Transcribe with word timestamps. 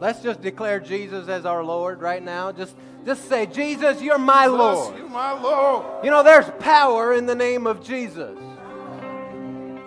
Let's 0.00 0.22
just 0.22 0.40
declare 0.40 0.78
Jesus 0.78 1.28
as 1.28 1.44
our 1.44 1.64
Lord 1.64 2.00
right 2.00 2.22
now. 2.22 2.52
Just, 2.52 2.74
just 3.04 3.28
say, 3.28 3.46
Jesus, 3.46 4.00
you're 4.00 4.18
my 4.18 4.46
Lord. 4.46 4.96
You're 4.96 5.08
my 5.08 5.32
Lord. 5.40 6.04
You 6.04 6.10
know, 6.10 6.22
there's 6.22 6.48
power 6.60 7.12
in 7.12 7.26
the 7.26 7.34
name 7.34 7.66
of 7.66 7.84
Jesus. 7.84 8.38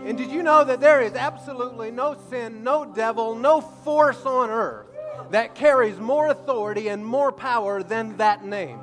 And 0.06 0.18
did 0.18 0.32
you 0.32 0.44
know 0.44 0.64
that 0.64 0.82
there 0.82 1.02
is 1.02 1.14
absolutely 1.14 1.92
no 1.92 2.18
sin, 2.30 2.64
no 2.64 2.84
devil, 2.86 3.36
no 3.36 3.62
force 3.62 4.26
on 4.26 4.50
earth 4.50 4.88
that 5.30 5.56
carries 5.56 5.98
more 5.98 6.28
authority 6.28 6.90
and 6.90 7.06
more 7.06 7.32
power 7.32 7.82
than 7.82 8.18
that 8.18 8.44
name? 8.44 8.80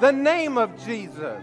The 0.00 0.12
name 0.12 0.58
of 0.58 0.84
Jesus. 0.84 1.42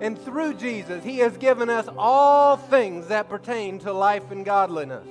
And 0.00 0.20
through 0.20 0.54
Jesus, 0.54 1.02
He 1.02 1.18
has 1.18 1.36
given 1.36 1.68
us 1.70 1.88
all 1.96 2.56
things 2.56 3.08
that 3.08 3.28
pertain 3.28 3.80
to 3.80 3.92
life 3.92 4.30
and 4.30 4.44
godliness. 4.44 5.06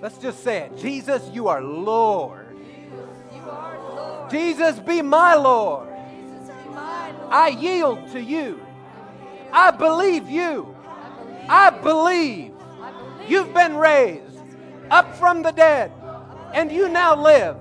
Let's 0.00 0.18
just 0.18 0.44
say 0.44 0.58
it 0.62 0.78
Jesus, 0.78 1.28
you 1.32 1.48
are 1.48 1.62
Lord. 1.62 2.46
Jesus, 4.30 4.78
be 4.78 5.02
my 5.02 5.34
Lord. 5.34 5.88
I 7.30 7.48
yield 7.48 8.10
to 8.12 8.22
you. 8.22 8.60
I 9.52 9.70
believe 9.70 10.28
you. 10.28 10.74
I 11.48 11.70
believe 11.70 12.52
you've 13.26 13.54
been 13.54 13.76
raised 13.76 14.38
up 14.90 15.16
from 15.16 15.42
the 15.42 15.50
dead 15.50 15.92
and 16.52 16.70
you 16.70 16.88
now 16.88 17.20
live, 17.20 17.56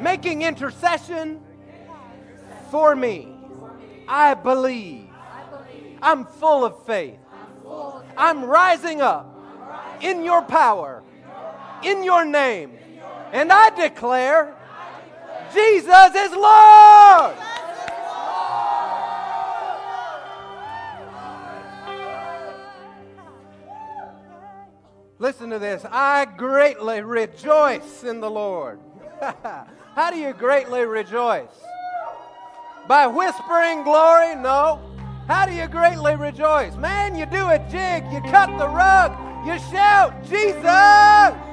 making 0.00 0.42
intercession 0.42 1.40
for 2.70 2.94
me. 2.94 3.34
I 4.06 4.34
believe. 4.34 5.08
I'm 6.00 6.24
full 6.24 6.64
of 6.64 6.86
faith. 6.86 7.18
I'm 8.16 8.44
rising 8.44 9.00
up 9.00 9.34
in 10.00 10.24
your 10.24 10.42
power, 10.42 11.02
in 11.82 12.02
your 12.02 12.24
name. 12.24 12.72
And 13.32 13.52
I 13.52 13.70
declare 13.70 14.54
Jesus 15.52 16.14
is 16.14 16.32
Lord. 16.32 17.36
Listen 25.20 25.50
to 25.50 25.58
this. 25.58 25.84
I 25.90 26.26
greatly 26.36 27.02
rejoice 27.02 28.04
in 28.04 28.20
the 28.20 28.30
Lord. 28.30 28.78
How 29.94 30.10
do 30.12 30.16
you 30.16 30.32
greatly 30.32 30.82
rejoice? 30.82 31.48
By 32.86 33.06
whispering 33.08 33.82
glory? 33.82 34.36
No. 34.36 34.80
How 35.26 35.44
do 35.44 35.52
you 35.52 35.66
greatly 35.66 36.14
rejoice? 36.14 36.76
Man, 36.76 37.16
you 37.16 37.26
do 37.26 37.48
a 37.48 37.58
jig, 37.68 38.04
you 38.12 38.20
cut 38.30 38.48
the 38.58 38.68
rug, 38.68 39.12
you 39.44 39.58
shout, 39.70 40.14
Jesus! 40.24 41.47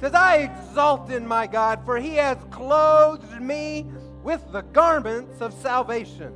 Says, 0.00 0.14
I 0.14 0.36
exult 0.36 1.10
in 1.10 1.26
my 1.26 1.46
God, 1.46 1.80
for 1.84 1.98
he 1.98 2.16
has 2.16 2.38
clothed 2.50 3.40
me 3.40 3.86
with 4.22 4.42
the 4.52 4.62
garments 4.62 5.40
of 5.40 5.54
salvation. 5.54 6.32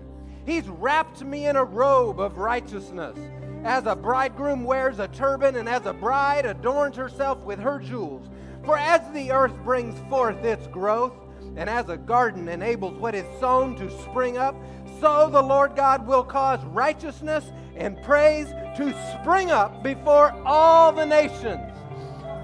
He's 0.47 0.69
wrapped 0.69 1.23
me 1.23 1.47
in 1.47 1.57
a 1.57 1.65
robe 1.65 2.21
of 2.21 2.39
righteousness 2.39 3.19
as 3.65 3.85
a 3.85 3.95
bridegroom 3.95 4.65
wears 4.65 4.99
a 4.99 5.09
turban, 5.09 5.57
and 5.57 5.69
as 5.69 5.85
a 5.85 5.93
bride 5.93 6.47
adorns 6.47 6.97
herself 6.97 7.43
with 7.45 7.59
her 7.59 7.79
jewels. 7.79 8.27
For 8.65 8.79
as 8.79 9.01
the 9.13 9.33
earth 9.33 9.55
brings 9.65 9.99
forth 10.09 10.43
its 10.45 10.67
growth, 10.67 11.13
and 11.57 11.69
as 11.69 11.89
a 11.89 11.97
garden 11.97 12.49
enables 12.49 12.99
what 12.99 13.15
is 13.15 13.27
sown 13.39 13.77
to 13.77 13.91
spring 14.03 14.39
up, 14.39 14.55
so 15.01 15.29
the 15.29 15.43
Lord 15.43 15.77
God 15.77 16.07
will 16.07 16.25
cause 16.25 16.65
righteousness 16.67 17.45
and 17.77 18.01
praise 18.03 18.47
to 18.77 18.95
spring 19.21 19.51
up 19.51 19.83
before 19.83 20.33
all 20.47 20.93
the 20.93 21.07
nations. 21.07 21.70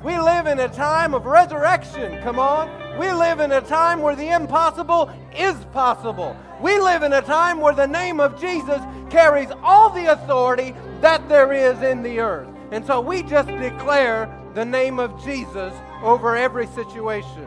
We 0.05 0.19
live 0.19 0.47
in 0.47 0.61
a 0.61 0.69
time 0.69 1.15
of 1.15 1.27
resurrection, 1.27 2.23
come 2.23 2.39
on. 2.39 2.99
We 2.99 3.13
live 3.13 3.41
in 3.41 3.53
a 3.53 3.61
time 3.61 4.01
where 4.01 4.15
the 4.15 4.35
impossible 4.35 5.11
is 5.37 5.57
possible. 5.73 6.37
We 6.61 6.79
live 6.79 7.03
in 7.03 7.13
a 7.13 7.23
time 7.23 7.61
where 7.61 7.75
the 7.75 7.87
name 7.87 8.21
of 8.21 8.41
Jesus 8.41 8.81
carries 9.11 9.49
all 9.63 9.91
the 9.91 10.13
authority 10.13 10.75
that 11.01 11.29
there 11.29 11.53
is 11.53 11.83
in 11.83 12.03
the 12.03 12.21
earth. 12.21 12.49
And 12.71 12.85
so 12.87 13.01
we 13.01 13.23
just 13.23 13.49
declare 13.49 14.33
the 14.55 14.65
name 14.65 14.99
of 14.99 15.23
Jesus 15.23 15.75
over 16.03 16.37
every 16.37 16.67
situation. 16.69 17.47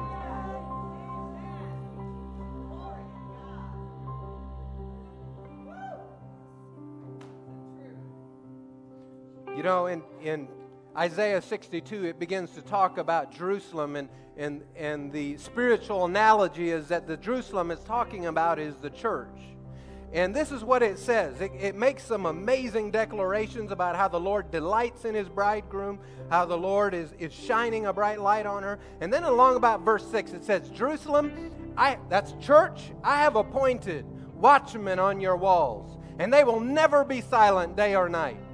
You 9.57 9.63
know, 9.63 9.87
in, 9.87 10.03
in 10.21 10.47
Isaiah 10.99 11.41
62, 11.41 12.03
it 12.03 12.19
begins 12.19 12.51
to 12.51 12.61
talk 12.61 12.97
about 12.97 13.31
Jerusalem, 13.33 13.95
and, 13.95 14.09
and, 14.35 14.61
and 14.75 15.13
the 15.13 15.37
spiritual 15.37 16.03
analogy 16.03 16.71
is 16.71 16.89
that 16.89 17.07
the 17.07 17.15
Jerusalem 17.15 17.71
is 17.71 17.79
talking 17.79 18.25
about 18.25 18.59
is 18.59 18.75
the 18.75 18.89
church. 18.89 19.29
And 20.11 20.35
this 20.35 20.51
is 20.51 20.61
what 20.61 20.83
it 20.83 20.99
says 20.99 21.39
it, 21.39 21.53
it, 21.57 21.75
makes 21.75 22.03
some 22.03 22.25
amazing 22.25 22.91
declarations 22.91 23.71
about 23.71 23.95
how 23.95 24.09
the 24.09 24.19
Lord 24.19 24.51
delights 24.51 25.05
in 25.05 25.15
his 25.15 25.29
bridegroom, 25.29 25.99
how 26.29 26.43
the 26.43 26.57
Lord 26.57 26.93
is, 26.93 27.13
is 27.17 27.31
shining 27.31 27.85
a 27.85 27.93
bright 27.93 28.19
light 28.19 28.45
on 28.45 28.63
her. 28.63 28.77
And 28.99 29.13
then 29.13 29.23
along 29.23 29.55
about 29.55 29.85
verse 29.85 30.05
6, 30.11 30.33
it 30.33 30.43
says, 30.43 30.69
Jerusalem, 30.69 31.31
I, 31.77 31.97
that's 32.09 32.33
church, 32.45 32.91
I 33.05 33.21
have 33.21 33.37
appointed 33.37 34.05
watchmen 34.35 34.99
on 34.99 35.21
your 35.21 35.37
walls, 35.37 35.97
and 36.17 36.33
they 36.33 36.43
will 36.43 36.59
never 36.59 37.05
be 37.05 37.21
silent 37.21 37.77
day 37.77 37.95
or 37.95 38.09
night. 38.09 38.48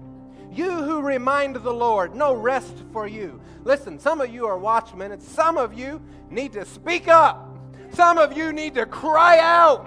You 0.55 0.71
who 0.71 1.01
remind 1.01 1.57
the 1.57 1.73
Lord, 1.73 2.16
no 2.16 2.33
rest 2.33 2.73
for 2.93 3.07
you. 3.07 3.41
Listen, 3.66 3.99
some 3.99 4.21
of 4.21 4.33
you 4.33 4.47
are 4.47 4.57
watchmen, 4.57 5.11
and 5.11 5.21
some 5.21 5.57
of 5.57 5.73
you 5.73 6.01
need 6.29 6.53
to 6.53 6.63
speak 6.63 7.09
up. 7.09 7.51
Some 7.91 8.17
of 8.17 8.38
you 8.38 8.53
need 8.53 8.73
to 8.75 8.85
cry 8.85 9.39
out. 9.39 9.85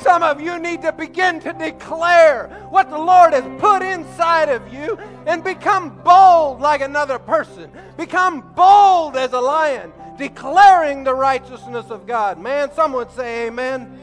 Some 0.00 0.24
of 0.24 0.40
you 0.40 0.58
need 0.58 0.82
to 0.82 0.92
begin 0.92 1.38
to 1.40 1.52
declare 1.52 2.48
what 2.70 2.90
the 2.90 2.98
Lord 2.98 3.32
has 3.32 3.44
put 3.60 3.82
inside 3.82 4.48
of 4.48 4.72
you 4.72 4.98
and 5.26 5.44
become 5.44 5.96
bold 6.02 6.60
like 6.60 6.80
another 6.80 7.20
person. 7.20 7.70
Become 7.96 8.52
bold 8.56 9.16
as 9.16 9.32
a 9.32 9.40
lion, 9.40 9.92
declaring 10.18 11.04
the 11.04 11.14
righteousness 11.14 11.86
of 11.88 12.06
God. 12.06 12.36
Man, 12.36 12.72
someone 12.72 13.08
say 13.10 13.46
amen. 13.46 13.96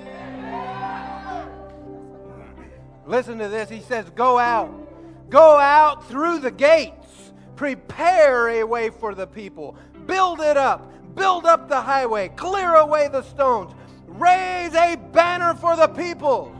Listen 3.05 3.37
to 3.39 3.49
this. 3.49 3.69
He 3.69 3.81
says, 3.81 4.09
Go 4.09 4.37
out. 4.37 4.86
Go 5.29 5.57
out 5.57 6.07
through 6.07 6.39
the 6.39 6.51
gates. 6.51 7.31
Prepare 7.55 8.49
a 8.49 8.63
way 8.63 8.89
for 8.89 9.15
the 9.15 9.27
people. 9.27 9.75
Build 10.05 10.39
it 10.41 10.57
up 10.57 10.93
build 11.17 11.45
up 11.45 11.67
the 11.67 11.81
highway, 11.81 12.29
clear 12.29 12.75
away 12.75 13.09
the 13.09 13.23
stones, 13.23 13.73
raise 14.05 14.73
a 14.75 14.95
banner 15.11 15.55
for 15.55 15.75
the 15.75 15.87
peoples. 15.87 16.53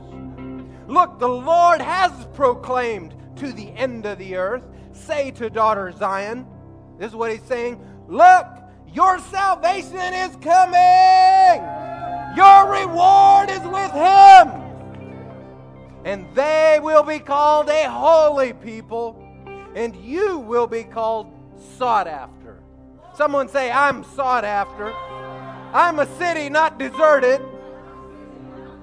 Look, 0.86 1.18
the 1.18 1.28
Lord 1.28 1.80
has 1.80 2.26
proclaimed 2.34 3.14
to 3.36 3.52
the 3.52 3.70
end 3.70 4.04
of 4.04 4.18
the 4.18 4.36
earth, 4.36 4.64
say 4.92 5.30
to 5.32 5.48
daughter 5.48 5.92
Zion, 5.92 6.46
this 6.98 7.10
is 7.10 7.16
what 7.16 7.30
he's 7.30 7.42
saying, 7.42 7.80
look, 8.08 8.46
your 8.92 9.18
salvation 9.20 9.96
is 9.96 10.34
coming. 10.36 11.62
Your 12.36 12.70
reward 12.70 13.50
is 13.50 13.60
with 13.60 13.92
him. 13.92 14.67
And 16.08 16.26
they 16.34 16.80
will 16.80 17.02
be 17.02 17.18
called 17.18 17.68
a 17.68 17.82
holy 17.82 18.54
people, 18.54 19.22
and 19.74 19.94
you 19.94 20.38
will 20.38 20.66
be 20.66 20.82
called 20.82 21.30
sought 21.76 22.06
after. 22.08 22.62
Someone 23.14 23.46
say, 23.50 23.70
I'm 23.70 24.02
sought 24.04 24.42
after. 24.42 24.90
I'm 25.74 25.98
a 25.98 26.06
city 26.16 26.48
not 26.48 26.78
deserted. 26.78 27.42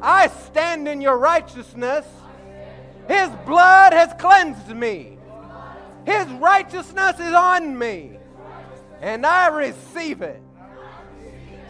I 0.03 0.28
stand 0.28 0.88
in 0.88 1.02
your 1.02 1.18
righteousness. 1.18 2.06
His 3.08 3.31
blood 3.44 3.94
has 3.94 4.14
cleansed 4.19 4.75
me. 4.75 5.18
His 6.06 6.28
righteousness 6.28 7.19
is 7.19 7.34
on 7.34 7.75
me. 7.75 8.19
And 9.02 9.25
I 9.25 9.47
receive 9.47 10.22
it. 10.22 10.44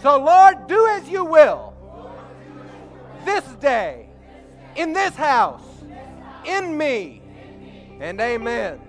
So, 0.01 0.21
Lord, 0.21 0.67
do 0.67 0.85
as 0.87 1.07
you 1.07 1.23
will 1.23 1.73
this 3.23 3.45
day, 3.61 4.04
in 4.75 4.93
this 4.93 5.15
house, 5.15 5.63
in 6.45 6.77
me. 6.77 7.21
And 7.99 8.19
amen. 8.19 8.79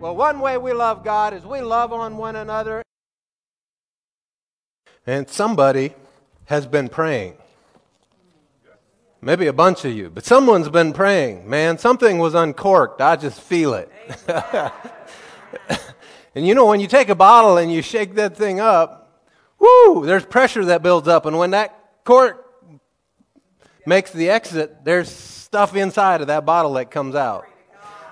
Well, 0.00 0.14
one 0.14 0.40
way 0.40 0.58
we 0.58 0.72
love 0.72 1.02
God 1.02 1.32
is 1.32 1.44
we 1.44 1.60
love 1.60 1.92
on 1.92 2.16
one 2.16 2.36
another. 2.36 2.82
And 5.06 5.28
somebody 5.28 5.94
has 6.46 6.66
been 6.66 6.88
praying. 6.88 7.34
Maybe 9.22 9.46
a 9.46 9.52
bunch 9.52 9.84
of 9.84 9.92
you, 9.92 10.10
but 10.10 10.24
someone's 10.24 10.68
been 10.68 10.92
praying. 10.92 11.48
Man, 11.48 11.78
something 11.78 12.18
was 12.18 12.34
uncorked. 12.34 13.00
I 13.00 13.16
just 13.16 13.40
feel 13.40 13.74
it. 13.74 13.90
and 16.34 16.46
you 16.46 16.54
know, 16.54 16.66
when 16.66 16.80
you 16.80 16.86
take 16.86 17.08
a 17.08 17.14
bottle 17.14 17.56
and 17.56 17.72
you 17.72 17.80
shake 17.80 18.14
that 18.16 18.36
thing 18.36 18.60
up, 18.60 19.24
whoo, 19.58 20.04
there's 20.04 20.26
pressure 20.26 20.66
that 20.66 20.82
builds 20.82 21.08
up. 21.08 21.24
And 21.24 21.38
when 21.38 21.52
that 21.52 22.04
cork 22.04 22.45
makes 23.86 24.10
the 24.10 24.30
exit, 24.30 24.84
there's 24.84 25.10
stuff 25.10 25.76
inside 25.76 26.20
of 26.20 26.26
that 26.26 26.44
bottle 26.44 26.74
that 26.74 26.90
comes 26.90 27.14
out. 27.14 27.46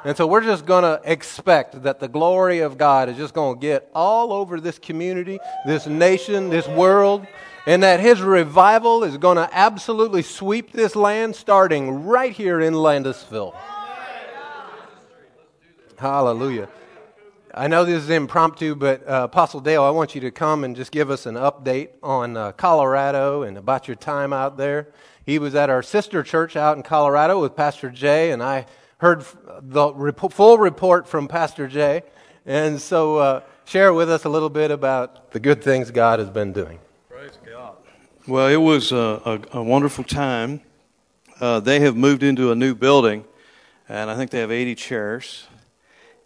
And 0.05 0.17
so 0.17 0.27
we're 0.27 0.43
just 0.43 0.67
going 0.67 0.83
to 0.83 1.01
expect 1.11 1.83
that 1.85 1.99
the 1.99 2.09
glory 2.09 2.61
of 2.61 2.77
God 2.77 3.09
is 3.09 3.17
just 3.17 3.33
going 3.33 3.57
to 3.57 3.61
get 3.61 3.91
all 3.95 4.35
over 4.35 4.61
this 4.61 4.79
community, 4.79 5.39
this 5.67 5.87
nation, 5.87 6.51
this 6.51 6.69
world, 6.69 7.27
and 7.67 7.83
that 7.83 8.01
His 8.01 8.21
revival 8.21 9.03
is 9.03 9.17
going 9.17 9.39
to 9.39 9.49
absolutely 9.51 10.21
sweep 10.21 10.73
this 10.73 10.95
land 10.95 11.35
starting 11.35 12.05
right 12.05 12.33
here 12.33 12.61
in 12.61 12.75
Landisville. 12.75 13.55
Hallelujah. 15.97 16.69
I 17.55 17.69
know 17.69 17.85
this 17.85 18.03
is 18.03 18.11
impromptu, 18.11 18.75
but 18.75 19.09
uh, 19.09 19.23
Apostle 19.25 19.61
Dale, 19.61 19.85
I 19.85 19.91
want 19.91 20.15
you 20.15 20.21
to 20.23 20.31
come 20.31 20.65
and 20.65 20.75
just 20.75 20.91
give 20.91 21.09
us 21.09 21.25
an 21.25 21.37
update 21.37 21.91
on 22.03 22.37
uh, 22.37 22.53
Colorado 22.53 23.43
and 23.43 23.57
about 23.57 23.87
your 23.87 23.95
time 23.95 24.33
out 24.33 24.57
there. 24.57 24.89
He 25.27 25.39
was 25.39 25.55
at 25.55 25.71
our 25.71 25.83
sister 25.83 26.23
church 26.23 26.55
out 26.55 26.77
in 26.77 26.83
Colorado 26.83 27.41
with 27.41 27.57
Pastor 27.57 27.91
Jay, 27.91 28.31
and 28.31 28.43
I 28.43 28.67
heard 28.99 29.25
the 29.61 29.93
rep- 29.95 30.33
full 30.33 30.59
report 30.59 31.09
from 31.09 31.29
Pastor 31.29 31.67
Jay. 31.67 32.03
And 32.45 32.81
so, 32.81 33.17
uh, 33.17 33.41
share 33.65 33.95
with 33.95 34.11
us 34.11 34.25
a 34.25 34.29
little 34.29 34.51
bit 34.51 34.71
about 34.71 35.31
the 35.33 35.41
good 35.41 35.65
things 35.65 35.91
God 35.91 36.19
has 36.19 36.29
been 36.29 36.53
doing. 36.53 36.79
Praise 37.09 37.39
God. 37.51 37.77
Well, 38.29 38.49
it 38.49 38.57
was 38.57 38.93
a, 38.93 39.41
a, 39.53 39.59
a 39.59 39.63
wonderful 39.63 40.05
time. 40.05 40.61
Uh, 41.41 41.61
they 41.61 41.81
have 41.81 41.97
moved 41.97 42.23
into 42.23 42.53
a 42.53 42.55
new 42.55 42.75
building, 42.75 43.25
and 43.89 44.11
I 44.11 44.17
think 44.17 44.31
they 44.31 44.41
have 44.41 44.53
80 44.53 44.75
chairs. 44.75 45.47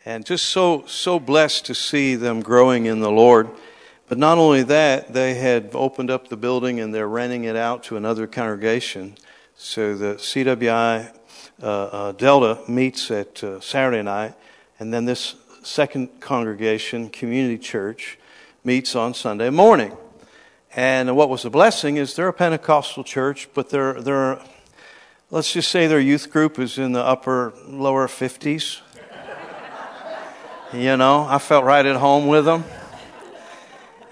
And 0.04 0.24
just 0.24 0.46
so, 0.46 0.84
so 0.86 1.20
blessed 1.20 1.66
to 1.66 1.74
see 1.74 2.14
them 2.14 2.40
growing 2.40 2.86
in 2.86 3.00
the 3.00 3.10
Lord. 3.10 3.48
But 4.08 4.16
not 4.16 4.38
only 4.38 4.62
that, 4.62 5.12
they 5.12 5.34
had 5.34 5.70
opened 5.75 6.10
up 6.10 6.28
the 6.28 6.37
building 6.37 6.81
and 6.81 6.94
they're 6.94 7.08
renting 7.08 7.44
it 7.44 7.56
out 7.56 7.82
to 7.84 7.96
another 7.96 8.26
congregation. 8.26 9.16
So 9.56 9.94
the 9.96 10.14
CWI 10.14 11.12
uh, 11.62 11.66
uh, 11.66 12.12
Delta 12.12 12.60
meets 12.70 13.10
at 13.10 13.43
uh, 13.44 13.60
Saturday 13.60 14.02
night, 14.02 14.34
and 14.78 14.94
then 14.94 15.05
this 15.05 15.34
second 15.62 16.20
congregation, 16.20 17.10
Community 17.10 17.58
Church, 17.58 18.19
meets 18.64 18.94
on 18.94 19.12
Sunday 19.12 19.50
morning. 19.50 19.96
And 20.75 21.16
what 21.16 21.28
was 21.28 21.44
a 21.44 21.50
blessing 21.50 21.96
is 21.96 22.14
they're 22.14 22.28
a 22.28 22.32
Pentecostal 22.32 23.02
church, 23.02 23.49
but 23.52 23.70
they're, 23.70 24.00
they're 24.00 24.40
let's 25.31 25.52
just 25.52 25.70
say 25.70 25.87
their 25.87 26.00
youth 26.00 26.31
group 26.31 26.58
is 26.58 26.78
in 26.78 26.93
the 26.93 27.02
upper, 27.02 27.52
lower 27.66 28.06
50s. 28.06 28.81
you 30.72 30.96
know, 30.96 31.26
I 31.28 31.38
felt 31.38 31.64
right 31.64 31.84
at 31.84 31.96
home 31.96 32.26
with 32.28 32.44
them. 32.44 32.64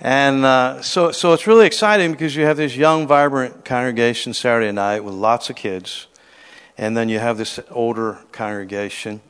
And 0.00 0.44
uh, 0.44 0.82
so, 0.82 1.10
so 1.12 1.32
it's 1.32 1.46
really 1.46 1.66
exciting 1.66 2.12
because 2.12 2.36
you 2.36 2.44
have 2.44 2.56
this 2.56 2.76
young, 2.76 3.06
vibrant 3.06 3.64
congregation 3.64 4.34
Saturday 4.34 4.72
night 4.72 5.00
with 5.04 5.14
lots 5.14 5.50
of 5.50 5.56
kids 5.56 6.06
and 6.78 6.96
then 6.96 7.08
you 7.08 7.18
have 7.18 7.38
this 7.38 7.58
older 7.70 8.18
congregation. 8.32 9.20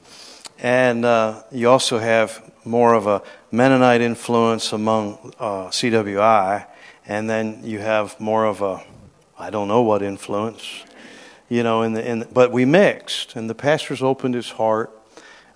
And 0.58 1.04
uh, 1.04 1.42
you 1.52 1.68
also 1.68 1.98
have 1.98 2.50
more 2.64 2.94
of 2.94 3.06
a 3.06 3.22
Mennonite 3.50 4.00
influence 4.00 4.72
among 4.72 5.32
uh, 5.38 5.68
CWI, 5.68 6.66
and 7.06 7.30
then 7.30 7.60
you 7.62 7.78
have 7.78 8.18
more 8.18 8.44
of 8.44 8.62
a, 8.62 8.82
I 9.38 9.50
don't 9.50 9.68
know 9.68 9.82
what 9.82 10.02
influence, 10.02 10.82
you 11.48 11.62
know, 11.62 11.82
in 11.82 11.92
the, 11.92 12.08
in 12.08 12.18
the, 12.20 12.26
but 12.26 12.50
we 12.50 12.64
mixed, 12.64 13.36
and 13.36 13.48
the 13.48 13.54
pastor's 13.54 14.02
opened 14.02 14.34
his 14.34 14.50
heart. 14.50 14.90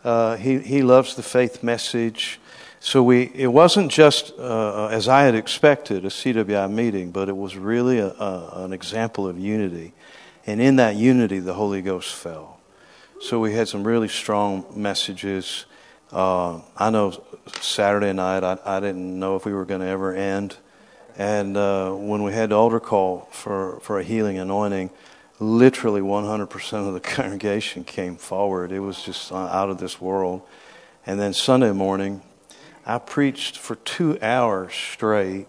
Uh, 0.05 0.37
he, 0.37 0.59
he 0.59 0.83
loves 0.83 1.17
the 1.17 1.23
faith 1.23 1.62
message. 1.62 2.40
So 2.82 3.03
we, 3.03 3.31
it 3.35 3.49
wasn't 3.49 3.93
just, 3.93 4.32
uh, 4.38 4.87
as 4.87 5.06
I 5.06 5.25
had 5.25 5.35
expected, 5.35 6.06
a 6.06 6.09
CWI 6.09 6.73
meeting, 6.73 7.11
but 7.11 7.29
it 7.29 7.37
was 7.37 7.55
really 7.55 7.99
a, 7.99 8.09
a, 8.09 8.65
an 8.65 8.73
example 8.73 9.29
of 9.29 9.38
unity. 9.38 9.93
And 10.47 10.62
in 10.62 10.77
that 10.77 10.97
unity, 10.97 11.41
the 11.41 11.53
Holy 11.53 11.82
Ghost 11.82 12.15
fell. 12.15 12.59
So 13.21 13.38
we 13.38 13.53
had 13.53 13.69
some 13.69 13.87
really 13.87 14.09
strong 14.09 14.65
messages. 14.75 15.67
Uh, 16.11 16.62
I 16.75 16.88
know 16.88 17.23
Saturday 17.61 18.15
night, 18.15 18.43
I, 18.43 18.56
I, 18.65 18.81
didn't 18.81 19.19
know 19.19 19.37
if 19.37 19.44
we 19.44 19.53
were 19.53 19.67
going 19.67 19.83
to 19.83 19.87
ever 19.87 20.15
end. 20.15 20.56
And 21.19 21.59
uh, 21.59 21.93
when 21.93 22.23
we 22.23 22.33
had 22.33 22.49
the 22.49 22.56
altar 22.56 22.81
call 22.81 23.29
for, 23.31 23.79
for 23.81 24.00
a 24.00 24.03
healing 24.03 24.38
anointing, 24.38 24.88
literally 25.38 26.00
100% 26.00 26.88
of 26.88 26.94
the 26.94 27.00
congregation 27.17 27.85
came 27.85 28.17
forward. 28.17 28.73
It 28.73 28.81
was 28.81 29.03
just 29.03 29.31
uh, 29.31 29.37
out 29.37 29.69
of 29.69 29.76
this 29.76 30.00
world. 30.00 30.41
And 31.05 31.21
then 31.21 31.35
Sunday 31.35 31.73
morning, 31.73 32.23
I 32.87 32.99
preached 32.99 33.59
for 33.59 33.77
two 33.77 34.19
hours 34.23 34.73
straight, 34.73 35.47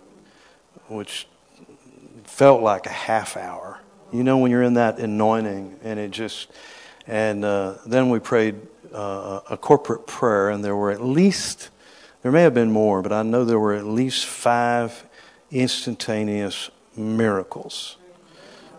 which 0.88 1.28
felt 2.24 2.62
like 2.62 2.86
a 2.86 2.90
half 2.90 3.38
hour. 3.38 3.80
You 4.12 4.24
know, 4.24 4.38
when 4.38 4.52
you're 4.52 4.64
in 4.64 4.74
that 4.74 5.00
anointing, 5.00 5.80
and 5.84 6.00
it 6.00 6.12
just, 6.12 6.52
and 7.08 7.46
uh, 7.46 7.76
then 7.86 8.10
we 8.10 8.20
prayed 8.20 8.56
uh, 8.94 9.40
a 9.50 9.58
corporate 9.58 10.08
prayer, 10.08 10.50
and 10.50 10.64
there 10.64 10.76
were 10.76 10.92
at 10.92 11.02
least, 11.02 11.70
there 12.22 12.32
may 12.32 12.42
have 12.42 12.54
been 12.54 12.72
more, 12.72 13.02
but 13.02 13.14
I 13.14 13.24
know 13.24 13.46
there 13.46 13.60
were 13.60 13.74
at 13.74 13.86
least 13.86 14.26
five 14.26 15.06
instantaneous 15.50 16.70
miracles. 16.96 17.98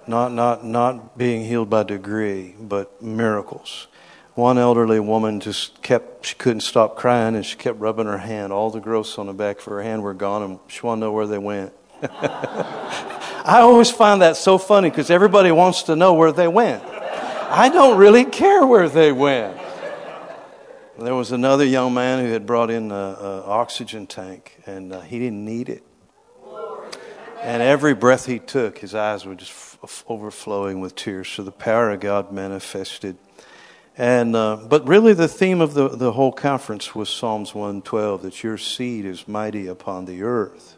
Not, 0.06 0.32
not, 0.32 0.64
not 0.64 1.16
being 1.16 1.44
healed 1.44 1.70
by 1.70 1.84
degree, 1.84 2.54
but 2.60 3.00
miracles. 3.02 3.86
One 4.34 4.56
elderly 4.56 4.98
woman 4.98 5.40
just 5.40 5.82
kept, 5.82 6.24
she 6.24 6.34
couldn't 6.34 6.62
stop 6.62 6.96
crying 6.96 7.34
and 7.34 7.44
she 7.44 7.56
kept 7.56 7.78
rubbing 7.78 8.06
her 8.06 8.18
hand. 8.18 8.52
All 8.52 8.70
the 8.70 8.80
growths 8.80 9.18
on 9.18 9.26
the 9.26 9.34
back 9.34 9.58
of 9.58 9.64
her 9.66 9.82
hand 9.82 10.02
were 10.02 10.14
gone 10.14 10.42
and 10.42 10.58
she 10.68 10.80
wanted 10.80 11.00
to 11.00 11.06
know 11.06 11.12
where 11.12 11.26
they 11.26 11.38
went. 11.38 11.72
I 12.02 13.58
always 13.60 13.90
find 13.90 14.22
that 14.22 14.36
so 14.36 14.56
funny 14.56 14.88
because 14.88 15.10
everybody 15.10 15.50
wants 15.52 15.82
to 15.84 15.96
know 15.96 16.14
where 16.14 16.32
they 16.32 16.48
went. 16.48 16.82
I 16.84 17.68
don't 17.68 17.98
really 17.98 18.24
care 18.24 18.66
where 18.66 18.88
they 18.88 19.12
went. 19.12 19.58
There 20.98 21.14
was 21.14 21.32
another 21.32 21.64
young 21.64 21.92
man 21.92 22.24
who 22.24 22.32
had 22.32 22.46
brought 22.46 22.70
in 22.70 22.92
an 22.92 23.16
oxygen 23.44 24.06
tank, 24.06 24.60
and 24.66 24.92
uh, 24.92 25.00
he 25.00 25.18
didn't 25.18 25.44
need 25.44 25.68
it. 25.68 25.82
And 27.42 27.60
every 27.60 27.94
breath 27.94 28.26
he 28.26 28.38
took, 28.38 28.78
his 28.78 28.94
eyes 28.94 29.26
were 29.26 29.34
just 29.34 29.50
f- 29.50 30.04
overflowing 30.08 30.80
with 30.80 30.94
tears. 30.94 31.28
So 31.28 31.42
the 31.42 31.50
power 31.50 31.90
of 31.90 31.98
God 31.98 32.30
manifested. 32.30 33.16
And 33.98 34.34
uh, 34.34 34.56
but 34.68 34.88
really, 34.88 35.12
the 35.12 35.28
theme 35.28 35.60
of 35.60 35.74
the, 35.74 35.88
the 35.88 36.12
whole 36.12 36.32
conference 36.32 36.94
was 36.94 37.10
Psalms 37.10 37.54
112 37.54 38.22
that 38.22 38.42
your 38.42 38.56
seed 38.56 39.04
is 39.04 39.28
mighty 39.28 39.66
upon 39.66 40.06
the 40.06 40.22
earth. 40.22 40.76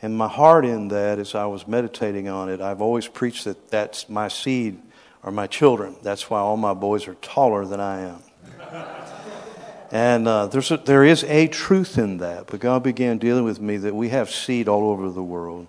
And 0.00 0.16
my 0.16 0.28
heart 0.28 0.64
in 0.64 0.88
that, 0.88 1.18
as 1.18 1.34
I 1.34 1.46
was 1.46 1.66
meditating 1.66 2.28
on 2.28 2.48
it, 2.48 2.60
I've 2.60 2.80
always 2.80 3.06
preached 3.06 3.44
that 3.44 3.70
that's 3.70 4.08
my 4.08 4.28
seed 4.28 4.80
or 5.22 5.30
my 5.30 5.46
children. 5.46 5.96
That's 6.02 6.28
why 6.28 6.40
all 6.40 6.56
my 6.56 6.74
boys 6.74 7.06
are 7.06 7.14
taller 7.14 7.64
than 7.64 7.80
I 7.80 8.00
am. 8.00 8.22
and 9.92 10.26
uh, 10.26 10.46
there's 10.46 10.72
a, 10.72 10.76
there 10.76 11.04
is 11.04 11.22
a 11.24 11.46
truth 11.46 11.98
in 11.98 12.18
that. 12.18 12.48
But 12.48 12.58
God 12.58 12.82
began 12.82 13.18
dealing 13.18 13.44
with 13.44 13.60
me 13.60 13.76
that 13.78 13.94
we 13.94 14.08
have 14.08 14.30
seed 14.30 14.68
all 14.68 14.90
over 14.90 15.08
the 15.10 15.22
world. 15.22 15.68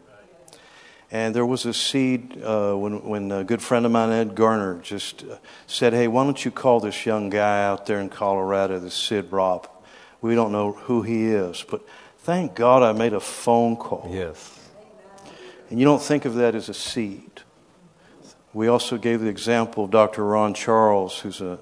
And 1.13 1.33
there 1.33 1.45
was 1.45 1.65
a 1.65 1.73
seed 1.73 2.43
uh, 2.43 2.73
when, 2.73 3.01
when 3.03 3.31
a 3.31 3.45
good 3.45 3.61
friend 3.61 3.85
of 3.85 3.93
mine, 3.93 4.11
Ed 4.11 4.35
Garner, 4.35 4.81
just 4.81 5.23
uh, 5.23 5.37
said, 5.67 5.93
Hey, 5.93 6.09
why 6.09 6.25
don't 6.25 6.43
you 6.43 6.51
call 6.51 6.81
this 6.81 7.05
young 7.05 7.29
guy 7.29 7.63
out 7.63 7.85
there 7.85 7.99
in 7.99 8.09
Colorado, 8.09 8.79
this 8.79 8.95
Sid 8.95 9.29
Ropp? 9.29 9.67
We 10.21 10.35
don't 10.35 10.51
know 10.51 10.73
who 10.73 11.03
he 11.03 11.27
is, 11.27 11.63
but 11.69 11.81
Thank 12.23 12.55
God 12.55 12.83
I 12.83 12.93
made 12.97 13.11
a 13.11 13.19
phone 13.19 13.75
call. 13.75 14.09
Yes. 14.09 14.57
And 15.69 15.77
you 15.77 15.83
don't 15.83 16.01
think 16.01 16.23
of 16.23 16.35
that 16.35 16.55
as 16.55 16.69
a 16.69 16.73
seed. 16.73 17.41
We 18.53 18.69
also 18.69 18.97
gave 18.97 19.19
the 19.19 19.27
example 19.27 19.83
of 19.83 19.91
Dr. 19.91 20.23
Ron 20.23 20.53
Charles, 20.53 21.19
who's 21.19 21.41
a 21.41 21.59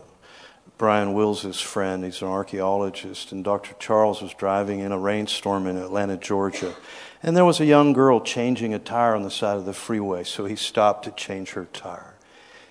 Brian 0.81 1.13
Wills' 1.13 1.61
friend. 1.61 2.03
He's 2.03 2.23
an 2.23 2.27
archaeologist. 2.27 3.31
And 3.31 3.43
Dr. 3.43 3.75
Charles 3.77 4.19
was 4.19 4.33
driving 4.33 4.79
in 4.79 4.91
a 4.91 4.97
rainstorm 4.97 5.67
in 5.67 5.77
Atlanta, 5.77 6.17
Georgia. 6.17 6.73
And 7.21 7.37
there 7.37 7.45
was 7.45 7.59
a 7.59 7.67
young 7.67 7.93
girl 7.93 8.19
changing 8.19 8.73
a 8.73 8.79
tire 8.79 9.13
on 9.13 9.21
the 9.21 9.29
side 9.29 9.57
of 9.57 9.65
the 9.65 9.73
freeway, 9.73 10.23
so 10.23 10.45
he 10.45 10.55
stopped 10.55 11.05
to 11.05 11.11
change 11.11 11.51
her 11.51 11.65
tire. 11.65 12.15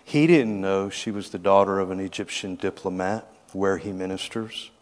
He 0.02 0.26
didn't 0.26 0.60
know 0.60 0.90
she 0.90 1.12
was 1.12 1.30
the 1.30 1.38
daughter 1.38 1.78
of 1.78 1.92
an 1.92 2.00
Egyptian 2.00 2.56
diplomat 2.56 3.32
where 3.52 3.78
he 3.78 3.92
ministers. 3.92 4.72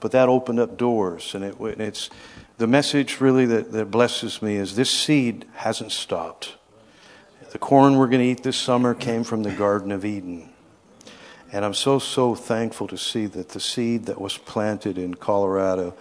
But 0.00 0.12
that 0.12 0.30
opened 0.30 0.58
up 0.58 0.78
doors, 0.78 1.34
and 1.34 1.44
it, 1.44 1.56
it's 1.60 2.08
the 2.56 2.66
message 2.66 3.20
really 3.20 3.44
that, 3.44 3.72
that 3.72 3.90
blesses 3.90 4.40
me 4.40 4.56
is 4.56 4.74
this 4.74 4.90
seed 4.90 5.44
hasn't 5.56 5.92
stopped. 5.92 6.54
The 7.50 7.58
corn 7.58 7.98
we're 7.98 8.06
going 8.06 8.22
to 8.22 8.26
eat 8.26 8.42
this 8.42 8.56
summer 8.56 8.94
came 8.94 9.22
from 9.22 9.42
the 9.42 9.52
Garden 9.52 9.92
of 9.92 10.06
Eden. 10.06 10.53
And 11.54 11.64
I'm 11.64 11.72
so, 11.72 11.98
so 11.98 12.34
thankful 12.34 12.88
to 12.88 12.98
see 12.98 13.26
that 13.26 13.50
the 13.50 13.60
seed 13.60 14.06
that 14.06 14.20
was 14.20 14.36
planted 14.36 14.98
in 14.98 15.14
Colorado, 15.14 15.94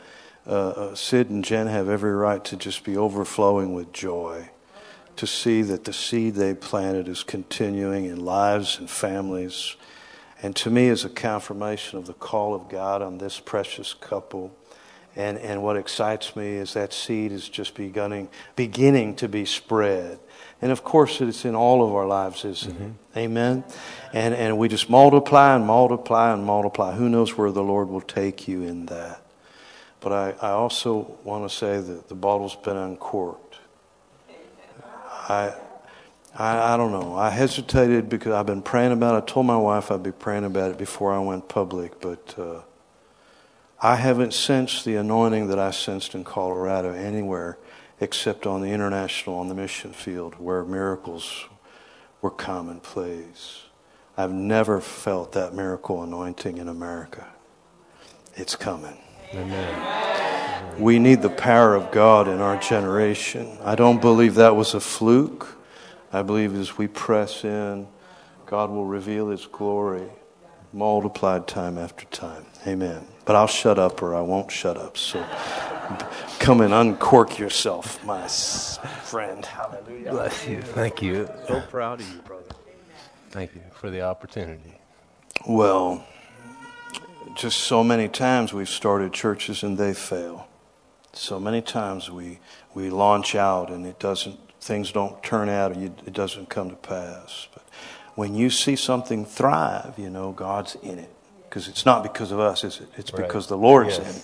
uh, 0.47 0.49
uh, 0.49 0.95
Sid 0.95 1.29
and 1.29 1.45
Jen 1.45 1.67
have 1.67 1.87
every 1.87 2.13
right 2.13 2.43
to 2.45 2.57
just 2.57 2.83
be 2.83 2.97
overflowing 2.97 3.73
with 3.73 3.93
joy. 3.93 4.49
To 5.17 5.27
see 5.27 5.61
that 5.61 5.83
the 5.83 5.93
seed 5.93 6.33
they 6.33 6.55
planted 6.55 7.07
is 7.07 7.23
continuing 7.23 8.05
in 8.05 8.25
lives 8.25 8.79
and 8.79 8.89
families 8.89 9.77
and 10.43 10.53
to 10.57 10.69
me 10.69 10.89
is 10.89 11.05
a 11.05 11.09
confirmation 11.09 11.97
of 11.97 12.05
the 12.05 12.13
call 12.13 12.53
of 12.53 12.67
God 12.67 13.01
on 13.01 13.17
this 13.17 13.39
precious 13.39 13.93
couple. 13.93 14.53
And, 15.15 15.37
and 15.37 15.63
what 15.63 15.77
excites 15.77 16.35
me 16.35 16.55
is 16.55 16.73
that 16.73 16.91
seed 16.91 17.31
is 17.31 17.47
just 17.47 17.75
beginning, 17.75 18.27
beginning 18.57 19.15
to 19.17 19.29
be 19.29 19.45
spread. 19.45 20.19
And 20.63 20.71
of 20.71 20.81
course, 20.81 21.19
it's 21.19 21.43
in 21.43 21.55
all 21.55 21.85
of 21.85 21.93
our 21.93 22.07
lives, 22.07 22.45
isn't 22.45 22.73
mm-hmm. 22.73 23.17
it? 23.17 23.19
Amen. 23.19 23.65
And, 24.13 24.33
and 24.33 24.57
we 24.57 24.69
just 24.69 24.89
multiply 24.89 25.57
and 25.57 25.65
multiply 25.65 26.31
and 26.31 26.45
multiply. 26.45 26.93
Who 26.93 27.09
knows 27.09 27.37
where 27.37 27.51
the 27.51 27.61
Lord 27.61 27.89
will 27.89 27.99
take 27.99 28.47
you 28.47 28.63
in 28.63 28.85
that? 28.85 29.21
But 29.99 30.13
I, 30.13 30.29
I 30.41 30.51
also 30.51 31.17
want 31.25 31.51
to 31.51 31.53
say 31.53 31.81
that 31.81 32.07
the 32.07 32.15
bottle's 32.15 32.55
been 32.55 32.77
uncorked. 32.77 33.57
I, 35.27 35.53
I, 36.33 36.75
I 36.75 36.77
don't 36.77 36.93
know. 36.93 37.13
I 37.13 37.29
hesitated 37.29 38.07
because 38.07 38.31
I've 38.31 38.45
been 38.45 38.61
praying 38.61 38.93
about 38.93 39.15
it. 39.15 39.29
I 39.29 39.33
told 39.33 39.45
my 39.45 39.57
wife 39.57 39.91
I'd 39.91 40.01
be 40.01 40.13
praying 40.13 40.45
about 40.45 40.71
it 40.71 40.77
before 40.77 41.11
I 41.11 41.19
went 41.19 41.49
public, 41.49 41.99
but 41.99 42.35
uh, 42.39 42.61
I 43.81 43.97
haven't 43.97 44.33
sensed 44.33 44.85
the 44.85 44.95
anointing 44.95 45.49
that 45.49 45.59
I 45.59 45.71
sensed 45.71 46.15
in 46.15 46.23
Colorado 46.23 46.93
anywhere 46.93 47.57
except 48.03 48.45
on 48.45 48.61
the 48.61 48.67
international, 48.67 49.37
on 49.37 49.47
the 49.47 49.55
mission 49.55 49.93
field, 49.93 50.35
where 50.39 50.63
miracles 50.63 51.45
were 52.21 52.29
commonplace. 52.29 53.63
I've 54.15 54.31
never 54.31 54.79
felt 54.79 55.31
that 55.31 55.55
miracle 55.55 56.03
anointing 56.03 56.57
in 56.57 56.67
America. 56.67 57.25
It's 58.35 58.55
coming. 58.55 58.97
Amen. 59.33 60.79
We 60.79 60.99
need 60.99 61.21
the 61.21 61.29
power 61.29 61.75
of 61.75 61.91
God 61.91 62.27
in 62.27 62.39
our 62.39 62.57
generation. 62.57 63.57
I 63.63 63.75
don't 63.75 64.01
believe 64.01 64.35
that 64.35 64.55
was 64.55 64.73
a 64.73 64.79
fluke. 64.79 65.57
I 66.11 66.21
believe 66.21 66.55
as 66.55 66.77
we 66.77 66.87
press 66.87 67.43
in, 67.43 67.87
God 68.45 68.69
will 68.69 68.85
reveal 68.85 69.29
His 69.29 69.45
glory 69.45 70.09
multiplied 70.71 71.47
time 71.47 71.77
after 71.77 72.05
time. 72.05 72.45
Amen. 72.67 73.05
But 73.25 73.35
I'll 73.35 73.47
shut 73.47 73.79
up 73.79 74.01
or 74.01 74.15
I 74.15 74.21
won't 74.21 74.51
shut 74.51 74.77
up. 74.77 74.97
So 74.97 75.25
come 76.39 76.61
and 76.61 76.73
uncork 76.73 77.39
yourself, 77.39 78.03
my 78.03 78.27
friend. 78.27 79.45
Hallelujah. 79.45 80.11
Bless 80.11 80.47
you. 80.47 80.61
Thank 80.61 81.01
you. 81.01 81.29
So 81.47 81.61
proud 81.61 82.01
of 82.01 82.13
you, 82.13 82.19
brother. 82.21 82.43
Thank 83.31 83.55
you 83.55 83.61
for 83.71 83.89
the 83.89 84.01
opportunity. 84.01 84.79
Well, 85.47 86.05
just 87.35 87.61
so 87.61 87.83
many 87.83 88.07
times 88.07 88.53
we've 88.53 88.69
started 88.69 89.13
churches 89.13 89.63
and 89.63 89.77
they 89.77 89.93
fail. 89.93 90.47
So 91.13 91.39
many 91.39 91.61
times 91.61 92.09
we, 92.09 92.39
we 92.73 92.89
launch 92.89 93.35
out 93.35 93.69
and 93.69 93.85
it 93.85 93.99
doesn't, 93.99 94.39
things 94.59 94.91
don't 94.91 95.21
turn 95.23 95.49
out 95.49 95.75
or 95.75 95.79
you, 95.79 95.95
it 96.05 96.13
doesn't 96.13 96.49
come 96.49 96.69
to 96.69 96.75
pass. 96.75 97.47
But 97.53 97.63
when 98.15 98.35
you 98.35 98.49
see 98.49 98.75
something 98.75 99.25
thrive, 99.25 99.93
you 99.97 100.09
know 100.09 100.31
God's 100.31 100.75
in 100.81 100.99
it. 100.99 101.12
Because 101.53 101.67
it's 101.67 101.85
not 101.85 102.01
because 102.01 102.31
of 102.31 102.39
us, 102.39 102.63
is 102.63 102.79
it? 102.79 102.89
It's 102.97 103.13
right. 103.13 103.27
because 103.27 103.45
the 103.45 103.55
Lord's 103.55 103.99
yes. 103.99 103.99
in 103.99 104.07
it. 104.15 104.23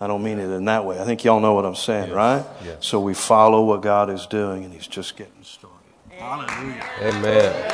I 0.00 0.06
don't 0.06 0.22
mean 0.22 0.38
it 0.38 0.48
in 0.48 0.64
that 0.64 0.86
way. 0.86 0.98
I 0.98 1.04
think 1.04 1.22
y'all 1.22 1.38
know 1.38 1.52
what 1.52 1.66
I'm 1.66 1.74
saying, 1.74 2.06
yes. 2.06 2.16
right? 2.16 2.42
Yes. 2.64 2.86
So 2.86 3.00
we 3.00 3.12
follow 3.12 3.66
what 3.66 3.82
God 3.82 4.08
is 4.08 4.24
doing 4.24 4.64
and 4.64 4.72
He's 4.72 4.86
just 4.86 5.14
getting 5.14 5.42
started. 5.42 5.76
Hallelujah. 6.08 6.82
Amen. 7.02 7.72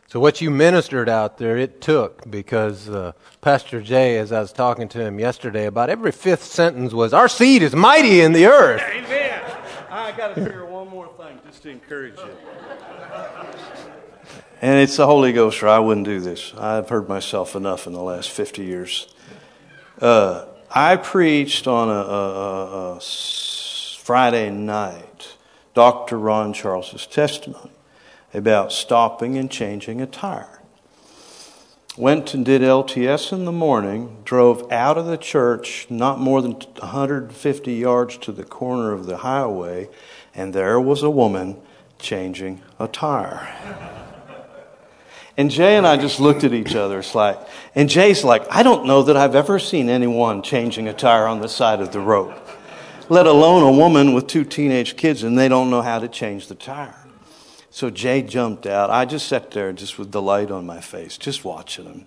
So, 0.07 0.19
what 0.21 0.39
you 0.39 0.49
ministered 0.49 1.09
out 1.09 1.37
there, 1.39 1.57
it 1.57 1.81
took 1.81 2.31
because 2.31 2.87
uh, 2.87 3.11
Pastor 3.41 3.81
Jay, 3.81 4.17
as 4.17 4.31
I 4.31 4.39
was 4.39 4.53
talking 4.53 4.87
to 4.89 5.01
him 5.01 5.19
yesterday, 5.19 5.65
about 5.65 5.89
every 5.89 6.13
fifth 6.13 6.43
sentence 6.43 6.93
was, 6.93 7.13
Our 7.13 7.27
seed 7.27 7.61
is 7.61 7.75
mighty 7.75 8.21
in 8.21 8.31
the 8.31 8.45
earth. 8.45 8.81
Amen. 8.81 9.41
I 9.89 10.13
got 10.13 10.33
to 10.35 10.41
figure 10.41 10.65
one 10.65 10.87
more 10.87 11.09
thing 11.17 11.37
just 11.45 11.63
to 11.63 11.69
encourage 11.69 12.17
you. 12.17 12.29
And 14.61 14.79
it's 14.79 14.97
the 14.97 15.05
Holy 15.05 15.33
Ghost, 15.33 15.61
or 15.63 15.67
I 15.67 15.79
wouldn't 15.79 16.05
do 16.05 16.19
this. 16.19 16.53
I've 16.57 16.87
heard 16.89 17.09
myself 17.09 17.55
enough 17.55 17.87
in 17.87 17.93
the 17.93 18.01
last 18.01 18.31
50 18.31 18.63
years. 18.63 19.13
Uh, 20.01 20.45
I 20.71 20.95
preached 20.95 21.67
on 21.67 21.89
a, 21.89 21.91
a, 21.91 22.95
a 22.95 23.01
Friday 23.01 24.49
night 24.49 25.35
Dr. 25.73 26.17
Ron 26.17 26.53
Charles's 26.53 27.05
testimony 27.05 27.71
about 28.33 28.71
stopping 28.71 29.37
and 29.37 29.51
changing 29.51 30.01
a 30.01 30.05
tire. 30.05 30.61
Went 31.97 32.33
and 32.33 32.45
did 32.45 32.61
LTS 32.61 33.31
in 33.31 33.45
the 33.45 33.51
morning, 33.51 34.17
drove 34.25 34.69
out 34.71 34.97
of 34.97 35.05
the 35.05 35.17
church 35.17 35.87
not 35.89 36.19
more 36.19 36.41
than 36.41 36.53
150 36.53 37.73
yards 37.73 38.17
to 38.17 38.31
the 38.31 38.43
corner 38.43 38.91
of 38.91 39.05
the 39.05 39.17
highway, 39.17 39.89
and 40.33 40.53
there 40.53 40.79
was 40.79 41.03
a 41.03 41.09
woman 41.09 41.57
changing 41.97 42.61
a 42.79 42.87
tire. 42.87 44.04
And 45.37 45.51
Jay 45.51 45.75
and 45.75 45.85
I 45.85 45.97
just 45.97 46.19
looked 46.19 46.43
at 46.45 46.53
each 46.53 46.75
other. 46.75 46.99
It's 46.99 47.13
like, 47.13 47.37
and 47.75 47.89
Jay's 47.89 48.23
like, 48.23 48.45
I 48.49 48.63
don't 48.63 48.85
know 48.85 49.03
that 49.03 49.17
I've 49.17 49.35
ever 49.35 49.59
seen 49.59 49.89
anyone 49.89 50.41
changing 50.41 50.87
a 50.87 50.93
tire 50.93 51.27
on 51.27 51.41
the 51.41 51.49
side 51.49 51.81
of 51.81 51.91
the 51.91 51.99
road, 51.99 52.33
let 53.09 53.27
alone 53.27 53.63
a 53.63 53.77
woman 53.77 54.13
with 54.13 54.27
two 54.27 54.45
teenage 54.45 54.95
kids 54.95 55.23
and 55.23 55.37
they 55.37 55.49
don't 55.49 55.69
know 55.69 55.81
how 55.81 55.99
to 55.99 56.07
change 56.07 56.47
the 56.47 56.55
tire. 56.55 56.95
So 57.69 57.89
Jay 57.89 58.21
jumped 58.21 58.65
out. 58.65 58.89
I 58.89 59.03
just 59.03 59.27
sat 59.27 59.51
there 59.51 59.73
just 59.73 59.99
with 59.99 60.09
delight 60.09 60.49
on 60.51 60.65
my 60.65 60.79
face, 60.79 61.17
just 61.17 61.43
watching 61.43 61.83
him. 61.83 62.05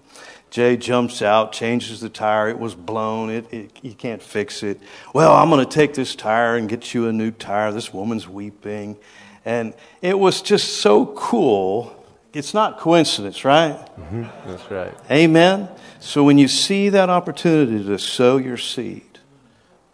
Jay 0.49 0.79
jumps 0.79 1.21
out, 1.21 1.53
changes 1.53 2.01
the 2.01 2.09
tire. 2.09 2.49
It 2.49 2.59
was 2.59 2.75
blown. 2.75 3.29
It, 3.29 3.53
it 3.53 3.71
you 3.83 3.93
can't 3.93 4.23
fix 4.23 4.63
it. 4.63 4.81
Well, 5.13 5.35
I'm 5.35 5.51
going 5.51 5.63
to 5.63 5.71
take 5.71 5.93
this 5.93 6.15
tire 6.15 6.57
and 6.57 6.71
get 6.71 6.95
you 6.95 7.07
a 7.09 7.13
new 7.13 7.31
tire. 7.31 7.71
This 7.71 7.93
woman's 7.93 8.27
weeping. 8.27 8.97
And 9.45 9.75
it 10.01 10.19
was 10.19 10.41
just 10.41 10.79
so 10.79 11.05
cool. 11.05 11.98
It's 12.33 12.53
not 12.53 12.79
coincidence, 12.79 13.45
right? 13.45 13.75
Mm-hmm. 13.97 14.25
That's 14.47 14.71
right. 14.71 14.95
Amen. 15.11 15.69
So 15.99 16.25
when 16.25 16.39
you 16.39 16.47
see 16.47 16.91
that 16.91 17.09
opportunity 17.09 17.83
to 17.85 17.99
sow 17.99 18.37
your 18.37 18.59
seed, 18.59 19.19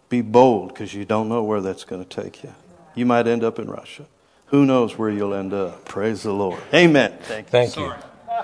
be 0.09 0.21
bold 0.21 0.69
because 0.69 0.93
you 0.93 1.05
don't 1.05 1.29
know 1.29 1.43
where 1.43 1.61
that's 1.61 1.85
going 1.85 2.03
to 2.03 2.09
take 2.09 2.43
you. 2.43 2.53
You 2.93 3.05
might 3.05 3.27
end 3.27 3.43
up 3.43 3.57
in 3.57 3.67
Russia. 3.67 4.05
Who 4.47 4.65
knows 4.65 4.97
where 4.97 5.09
you'll 5.09 5.33
end 5.33 5.53
up? 5.53 5.85
Praise 5.85 6.23
the 6.23 6.33
Lord. 6.33 6.61
Amen. 6.73 7.17
Thank 7.23 7.47
you. 7.47 7.51
Thank 7.51 7.77
you. 7.77 7.93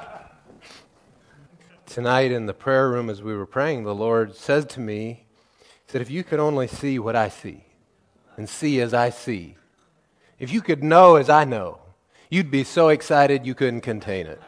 Tonight 1.86 2.32
in 2.32 2.46
the 2.46 2.54
prayer 2.54 2.90
room, 2.90 3.10
as 3.10 3.22
we 3.22 3.36
were 3.36 3.46
praying, 3.46 3.84
the 3.84 3.94
Lord 3.94 4.36
said 4.36 4.70
to 4.72 4.80
me, 4.80 5.26
He 5.86 5.92
said, 5.92 6.02
If 6.02 6.10
you 6.10 6.24
could 6.24 6.40
only 6.40 6.68
see 6.68 6.98
what 6.98 7.16
I 7.16 7.30
see 7.30 7.66
and 8.38 8.50
see 8.50 8.80
as 8.80 8.94
I 8.94 9.10
see, 9.10 9.58
if 10.40 10.52
you 10.52 10.62
could 10.62 10.84
know 10.84 11.18
as 11.18 11.30
I 11.30 11.44
know, 11.44 11.81
you'd 12.32 12.50
be 12.50 12.64
so 12.64 12.90
excited 12.90 13.46
you 13.46 13.54
couldn't 13.54 13.82
contain 13.82 14.26
it. 14.26 14.42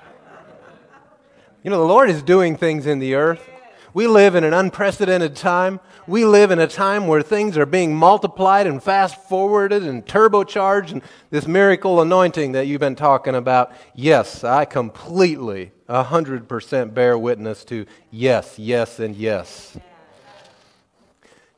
You 1.64 1.70
know, 1.70 1.78
the 1.78 1.86
Lord 1.86 2.10
is 2.10 2.24
doing 2.24 2.58
things 2.58 2.88
in 2.88 2.98
the 2.98 3.14
earth 3.14 3.48
we 3.94 4.08
live 4.08 4.34
in 4.34 4.44
an 4.44 4.54
unprecedented 4.54 5.36
time. 5.36 5.80
We 6.08 6.26
live 6.26 6.50
in 6.50 6.60
a 6.60 6.68
time 6.68 7.06
where 7.06 7.22
things 7.22 7.58
are 7.58 7.66
being 7.68 7.96
multiplied 7.96 8.66
and 8.66 8.82
fast 8.82 9.22
forwarded 9.30 9.84
and 9.84 10.04
turbocharged. 10.04 10.92
And 10.94 11.02
this 11.30 11.48
miracle 11.48 12.02
anointing 12.02 12.54
that 12.54 12.66
you've 12.66 12.80
been 12.80 12.96
talking 12.96 13.36
about, 13.36 13.72
yes, 13.94 14.44
I 14.44 14.66
completely, 14.66 15.72
100% 15.88 16.94
bear 16.96 17.18
witness 17.18 17.64
to 17.66 17.86
yes, 18.10 18.58
yes, 18.58 19.00
and 19.00 19.16
yes. 19.16 19.78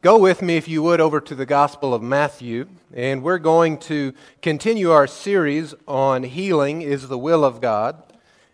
Go 0.05 0.19
with 0.19 0.43
me, 0.43 0.55
if 0.55 0.67
you 0.67 0.83
would, 0.83 1.01
over 1.01 1.19
to 1.19 1.33
the 1.33 1.47
Gospel 1.47 1.91
of 1.91 2.03
Matthew, 2.03 2.67
and 2.93 3.23
we're 3.23 3.39
going 3.39 3.79
to 3.79 4.13
continue 4.39 4.91
our 4.91 5.07
series 5.07 5.73
on 5.87 6.21
healing 6.21 6.83
is 6.83 7.07
the 7.07 7.17
will 7.17 7.43
of 7.43 7.59
God. 7.59 8.03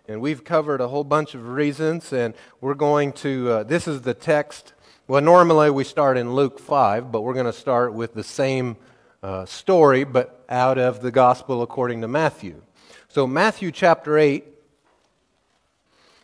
And 0.08 0.22
we've 0.22 0.46
covered 0.46 0.80
a 0.80 0.88
whole 0.88 1.04
bunch 1.04 1.36
of 1.36 1.50
reasons, 1.50 2.14
and 2.14 2.36
we're 2.62 2.74
going 2.74 3.12
to, 3.28 3.50
uh, 3.52 3.64
this 3.64 3.86
is 3.86 4.04
the 4.04 4.14
text. 4.14 4.72
Well, 5.10 5.22
normally 5.22 5.70
we 5.72 5.84
start 5.84 6.18
in 6.18 6.36
Luke 6.36 6.58
5, 6.58 7.12
but 7.12 7.20
we're 7.20 7.34
going 7.34 7.46
to 7.48 7.52
start 7.52 7.94
with 7.94 8.14
the 8.14 8.24
same 8.24 8.78
uh, 9.22 9.46
story, 9.46 10.06
but 10.06 10.46
out 10.48 10.78
of 10.78 11.02
the 11.02 11.12
Gospel 11.12 11.62
according 11.62 12.00
to 12.00 12.08
Matthew. 12.08 12.62
So, 13.10 13.28
Matthew 13.28 13.74
chapter 13.74 14.18
8 14.18 14.46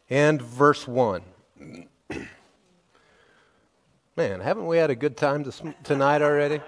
and 0.10 0.42
verse 0.42 0.88
1. 0.88 1.22
Man, 4.18 4.40
haven't 4.40 4.66
we 4.66 4.78
had 4.78 4.90
a 4.90 4.96
good 4.96 5.16
time 5.16 5.44
this, 5.44 5.62
tonight 5.84 6.24
already? 6.24 6.60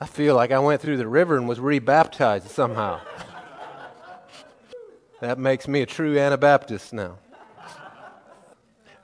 I 0.00 0.06
feel 0.06 0.34
like 0.34 0.52
I 0.52 0.58
went 0.58 0.80
through 0.80 0.96
the 0.96 1.06
river 1.06 1.36
and 1.36 1.46
was 1.46 1.60
rebaptized 1.60 2.48
somehow. 2.48 3.02
That 5.20 5.38
makes 5.38 5.68
me 5.68 5.82
a 5.82 5.86
true 5.86 6.18
Anabaptist 6.18 6.94
now. 6.94 7.18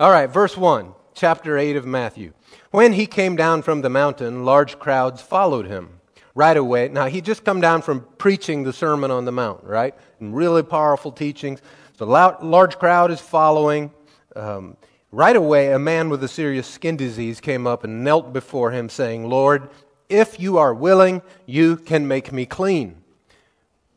All 0.00 0.10
right, 0.10 0.30
verse 0.30 0.56
1, 0.56 0.94
chapter 1.14 1.58
8 1.58 1.76
of 1.76 1.84
Matthew. 1.84 2.32
When 2.70 2.94
he 2.94 3.04
came 3.04 3.36
down 3.36 3.60
from 3.60 3.82
the 3.82 3.90
mountain, 3.90 4.46
large 4.46 4.78
crowds 4.78 5.20
followed 5.20 5.66
him. 5.66 6.00
Right 6.34 6.56
away, 6.56 6.88
now 6.88 7.04
he 7.04 7.20
just 7.20 7.44
come 7.44 7.60
down 7.60 7.82
from 7.82 8.06
preaching 8.16 8.62
the 8.62 8.72
Sermon 8.72 9.10
on 9.10 9.26
the 9.26 9.32
Mount, 9.32 9.62
right? 9.62 9.94
And 10.20 10.34
really 10.34 10.62
powerful 10.62 11.12
teachings. 11.12 11.60
The 11.98 12.06
large 12.06 12.78
crowd 12.78 13.10
is 13.10 13.20
following. 13.20 13.92
Um, 14.34 14.78
right 15.12 15.36
away, 15.36 15.72
a 15.72 15.78
man 15.78 16.08
with 16.08 16.22
a 16.22 16.28
serious 16.28 16.66
skin 16.66 16.96
disease 16.96 17.40
came 17.40 17.66
up 17.66 17.84
and 17.84 18.04
knelt 18.04 18.32
before 18.32 18.70
him, 18.70 18.88
saying, 18.88 19.28
Lord, 19.28 19.68
if 20.08 20.38
you 20.38 20.58
are 20.58 20.74
willing, 20.74 21.22
you 21.46 21.76
can 21.76 22.06
make 22.06 22.32
me 22.32 22.46
clean. 22.46 23.02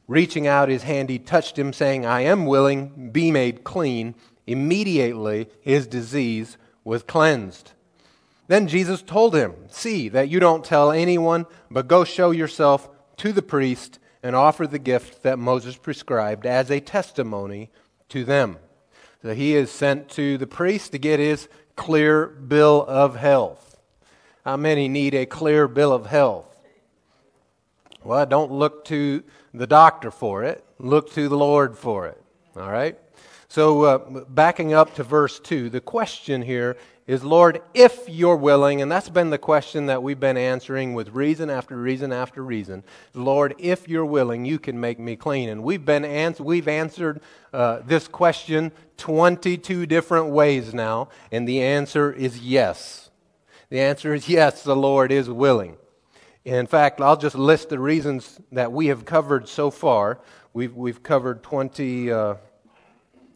Reaching 0.07 0.47
out 0.47 0.69
his 0.69 0.83
hand, 0.83 1.09
he 1.09 1.19
touched 1.19 1.57
him, 1.57 1.71
saying, 1.71 2.05
I 2.05 2.21
am 2.21 2.45
willing, 2.45 3.11
be 3.11 3.31
made 3.31 3.63
clean. 3.63 4.15
Immediately 4.47 5.47
his 5.61 5.85
disease 5.85 6.57
was 6.83 7.03
cleansed. 7.03 7.73
Then 8.47 8.67
Jesus 8.67 9.03
told 9.03 9.35
him, 9.35 9.53
See 9.69 10.09
that 10.09 10.29
you 10.29 10.39
don't 10.39 10.65
tell 10.65 10.91
anyone, 10.91 11.45
but 11.69 11.87
go 11.87 12.03
show 12.03 12.31
yourself 12.31 12.89
to 13.17 13.31
the 13.31 13.43
priest 13.43 13.99
and 14.23 14.35
offer 14.35 14.65
the 14.65 14.79
gift 14.79 15.21
that 15.21 15.37
Moses 15.37 15.77
prescribed 15.77 16.47
as 16.47 16.71
a 16.71 16.79
testimony 16.79 17.69
to 18.09 18.25
them. 18.25 18.57
So 19.21 19.33
he 19.33 19.55
is 19.55 19.69
sent 19.69 20.09
to 20.11 20.37
the 20.37 20.47
priest 20.47 20.93
to 20.93 20.97
get 20.97 21.19
his 21.19 21.49
clear 21.75 22.27
bill 22.27 22.85
of 22.87 23.15
health. 23.17 23.77
How 24.45 24.55
many 24.55 24.87
need 24.87 25.13
a 25.13 25.25
clear 25.25 25.67
bill 25.67 25.91
of 25.91 26.05
health? 26.05 26.45
Well, 28.03 28.25
don't 28.25 28.51
look 28.51 28.85
to 28.85 29.23
the 29.53 29.67
doctor 29.67 30.09
for 30.09 30.43
it, 30.43 30.63
look 30.77 31.11
to 31.13 31.27
the 31.27 31.37
Lord 31.37 31.77
for 31.77 32.07
it. 32.07 32.21
All 32.55 32.71
right? 32.71 32.97
So, 33.49 33.83
uh, 33.83 33.97
backing 34.29 34.73
up 34.73 34.95
to 34.95 35.03
verse 35.03 35.39
2, 35.39 35.69
the 35.69 35.81
question 35.81 36.41
here 36.41 36.77
is, 37.09 37.23
Lord, 37.23 37.63
if 37.73 38.07
you're 38.07 38.35
willing, 38.35 38.83
and 38.83 38.91
that's 38.91 39.09
been 39.09 39.31
the 39.31 39.39
question 39.39 39.87
that 39.87 40.03
we've 40.03 40.19
been 40.19 40.37
answering 40.37 40.93
with 40.93 41.09
reason 41.09 41.49
after 41.49 41.75
reason 41.75 42.13
after 42.13 42.43
reason. 42.43 42.83
Lord, 43.15 43.55
if 43.57 43.89
you're 43.89 44.05
willing, 44.05 44.45
you 44.45 44.59
can 44.59 44.79
make 44.79 44.99
me 44.99 45.15
clean. 45.15 45.49
And 45.49 45.63
we've, 45.63 45.83
been 45.83 46.05
ans- 46.05 46.39
we've 46.39 46.67
answered 46.67 47.19
uh, 47.51 47.79
this 47.83 48.07
question 48.07 48.71
22 48.97 49.87
different 49.87 50.27
ways 50.27 50.71
now, 50.71 51.09
and 51.31 51.47
the 51.47 51.63
answer 51.63 52.13
is 52.13 52.41
yes. 52.41 53.09
The 53.71 53.79
answer 53.79 54.13
is 54.13 54.29
yes, 54.29 54.61
the 54.61 54.75
Lord 54.75 55.11
is 55.11 55.31
willing. 55.31 55.77
In 56.45 56.67
fact, 56.67 57.01
I'll 57.01 57.17
just 57.17 57.35
list 57.35 57.69
the 57.69 57.79
reasons 57.79 58.39
that 58.51 58.71
we 58.71 58.85
have 58.85 59.05
covered 59.05 59.49
so 59.49 59.71
far. 59.71 60.19
We've, 60.53 60.75
we've 60.75 61.01
covered 61.01 61.41
20, 61.41 62.11
uh, 62.11 62.35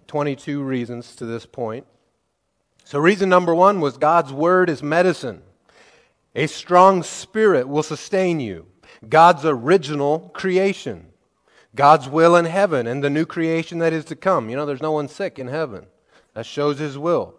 22 0.06 0.62
reasons 0.62 1.16
to 1.16 1.26
this 1.26 1.48
point. 1.48 1.88
So, 2.84 3.00
reason 3.00 3.30
number 3.30 3.56
one 3.56 3.80
was 3.80 3.98
God's 3.98 4.32
Word 4.32 4.70
is 4.70 4.84
medicine. 4.84 5.42
A 6.36 6.48
strong 6.48 7.04
spirit 7.04 7.68
will 7.68 7.84
sustain 7.84 8.40
you. 8.40 8.66
God's 9.08 9.46
original 9.46 10.32
creation. 10.34 11.08
God's 11.76 12.08
will 12.08 12.36
in 12.36 12.46
heaven 12.46 12.86
and 12.86 13.04
the 13.04 13.10
new 13.10 13.26
creation 13.26 13.80
that 13.80 13.94
is 13.94 14.06
to 14.06 14.16
come. 14.16 14.50
You 14.50 14.56
know, 14.56 14.66
there's 14.66 14.82
no 14.82 14.92
one 14.92 15.08
sick 15.08 15.40
in 15.40 15.48
heaven. 15.48 15.86
That 16.34 16.46
shows 16.46 16.80
His 16.80 16.98
will. 16.98 17.36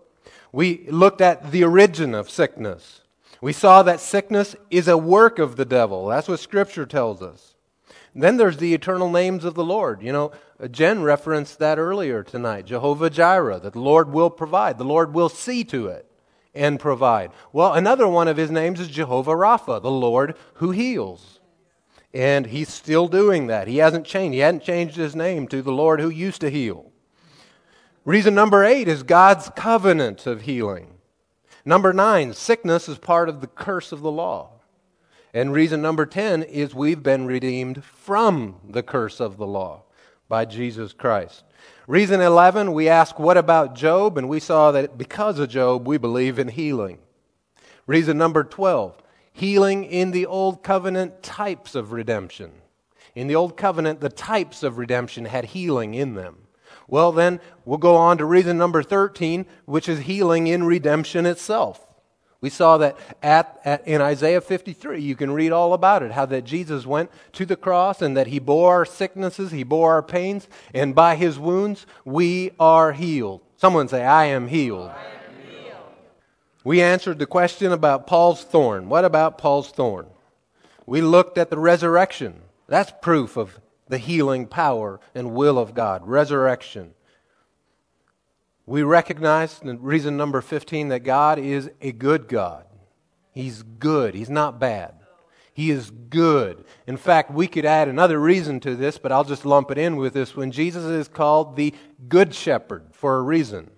We 0.52 0.86
looked 0.88 1.20
at 1.20 1.50
the 1.50 1.64
origin 1.64 2.14
of 2.14 2.30
sickness. 2.30 3.02
We 3.40 3.52
saw 3.52 3.82
that 3.82 4.00
sickness 4.00 4.56
is 4.70 4.88
a 4.88 4.98
work 4.98 5.38
of 5.38 5.56
the 5.56 5.64
devil. 5.64 6.06
That's 6.06 6.28
what 6.28 6.40
Scripture 6.40 6.86
tells 6.86 7.22
us. 7.22 7.53
Then 8.22 8.36
there's 8.36 8.58
the 8.58 8.74
eternal 8.74 9.10
names 9.10 9.44
of 9.44 9.54
the 9.54 9.64
Lord. 9.64 10.02
You 10.02 10.12
know, 10.12 10.32
Jen 10.70 11.02
referenced 11.02 11.58
that 11.58 11.78
earlier 11.78 12.22
tonight 12.22 12.66
Jehovah 12.66 13.10
Jireh, 13.10 13.60
that 13.60 13.72
the 13.72 13.80
Lord 13.80 14.12
will 14.12 14.30
provide, 14.30 14.78
the 14.78 14.84
Lord 14.84 15.14
will 15.14 15.28
see 15.28 15.64
to 15.64 15.88
it 15.88 16.08
and 16.54 16.78
provide. 16.78 17.32
Well, 17.52 17.72
another 17.72 18.06
one 18.06 18.28
of 18.28 18.36
his 18.36 18.50
names 18.50 18.78
is 18.78 18.88
Jehovah 18.88 19.32
Rapha, 19.32 19.82
the 19.82 19.90
Lord 19.90 20.36
who 20.54 20.70
heals. 20.70 21.40
And 22.12 22.46
he's 22.46 22.68
still 22.68 23.08
doing 23.08 23.48
that. 23.48 23.66
He 23.66 23.78
hasn't 23.78 24.06
changed. 24.06 24.34
He 24.34 24.40
hadn't 24.40 24.62
changed 24.62 24.94
his 24.94 25.16
name 25.16 25.48
to 25.48 25.62
the 25.62 25.72
Lord 25.72 26.00
who 26.00 26.08
used 26.08 26.40
to 26.42 26.50
heal. 26.50 26.92
Reason 28.04 28.34
number 28.34 28.64
eight 28.64 28.86
is 28.86 29.02
God's 29.02 29.50
covenant 29.56 30.26
of 30.26 30.42
healing. 30.42 30.98
Number 31.64 31.92
nine, 31.92 32.32
sickness 32.32 32.88
is 32.88 32.98
part 32.98 33.28
of 33.28 33.40
the 33.40 33.46
curse 33.48 33.90
of 33.90 34.02
the 34.02 34.12
law. 34.12 34.53
And 35.34 35.52
reason 35.52 35.82
number 35.82 36.06
10 36.06 36.44
is 36.44 36.76
we've 36.76 37.02
been 37.02 37.26
redeemed 37.26 37.82
from 37.82 38.60
the 38.66 38.84
curse 38.84 39.18
of 39.18 39.36
the 39.36 39.46
law 39.46 39.82
by 40.28 40.44
Jesus 40.44 40.92
Christ. 40.92 41.42
Reason 41.88 42.20
11, 42.20 42.72
we 42.72 42.88
ask, 42.88 43.18
what 43.18 43.36
about 43.36 43.74
Job? 43.74 44.16
And 44.16 44.28
we 44.28 44.38
saw 44.38 44.70
that 44.70 44.96
because 44.96 45.40
of 45.40 45.48
Job, 45.48 45.88
we 45.88 45.98
believe 45.98 46.38
in 46.38 46.48
healing. 46.48 46.98
Reason 47.88 48.16
number 48.16 48.44
12, 48.44 49.02
healing 49.32 49.84
in 49.84 50.12
the 50.12 50.24
Old 50.24 50.62
Covenant 50.62 51.24
types 51.24 51.74
of 51.74 51.90
redemption. 51.90 52.52
In 53.16 53.26
the 53.26 53.34
Old 53.34 53.56
Covenant, 53.56 54.00
the 54.00 54.08
types 54.08 54.62
of 54.62 54.78
redemption 54.78 55.24
had 55.24 55.46
healing 55.46 55.94
in 55.94 56.14
them. 56.14 56.46
Well, 56.86 57.10
then 57.10 57.40
we'll 57.64 57.78
go 57.78 57.96
on 57.96 58.18
to 58.18 58.24
reason 58.24 58.56
number 58.56 58.84
13, 58.84 59.46
which 59.64 59.88
is 59.88 60.00
healing 60.00 60.46
in 60.46 60.62
redemption 60.62 61.26
itself. 61.26 61.86
We 62.44 62.50
saw 62.50 62.76
that 62.76 62.98
at, 63.22 63.58
at, 63.64 63.88
in 63.88 64.02
Isaiah 64.02 64.42
53. 64.42 65.00
You 65.00 65.16
can 65.16 65.32
read 65.32 65.50
all 65.50 65.72
about 65.72 66.02
it 66.02 66.12
how 66.12 66.26
that 66.26 66.44
Jesus 66.44 66.84
went 66.84 67.10
to 67.32 67.46
the 67.46 67.56
cross 67.56 68.02
and 68.02 68.14
that 68.18 68.26
he 68.26 68.38
bore 68.38 68.74
our 68.74 68.84
sicknesses, 68.84 69.50
he 69.50 69.62
bore 69.62 69.94
our 69.94 70.02
pains, 70.02 70.46
and 70.74 70.94
by 70.94 71.16
his 71.16 71.38
wounds 71.38 71.86
we 72.04 72.50
are 72.60 72.92
healed. 72.92 73.40
Someone 73.56 73.88
say, 73.88 74.04
I 74.04 74.26
am 74.26 74.48
healed. 74.48 74.90
I 74.90 75.04
am 75.04 75.48
healed. 75.48 75.78
We 76.64 76.82
answered 76.82 77.18
the 77.18 77.24
question 77.24 77.72
about 77.72 78.06
Paul's 78.06 78.44
thorn. 78.44 78.90
What 78.90 79.06
about 79.06 79.38
Paul's 79.38 79.70
thorn? 79.70 80.04
We 80.84 81.00
looked 81.00 81.38
at 81.38 81.48
the 81.48 81.58
resurrection. 81.58 82.42
That's 82.68 82.92
proof 83.00 83.38
of 83.38 83.58
the 83.88 83.96
healing 83.96 84.48
power 84.48 85.00
and 85.14 85.32
will 85.32 85.58
of 85.58 85.72
God. 85.72 86.06
Resurrection. 86.06 86.92
We 88.66 88.82
recognize, 88.82 89.60
reason 89.62 90.16
number 90.16 90.40
15, 90.40 90.88
that 90.88 91.00
God 91.00 91.38
is 91.38 91.70
a 91.80 91.92
good 91.92 92.28
God. 92.28 92.64
He's 93.30 93.62
good. 93.62 94.14
He's 94.14 94.30
not 94.30 94.58
bad. 94.58 94.94
He 95.52 95.70
is 95.70 95.90
good. 95.90 96.64
In 96.86 96.96
fact, 96.96 97.30
we 97.30 97.46
could 97.46 97.64
add 97.64 97.88
another 97.88 98.18
reason 98.18 98.60
to 98.60 98.74
this, 98.74 98.98
but 98.98 99.12
I'll 99.12 99.24
just 99.24 99.44
lump 99.44 99.70
it 99.70 99.78
in 99.78 99.96
with 99.96 100.14
this. 100.14 100.34
When 100.34 100.50
Jesus 100.50 100.84
is 100.84 101.08
called 101.08 101.56
the 101.56 101.74
Good 102.08 102.34
Shepherd 102.34 102.86
for 102.92 103.18
a 103.18 103.22
reason, 103.22 103.70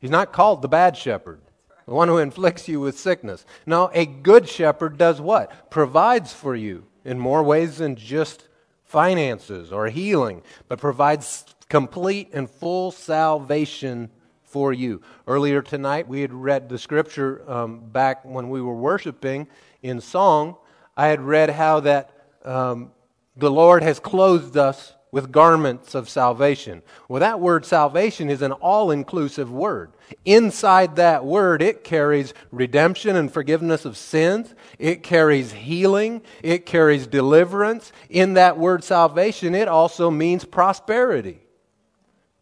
he's 0.00 0.10
not 0.10 0.32
called 0.32 0.62
the 0.62 0.68
Bad 0.68 0.96
Shepherd, 0.96 1.42
the 1.86 1.94
one 1.94 2.08
who 2.08 2.18
inflicts 2.18 2.68
you 2.68 2.80
with 2.80 2.98
sickness. 2.98 3.44
No, 3.66 3.90
a 3.92 4.06
good 4.06 4.48
shepherd 4.48 4.96
does 4.96 5.20
what? 5.20 5.70
Provides 5.70 6.32
for 6.32 6.54
you 6.54 6.86
in 7.04 7.18
more 7.18 7.42
ways 7.42 7.78
than 7.78 7.96
just 7.96 8.48
finances 8.84 9.72
or 9.72 9.88
healing, 9.88 10.42
but 10.68 10.78
provides 10.78 11.44
complete 11.68 12.30
and 12.32 12.48
full 12.48 12.90
salvation 12.90 14.10
for 14.50 14.72
you. 14.72 15.00
Earlier 15.26 15.62
tonight, 15.62 16.08
we 16.08 16.20
had 16.20 16.32
read 16.32 16.68
the 16.68 16.78
scripture 16.78 17.42
um, 17.50 17.80
back 17.80 18.24
when 18.24 18.50
we 18.50 18.60
were 18.60 18.74
worshiping 18.74 19.46
in 19.82 20.00
song. 20.00 20.56
I 20.96 21.06
had 21.06 21.20
read 21.20 21.50
how 21.50 21.80
that 21.80 22.10
um, 22.44 22.90
the 23.36 23.50
Lord 23.50 23.82
has 23.82 24.00
clothed 24.00 24.56
us 24.56 24.94
with 25.12 25.32
garments 25.32 25.94
of 25.94 26.08
salvation. 26.08 26.82
Well, 27.08 27.20
that 27.20 27.40
word 27.40 27.64
salvation 27.64 28.30
is 28.30 28.42
an 28.42 28.52
all 28.52 28.90
inclusive 28.90 29.50
word. 29.50 29.92
Inside 30.24 30.96
that 30.96 31.24
word, 31.24 31.62
it 31.62 31.84
carries 31.84 32.34
redemption 32.50 33.16
and 33.16 33.32
forgiveness 33.32 33.84
of 33.84 33.96
sins, 33.96 34.54
it 34.78 35.02
carries 35.02 35.52
healing, 35.52 36.22
it 36.42 36.66
carries 36.66 37.06
deliverance. 37.06 37.92
In 38.08 38.34
that 38.34 38.58
word 38.58 38.84
salvation, 38.84 39.54
it 39.54 39.68
also 39.68 40.10
means 40.10 40.44
prosperity. 40.44 41.40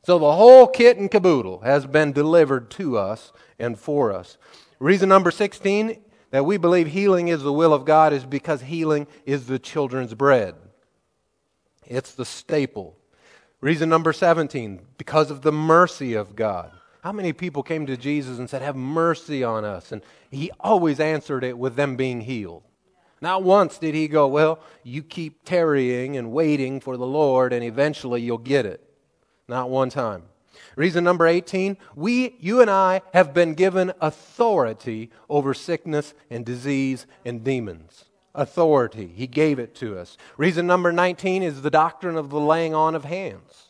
So 0.08 0.18
the 0.18 0.32
whole 0.32 0.66
kit 0.66 0.96
and 0.96 1.10
caboodle 1.10 1.58
has 1.58 1.84
been 1.84 2.12
delivered 2.12 2.70
to 2.70 2.96
us 2.96 3.30
and 3.58 3.78
for 3.78 4.10
us. 4.10 4.38
Reason 4.78 5.06
number 5.06 5.30
16 5.30 6.00
that 6.30 6.46
we 6.46 6.56
believe 6.56 6.86
healing 6.86 7.28
is 7.28 7.42
the 7.42 7.52
will 7.52 7.74
of 7.74 7.84
God 7.84 8.14
is 8.14 8.24
because 8.24 8.62
healing 8.62 9.06
is 9.26 9.44
the 9.44 9.58
children's 9.58 10.14
bread. 10.14 10.54
It's 11.84 12.14
the 12.14 12.24
staple. 12.24 12.96
Reason 13.60 13.90
number 13.90 14.14
17 14.14 14.80
because 14.96 15.30
of 15.30 15.42
the 15.42 15.52
mercy 15.52 16.14
of 16.14 16.34
God. 16.34 16.72
How 17.02 17.12
many 17.12 17.34
people 17.34 17.62
came 17.62 17.84
to 17.84 17.98
Jesus 17.98 18.38
and 18.38 18.48
said, 18.48 18.62
Have 18.62 18.76
mercy 18.76 19.44
on 19.44 19.66
us? 19.66 19.92
And 19.92 20.00
he 20.30 20.50
always 20.58 21.00
answered 21.00 21.44
it 21.44 21.58
with 21.58 21.76
them 21.76 21.96
being 21.96 22.22
healed. 22.22 22.62
Not 23.20 23.42
once 23.42 23.76
did 23.76 23.94
he 23.94 24.08
go, 24.08 24.26
Well, 24.26 24.60
you 24.82 25.02
keep 25.02 25.44
tarrying 25.44 26.16
and 26.16 26.32
waiting 26.32 26.80
for 26.80 26.96
the 26.96 27.06
Lord, 27.06 27.52
and 27.52 27.62
eventually 27.62 28.22
you'll 28.22 28.38
get 28.38 28.64
it. 28.64 28.87
Not 29.48 29.70
one 29.70 29.88
time. 29.88 30.24
Reason 30.76 31.02
number 31.02 31.26
18 31.26 31.76
we, 31.96 32.36
you 32.38 32.60
and 32.60 32.70
I, 32.70 33.00
have 33.12 33.32
been 33.34 33.54
given 33.54 33.92
authority 34.00 35.10
over 35.28 35.54
sickness 35.54 36.14
and 36.30 36.44
disease 36.44 37.06
and 37.24 37.42
demons. 37.42 38.04
Authority. 38.34 39.08
He 39.08 39.26
gave 39.26 39.58
it 39.58 39.74
to 39.76 39.98
us. 39.98 40.16
Reason 40.36 40.66
number 40.66 40.92
19 40.92 41.42
is 41.42 41.62
the 41.62 41.70
doctrine 41.70 42.16
of 42.16 42.30
the 42.30 42.38
laying 42.38 42.74
on 42.74 42.94
of 42.94 43.04
hands. 43.04 43.68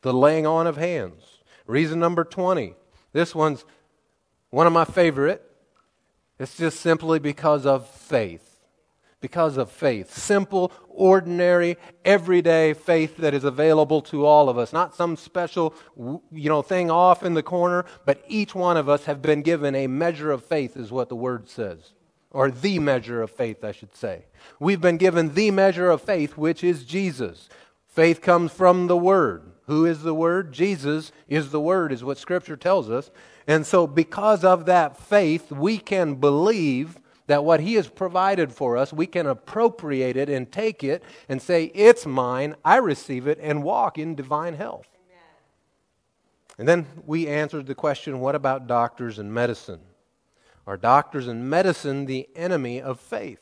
The 0.00 0.12
laying 0.12 0.46
on 0.46 0.66
of 0.66 0.76
hands. 0.76 1.38
Reason 1.66 2.00
number 2.00 2.24
20. 2.24 2.74
This 3.12 3.34
one's 3.34 3.64
one 4.50 4.66
of 4.66 4.72
my 4.72 4.84
favorite. 4.84 5.48
It's 6.38 6.56
just 6.56 6.80
simply 6.80 7.20
because 7.20 7.66
of 7.66 7.88
faith 7.88 8.51
because 9.22 9.56
of 9.56 9.70
faith. 9.70 10.14
Simple, 10.14 10.70
ordinary, 10.90 11.78
everyday 12.04 12.74
faith 12.74 13.16
that 13.16 13.32
is 13.32 13.44
available 13.44 14.02
to 14.02 14.26
all 14.26 14.50
of 14.50 14.58
us. 14.58 14.74
Not 14.74 14.94
some 14.94 15.16
special, 15.16 15.74
you 15.96 16.50
know, 16.50 16.60
thing 16.60 16.90
off 16.90 17.22
in 17.22 17.32
the 17.32 17.42
corner, 17.42 17.86
but 18.04 18.22
each 18.28 18.54
one 18.54 18.76
of 18.76 18.90
us 18.90 19.06
have 19.06 19.22
been 19.22 19.40
given 19.40 19.74
a 19.74 19.86
measure 19.86 20.30
of 20.30 20.44
faith 20.44 20.76
is 20.76 20.92
what 20.92 21.08
the 21.08 21.16
word 21.16 21.48
says. 21.48 21.94
Or 22.30 22.50
the 22.50 22.78
measure 22.78 23.22
of 23.22 23.30
faith, 23.30 23.62
I 23.64 23.72
should 23.72 23.94
say. 23.94 24.26
We've 24.58 24.80
been 24.80 24.96
given 24.96 25.34
the 25.34 25.50
measure 25.50 25.90
of 25.90 26.02
faith, 26.02 26.36
which 26.36 26.64
is 26.64 26.84
Jesus. 26.84 27.48
Faith 27.86 28.22
comes 28.22 28.50
from 28.50 28.86
the 28.86 28.96
Word. 28.96 29.52
Who 29.66 29.84
is 29.84 30.02
the 30.02 30.14
Word? 30.14 30.50
Jesus 30.50 31.12
is 31.28 31.50
the 31.50 31.60
Word, 31.60 31.92
is 31.92 32.02
what 32.02 32.16
Scripture 32.16 32.56
tells 32.56 32.88
us. 32.88 33.10
And 33.46 33.66
so, 33.66 33.86
because 33.86 34.44
of 34.44 34.64
that 34.64 34.96
faith, 34.96 35.52
we 35.52 35.76
can 35.76 36.14
believe 36.14 36.98
that 37.32 37.44
what 37.44 37.60
He 37.60 37.74
has 37.74 37.88
provided 37.88 38.52
for 38.52 38.76
us, 38.76 38.92
we 38.92 39.06
can 39.06 39.26
appropriate 39.26 40.16
it 40.16 40.28
and 40.28 40.52
take 40.52 40.84
it 40.84 41.02
and 41.28 41.40
say, 41.40 41.64
It's 41.74 42.04
mine, 42.04 42.54
I 42.64 42.76
receive 42.76 43.26
it, 43.26 43.38
and 43.40 43.62
walk 43.62 43.98
in 43.98 44.14
divine 44.14 44.54
health. 44.54 44.86
And 46.58 46.68
then 46.68 46.86
we 47.06 47.26
answered 47.26 47.66
the 47.66 47.74
question 47.74 48.20
what 48.20 48.34
about 48.34 48.66
doctors 48.66 49.18
and 49.18 49.32
medicine? 49.32 49.80
Are 50.66 50.76
doctors 50.76 51.26
and 51.26 51.48
medicine 51.48 52.06
the 52.06 52.28
enemy 52.36 52.80
of 52.80 53.00
faith? 53.00 53.40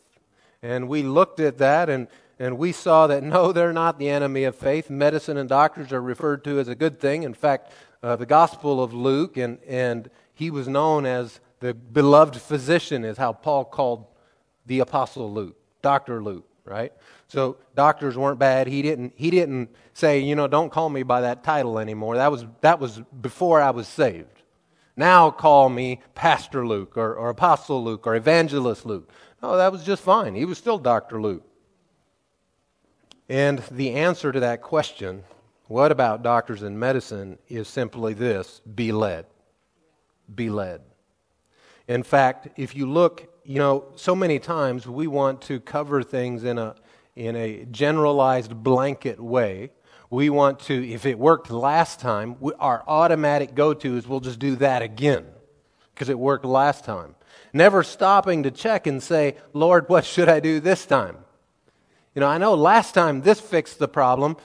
And 0.62 0.88
we 0.88 1.02
looked 1.02 1.40
at 1.40 1.58
that 1.58 1.90
and, 1.90 2.06
and 2.38 2.56
we 2.56 2.72
saw 2.72 3.06
that 3.08 3.22
no, 3.22 3.52
they're 3.52 3.72
not 3.72 3.98
the 3.98 4.08
enemy 4.08 4.44
of 4.44 4.54
faith. 4.54 4.88
Medicine 4.88 5.36
and 5.36 5.48
doctors 5.48 5.92
are 5.92 6.00
referred 6.00 6.44
to 6.44 6.60
as 6.60 6.68
a 6.68 6.74
good 6.74 7.00
thing. 7.00 7.24
In 7.24 7.34
fact, 7.34 7.72
uh, 8.02 8.16
the 8.16 8.26
Gospel 8.26 8.82
of 8.82 8.94
Luke, 8.94 9.36
and, 9.36 9.58
and 9.66 10.08
he 10.32 10.50
was 10.50 10.68
known 10.68 11.04
as 11.04 11.40
the 11.60 11.74
beloved 11.74 12.40
physician, 12.40 13.04
is 13.04 13.16
how 13.16 13.32
Paul 13.32 13.64
called 13.64 14.06
the 14.66 14.80
Apostle 14.80 15.32
Luke, 15.32 15.56
Dr. 15.82 16.22
Luke, 16.22 16.48
right? 16.64 16.92
So 17.28 17.58
doctors 17.74 18.16
weren't 18.16 18.38
bad. 18.38 18.66
He 18.66 18.82
didn't, 18.82 19.12
he 19.16 19.30
didn't 19.30 19.70
say, 19.92 20.20
you 20.20 20.34
know, 20.34 20.48
don't 20.48 20.70
call 20.70 20.88
me 20.88 21.02
by 21.02 21.20
that 21.20 21.44
title 21.44 21.78
anymore. 21.78 22.16
That 22.16 22.32
was, 22.32 22.46
that 22.62 22.80
was 22.80 23.00
before 23.20 23.60
I 23.60 23.70
was 23.70 23.86
saved. 23.86 24.42
Now 24.96 25.30
call 25.30 25.68
me 25.68 26.00
Pastor 26.14 26.66
Luke 26.66 26.96
or, 26.96 27.14
or 27.14 27.30
Apostle 27.30 27.82
Luke 27.82 28.06
or 28.06 28.16
Evangelist 28.16 28.84
Luke. 28.84 29.10
No, 29.42 29.56
that 29.56 29.72
was 29.72 29.84
just 29.84 30.02
fine. 30.02 30.34
He 30.34 30.44
was 30.44 30.58
still 30.58 30.78
Dr. 30.78 31.20
Luke. 31.20 31.44
And 33.28 33.60
the 33.70 33.92
answer 33.92 34.32
to 34.32 34.40
that 34.40 34.60
question, 34.60 35.22
what 35.68 35.92
about 35.92 36.22
doctors 36.22 36.64
in 36.64 36.78
medicine, 36.78 37.38
is 37.48 37.68
simply 37.68 38.12
this 38.12 38.60
be 38.74 38.90
led. 38.90 39.26
Be 40.34 40.50
led. 40.50 40.82
In 41.90 42.04
fact, 42.04 42.46
if 42.56 42.76
you 42.76 42.88
look, 42.88 43.28
you 43.42 43.58
know, 43.58 43.86
so 43.96 44.14
many 44.14 44.38
times 44.38 44.86
we 44.86 45.08
want 45.08 45.42
to 45.42 45.58
cover 45.58 46.04
things 46.04 46.44
in 46.44 46.56
a, 46.56 46.76
in 47.16 47.34
a 47.34 47.64
generalized 47.64 48.54
blanket 48.62 49.18
way. 49.18 49.72
We 50.08 50.30
want 50.30 50.60
to, 50.60 50.88
if 50.88 51.04
it 51.04 51.18
worked 51.18 51.50
last 51.50 51.98
time, 51.98 52.36
we, 52.38 52.52
our 52.60 52.84
automatic 52.86 53.56
go 53.56 53.74
to 53.74 53.96
is 53.96 54.06
we'll 54.06 54.20
just 54.20 54.38
do 54.38 54.54
that 54.56 54.82
again 54.82 55.26
because 55.92 56.08
it 56.08 56.16
worked 56.16 56.44
last 56.44 56.84
time. 56.84 57.16
Never 57.52 57.82
stopping 57.82 58.44
to 58.44 58.52
check 58.52 58.86
and 58.86 59.02
say, 59.02 59.34
Lord, 59.52 59.88
what 59.88 60.04
should 60.04 60.28
I 60.28 60.38
do 60.38 60.60
this 60.60 60.86
time? 60.86 61.16
You 62.14 62.20
know, 62.20 62.28
I 62.28 62.38
know 62.38 62.54
last 62.54 62.94
time 62.94 63.22
this 63.22 63.40
fixed 63.40 63.80
the 63.80 63.88
problem. 63.88 64.36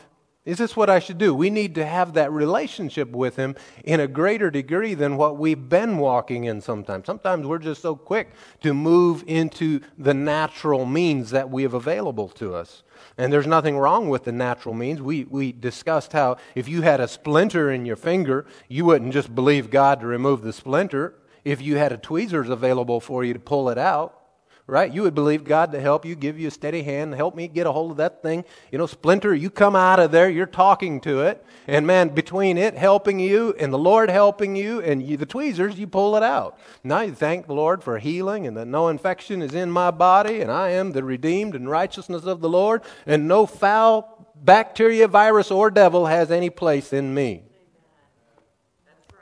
Is 0.45 0.60
this 0.60 0.75
what 0.75 0.91
I 0.91 0.99
should 0.99 1.17
do? 1.17 1.34
We 1.34 1.49
need 1.49 1.73
to 1.73 1.86
have 1.86 2.13
that 2.13 2.31
relationship 2.31 3.10
with 3.10 3.36
Him 3.36 3.55
in 3.84 3.99
a 3.99 4.08
greater 4.08 4.51
degree 4.51 4.93
than 4.93 5.17
what 5.17 5.38
we've 5.38 5.69
been 5.69 5.97
walking 5.97 6.43
in 6.43 6.62
sometimes. 6.62 7.08
Sometimes 7.08 7.47
we're 7.47 7.58
just 7.58 7.81
so 7.81 7.95
quick 7.95 8.31
to 8.62 8.71
move 8.71 9.23
into 9.25 9.81
the 9.97 10.13
natural 10.13 10.86
means 10.86 11.31
that 11.31 11.49
we 11.49 11.63
have 11.63 11.73
available 11.73 12.27
to 12.29 12.53
us. 12.53 12.84
And 13.17 13.34
there's 13.34 13.47
nothing 13.47 13.75
wrong 13.75 14.08
with 14.08 14.25
the 14.25 14.31
natural 14.31 14.75
means. 14.75 15.01
We, 15.01 15.23
we 15.23 15.51
discussed 15.51 16.13
how 16.13 16.38
if 16.53 16.67
you 16.67 16.84
had 16.84 16.99
a 16.99 17.08
splinter 17.08 17.71
in 17.71 17.88
your 17.88 17.95
finger, 17.95 18.45
you 18.67 18.86
wouldn't 18.86 19.13
just 19.13 19.34
believe 19.34 19.71
God 19.71 20.01
to 20.01 20.05
remove 20.05 20.43
the 20.43 20.53
splinter. 20.53 21.15
If 21.43 21.60
you 21.60 21.77
had 21.77 21.91
a 21.91 21.97
tweezers 21.97 22.49
available 22.49 22.99
for 22.99 23.23
you 23.23 23.34
to 23.34 23.39
pull 23.39 23.69
it 23.69 23.79
out, 23.79 24.24
right? 24.67 24.91
You 24.91 25.04
would 25.04 25.13
believe 25.13 25.43
God 25.43 25.71
to 25.73 25.80
help 25.80 26.06
you, 26.06 26.15
give 26.15 26.39
you 26.39 26.47
a 26.47 26.51
steady 26.51 26.82
hand, 26.82 27.13
help 27.13 27.36
me 27.36 27.47
get 27.47 27.67
a 27.67 27.71
hold 27.71 27.91
of 27.91 27.97
that 27.97 28.23
thing. 28.23 28.43
You 28.71 28.80
know, 28.80 28.88
splinter, 28.88 29.34
you 29.34 29.51
come 29.51 29.75
out 29.75 29.99
of 29.99 30.12
there, 30.12 30.28
you're 30.28 30.47
talking 30.47 30.99
to 31.01 31.21
it. 31.21 31.45
And 31.67 31.86
man, 31.86 32.10
between 32.10 32.58
it 32.58 32.75
helping 32.75 33.19
you 33.19 33.54
and 33.60 33.71
the 33.71 33.78
Lord 33.78 34.10
helping 34.10 34.56
you 34.56 34.82
and 34.82 35.04
you, 35.04 35.17
the 35.17 35.25
tweezers, 35.28 35.78
you 35.78 35.86
pull 35.86 36.15
it 36.15 36.23
out. 36.23 36.58
Now 36.84 37.01
you 37.01 37.13
thank 37.13 37.45
the 37.45 37.54
Lord 37.54 37.84
for 37.84 37.99
healing 37.99 38.47
and 38.47 38.58
that 38.58 38.65
no 38.65 38.88
infection 38.88 39.43
is 39.43 39.54
in 39.54 39.69
my 39.69 39.91
body 39.91 40.41
and 40.41 40.51
I 40.51 40.69
am 40.69 40.93
the 40.93 41.04
redeemed 41.04 41.54
and 41.54 41.69
righteousness 41.69 42.25
of 42.25 42.41
the 42.41 42.49
Lord 42.49 42.82
and 43.06 43.28
no 43.28 43.45
foul 43.45 44.34
bacteria, 44.36 45.08
virus, 45.08 45.51
or 45.51 45.69
devil 45.69 46.08
has 46.08 46.32
any 46.32 46.49
place 46.49 46.91
in 46.91 47.13
me. 47.13 47.43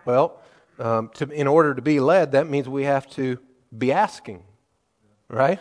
Well, 0.06 0.40
um, 0.80 1.12
to, 1.16 1.30
in 1.30 1.48
order 1.48 1.76
to 1.76 1.82
be 1.82 2.00
led, 2.00 2.32
that 2.32 2.50
means 2.50 2.68
we 2.68 2.84
have 2.84 3.10
to 3.12 3.40
be 3.78 3.92
asking 3.92 4.44
right? 5.34 5.60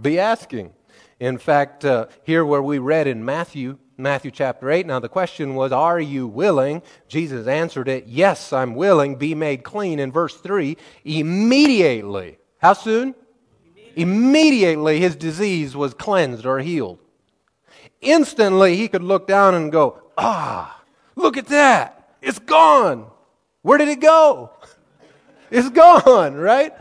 Be 0.00 0.18
asking. 0.18 0.72
In 1.20 1.38
fact, 1.38 1.84
uh, 1.84 2.06
here 2.24 2.44
where 2.44 2.62
we 2.62 2.78
read 2.78 3.06
in 3.06 3.24
Matthew, 3.24 3.78
Matthew 3.96 4.30
chapter 4.30 4.70
8, 4.70 4.86
now 4.86 4.98
the 4.98 5.08
question 5.08 5.54
was, 5.54 5.70
Are 5.70 6.00
you 6.00 6.26
willing? 6.26 6.82
Jesus 7.06 7.46
answered 7.46 7.88
it, 7.88 8.06
Yes, 8.06 8.52
I'm 8.52 8.74
willing, 8.74 9.16
be 9.16 9.34
made 9.34 9.62
clean. 9.62 9.98
In 9.98 10.10
verse 10.10 10.36
3, 10.36 10.76
immediately, 11.04 12.38
how 12.58 12.72
soon? 12.72 13.14
Immediately, 13.94 14.02
immediately 14.02 15.00
his 15.00 15.16
disease 15.16 15.76
was 15.76 15.94
cleansed 15.94 16.46
or 16.46 16.58
healed. 16.58 16.98
Instantly, 18.00 18.76
he 18.76 18.88
could 18.88 19.02
look 19.02 19.28
down 19.28 19.54
and 19.54 19.70
go, 19.70 20.02
Ah, 20.16 20.82
look 21.14 21.36
at 21.36 21.46
that. 21.48 22.16
It's 22.20 22.38
gone. 22.38 23.06
Where 23.60 23.78
did 23.78 23.88
it 23.88 24.00
go? 24.00 24.50
It's 25.54 25.68
gone, 25.68 26.34
right? 26.34 26.72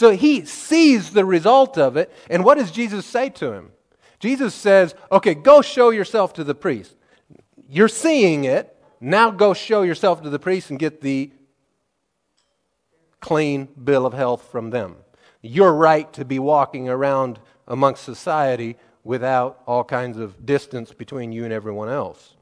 So 0.00 0.12
he 0.12 0.46
sees 0.46 1.10
the 1.10 1.26
result 1.26 1.76
of 1.76 1.98
it. 1.98 2.10
And 2.30 2.42
what 2.42 2.56
does 2.56 2.70
Jesus 2.70 3.04
say 3.04 3.28
to 3.28 3.52
him? 3.52 3.72
Jesus 4.18 4.54
says, 4.54 4.94
Okay, 5.12 5.34
go 5.34 5.60
show 5.60 5.90
yourself 5.90 6.32
to 6.34 6.42
the 6.42 6.54
priest. 6.54 6.96
You're 7.68 7.86
seeing 7.86 8.44
it. 8.44 8.74
Now 8.98 9.30
go 9.30 9.52
show 9.52 9.82
yourself 9.82 10.22
to 10.22 10.30
the 10.30 10.38
priest 10.38 10.70
and 10.70 10.78
get 10.78 11.02
the 11.02 11.30
clean 13.20 13.68
bill 13.84 14.06
of 14.06 14.14
health 14.14 14.48
from 14.50 14.70
them. 14.70 14.96
Your 15.42 15.74
right 15.74 16.10
to 16.14 16.24
be 16.24 16.38
walking 16.38 16.88
around 16.88 17.38
amongst 17.68 18.02
society 18.02 18.78
without 19.04 19.60
all 19.66 19.84
kinds 19.84 20.16
of 20.16 20.46
distance 20.46 20.94
between 20.94 21.30
you 21.30 21.44
and 21.44 21.52
everyone 21.52 21.90
else. 21.90 22.36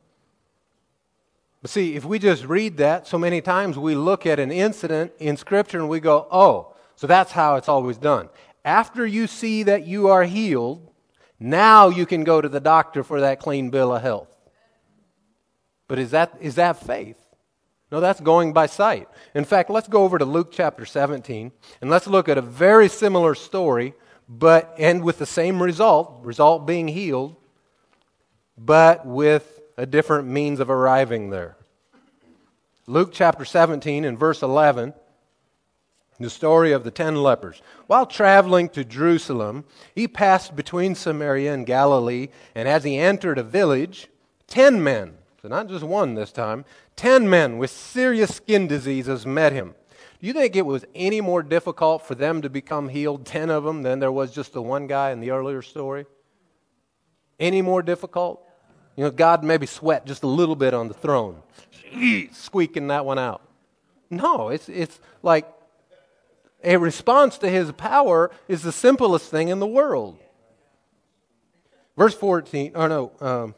But 1.61 1.73
see, 1.73 1.97
if 1.97 2.05
we 2.05 2.21
just 2.21 2.45
read 2.45 2.77
that, 2.77 3.09
so 3.09 3.19
many 3.19 3.41
times 3.41 3.77
we 3.77 3.97
look 3.97 4.27
at 4.27 4.39
an 4.39 4.53
incident 4.53 5.11
in 5.19 5.37
Scripture 5.37 5.81
and 5.81 5.89
we 5.89 5.99
go, 5.99 6.29
oh, 6.31 6.77
so 6.99 7.07
that's 7.07 7.31
how 7.31 7.55
it's 7.55 7.69
always 7.69 7.97
done. 7.97 8.29
After 8.65 9.07
you 9.07 9.29
see 9.29 9.63
that 9.63 9.87
you 9.87 10.09
are 10.09 10.25
healed, 10.25 10.91
now 11.39 11.91
you 11.91 12.05
can 12.05 12.25
go 12.25 12.41
to 12.41 12.49
the 12.49 12.59
doctor 12.59 13.05
for 13.05 13.21
that 13.21 13.39
clean 13.39 13.71
bill 13.71 13.95
of 13.95 14.03
health. 14.03 14.35
But 15.87 16.01
is 16.01 16.11
that, 16.11 16.37
is 16.41 16.57
that 16.57 16.85
faith? 16.85 17.17
No, 17.93 18.01
that's 18.01 18.21
going 18.21 18.53
by 18.53 18.67
sight. 18.67 19.07
In 19.33 19.45
fact, 19.45 19.71
let's 19.71 19.87
go 19.87 20.03
over 20.03 20.19
to 20.19 20.25
Luke 20.25 20.49
chapter 20.51 20.85
17 20.85 21.53
and 21.81 21.89
let's 21.89 22.09
look 22.09 22.29
at 22.29 22.37
a 22.37 22.43
very 22.43 22.89
similar 22.89 23.37
story, 23.37 23.95
but 24.29 24.75
end 24.77 25.05
with 25.05 25.19
the 25.19 25.25
same 25.25 25.63
result, 25.63 26.19
result 26.25 26.67
being 26.67 26.89
healed, 26.89 27.37
but 28.57 29.07
with 29.07 29.61
a 29.77 29.87
different 29.87 30.27
means 30.27 30.59
of 30.59 30.69
arriving 30.69 31.31
there. 31.31 31.57
Luke 32.89 33.11
chapter 33.13 33.45
17 33.45 34.05
and 34.05 34.19
verse 34.19 34.43
11 34.43 34.95
the 36.21 36.31
story 36.31 36.73
of 36.73 36.85
the 36.85 36.91
ten 36.91 37.17
lepers. 37.17 37.63
While 37.87 38.07
traveling 38.07 38.69
to 38.71 38.85
Jerusalem, 38.85 39.65
he 39.95 40.09
passed 40.09 40.57
between 40.57 40.95
Samaria 40.95 41.55
and 41.55 41.67
Galilee, 41.67 42.29
and 42.55 42.69
as 42.69 42.85
he 42.85 42.99
entered 42.99 43.39
a 43.39 43.43
village, 43.45 44.09
ten 44.47 44.83
men, 44.83 45.15
so 45.41 45.49
not 45.49 45.69
just 45.69 45.85
one 45.85 46.15
this 46.15 46.33
time, 46.33 46.65
ten 46.97 47.31
men 47.31 47.59
with 47.59 47.71
serious 47.71 48.35
skin 48.35 48.67
diseases 48.67 49.25
met 49.25 49.53
him. 49.53 49.75
Do 50.21 50.27
you 50.27 50.33
think 50.33 50.57
it 50.57 50.67
was 50.67 50.85
any 50.95 51.21
more 51.21 51.45
difficult 51.45 52.03
for 52.03 52.17
them 52.17 52.43
to 52.43 52.51
become 52.51 52.89
healed, 52.89 53.25
ten 53.25 53.51
of 53.51 53.63
them, 53.63 53.83
than 53.83 54.01
there 54.01 54.11
was 54.11 54.33
just 54.33 54.53
the 54.53 54.63
one 54.63 54.89
guy 54.89 55.11
in 55.11 55.21
the 55.21 55.31
earlier 55.31 55.63
story? 55.63 56.07
Any 57.39 57.63
more 57.63 57.83
difficult? 57.83 58.45
You 58.97 59.05
know, 59.05 59.11
God 59.13 59.45
maybe 59.45 59.67
sweat 59.67 60.07
just 60.07 60.25
a 60.25 60.27
little 60.27 60.57
bit 60.57 60.75
on 60.75 60.89
the 60.89 60.95
throne, 60.95 61.41
squeaking 62.33 62.89
that 62.89 63.05
one 63.05 63.21
out. 63.21 63.43
No, 64.11 64.49
it's, 64.49 64.69
it's 64.69 64.99
like 65.23 65.47
a 66.63 66.77
response 66.77 67.39
to 67.39 67.49
his 67.49 67.73
power 67.73 68.31
is 68.49 68.63
the 68.63 68.73
simplest 68.73 69.31
thing 69.31 69.49
in 69.49 69.61
the 69.61 69.67
world. 69.67 70.19
Verse 71.97 72.15
14, 72.15 72.73
or 72.75 72.89
no, 72.89 73.13
um, 73.21 73.55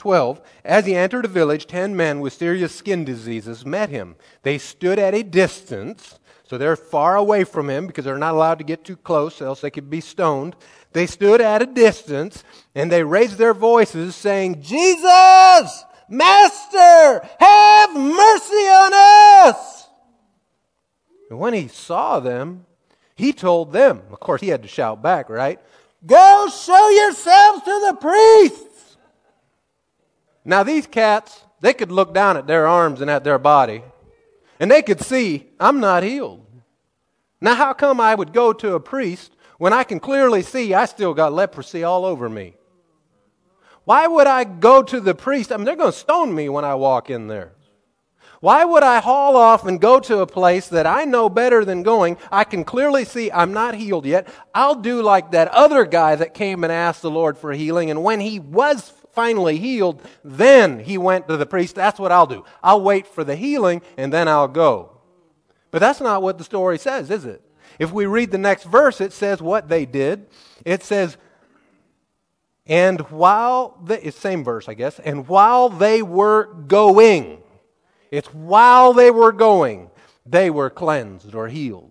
12. 0.00 0.40
As 0.64 0.86
he 0.86 0.96
entered 0.96 1.26
a 1.26 1.28
village, 1.28 1.66
ten 1.66 1.94
men 1.94 2.20
with 2.20 2.32
serious 2.32 2.74
skin 2.74 3.04
diseases 3.04 3.66
met 3.66 3.90
him. 3.90 4.16
They 4.42 4.56
stood 4.56 4.98
at 4.98 5.14
a 5.14 5.22
distance, 5.22 6.18
so 6.42 6.58
they're 6.58 6.74
far 6.74 7.16
away 7.16 7.44
from 7.44 7.68
him 7.68 7.86
because 7.86 8.04
they're 8.04 8.18
not 8.18 8.34
allowed 8.34 8.58
to 8.58 8.64
get 8.64 8.84
too 8.84 8.96
close, 8.96 9.42
else 9.42 9.60
they 9.60 9.70
could 9.70 9.90
be 9.90 10.00
stoned. 10.00 10.56
They 10.92 11.06
stood 11.06 11.40
at 11.40 11.62
a 11.62 11.66
distance 11.66 12.42
and 12.74 12.90
they 12.90 13.04
raised 13.04 13.36
their 13.36 13.54
voices, 13.54 14.16
saying, 14.16 14.62
Jesus, 14.62 15.84
Master, 16.08 17.28
have 17.38 17.94
mercy 17.94 18.66
on 18.66 18.92
us. 19.46 19.79
And 21.30 21.38
when 21.38 21.54
he 21.54 21.68
saw 21.68 22.20
them, 22.20 22.66
he 23.14 23.32
told 23.32 23.72
them, 23.72 24.02
of 24.10 24.18
course, 24.20 24.40
he 24.40 24.48
had 24.48 24.62
to 24.62 24.68
shout 24.68 25.00
back, 25.00 25.30
right? 25.30 25.60
Go 26.04 26.48
show 26.48 26.88
yourselves 26.90 27.62
to 27.62 27.86
the 27.86 27.96
priests. 28.00 28.96
Now, 30.44 30.64
these 30.64 30.86
cats, 30.86 31.44
they 31.60 31.72
could 31.72 31.92
look 31.92 32.12
down 32.12 32.36
at 32.36 32.46
their 32.46 32.66
arms 32.66 33.00
and 33.00 33.10
at 33.10 33.24
their 33.24 33.38
body, 33.38 33.82
and 34.58 34.70
they 34.70 34.82
could 34.82 35.00
see, 35.00 35.46
I'm 35.60 35.78
not 35.78 36.02
healed. 36.02 36.44
Now, 37.40 37.54
how 37.54 37.74
come 37.74 38.00
I 38.00 38.14
would 38.14 38.32
go 38.32 38.52
to 38.52 38.74
a 38.74 38.80
priest 38.80 39.32
when 39.58 39.72
I 39.72 39.84
can 39.84 40.00
clearly 40.00 40.42
see 40.42 40.74
I 40.74 40.86
still 40.86 41.14
got 41.14 41.32
leprosy 41.32 41.84
all 41.84 42.04
over 42.04 42.28
me? 42.28 42.54
Why 43.84 44.06
would 44.06 44.26
I 44.26 44.44
go 44.44 44.82
to 44.82 45.00
the 45.00 45.14
priest? 45.14 45.52
I 45.52 45.56
mean, 45.56 45.64
they're 45.64 45.76
going 45.76 45.92
to 45.92 45.98
stone 45.98 46.34
me 46.34 46.48
when 46.48 46.64
I 46.64 46.74
walk 46.74 47.08
in 47.08 47.28
there. 47.28 47.52
Why 48.40 48.64
would 48.64 48.82
I 48.82 49.00
haul 49.00 49.36
off 49.36 49.66
and 49.66 49.78
go 49.78 50.00
to 50.00 50.20
a 50.20 50.26
place 50.26 50.68
that 50.68 50.86
I 50.86 51.04
know 51.04 51.28
better 51.28 51.62
than 51.62 51.82
going? 51.82 52.16
I 52.32 52.44
can 52.44 52.64
clearly 52.64 53.04
see 53.04 53.30
I'm 53.30 53.52
not 53.52 53.74
healed 53.74 54.06
yet. 54.06 54.28
I'll 54.54 54.76
do 54.76 55.02
like 55.02 55.32
that 55.32 55.48
other 55.48 55.84
guy 55.84 56.16
that 56.16 56.32
came 56.32 56.64
and 56.64 56.72
asked 56.72 57.02
the 57.02 57.10
Lord 57.10 57.36
for 57.36 57.52
healing, 57.52 57.90
and 57.90 58.02
when 58.02 58.20
he 58.20 58.40
was 58.40 58.92
finally 59.12 59.58
healed, 59.58 60.00
then 60.24 60.78
he 60.78 60.96
went 60.96 61.28
to 61.28 61.36
the 61.36 61.44
priest. 61.44 61.74
That's 61.74 62.00
what 62.00 62.12
I'll 62.12 62.26
do. 62.26 62.44
I'll 62.62 62.80
wait 62.80 63.06
for 63.06 63.24
the 63.24 63.36
healing, 63.36 63.82
and 63.98 64.10
then 64.10 64.26
I'll 64.26 64.48
go. 64.48 65.00
But 65.70 65.80
that's 65.80 66.00
not 66.00 66.22
what 66.22 66.38
the 66.38 66.44
story 66.44 66.78
says, 66.78 67.10
is 67.10 67.26
it? 67.26 67.42
If 67.78 67.92
we 67.92 68.06
read 68.06 68.30
the 68.30 68.38
next 68.38 68.64
verse, 68.64 69.00
it 69.00 69.12
says 69.12 69.42
what 69.42 69.68
they 69.68 69.84
did. 69.84 70.26
It 70.64 70.82
says, 70.82 71.18
and 72.66 73.00
while 73.10 73.78
the 73.84 74.10
same 74.12 74.44
verse, 74.44 74.68
I 74.68 74.74
guess, 74.74 74.98
and 74.98 75.28
while 75.28 75.68
they 75.68 76.02
were 76.02 76.44
going, 76.66 77.42
it's 78.10 78.28
while 78.34 78.92
they 78.92 79.10
were 79.10 79.32
going, 79.32 79.90
they 80.26 80.50
were 80.50 80.70
cleansed 80.70 81.34
or 81.34 81.48
healed. 81.48 81.90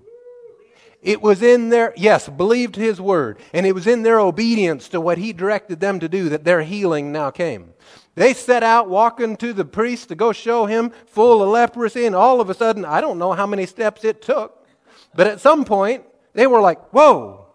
It 1.01 1.21
was 1.21 1.41
in 1.41 1.69
their, 1.69 1.93
yes, 1.95 2.27
believed 2.27 2.75
his 2.75 2.99
word, 2.99 3.39
and 3.53 3.65
it 3.65 3.73
was 3.73 3.87
in 3.87 4.03
their 4.03 4.19
obedience 4.19 4.89
to 4.89 4.99
what 4.99 5.17
he 5.17 5.31
directed 5.31 5.79
them 5.79 5.99
to 6.01 6.09
do 6.09 6.27
that 6.29 6.43
their 6.43 6.61
healing 6.61 7.11
now 7.11 7.31
came. 7.31 7.73
They 8.15 8.33
set 8.33 8.63
out 8.63 8.89
walking 8.89 9.37
to 9.37 9.53
the 9.53 9.63
priest 9.63 10.09
to 10.09 10.15
go 10.15 10.33
show 10.33 10.65
him 10.65 10.91
full 11.05 11.41
of 11.41 11.49
leprosy, 11.49 12.05
and 12.05 12.15
all 12.15 12.41
of 12.41 12.49
a 12.49 12.53
sudden, 12.53 12.83
I 12.83 12.99
don't 12.99 13.17
know 13.17 13.31
how 13.31 13.47
many 13.47 13.65
steps 13.65 14.03
it 14.03 14.21
took, 14.21 14.67
but 15.15 15.27
at 15.27 15.39
some 15.39 15.63
point, 15.63 16.03
they 16.33 16.47
were 16.47 16.59
like, 16.59 16.81
Whoa, 16.89 17.47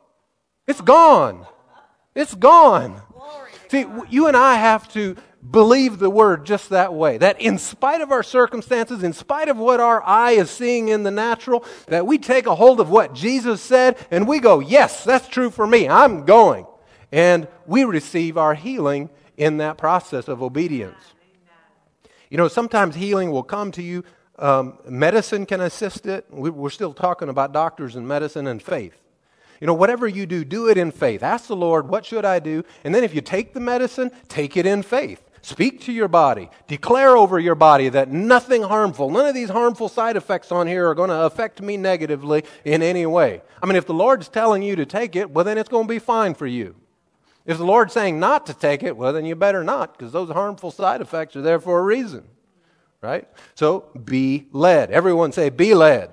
it's 0.67 0.81
gone. 0.81 1.47
It's 2.15 2.35
gone. 2.35 3.03
See, 3.69 3.85
you 4.09 4.29
and 4.29 4.37
I 4.37 4.55
have 4.55 4.91
to 4.93 5.17
believe 5.49 5.99
the 5.99 6.11
word 6.11 6.47
just 6.47 6.71
that 6.71 6.95
way. 6.95 7.19
That 7.19 7.41
in 7.41 7.59
spite 7.59 8.01
of 8.01 8.11
our 8.11 8.23
circumstances, 8.23 9.03
in 9.03 9.13
spite 9.13 9.49
of 9.49 9.57
what 9.57 9.81
our 9.81 10.03
eye 10.03 10.33
is 10.33 10.51
seeing 10.51 10.89
in 10.89 11.03
the 11.03 11.11
natural, 11.11 11.65
that 11.89 12.07
we 12.07 12.19
take 12.19 12.47
a 12.47 12.55
hold 12.55 12.81
of 12.81 12.91
what 12.91 13.15
Jesus 13.15 13.61
said 13.61 13.97
and 14.11 14.27
we 14.27 14.41
go, 14.41 14.61
yes, 14.61 15.05
that's 15.05 15.29
true 15.29 15.51
for 15.51 15.67
me. 15.67 15.89
I'm 15.89 16.25
going. 16.25 16.67
And 17.13 17.47
we 17.67 17.85
receive 17.85 18.37
our 18.37 18.55
healing 18.55 19.11
in 19.37 19.59
that 19.59 19.79
process 19.79 20.29
of 20.29 20.43
obedience. 20.43 20.99
You 22.31 22.39
know, 22.39 22.49
sometimes 22.49 22.97
healing 22.97 23.31
will 23.31 23.43
come 23.43 23.71
to 23.73 23.83
you. 23.83 24.05
Um, 24.39 24.79
medicine 24.89 25.47
can 25.47 25.61
assist 25.61 26.07
it. 26.07 26.27
We're 26.31 26.71
still 26.71 26.93
talking 26.93 27.29
about 27.29 27.53
doctors 27.53 27.95
and 27.95 28.09
medicine 28.09 28.47
and 28.49 28.61
faith. 28.61 29.01
You 29.61 29.69
know, 29.69 29.75
whatever 29.75 30.09
you 30.09 30.27
do, 30.27 30.45
do 30.45 30.69
it 30.69 30.77
in 30.77 30.91
faith. 30.91 31.23
Ask 31.23 31.47
the 31.47 31.55
Lord, 31.55 31.89
what 31.89 32.05
should 32.05 32.25
I 32.25 32.41
do? 32.41 32.65
And 32.83 32.93
then 32.93 33.05
if 33.05 33.15
you 33.15 33.21
take 33.21 33.55
the 33.55 33.61
medicine, 33.61 34.11
take 34.29 34.57
it 34.57 34.67
in 34.67 34.83
faith. 34.83 35.23
Speak 35.45 35.83
to 35.83 35.93
your 35.93 36.09
body. 36.09 36.49
Declare 36.69 37.19
over 37.19 37.39
your 37.39 37.55
body 37.55 37.91
that 37.91 38.11
nothing 38.11 38.63
harmful, 38.63 39.11
none 39.11 39.27
of 39.27 39.35
these 39.35 39.51
harmful 39.51 39.91
side 39.91 40.17
effects 40.17 40.51
on 40.51 40.67
here 40.67 40.89
are 40.89 40.95
going 40.95 41.11
to 41.11 41.23
affect 41.25 41.61
me 41.61 41.77
negatively 41.77 42.45
in 42.65 42.83
any 42.83 43.05
way. 43.05 43.43
I 43.63 43.67
mean, 43.67 43.77
if 43.77 43.85
the 43.85 43.93
Lord's 43.93 44.31
telling 44.31 44.63
you 44.63 44.75
to 44.77 44.87
take 44.87 45.15
it, 45.15 45.31
well, 45.31 45.45
then 45.45 45.59
it's 45.59 45.69
going 45.69 45.85
to 45.85 45.89
be 45.89 45.99
fine 45.99 46.33
for 46.33 46.47
you. 46.47 46.77
If 47.45 47.59
the 47.59 47.65
Lord's 47.67 47.93
saying 47.93 48.19
not 48.19 48.47
to 48.47 48.55
take 48.55 48.83
it, 48.83 48.97
well, 48.97 49.13
then 49.13 49.27
you 49.27 49.35
better 49.35 49.63
not, 49.63 49.99
because 49.99 50.13
those 50.13 50.31
harmful 50.31 50.71
side 50.71 51.03
effects 51.03 51.37
are 51.37 51.43
there 51.43 51.61
for 51.61 51.79
a 51.79 51.83
reason. 51.83 52.25
Right? 53.03 53.29
So 53.55 53.91
be 54.03 54.47
led. 54.51 54.91
Everyone 54.91 55.31
say, 55.31 55.51
be 55.51 55.75
led. 55.75 56.11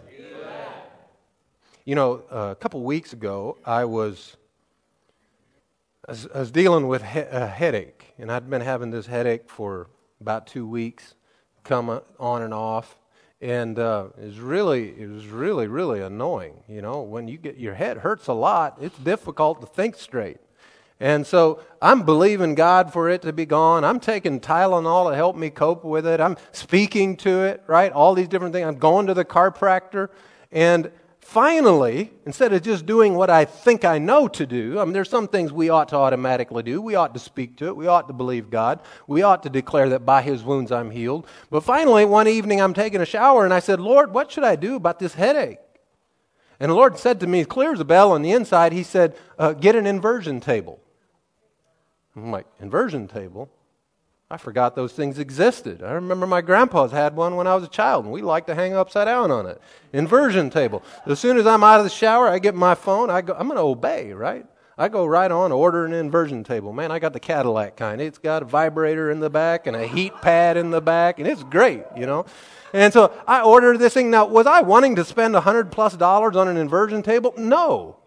You 1.86 1.96
know, 1.96 2.24
a 2.30 2.56
couple 2.56 2.84
weeks 2.84 3.14
ago, 3.14 3.58
I 3.66 3.86
was 3.86 4.36
I 6.06 6.12
was, 6.12 6.52
dealing 6.52 6.90
with 6.90 7.02
a 7.02 7.48
headache, 7.48 8.01
and 8.18 8.32
I'd 8.32 8.50
been 8.50 8.62
having 8.62 8.92
this 8.92 9.08
headache 9.08 9.50
for 9.50 9.90
about 10.20 10.48
two 10.48 10.68
weeks, 10.68 11.16
come 11.64 12.02
on 12.20 12.42
and 12.42 12.54
off, 12.54 12.98
and 13.42 13.80
uh, 13.80 14.10
it 14.22 14.26
was 14.26 14.40
really, 14.40 14.90
it 15.00 15.10
was 15.10 15.26
really, 15.28 15.68
really 15.68 16.02
annoying. 16.02 16.64
You 16.68 16.82
know, 16.82 17.02
when 17.02 17.28
you 17.28 17.38
get 17.38 17.58
your 17.58 17.74
head 17.74 17.98
hurts 17.98 18.28
a 18.28 18.34
lot, 18.34 18.78
it's 18.80 18.98
difficult 19.00 19.62
to 19.62 19.68
think 19.68 19.96
straight. 19.96 20.38
And 21.00 21.26
so 21.26 21.60
I'm 21.82 22.04
believing 22.04 22.54
God 22.54 22.94
for 22.94 23.10
it 23.10 23.24
to 23.24 23.34
be 23.34 23.48
gone. 23.48 23.84
I'm 23.84 24.00
taking 24.00 24.40
Tylenol 24.40 25.10
to 25.10 25.16
help 25.16 25.36
me 25.36 25.50
cope 25.50 25.84
with 25.84 26.06
it. 26.06 26.22
I'm 26.22 26.38
speaking 26.52 27.18
to 27.18 27.42
it, 27.42 27.64
right? 27.66 27.92
All 27.92 28.14
these 28.14 28.28
different 28.28 28.54
things. 28.54 28.68
I'm 28.68 28.78
going 28.78 29.08
to 29.08 29.16
the 29.16 29.26
chiropractor. 29.26 30.10
And 30.52 30.92
finally, 31.32 32.12
instead 32.26 32.52
of 32.52 32.62
just 32.62 32.86
doing 32.86 33.16
what 33.16 33.30
I 33.30 33.46
think 33.46 33.86
I 33.86 34.00
know 34.00 34.28
to 34.28 34.46
do, 34.46 34.78
I 34.80 34.84
mean, 34.84 34.92
there's 34.92 35.10
some 35.10 35.30
things 35.30 35.54
we 35.54 35.70
ought 35.70 35.88
to 35.90 35.96
automatically 35.96 36.62
do. 36.62 36.82
We 36.82 36.96
ought 36.96 37.14
to 37.14 37.22
speak 37.22 37.56
to 37.58 37.68
it. 37.68 37.76
We 37.78 37.88
ought 37.88 38.08
to 38.08 38.14
believe 38.14 38.50
God. 38.50 38.82
We 39.08 39.22
ought 39.22 39.44
to 39.44 39.50
declare 39.50 39.88
that 39.90 40.06
by 40.06 40.24
His 40.24 40.44
wounds 40.44 40.74
I'm 40.74 40.92
healed. 40.92 41.26
But 41.50 41.64
finally, 41.64 42.04
one 42.04 42.28
evening 42.28 42.62
I'm 42.62 42.74
taking 42.74 43.00
a 43.00 43.06
shower 43.06 43.46
and 43.46 43.54
I 43.54 43.60
said, 43.60 43.80
Lord, 43.80 44.14
what 44.14 44.30
should 44.30 44.44
I 44.44 44.58
do 44.58 44.76
about 44.76 45.00
this 45.00 45.14
headache? 45.14 45.60
And 46.60 46.70
the 46.70 46.76
Lord 46.76 47.00
said 47.00 47.22
to 47.22 47.28
me, 47.28 47.46
clear 47.46 47.72
as 47.72 47.80
a 47.80 47.86
bell 47.86 48.12
on 48.12 48.24
the 48.24 48.34
inside, 48.34 48.74
He 48.74 48.84
said, 48.84 49.16
uh, 49.40 49.54
get 49.54 49.78
an 49.78 49.88
inversion 49.88 50.42
table. 50.42 50.82
I'm 52.14 52.32
like, 52.32 52.46
inversion 52.60 53.08
table? 53.08 53.50
I 54.32 54.38
forgot 54.38 54.78
those 54.78 54.94
things 54.94 55.20
existed. 55.20 55.84
I 55.84 55.92
remember 55.92 56.26
my 56.26 56.40
grandpa's 56.40 56.94
had 56.94 57.18
one 57.18 57.36
when 57.36 57.48
I 57.48 57.56
was 57.56 57.66
a 57.66 57.68
child, 57.68 58.06
and 58.06 58.14
we 58.14 58.22
liked 58.22 58.48
to 58.48 58.56
hang 58.56 58.74
upside 58.74 59.08
down 59.08 59.30
on 59.30 59.46
it. 59.46 59.62
Inversion 59.92 60.50
table. 60.50 60.84
As 61.06 61.20
soon 61.20 61.36
as 61.36 61.46
I'm 61.46 61.66
out 61.66 61.82
of 61.82 61.84
the 61.84 61.90
shower, 61.90 62.30
I 62.30 62.40
get 62.40 62.56
my 62.56 62.74
phone. 62.74 63.10
I 63.10 63.20
go, 63.20 63.34
I'm 63.34 63.48
going 63.48 63.58
to 63.58 63.64
obey, 63.64 64.14
right? 64.14 64.46
I 64.78 64.88
go 64.88 65.06
right 65.06 65.30
on, 65.30 65.52
order 65.52 65.86
an 65.86 65.92
inversion 65.92 66.46
table. 66.46 66.72
Man, 66.72 66.92
I 66.92 67.00
got 67.00 67.12
the 67.12 67.20
Cadillac 67.20 67.76
kind. 67.76 68.00
It's 68.00 68.20
got 68.20 68.42
a 68.42 68.46
vibrator 68.46 69.12
in 69.12 69.20
the 69.20 69.30
back 69.30 69.68
and 69.68 69.76
a 69.76 69.86
heat 69.86 70.14
pad 70.22 70.56
in 70.56 70.72
the 70.72 70.82
back, 70.82 71.20
and 71.20 71.28
it's 71.28 71.44
great, 71.44 71.84
you 71.98 72.06
know. 72.06 72.26
And 72.72 72.94
so 72.94 73.12
I 73.28 73.42
ordered 73.42 73.80
this 73.80 73.94
thing. 73.94 74.12
Now, 74.12 74.28
was 74.28 74.48
I 74.48 74.62
wanting 74.62 74.96
to 74.96 75.04
spend 75.04 75.36
a 75.36 75.42
hundred 75.42 75.74
plus 75.74 75.98
dollars 75.98 76.38
on 76.38 76.48
an 76.48 76.56
inversion 76.56 77.04
table? 77.04 77.34
No. 77.38 77.98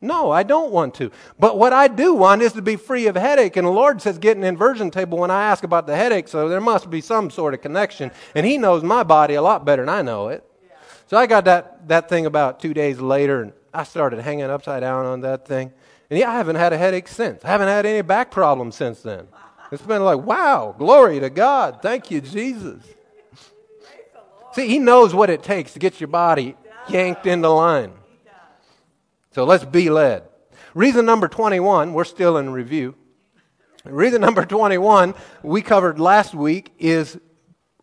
No, 0.00 0.30
I 0.30 0.44
don't 0.44 0.70
want 0.70 0.94
to. 0.96 1.10
But 1.40 1.58
what 1.58 1.72
I 1.72 1.88
do 1.88 2.14
want 2.14 2.42
is 2.42 2.52
to 2.52 2.62
be 2.62 2.76
free 2.76 3.08
of 3.08 3.16
headache. 3.16 3.56
And 3.56 3.66
the 3.66 3.72
Lord 3.72 4.00
says, 4.00 4.16
get 4.18 4.36
an 4.36 4.44
inversion 4.44 4.92
table 4.92 5.18
when 5.18 5.30
I 5.30 5.44
ask 5.44 5.64
about 5.64 5.88
the 5.88 5.96
headache. 5.96 6.28
So 6.28 6.48
there 6.48 6.60
must 6.60 6.88
be 6.88 7.00
some 7.00 7.30
sort 7.30 7.52
of 7.52 7.62
connection. 7.62 8.12
And 8.34 8.46
He 8.46 8.58
knows 8.58 8.84
my 8.84 9.02
body 9.02 9.34
a 9.34 9.42
lot 9.42 9.64
better 9.64 9.82
than 9.82 9.88
I 9.88 10.02
know 10.02 10.28
it. 10.28 10.44
So 11.08 11.16
I 11.16 11.26
got 11.26 11.46
that, 11.46 11.88
that 11.88 12.08
thing 12.08 12.26
about 12.26 12.60
two 12.60 12.74
days 12.74 13.00
later, 13.00 13.42
and 13.42 13.52
I 13.74 13.82
started 13.82 14.20
hanging 14.20 14.44
upside 14.44 14.82
down 14.82 15.06
on 15.06 15.22
that 15.22 15.48
thing. 15.48 15.72
And 16.10 16.18
yeah, 16.18 16.30
I 16.30 16.34
haven't 16.34 16.56
had 16.56 16.72
a 16.72 16.78
headache 16.78 17.08
since. 17.08 17.44
I 17.44 17.48
haven't 17.48 17.68
had 17.68 17.84
any 17.84 18.02
back 18.02 18.30
problems 18.30 18.76
since 18.76 19.02
then. 19.02 19.26
It's 19.72 19.82
been 19.82 20.04
like, 20.04 20.20
wow, 20.20 20.74
glory 20.78 21.18
to 21.20 21.28
God. 21.28 21.80
Thank 21.82 22.10
you, 22.10 22.20
Jesus. 22.20 22.82
See, 24.52 24.68
He 24.68 24.78
knows 24.78 25.12
what 25.12 25.28
it 25.28 25.42
takes 25.42 25.72
to 25.72 25.78
get 25.78 26.00
your 26.00 26.08
body 26.08 26.56
yanked 26.88 27.26
into 27.26 27.48
line. 27.48 27.92
So 29.38 29.44
let's 29.44 29.64
be 29.64 29.88
led. 29.88 30.24
Reason 30.74 31.06
number 31.06 31.28
21, 31.28 31.92
we're 31.92 32.02
still 32.02 32.38
in 32.38 32.50
review. 32.50 32.96
Reason 33.84 34.20
number 34.20 34.44
21, 34.44 35.14
we 35.44 35.62
covered 35.62 36.00
last 36.00 36.34
week, 36.34 36.72
is 36.80 37.20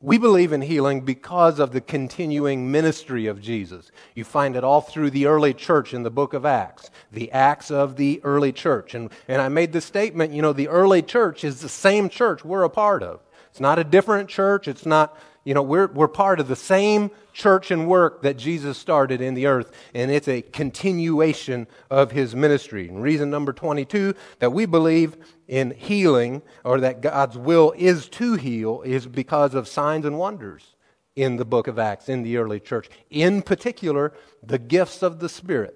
we 0.01 0.17
believe 0.17 0.51
in 0.51 0.59
healing 0.59 0.99
because 0.99 1.59
of 1.59 1.71
the 1.71 1.79
continuing 1.79 2.73
ministry 2.73 3.27
of 3.27 3.41
Jesus. 3.41 3.89
You 4.15 4.25
find 4.25 4.57
it 4.57 4.65
all 4.65 4.81
through 4.81 5.11
the 5.11 5.27
early 5.27 5.53
church 5.53 5.93
in 5.93 6.03
the 6.03 6.11
book 6.11 6.33
of 6.33 6.45
Acts, 6.45 6.89
the 7.09 7.31
Acts 7.31 7.71
of 7.71 7.95
the 7.95 8.19
early 8.25 8.51
church. 8.51 8.93
And, 8.93 9.09
and 9.29 9.41
I 9.41 9.47
made 9.47 9.71
the 9.71 9.79
statement, 9.79 10.33
you 10.33 10.41
know, 10.41 10.51
the 10.51 10.67
early 10.67 11.03
church 11.03 11.45
is 11.45 11.61
the 11.61 11.69
same 11.69 12.09
church 12.09 12.43
we're 12.43 12.63
a 12.63 12.69
part 12.69 13.01
of. 13.01 13.21
It's 13.49 13.61
not 13.61 13.79
a 13.79 13.85
different 13.85 14.27
church. 14.27 14.67
It's 14.67 14.85
not, 14.85 15.17
you 15.45 15.53
know, 15.53 15.63
we're, 15.63 15.87
we're 15.87 16.09
part 16.09 16.41
of 16.41 16.49
the 16.49 16.57
same 16.57 17.11
church 17.35 17.69
and 17.69 17.87
work 17.87 18.21
that 18.21 18.37
Jesus 18.37 18.77
started 18.77 19.21
in 19.21 19.33
the 19.33 19.45
earth, 19.45 19.71
and 19.93 20.09
it's 20.09 20.27
a 20.27 20.41
continuation 20.41 21.67
of 21.91 22.11
his 22.11 22.33
ministry. 22.33 22.87
And 22.87 23.03
reason 23.03 23.29
number 23.29 23.53
22 23.53 24.15
that 24.39 24.53
we 24.53 24.65
believe 24.65 25.17
in 25.47 25.71
healing, 25.71 26.41
or 26.63 26.79
that 26.79 27.01
God's 27.01 27.37
will 27.37 27.73
is 27.77 28.07
to 28.09 28.35
heal, 28.35 28.81
is 28.83 29.05
because 29.05 29.53
of 29.53 29.67
signs 29.67 30.05
and 30.05 30.17
wonders 30.17 30.75
in 31.15 31.35
the 31.35 31.45
book 31.45 31.67
of 31.67 31.77
Acts, 31.77 32.09
in 32.09 32.23
the 32.23 32.37
early 32.37 32.59
church. 32.59 32.89
In 33.09 33.41
particular, 33.41 34.13
the 34.41 34.57
gifts 34.57 35.03
of 35.03 35.19
the 35.19 35.29
Spirit. 35.29 35.75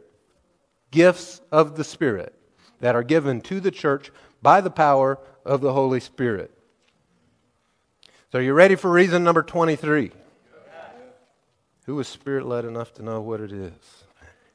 Gifts 0.92 1.42
of 1.52 1.76
the 1.76 1.84
Spirit 1.84 2.34
that 2.80 2.96
are 2.96 3.04
given 3.04 3.42
to 3.42 3.60
the 3.60 3.70
church 3.70 4.12
by 4.42 4.62
the 4.62 4.72
power 4.72 5.20
of 5.46 5.62
the 5.62 5.74
Holy 5.74 6.00
Spirit. 6.00 6.52
So, 8.32 8.40
are 8.40 8.42
you 8.42 8.54
ready 8.54 8.76
for 8.76 8.90
reason 8.90 9.24
number 9.24 9.44
23? 9.44 10.12
Who 11.90 11.96
was 11.96 12.08
spirit 12.08 12.46
led 12.46 12.66
enough 12.66 12.94
to 12.94 13.02
know 13.02 13.20
what 13.20 13.42
it 13.42 13.52
is? 13.52 13.74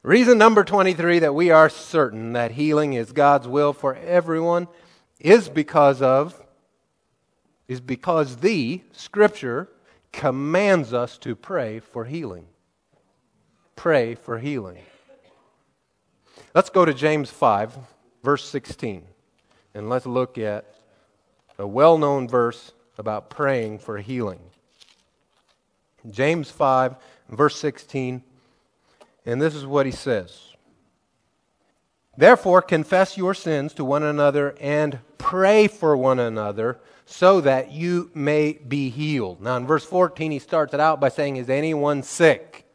Reason 0.03 0.37
number 0.37 0.63
23 0.63 1.19
that 1.19 1.35
we 1.35 1.49
are 1.49 1.67
certain 1.67 2.31
that 2.31 2.51
healing 2.51 2.93
is 2.93 3.11
God's 3.11 3.45
will 3.45 3.73
for 3.73 3.93
everyone 3.93 4.69
is 5.19 5.49
because 5.49 6.01
of 6.01 6.41
is 7.67 7.81
because 7.81 8.37
the 8.37 8.79
Scripture 8.93 9.67
commands 10.13 10.93
us 10.93 11.17
to 11.17 11.35
pray 11.35 11.81
for 11.81 12.05
healing. 12.05 12.45
Pray 13.75 14.15
for 14.15 14.39
healing. 14.39 14.79
Let's 16.53 16.69
go 16.69 16.85
to 16.85 16.93
James 16.93 17.31
5, 17.31 17.75
verse 18.23 18.47
16, 18.47 19.03
and 19.73 19.89
let's 19.89 20.05
look 20.05 20.37
at 20.37 20.73
a 21.59 21.67
well 21.67 21.97
known 21.97 22.29
verse 22.29 22.71
about 22.97 23.29
praying 23.29 23.79
for 23.79 23.97
healing. 23.97 24.39
James 26.09 26.49
5, 26.51 26.95
verse 27.29 27.57
16, 27.57 28.23
and 29.25 29.41
this 29.41 29.55
is 29.55 29.65
what 29.65 29.85
he 29.85 29.91
says. 29.91 30.55
Therefore, 32.17 32.61
confess 32.61 33.17
your 33.17 33.33
sins 33.33 33.73
to 33.73 33.83
one 33.83 34.03
another 34.03 34.55
and 34.59 34.99
pray 35.17 35.67
for 35.67 35.97
one 35.97 36.19
another 36.19 36.79
so 37.05 37.41
that 37.41 37.71
you 37.71 38.09
may 38.13 38.53
be 38.53 38.89
healed. 38.89 39.41
Now, 39.41 39.57
in 39.57 39.67
verse 39.67 39.85
14, 39.85 40.31
he 40.31 40.39
starts 40.39 40.73
it 40.73 40.79
out 40.79 40.99
by 40.99 41.09
saying, 41.09 41.37
Is 41.37 41.49
anyone 41.49 42.03
sick? 42.03 42.65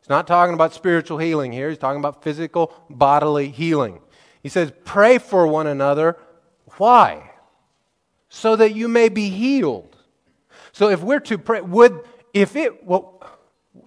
He's 0.00 0.08
not 0.08 0.26
talking 0.26 0.54
about 0.54 0.72
spiritual 0.72 1.18
healing 1.18 1.52
here, 1.52 1.68
he's 1.68 1.78
talking 1.78 2.00
about 2.00 2.22
physical, 2.22 2.72
bodily 2.88 3.48
healing. 3.48 4.00
He 4.42 4.48
says, 4.48 4.72
Pray 4.84 5.18
for 5.18 5.46
one 5.46 5.66
another. 5.66 6.16
Why? 6.76 7.30
So 8.28 8.56
that 8.56 8.74
you 8.74 8.88
may 8.88 9.08
be 9.08 9.28
healed. 9.28 9.96
So, 10.72 10.88
if 10.88 11.02
we're 11.02 11.20
to 11.20 11.38
pray, 11.38 11.62
would, 11.62 12.00
if 12.34 12.54
it, 12.54 12.84
well, 12.84 13.16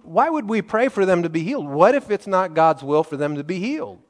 why 0.04 0.28
would 0.28 0.48
we 0.48 0.62
pray 0.62 0.88
for 0.88 1.06
them 1.06 1.22
to 1.22 1.28
be 1.28 1.42
healed? 1.42 1.68
What 1.68 1.94
if 1.94 2.10
it's 2.10 2.26
not 2.26 2.54
God's 2.54 2.82
will 2.82 3.04
for 3.04 3.16
them 3.16 3.36
to 3.36 3.44
be 3.44 3.58
healed? 3.58 4.00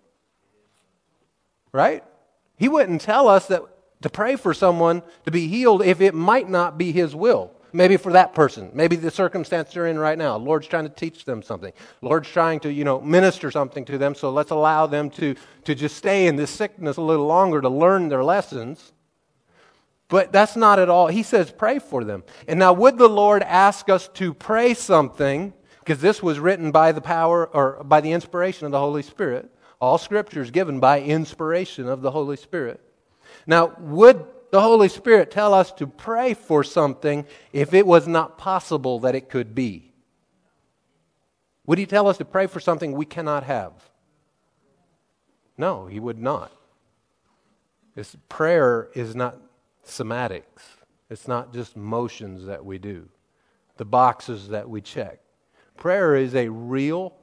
Right? 1.72 2.05
He 2.57 2.68
wouldn't 2.68 3.00
tell 3.00 3.29
us 3.29 3.46
that 3.46 3.62
to 4.03 4.11
pray 4.11 4.37
for 4.37 4.55
someone 4.55 5.03
to 5.24 5.31
be 5.31 5.46
healed 5.48 5.83
if 5.83 6.00
it 6.00 6.14
might 6.14 6.48
not 6.48 6.79
be 6.79 6.92
his 6.92 7.14
will. 7.14 7.53
Maybe 7.72 7.96
for 7.96 8.12
that 8.12 8.35
person, 8.35 8.70
maybe 8.74 8.96
the 8.96 9.12
circumstance 9.12 9.72
they're 9.72 9.87
in 9.87 9.98
right 9.98 10.18
now. 10.18 10.37
Lord's 10.37 10.66
trying 10.66 10.85
to 10.85 10.90
teach 10.90 11.24
them 11.24 11.40
something. 11.40 11.72
Lord's 12.03 12.29
trying 12.29 12.59
to, 12.61 12.72
you 12.72 12.83
know, 12.83 13.00
minister 13.00 13.50
something 13.50 13.85
to 13.85 13.96
them. 13.96 14.16
So 14.16 14.31
let's 14.31 14.50
allow 14.50 14.87
them 14.87 15.09
to, 15.11 15.37
to 15.64 15.74
just 15.76 15.96
stay 15.96 16.26
in 16.26 16.35
this 16.35 16.50
sickness 16.50 16.96
a 16.96 17.03
little 17.03 17.26
longer 17.26 17.61
to 17.61 17.68
learn 17.68 18.09
their 18.09 18.24
lessons. 18.24 18.92
But 20.09 20.33
that's 20.33 20.57
not 20.57 20.81
at 20.81 20.88
all. 20.88 21.07
He 21.07 21.22
says, 21.22 21.53
pray 21.53 21.79
for 21.79 22.03
them. 22.03 22.24
And 22.48 22.59
now, 22.59 22.72
would 22.72 22.98
the 22.98 23.09
Lord 23.09 23.44
ask 23.44 23.88
us 23.88 24.09
to 24.14 24.35
pray 24.35 24.74
something? 24.74 25.53
Because 25.90 26.03
this 26.03 26.22
was 26.22 26.38
written 26.38 26.70
by 26.70 26.92
the 26.92 27.00
power 27.00 27.48
or 27.48 27.83
by 27.83 28.00
the 28.00 28.12
inspiration 28.12 28.64
of 28.64 28.70
the 28.70 28.79
Holy 28.79 29.03
Spirit. 29.03 29.50
All 29.81 29.98
scripture 29.98 30.40
is 30.40 30.53
given 30.53 30.79
by 30.79 31.00
inspiration 31.00 31.88
of 31.88 32.00
the 32.00 32.12
Holy 32.12 32.37
Spirit. 32.37 32.81
Now, 33.44 33.74
would 33.81 34.24
the 34.53 34.61
Holy 34.61 34.88
Spirit 34.88 35.33
tell 35.33 35.53
us 35.53 35.72
to 35.72 35.88
pray 35.88 36.35
for 36.35 36.62
something 36.62 37.26
if 37.53 37.74
it 37.74 37.88
was 37.88 38.07
not 38.07 38.38
possible 38.38 39.00
that 39.00 39.16
it 39.16 39.29
could 39.29 39.53
be? 39.53 39.92
Would 41.66 41.79
He 41.79 41.87
tell 41.87 42.07
us 42.07 42.18
to 42.18 42.24
pray 42.24 42.46
for 42.46 42.61
something 42.61 42.92
we 42.92 43.05
cannot 43.05 43.42
have? 43.42 43.72
No, 45.59 45.88
He 45.88 45.98
would 45.98 46.20
not. 46.20 46.53
This 47.96 48.16
prayer 48.29 48.90
is 48.94 49.16
not 49.16 49.38
somatics, 49.85 50.62
it's 51.11 51.26
not 51.26 51.53
just 51.53 51.76
motions 51.76 52.44
that 52.44 52.64
we 52.64 52.79
do, 52.79 53.09
the 53.76 53.85
boxes 53.85 54.50
that 54.50 54.70
we 54.70 54.81
check. 54.81 55.18
Prayer 55.81 56.14
is 56.14 56.35
a 56.35 56.51
real, 56.51 57.14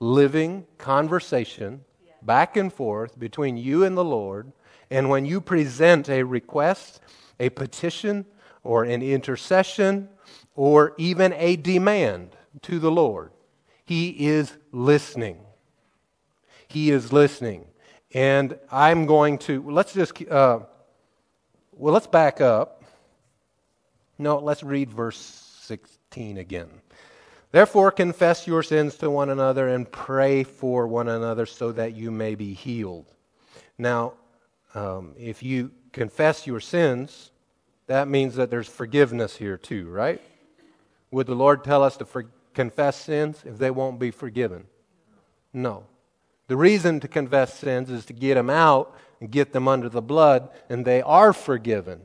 living 0.00 0.66
conversation 0.76 1.84
back 2.20 2.56
and 2.56 2.72
forth 2.72 3.16
between 3.16 3.56
you 3.56 3.84
and 3.84 3.96
the 3.96 4.04
Lord. 4.04 4.52
And 4.90 5.08
when 5.08 5.24
you 5.24 5.40
present 5.40 6.10
a 6.10 6.24
request, 6.24 7.00
a 7.38 7.48
petition, 7.50 8.26
or 8.64 8.82
an 8.82 9.02
intercession, 9.02 10.08
or 10.56 10.94
even 10.98 11.32
a 11.34 11.54
demand 11.54 12.36
to 12.62 12.80
the 12.80 12.90
Lord, 12.90 13.30
He 13.84 14.26
is 14.26 14.52
listening. 14.72 15.38
He 16.66 16.90
is 16.90 17.12
listening. 17.12 17.66
And 18.12 18.58
I'm 18.68 19.06
going 19.06 19.38
to, 19.38 19.70
let's 19.70 19.94
just, 19.94 20.20
uh, 20.28 20.58
well, 21.70 21.94
let's 21.94 22.08
back 22.08 22.40
up. 22.40 22.82
No, 24.18 24.38
let's 24.38 24.64
read 24.64 24.90
verse 24.90 25.18
16 25.62 26.38
again. 26.38 26.81
Therefore, 27.52 27.90
confess 27.90 28.46
your 28.46 28.62
sins 28.62 28.96
to 28.96 29.10
one 29.10 29.28
another 29.28 29.68
and 29.68 29.90
pray 29.90 30.42
for 30.42 30.86
one 30.86 31.06
another 31.06 31.44
so 31.44 31.70
that 31.72 31.94
you 31.94 32.10
may 32.10 32.34
be 32.34 32.54
healed. 32.54 33.12
Now, 33.76 34.14
um, 34.74 35.14
if 35.18 35.42
you 35.42 35.70
confess 35.92 36.46
your 36.46 36.60
sins, 36.60 37.30
that 37.88 38.08
means 38.08 38.36
that 38.36 38.48
there's 38.48 38.68
forgiveness 38.68 39.36
here 39.36 39.58
too, 39.58 39.90
right? 39.90 40.20
Would 41.10 41.26
the 41.26 41.34
Lord 41.34 41.62
tell 41.62 41.82
us 41.82 41.98
to 41.98 42.06
for- 42.06 42.30
confess 42.54 42.96
sins 42.96 43.42
if 43.44 43.58
they 43.58 43.70
won't 43.70 44.00
be 44.00 44.10
forgiven? 44.10 44.66
No. 45.52 45.84
The 46.48 46.56
reason 46.56 47.00
to 47.00 47.08
confess 47.08 47.58
sins 47.58 47.90
is 47.90 48.06
to 48.06 48.14
get 48.14 48.34
them 48.34 48.48
out 48.48 48.96
and 49.20 49.30
get 49.30 49.52
them 49.52 49.68
under 49.68 49.90
the 49.90 50.00
blood, 50.00 50.48
and 50.70 50.86
they 50.86 51.02
are 51.02 51.34
forgiven. 51.34 52.00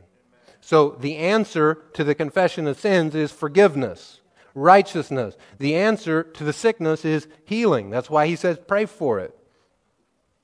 So 0.60 0.90
the 0.90 1.16
answer 1.16 1.76
to 1.94 2.04
the 2.04 2.16
confession 2.16 2.68
of 2.68 2.78
sins 2.78 3.16
is 3.16 3.32
forgiveness 3.32 4.20
righteousness. 4.58 5.38
The 5.60 5.76
answer 5.76 6.24
to 6.24 6.44
the 6.44 6.52
sickness 6.52 7.06
is 7.06 7.28
healing. 7.46 7.90
That's 7.90 8.10
why 8.10 8.28
he 8.28 8.36
says 8.36 8.58
pray 8.68 8.86
for 8.86 9.20
it. 9.20 9.38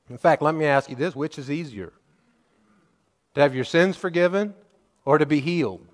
In 0.09 0.17
fact, 0.17 0.41
let 0.41 0.53
me 0.53 0.65
ask 0.65 0.89
you 0.89 0.95
this 0.95 1.15
which 1.15 1.39
is 1.39 1.49
easier? 1.49 1.91
To 3.33 3.41
have 3.41 3.55
your 3.55 3.63
sins 3.63 3.97
forgiven 3.97 4.53
or 5.03 5.17
to 5.17 5.25
be 5.25 5.39
healed? 5.39 5.87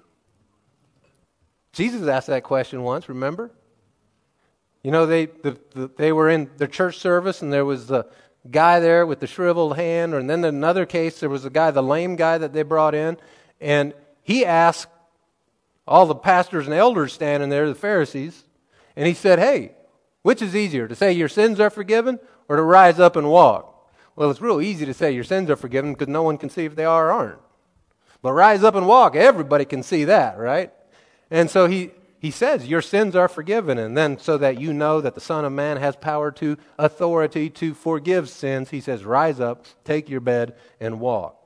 Jesus 1.72 2.08
asked 2.08 2.28
that 2.28 2.44
question 2.44 2.84
once, 2.84 3.08
remember? 3.08 3.52
You 4.84 4.92
know, 4.92 5.06
they, 5.06 5.28
the, 5.28 5.58
the, 5.74 5.90
they 5.98 6.12
were 6.12 6.30
in 6.30 6.50
the 6.58 6.68
church 6.68 6.98
service 6.98 7.42
and 7.42 7.54
there 7.54 7.66
was 7.66 7.88
the 7.88 8.08
guy 8.50 8.80
there 8.80 9.06
with 9.06 9.20
the 9.20 9.28
shriveled 9.28 9.76
hand, 9.76 10.14
and 10.14 10.30
then 10.30 10.40
in 10.40 10.56
another 10.56 10.86
case, 10.86 11.20
there 11.20 11.30
was 11.30 11.46
a 11.46 11.50
guy, 11.50 11.72
the 11.72 11.84
lame 11.84 12.16
guy 12.16 12.38
that 12.38 12.54
they 12.54 12.64
brought 12.64 12.96
in, 12.96 13.18
and 13.60 13.94
he 14.24 14.46
asked 14.46 14.88
all 15.90 16.06
the 16.06 16.16
pastors 16.16 16.68
and 16.68 16.74
elders 16.74 17.12
standing 17.12 17.50
there, 17.50 17.68
the 17.68 17.76
Pharisees, 17.76 18.44
and 18.96 19.08
he 19.08 19.14
said, 19.14 19.40
Hey, 19.40 19.74
which 20.22 20.42
is 20.42 20.56
easier, 20.56 20.88
to 20.88 20.96
say 20.96 21.12
your 21.12 21.28
sins 21.28 21.60
are 21.60 21.72
forgiven 21.72 22.20
or 22.48 22.56
to 22.58 22.62
rise 22.62 23.00
up 23.00 23.16
and 23.16 23.30
walk? 23.30 23.90
Well, 24.16 24.30
it's 24.30 24.40
real 24.40 24.62
easy 24.62 24.86
to 24.86 24.94
say 24.94 25.12
your 25.12 25.24
sins 25.24 25.50
are 25.50 25.56
forgiven 25.56 25.94
because 25.94 26.08
no 26.08 26.22
one 26.22 26.38
can 26.38 26.50
see 26.50 26.66
if 26.66 26.76
they 26.76 26.86
are 26.86 27.10
or 27.10 27.12
aren't. 27.12 27.40
But 28.22 28.34
rise 28.34 28.64
up 28.64 28.76
and 28.76 28.86
walk, 28.86 29.16
everybody 29.16 29.66
can 29.66 29.82
see 29.82 30.04
that, 30.06 30.38
right? 30.38 30.72
And 31.32 31.50
so 31.50 31.68
he, 31.68 31.92
he 32.20 32.30
says, 32.30 32.68
Your 32.68 32.82
sins 32.84 33.16
are 33.16 33.28
forgiven. 33.28 33.80
And 33.80 33.98
then, 33.98 34.20
so 34.20 34.38
that 34.38 34.60
you 34.60 34.74
know 34.74 35.02
that 35.02 35.16
the 35.16 35.22
Son 35.22 35.44
of 35.44 35.54
Man 35.54 35.78
has 35.78 35.96
power 35.96 36.32
to 36.34 36.58
authority 36.78 37.50
to 37.52 37.74
forgive 37.74 38.30
sins, 38.30 38.70
he 38.70 38.82
says, 38.82 39.06
Rise 39.06 39.40
up, 39.40 39.66
take 39.86 40.08
your 40.08 40.22
bed, 40.22 40.56
and 40.80 41.00
walk. 41.00 41.39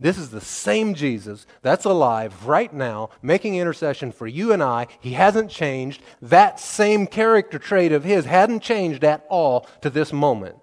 This 0.00 0.16
is 0.16 0.30
the 0.30 0.40
same 0.40 0.94
Jesus 0.94 1.46
that's 1.60 1.84
alive 1.84 2.46
right 2.46 2.72
now, 2.72 3.10
making 3.20 3.56
intercession 3.56 4.12
for 4.12 4.26
you 4.26 4.50
and 4.50 4.62
I. 4.62 4.86
He 4.98 5.12
hasn't 5.12 5.50
changed. 5.50 6.00
That 6.22 6.58
same 6.58 7.06
character 7.06 7.58
trait 7.58 7.92
of 7.92 8.02
his 8.02 8.24
hadn't 8.24 8.60
changed 8.60 9.04
at 9.04 9.26
all 9.28 9.68
to 9.82 9.90
this 9.90 10.10
moment, 10.10 10.56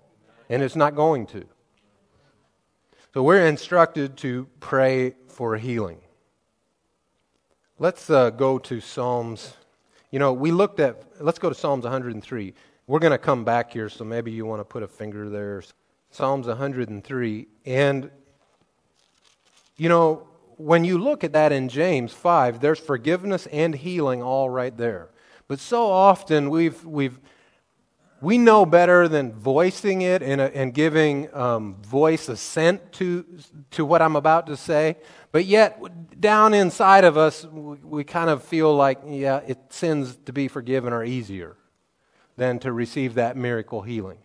and 0.49 0.63
it's 0.63 0.75
not 0.75 0.95
going 0.95 1.27
to. 1.27 1.45
So 3.13 3.21
we're 3.21 3.45
instructed 3.45 4.17
to 4.17 4.47
pray 4.59 5.13
for 5.27 5.55
healing. 5.55 5.99
Let's 7.77 8.09
uh, 8.09 8.31
go 8.31 8.57
to 8.57 8.81
Psalms. 8.81 9.53
You 10.09 10.17
know, 10.17 10.33
we 10.33 10.51
looked 10.51 10.79
at, 10.79 11.03
let's 11.19 11.37
go 11.37 11.49
to 11.49 11.55
Psalms 11.55 11.83
103. 11.83 12.55
We're 12.87 12.99
going 12.99 13.11
to 13.11 13.19
come 13.19 13.45
back 13.45 13.71
here, 13.71 13.87
so 13.87 14.03
maybe 14.03 14.31
you 14.31 14.47
want 14.47 14.61
to 14.61 14.65
put 14.65 14.81
a 14.81 14.87
finger 14.87 15.29
there. 15.29 15.61
Psalms 16.09 16.47
103. 16.47 17.47
And 17.65 18.09
you 19.77 19.89
know, 19.89 20.27
when 20.57 20.83
you 20.83 20.97
look 20.97 21.23
at 21.23 21.33
that 21.33 21.51
in 21.51 21.69
James 21.69 22.11
5, 22.13 22.59
there's 22.59 22.79
forgiveness 22.79 23.47
and 23.47 23.75
healing 23.75 24.23
all 24.23 24.49
right 24.49 24.75
there. 24.75 25.09
But 25.47 25.59
so 25.59 25.85
often 25.85 26.49
we've, 26.49 26.83
we've, 26.83 27.19
we 28.21 28.37
know 28.39 28.65
better 28.65 29.07
than 29.07 29.31
voicing 29.33 30.01
it 30.01 30.23
and, 30.23 30.41
and 30.41 30.73
giving 30.73 31.33
um, 31.33 31.75
voice 31.75 32.27
assent 32.27 32.91
to, 32.93 33.25
to 33.71 33.85
what 33.85 34.01
I'm 34.01 34.15
about 34.15 34.47
to 34.47 34.57
say. 34.57 34.97
But 35.31 35.45
yet, 35.45 35.79
down 36.19 36.55
inside 36.55 37.03
of 37.03 37.17
us, 37.17 37.45
we, 37.45 37.77
we 37.77 38.03
kind 38.03 38.29
of 38.29 38.43
feel 38.43 38.75
like, 38.75 38.99
yeah, 39.05 39.41
it, 39.45 39.59
sins 39.69 40.17
to 40.25 40.33
be 40.33 40.47
forgiven 40.47 40.91
are 40.91 41.03
easier 41.03 41.55
than 42.35 42.57
to 42.59 42.71
receive 42.71 43.13
that 43.15 43.37
miracle 43.37 43.83
healing. 43.83 44.17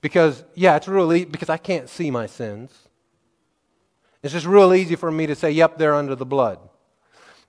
Because, 0.00 0.44
yeah, 0.54 0.76
it's 0.76 0.88
really, 0.88 1.24
because 1.24 1.50
I 1.50 1.58
can't 1.58 1.88
see 1.88 2.10
my 2.10 2.26
sins. 2.26 2.83
It's 4.24 4.32
just 4.32 4.46
real 4.46 4.72
easy 4.72 4.96
for 4.96 5.10
me 5.10 5.26
to 5.26 5.34
say, 5.34 5.50
yep, 5.50 5.76
they're 5.76 5.94
under 5.94 6.14
the 6.14 6.24
blood. 6.24 6.58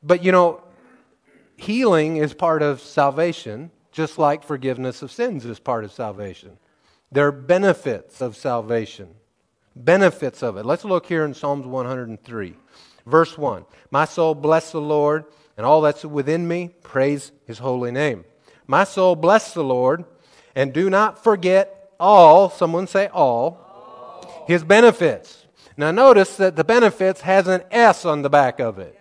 But 0.04 0.26
you 0.26 0.34
know, 0.34 0.62
healing 1.56 2.18
is 2.18 2.34
part 2.34 2.62
of 2.62 2.82
salvation, 2.82 3.72
just 3.94 4.18
like 4.20 4.44
forgiveness 4.44 5.02
of 5.02 5.10
sins 5.10 5.46
is 5.46 5.58
part 5.58 5.86
of 5.86 5.94
salvation. 5.94 6.58
There 7.14 7.28
are 7.28 7.32
benefits 7.32 8.20
of 8.20 8.36
salvation, 8.36 9.08
benefits 9.74 10.44
of 10.44 10.58
it. 10.58 10.66
Let's 10.66 10.84
look 10.84 11.06
here 11.06 11.24
in 11.24 11.34
Psalms 11.34 11.66
103. 11.66 12.56
Verse 13.06 13.38
1 13.38 13.66
My 13.90 14.04
soul, 14.04 14.36
bless 14.36 14.74
the 14.74 14.82
Lord, 14.82 15.24
and 15.56 15.66
all 15.66 15.80
that's 15.80 16.04
within 16.04 16.46
me, 16.46 16.72
praise 16.84 17.32
his 17.48 17.60
holy 17.60 17.92
name. 17.92 18.26
My 18.68 18.84
soul, 18.84 19.16
bless 19.16 19.54
the 19.54 19.64
Lord, 19.64 20.04
and 20.56 20.74
do 20.74 20.90
not 20.90 21.24
forget 21.24 21.94
all, 22.02 22.50
someone 22.50 22.88
say 22.88 23.08
all, 23.08 23.62
all. 23.64 24.44
his 24.46 24.66
benefits. 24.66 25.45
Now 25.78 25.92
notice 25.92 26.38
that 26.38 26.56
the 26.56 26.64
benefits 26.64 27.22
has 27.22 27.48
an 27.48 27.64
S 27.72 28.06
on 28.06 28.22
the 28.22 28.30
back 28.30 28.60
of 28.60 28.80
it. 28.80 29.00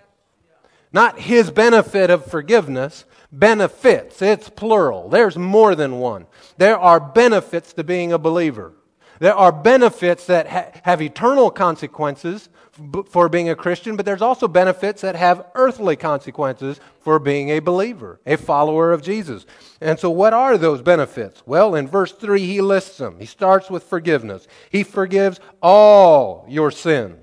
Not 0.92 1.20
his 1.20 1.50
benefit 1.50 2.10
of 2.10 2.26
forgiveness, 2.26 3.04
benefits. 3.32 4.22
It's 4.22 4.48
plural. 4.48 5.08
There's 5.08 5.36
more 5.36 5.74
than 5.74 5.98
one. 5.98 6.26
There 6.56 6.78
are 6.78 7.00
benefits 7.00 7.72
to 7.74 7.84
being 7.84 8.12
a 8.12 8.18
believer. 8.18 8.72
There 9.20 9.34
are 9.34 9.52
benefits 9.52 10.26
that 10.26 10.48
ha- 10.48 10.66
have 10.82 11.00
eternal 11.00 11.50
consequences 11.50 12.48
f- 12.78 13.06
for 13.08 13.28
being 13.28 13.48
a 13.48 13.54
Christian, 13.54 13.96
but 13.96 14.04
there's 14.04 14.22
also 14.22 14.48
benefits 14.48 15.02
that 15.02 15.14
have 15.16 15.46
earthly 15.54 15.96
consequences 15.96 16.80
for 17.00 17.18
being 17.18 17.50
a 17.50 17.60
believer, 17.60 18.20
a 18.26 18.36
follower 18.36 18.92
of 18.92 19.02
Jesus. 19.02 19.46
And 19.80 19.98
so, 19.98 20.10
what 20.10 20.32
are 20.32 20.58
those 20.58 20.82
benefits? 20.82 21.42
Well, 21.46 21.74
in 21.74 21.86
verse 21.86 22.12
3, 22.12 22.44
he 22.44 22.60
lists 22.60 22.98
them. 22.98 23.18
He 23.20 23.26
starts 23.26 23.70
with 23.70 23.84
forgiveness. 23.84 24.48
He 24.70 24.82
forgives 24.82 25.40
all 25.62 26.44
your 26.48 26.70
sin, 26.70 27.18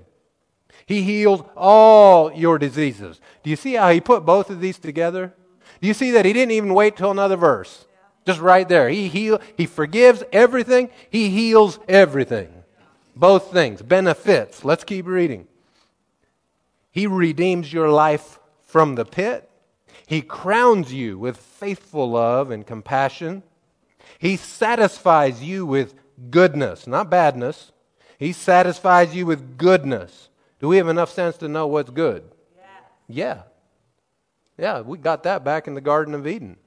he 0.86 1.04
heals 1.04 1.44
all 1.56 2.34
your 2.34 2.58
diseases. 2.58 3.20
Do 3.44 3.50
you 3.50 3.56
see 3.56 3.74
how 3.74 3.92
he 3.92 4.02
put 4.02 4.26
both 4.26 4.50
of 4.50 4.62
these 4.62 4.78
together? 4.78 5.34
Do 5.82 5.88
you 5.88 5.94
see 5.94 6.12
that 6.12 6.26
he 6.26 6.34
didn't 6.34 6.52
even 6.52 6.74
wait 6.74 6.96
till 6.96 7.12
another 7.12 7.38
verse? 7.38 7.86
Just 8.26 8.40
right 8.40 8.68
there. 8.68 8.90
He, 8.90 9.08
heal, 9.08 9.40
he 9.58 9.66
forgives 9.66 10.24
everything, 10.32 10.90
he 11.10 11.30
heals 11.30 11.80
everything. 11.88 12.54
Both 13.16 13.52
things, 13.52 13.82
benefits. 13.82 14.64
Let's 14.64 14.84
keep 14.84 15.06
reading. 15.06 15.48
He 16.92 17.08
redeems 17.08 17.72
your 17.72 17.90
life 17.90 18.40
from 18.68 18.96
the 18.96 19.06
pit. 19.06 19.50
He 20.06 20.22
crowns 20.22 20.94
you 20.94 21.18
with 21.18 21.38
faithful 21.38 22.12
love 22.12 22.52
and 22.52 22.66
compassion. 22.66 23.44
He 24.20 24.36
satisfies 24.38 25.44
you 25.44 25.66
with 25.66 25.96
goodness, 26.30 26.86
not 26.86 27.10
badness. 27.10 27.72
He 28.20 28.34
satisfies 28.34 29.16
you 29.16 29.26
with 29.26 29.58
goodness. 29.58 30.30
Do 30.60 30.68
we 30.68 30.78
have 30.78 30.90
enough 30.90 31.12
sense 31.12 31.38
to 31.38 31.48
know 31.48 31.66
what's 31.66 31.90
good? 31.90 32.24
Yeah. 33.08 33.44
Yeah, 34.58 34.82
we 34.82 34.98
got 35.00 35.24
that 35.24 35.44
back 35.44 35.68
in 35.68 35.74
the 35.74 35.82
Garden 35.82 36.14
of 36.14 36.28
Eden 36.28 36.58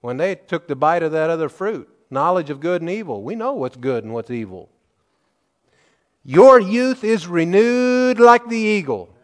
when 0.00 0.16
they 0.16 0.34
took 0.34 0.68
the 0.68 0.76
bite 0.76 1.02
of 1.02 1.12
that 1.12 1.30
other 1.30 1.48
fruit 1.48 1.88
knowledge 2.10 2.50
of 2.50 2.60
good 2.60 2.82
and 2.82 2.90
evil. 2.90 3.22
We 3.22 3.34
know 3.36 3.52
what's 3.52 3.76
good 3.76 4.04
and 4.04 4.12
what's 4.12 4.30
evil. 4.30 4.68
Your 6.24 6.60
youth 6.60 7.04
is 7.04 7.26
renewed 7.26 8.18
like 8.18 8.48
the 8.48 8.58
eagle. 8.58 9.14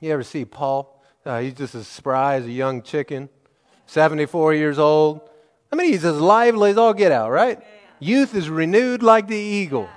You 0.00 0.12
ever 0.12 0.22
see 0.22 0.44
Paul? 0.44 1.02
Uh, 1.24 1.40
he's 1.40 1.54
just 1.54 1.74
as 1.74 1.88
spry 1.88 2.36
as 2.36 2.46
a 2.46 2.50
young 2.50 2.82
chicken, 2.82 3.28
74 3.86 4.54
years 4.54 4.78
old. 4.78 5.20
I 5.72 5.76
mean, 5.76 5.92
he's 5.92 6.04
as 6.04 6.18
lively 6.18 6.70
as 6.70 6.78
all 6.78 6.94
get 6.94 7.12
out, 7.12 7.30
right? 7.30 7.58
Youth 7.98 8.34
is 8.34 8.48
renewed 8.48 9.02
like 9.02 9.26
the 9.26 9.36
eagle. 9.36 9.88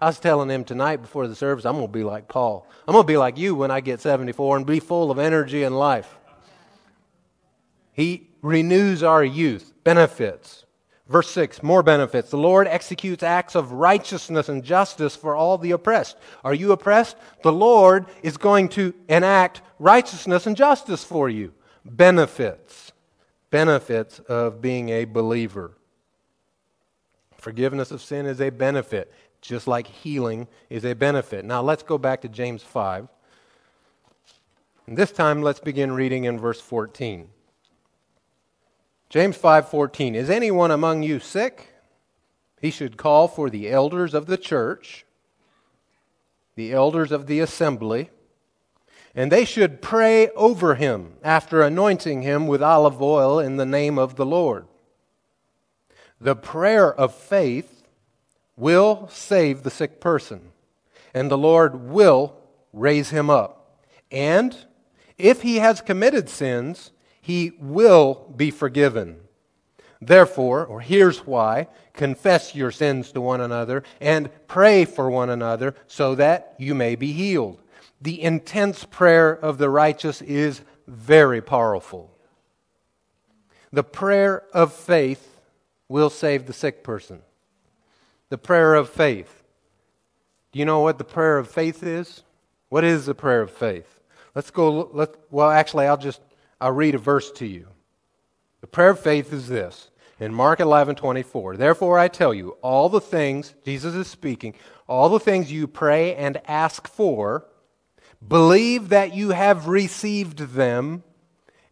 I 0.00 0.06
was 0.06 0.18
telling 0.18 0.48
him 0.48 0.64
tonight 0.64 0.96
before 0.96 1.28
the 1.28 1.36
service, 1.36 1.64
I'm 1.64 1.74
going 1.74 1.86
to 1.86 1.92
be 1.92 2.02
like 2.02 2.26
Paul. 2.26 2.66
I'm 2.88 2.92
going 2.92 3.04
to 3.04 3.06
be 3.06 3.16
like 3.16 3.38
you 3.38 3.54
when 3.54 3.70
I 3.70 3.80
get 3.80 4.00
74 4.00 4.56
and 4.56 4.66
be 4.66 4.80
full 4.80 5.12
of 5.12 5.18
energy 5.18 5.62
and 5.62 5.78
life. 5.78 6.18
He 7.92 8.31
renews 8.42 9.02
our 9.02 9.24
youth, 9.24 9.72
benefits. 9.84 10.66
Verse 11.08 11.30
6, 11.30 11.62
more 11.62 11.82
benefits. 11.82 12.30
The 12.30 12.38
Lord 12.38 12.66
executes 12.66 13.22
acts 13.22 13.54
of 13.54 13.72
righteousness 13.72 14.48
and 14.48 14.64
justice 14.64 15.16
for 15.16 15.34
all 15.34 15.58
the 15.58 15.72
oppressed. 15.72 16.16
Are 16.44 16.54
you 16.54 16.72
oppressed? 16.72 17.16
The 17.42 17.52
Lord 17.52 18.06
is 18.22 18.36
going 18.36 18.68
to 18.70 18.94
enact 19.08 19.62
righteousness 19.78 20.46
and 20.46 20.56
justice 20.56 21.04
for 21.04 21.28
you. 21.28 21.52
Benefits. 21.84 22.92
Benefits 23.50 24.20
of 24.20 24.62
being 24.62 24.88
a 24.88 25.04
believer. 25.04 25.76
Forgiveness 27.36 27.90
of 27.90 28.00
sin 28.00 28.24
is 28.24 28.40
a 28.40 28.50
benefit, 28.50 29.12
just 29.40 29.66
like 29.66 29.86
healing 29.88 30.46
is 30.70 30.84
a 30.84 30.94
benefit. 30.94 31.44
Now 31.44 31.60
let's 31.60 31.82
go 31.82 31.98
back 31.98 32.22
to 32.22 32.28
James 32.28 32.62
5. 32.62 33.08
And 34.86 34.96
this 34.96 35.12
time 35.12 35.42
let's 35.42 35.60
begin 35.60 35.92
reading 35.92 36.24
in 36.24 36.38
verse 36.38 36.60
14. 36.60 37.28
James 39.12 39.36
5:14 39.36 40.14
Is 40.14 40.30
anyone 40.30 40.70
among 40.70 41.02
you 41.02 41.20
sick? 41.20 41.68
He 42.62 42.70
should 42.70 42.96
call 42.96 43.28
for 43.28 43.50
the 43.50 43.68
elders 43.68 44.14
of 44.14 44.24
the 44.24 44.38
church, 44.38 45.04
the 46.54 46.72
elders 46.72 47.12
of 47.12 47.26
the 47.26 47.38
assembly, 47.40 48.08
and 49.14 49.30
they 49.30 49.44
should 49.44 49.82
pray 49.82 50.30
over 50.30 50.76
him 50.76 51.18
after 51.22 51.60
anointing 51.60 52.22
him 52.22 52.46
with 52.46 52.62
olive 52.62 53.02
oil 53.02 53.38
in 53.38 53.58
the 53.58 53.66
name 53.66 53.98
of 53.98 54.16
the 54.16 54.24
Lord. 54.24 54.64
The 56.18 56.34
prayer 56.34 56.90
of 56.90 57.14
faith 57.14 57.82
will 58.56 59.08
save 59.12 59.62
the 59.62 59.70
sick 59.70 60.00
person, 60.00 60.52
and 61.12 61.30
the 61.30 61.36
Lord 61.36 61.90
will 61.90 62.38
raise 62.72 63.10
him 63.10 63.28
up. 63.28 63.78
And 64.10 64.56
if 65.18 65.42
he 65.42 65.56
has 65.56 65.82
committed 65.82 66.30
sins, 66.30 66.92
he 67.22 67.52
will 67.60 68.30
be 68.36 68.50
forgiven. 68.50 69.16
Therefore, 70.00 70.66
or 70.66 70.80
here's 70.80 71.24
why, 71.24 71.68
confess 71.94 72.54
your 72.54 72.72
sins 72.72 73.12
to 73.12 73.20
one 73.20 73.40
another 73.40 73.84
and 74.00 74.28
pray 74.48 74.84
for 74.84 75.08
one 75.08 75.30
another 75.30 75.76
so 75.86 76.16
that 76.16 76.54
you 76.58 76.74
may 76.74 76.96
be 76.96 77.12
healed. 77.12 77.60
The 78.00 78.20
intense 78.20 78.84
prayer 78.84 79.32
of 79.32 79.58
the 79.58 79.70
righteous 79.70 80.20
is 80.20 80.62
very 80.88 81.40
powerful. 81.40 82.10
The 83.72 83.84
prayer 83.84 84.42
of 84.52 84.72
faith 84.72 85.40
will 85.88 86.10
save 86.10 86.46
the 86.46 86.52
sick 86.52 86.82
person. 86.82 87.22
The 88.28 88.38
prayer 88.38 88.74
of 88.74 88.90
faith. 88.90 89.44
Do 90.50 90.58
you 90.58 90.64
know 90.64 90.80
what 90.80 90.98
the 90.98 91.04
prayer 91.04 91.38
of 91.38 91.48
faith 91.48 91.84
is? 91.84 92.24
What 92.70 92.82
is 92.82 93.06
the 93.06 93.14
prayer 93.14 93.42
of 93.42 93.52
faith? 93.52 94.00
Let's 94.34 94.50
go. 94.50 94.90
Let, 94.92 95.14
well, 95.30 95.50
actually, 95.50 95.86
I'll 95.86 95.96
just 95.96 96.20
I'll 96.62 96.70
read 96.70 96.94
a 96.94 96.98
verse 96.98 97.32
to 97.32 97.46
you. 97.46 97.66
The 98.60 98.68
prayer 98.68 98.90
of 98.90 99.00
faith 99.00 99.32
is 99.32 99.48
this 99.48 99.90
in 100.20 100.32
Mark 100.32 100.60
11 100.60 100.94
24. 100.94 101.56
Therefore, 101.56 101.98
I 101.98 102.06
tell 102.06 102.32
you, 102.32 102.50
all 102.62 102.88
the 102.88 103.00
things, 103.00 103.52
Jesus 103.64 103.96
is 103.96 104.06
speaking, 104.06 104.54
all 104.86 105.08
the 105.08 105.18
things 105.18 105.50
you 105.50 105.66
pray 105.66 106.14
and 106.14 106.40
ask 106.46 106.86
for, 106.86 107.44
believe 108.26 108.90
that 108.90 109.12
you 109.12 109.30
have 109.30 109.66
received 109.66 110.38
them, 110.38 111.02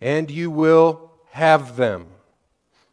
and 0.01 0.29
you 0.29 0.51
will 0.51 1.13
have 1.31 1.77
them. 1.77 2.09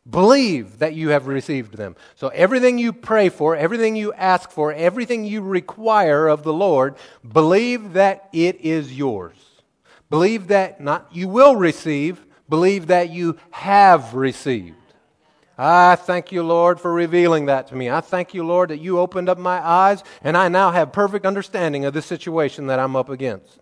Believe 0.07 0.77
that 0.77 0.93
you 0.93 1.09
have 1.09 1.25
received 1.25 1.77
them. 1.77 1.95
So, 2.13 2.27
everything 2.27 2.77
you 2.77 2.93
pray 2.93 3.29
for, 3.29 3.55
everything 3.55 3.95
you 3.95 4.13
ask 4.13 4.51
for, 4.51 4.71
everything 4.71 5.25
you 5.25 5.41
require 5.41 6.27
of 6.27 6.43
the 6.43 6.53
Lord, 6.53 6.95
believe 7.27 7.93
that 7.93 8.29
it 8.33 8.61
is 8.61 8.95
yours. 8.95 9.46
Believe 10.09 10.47
that 10.47 10.79
not 10.79 11.07
you 11.11 11.27
will 11.27 11.55
receive, 11.55 12.25
believe 12.47 12.87
that 12.87 13.09
you 13.09 13.37
have 13.51 14.13
received. 14.13 14.75
I 15.57 15.95
thank 15.95 16.31
you, 16.31 16.43
Lord, 16.43 16.79
for 16.79 16.93
revealing 16.93 17.47
that 17.47 17.67
to 17.67 17.75
me. 17.75 17.89
I 17.89 18.01
thank 18.01 18.33
you, 18.33 18.43
Lord, 18.43 18.69
that 18.69 18.79
you 18.79 18.99
opened 18.99 19.27
up 19.27 19.39
my 19.39 19.65
eyes 19.65 20.03
and 20.23 20.37
I 20.37 20.49
now 20.49 20.71
have 20.71 20.91
perfect 20.91 21.25
understanding 21.25 21.83
of 21.83 21.93
the 21.93 22.01
situation 22.01 22.67
that 22.67 22.79
I'm 22.79 22.95
up 22.95 23.09
against. 23.09 23.59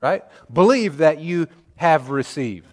Right? 0.00 0.24
Believe 0.52 0.96
that 0.98 1.20
you 1.20 1.46
have 1.76 2.10
received. 2.10 2.66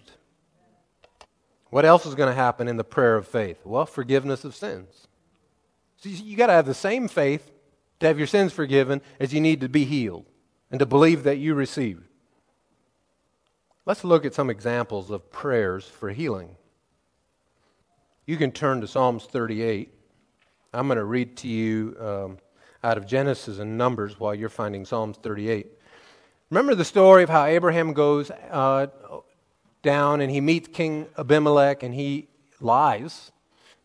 What 1.70 1.84
else 1.84 2.04
is 2.04 2.14
going 2.14 2.30
to 2.30 2.34
happen 2.34 2.66
in 2.66 2.78
the 2.78 2.84
prayer 2.84 3.16
of 3.16 3.28
faith? 3.28 3.58
Well, 3.64 3.86
forgiveness 3.86 4.42
of 4.44 4.56
sins. 4.56 5.06
So 5.98 6.08
you 6.08 6.36
got 6.36 6.46
to 6.46 6.54
have 6.54 6.66
the 6.66 6.74
same 6.74 7.06
faith 7.06 7.50
to 8.00 8.06
have 8.06 8.18
your 8.18 8.26
sins 8.26 8.52
forgiven 8.52 9.02
as 9.20 9.32
you 9.32 9.40
need 9.40 9.60
to 9.60 9.68
be 9.68 9.84
healed 9.84 10.24
and 10.70 10.80
to 10.80 10.86
believe 10.86 11.24
that 11.24 11.38
you 11.38 11.54
received. 11.54 12.07
Let's 13.88 14.04
look 14.04 14.26
at 14.26 14.34
some 14.34 14.50
examples 14.50 15.10
of 15.10 15.32
prayers 15.32 15.86
for 15.86 16.10
healing. 16.10 16.56
You 18.26 18.36
can 18.36 18.52
turn 18.52 18.82
to 18.82 18.86
Psalms 18.86 19.24
38. 19.24 19.90
I'm 20.74 20.88
going 20.88 20.98
to 20.98 21.04
read 21.06 21.38
to 21.38 21.48
you 21.48 21.96
um, 21.98 22.38
out 22.84 22.98
of 22.98 23.06
Genesis 23.06 23.58
and 23.58 23.78
Numbers 23.78 24.20
while 24.20 24.34
you're 24.34 24.50
finding 24.50 24.84
Psalms 24.84 25.16
38. 25.16 25.68
Remember 26.50 26.74
the 26.74 26.84
story 26.84 27.22
of 27.22 27.30
how 27.30 27.46
Abraham 27.46 27.94
goes 27.94 28.30
uh, 28.30 28.88
down 29.80 30.20
and 30.20 30.30
he 30.30 30.42
meets 30.42 30.68
King 30.68 31.06
Abimelech 31.16 31.82
and 31.82 31.94
he 31.94 32.28
lies. 32.60 33.32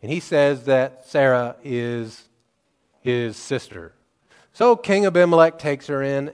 And 0.02 0.12
he 0.12 0.20
says 0.20 0.66
that 0.66 1.08
Sarah 1.08 1.56
is 1.64 2.28
his 3.00 3.38
sister. 3.38 3.94
So 4.52 4.76
King 4.76 5.06
Abimelech 5.06 5.58
takes 5.58 5.86
her 5.86 6.02
in 6.02 6.28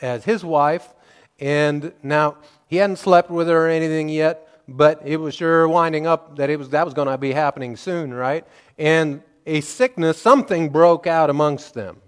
as 0.00 0.22
his 0.22 0.44
wife. 0.44 0.94
And 1.40 1.92
now 2.00 2.36
he 2.68 2.76
hadn't 2.76 2.96
slept 2.96 3.30
with 3.30 3.48
her 3.48 3.66
or 3.66 3.68
anything 3.68 4.08
yet, 4.08 4.48
but 4.68 5.00
it 5.04 5.16
was 5.16 5.34
sure 5.34 5.68
winding 5.68 6.06
up 6.06 6.36
that 6.36 6.50
it 6.50 6.58
was 6.58 6.70
that 6.70 6.84
was 6.84 6.94
going 6.94 7.08
to 7.08 7.18
be 7.18 7.32
happening 7.32 7.76
soon, 7.76 8.14
right? 8.14 8.46
And 8.78 9.22
a 9.46 9.60
sickness, 9.60 10.20
something 10.20 10.68
broke 10.68 11.06
out 11.06 11.30
amongst 11.30 11.74
them. 11.74 12.00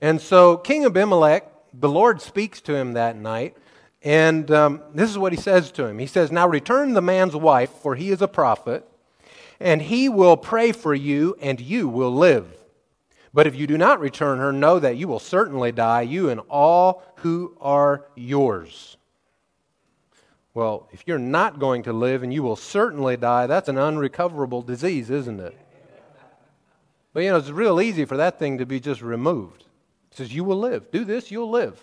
And 0.00 0.20
so 0.20 0.56
King 0.56 0.84
Abimelech 0.84 1.52
the 1.74 1.88
Lord 1.88 2.20
speaks 2.20 2.60
to 2.62 2.74
him 2.74 2.92
that 2.92 3.16
night, 3.16 3.56
and 4.02 4.50
um, 4.50 4.82
this 4.94 5.10
is 5.10 5.18
what 5.18 5.32
he 5.32 5.40
says 5.40 5.70
to 5.72 5.86
him. 5.86 5.98
He 5.98 6.06
says, 6.06 6.30
Now 6.30 6.46
return 6.46 6.92
the 6.92 7.02
man's 7.02 7.36
wife, 7.36 7.70
for 7.70 7.94
he 7.94 8.10
is 8.10 8.20
a 8.20 8.28
prophet, 8.28 8.86
and 9.60 9.80
he 9.80 10.08
will 10.08 10.36
pray 10.36 10.72
for 10.72 10.94
you, 10.94 11.36
and 11.40 11.60
you 11.60 11.88
will 11.88 12.14
live. 12.14 12.46
But 13.32 13.46
if 13.46 13.54
you 13.54 13.66
do 13.66 13.78
not 13.78 14.00
return 14.00 14.38
her, 14.38 14.52
know 14.52 14.78
that 14.78 14.96
you 14.96 15.08
will 15.08 15.18
certainly 15.18 15.72
die, 15.72 16.02
you 16.02 16.28
and 16.28 16.40
all 16.50 17.02
who 17.16 17.56
are 17.60 18.06
yours. 18.14 18.98
Well, 20.54 20.88
if 20.92 21.04
you're 21.06 21.18
not 21.18 21.58
going 21.58 21.84
to 21.84 21.92
live 21.92 22.22
and 22.22 22.32
you 22.32 22.42
will 22.42 22.56
certainly 22.56 23.16
die, 23.16 23.46
that's 23.46 23.68
an 23.68 23.78
unrecoverable 23.78 24.62
disease, 24.62 25.08
isn't 25.08 25.40
it? 25.40 25.56
But 27.12 27.20
you 27.20 27.30
know, 27.30 27.36
it's 27.36 27.50
real 27.50 27.80
easy 27.80 28.04
for 28.04 28.16
that 28.18 28.38
thing 28.38 28.58
to 28.58 28.66
be 28.66 28.80
just 28.80 29.02
removed. 29.02 29.62
It 30.10 30.16
says, 30.16 30.34
You 30.34 30.44
will 30.44 30.58
live. 30.58 30.90
Do 30.90 31.04
this, 31.04 31.30
you'll 31.30 31.50
live. 31.50 31.80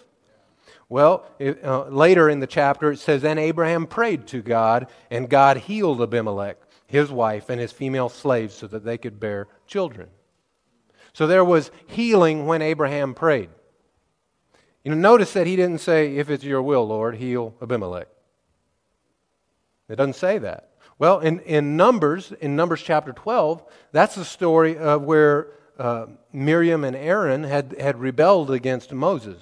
Well, 0.87 1.25
it, 1.37 1.63
uh, 1.63 1.85
later 1.85 2.29
in 2.29 2.39
the 2.39 2.47
chapter, 2.47 2.91
it 2.91 2.97
says, 2.97 3.21
Then 3.21 3.37
Abraham 3.37 3.85
prayed 3.85 4.27
to 4.27 4.41
God, 4.41 4.87
and 5.11 5.29
God 5.29 5.57
healed 5.57 6.01
Abimelech, 6.01 6.57
his 6.87 7.11
wife, 7.11 7.49
and 7.49 7.59
his 7.59 7.71
female 7.71 8.09
slaves 8.09 8.55
so 8.55 8.67
that 8.67 8.83
they 8.83 8.97
could 8.97 9.19
bear 9.19 9.47
children. 9.67 10.09
So 11.13 11.27
there 11.27 11.45
was 11.45 11.71
healing 11.87 12.45
when 12.45 12.61
Abraham 12.61 13.13
prayed. 13.13 13.49
You 14.83 14.91
know, 14.91 14.97
notice 14.97 15.33
that 15.33 15.47
he 15.47 15.55
didn't 15.55 15.81
say, 15.81 16.17
If 16.17 16.29
it's 16.29 16.43
your 16.43 16.61
will, 16.61 16.87
Lord, 16.87 17.15
heal 17.15 17.55
Abimelech. 17.61 18.07
It 19.89 19.95
doesn't 19.95 20.15
say 20.15 20.37
that. 20.37 20.69
Well, 20.99 21.19
in, 21.19 21.39
in 21.41 21.77
Numbers, 21.77 22.31
in 22.41 22.55
Numbers 22.55 22.81
chapter 22.81 23.13
12, 23.13 23.63
that's 23.91 24.15
the 24.15 24.25
story 24.25 24.77
of 24.77 25.03
where 25.03 25.47
uh, 25.77 26.07
Miriam 26.33 26.83
and 26.83 26.95
Aaron 26.95 27.43
had, 27.43 27.75
had 27.79 27.99
rebelled 27.99 28.51
against 28.51 28.91
Moses. 28.91 29.41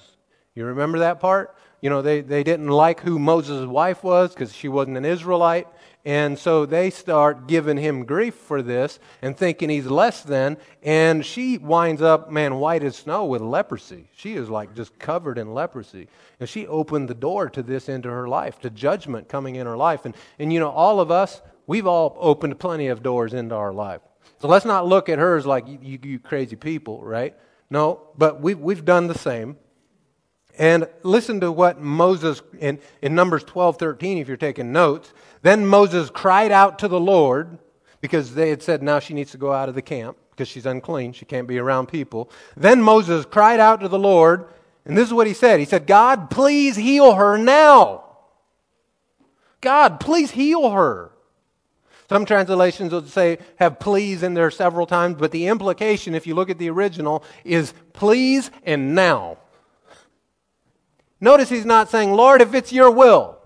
You 0.54 0.64
remember 0.64 1.00
that 1.00 1.20
part? 1.20 1.56
You 1.80 1.90
know, 1.90 2.00
they, 2.00 2.20
they 2.20 2.44
didn't 2.44 2.68
like 2.68 3.00
who 3.00 3.18
Moses' 3.18 3.66
wife 3.66 4.02
was 4.02 4.32
because 4.32 4.54
she 4.54 4.68
wasn't 4.68 4.96
an 4.96 5.04
Israelite. 5.04 5.68
And 6.04 6.38
so 6.38 6.64
they 6.64 6.90
start 6.90 7.46
giving 7.48 7.76
him 7.76 8.04
grief 8.04 8.34
for 8.34 8.62
this 8.62 8.98
and 9.20 9.36
thinking 9.36 9.68
he's 9.68 9.86
less 9.86 10.22
than. 10.22 10.56
And 10.82 11.26
she 11.26 11.58
winds 11.58 12.00
up, 12.00 12.30
man, 12.30 12.56
white 12.56 12.82
as 12.82 12.96
snow 12.96 13.24
with 13.26 13.42
leprosy. 13.42 14.08
She 14.16 14.34
is 14.34 14.48
like 14.48 14.74
just 14.74 14.98
covered 14.98 15.38
in 15.38 15.52
leprosy. 15.52 16.08
And 16.40 16.48
she 16.48 16.66
opened 16.66 17.08
the 17.08 17.14
door 17.14 17.50
to 17.50 17.62
this 17.62 17.88
into 17.88 18.08
her 18.08 18.28
life, 18.28 18.60
to 18.60 18.70
judgment 18.70 19.28
coming 19.28 19.56
in 19.56 19.66
her 19.66 19.76
life. 19.76 20.04
And, 20.04 20.14
and 20.38 20.52
you 20.52 20.60
know, 20.60 20.70
all 20.70 21.00
of 21.00 21.10
us, 21.10 21.42
we've 21.66 21.86
all 21.86 22.16
opened 22.18 22.58
plenty 22.58 22.86
of 22.86 23.02
doors 23.02 23.34
into 23.34 23.54
our 23.54 23.72
life. 23.72 24.00
So 24.40 24.48
let's 24.48 24.64
not 24.64 24.86
look 24.86 25.08
at 25.08 25.18
her 25.18 25.36
as 25.36 25.46
like, 25.46 25.66
you, 25.66 25.78
you, 25.82 25.98
you 26.02 26.18
crazy 26.18 26.56
people, 26.56 27.02
right? 27.02 27.34
No, 27.70 28.00
but 28.16 28.40
we've, 28.40 28.58
we've 28.58 28.84
done 28.84 29.08
the 29.08 29.18
same. 29.18 29.56
And 30.58 30.88
listen 31.04 31.40
to 31.40 31.52
what 31.52 31.80
Moses, 31.80 32.42
in, 32.58 32.80
in 33.00 33.14
Numbers 33.14 33.44
12, 33.44 33.78
13, 33.78 34.18
if 34.18 34.26
you're 34.26 34.36
taking 34.36 34.72
notes, 34.72 35.12
then 35.42 35.64
Moses 35.64 36.10
cried 36.10 36.50
out 36.50 36.80
to 36.80 36.88
the 36.88 36.98
Lord 36.98 37.58
because 38.00 38.34
they 38.34 38.50
had 38.50 38.62
said 38.62 38.82
now 38.82 38.98
she 38.98 39.14
needs 39.14 39.30
to 39.30 39.38
go 39.38 39.52
out 39.52 39.68
of 39.68 39.76
the 39.76 39.82
camp 39.82 40.16
because 40.30 40.48
she's 40.48 40.66
unclean. 40.66 41.12
She 41.12 41.24
can't 41.24 41.46
be 41.46 41.58
around 41.58 41.86
people. 41.86 42.28
Then 42.56 42.82
Moses 42.82 43.24
cried 43.24 43.60
out 43.60 43.80
to 43.80 43.88
the 43.88 43.98
Lord, 43.98 44.46
and 44.84 44.98
this 44.98 45.06
is 45.06 45.14
what 45.14 45.28
he 45.28 45.34
said 45.34 45.60
He 45.60 45.66
said, 45.66 45.86
God, 45.86 46.28
please 46.28 46.74
heal 46.74 47.14
her 47.14 47.38
now. 47.38 48.04
God, 49.60 50.00
please 50.00 50.32
heal 50.32 50.70
her. 50.70 51.12
Some 52.08 52.24
translations 52.24 52.92
will 52.92 53.04
say 53.04 53.38
have 53.56 53.78
please 53.78 54.22
in 54.22 54.34
there 54.34 54.50
several 54.50 54.86
times, 54.86 55.16
but 55.18 55.30
the 55.30 55.46
implication, 55.46 56.14
if 56.14 56.26
you 56.26 56.34
look 56.34 56.50
at 56.50 56.58
the 56.58 56.70
original, 56.70 57.22
is 57.44 57.74
please 57.92 58.50
and 58.64 58.94
now. 58.94 59.38
Notice 61.20 61.48
he's 61.48 61.64
not 61.64 61.90
saying, 61.90 62.12
Lord, 62.12 62.40
if 62.40 62.54
it's 62.54 62.72
your 62.72 62.90
will. 62.90 63.38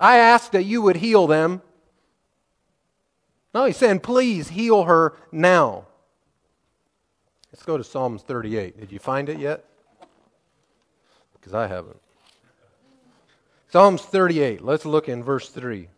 I 0.00 0.18
ask 0.18 0.52
that 0.52 0.64
you 0.64 0.80
would 0.82 0.96
heal 0.96 1.26
them. 1.26 1.62
No, 3.54 3.64
he's 3.64 3.76
saying, 3.76 4.00
please 4.00 4.48
heal 4.48 4.84
her 4.84 5.14
now. 5.32 5.86
Let's 7.52 7.64
go 7.64 7.76
to 7.76 7.84
Psalms 7.84 8.22
38. 8.22 8.78
Did 8.78 8.92
you 8.92 8.98
find 8.98 9.28
it 9.28 9.38
yet? 9.38 9.64
Because 11.34 11.54
I 11.54 11.66
haven't. 11.66 11.98
Psalms 13.70 14.02
38. 14.02 14.62
Let's 14.62 14.86
look 14.86 15.08
in 15.08 15.22
verse 15.22 15.48
3. 15.48 15.88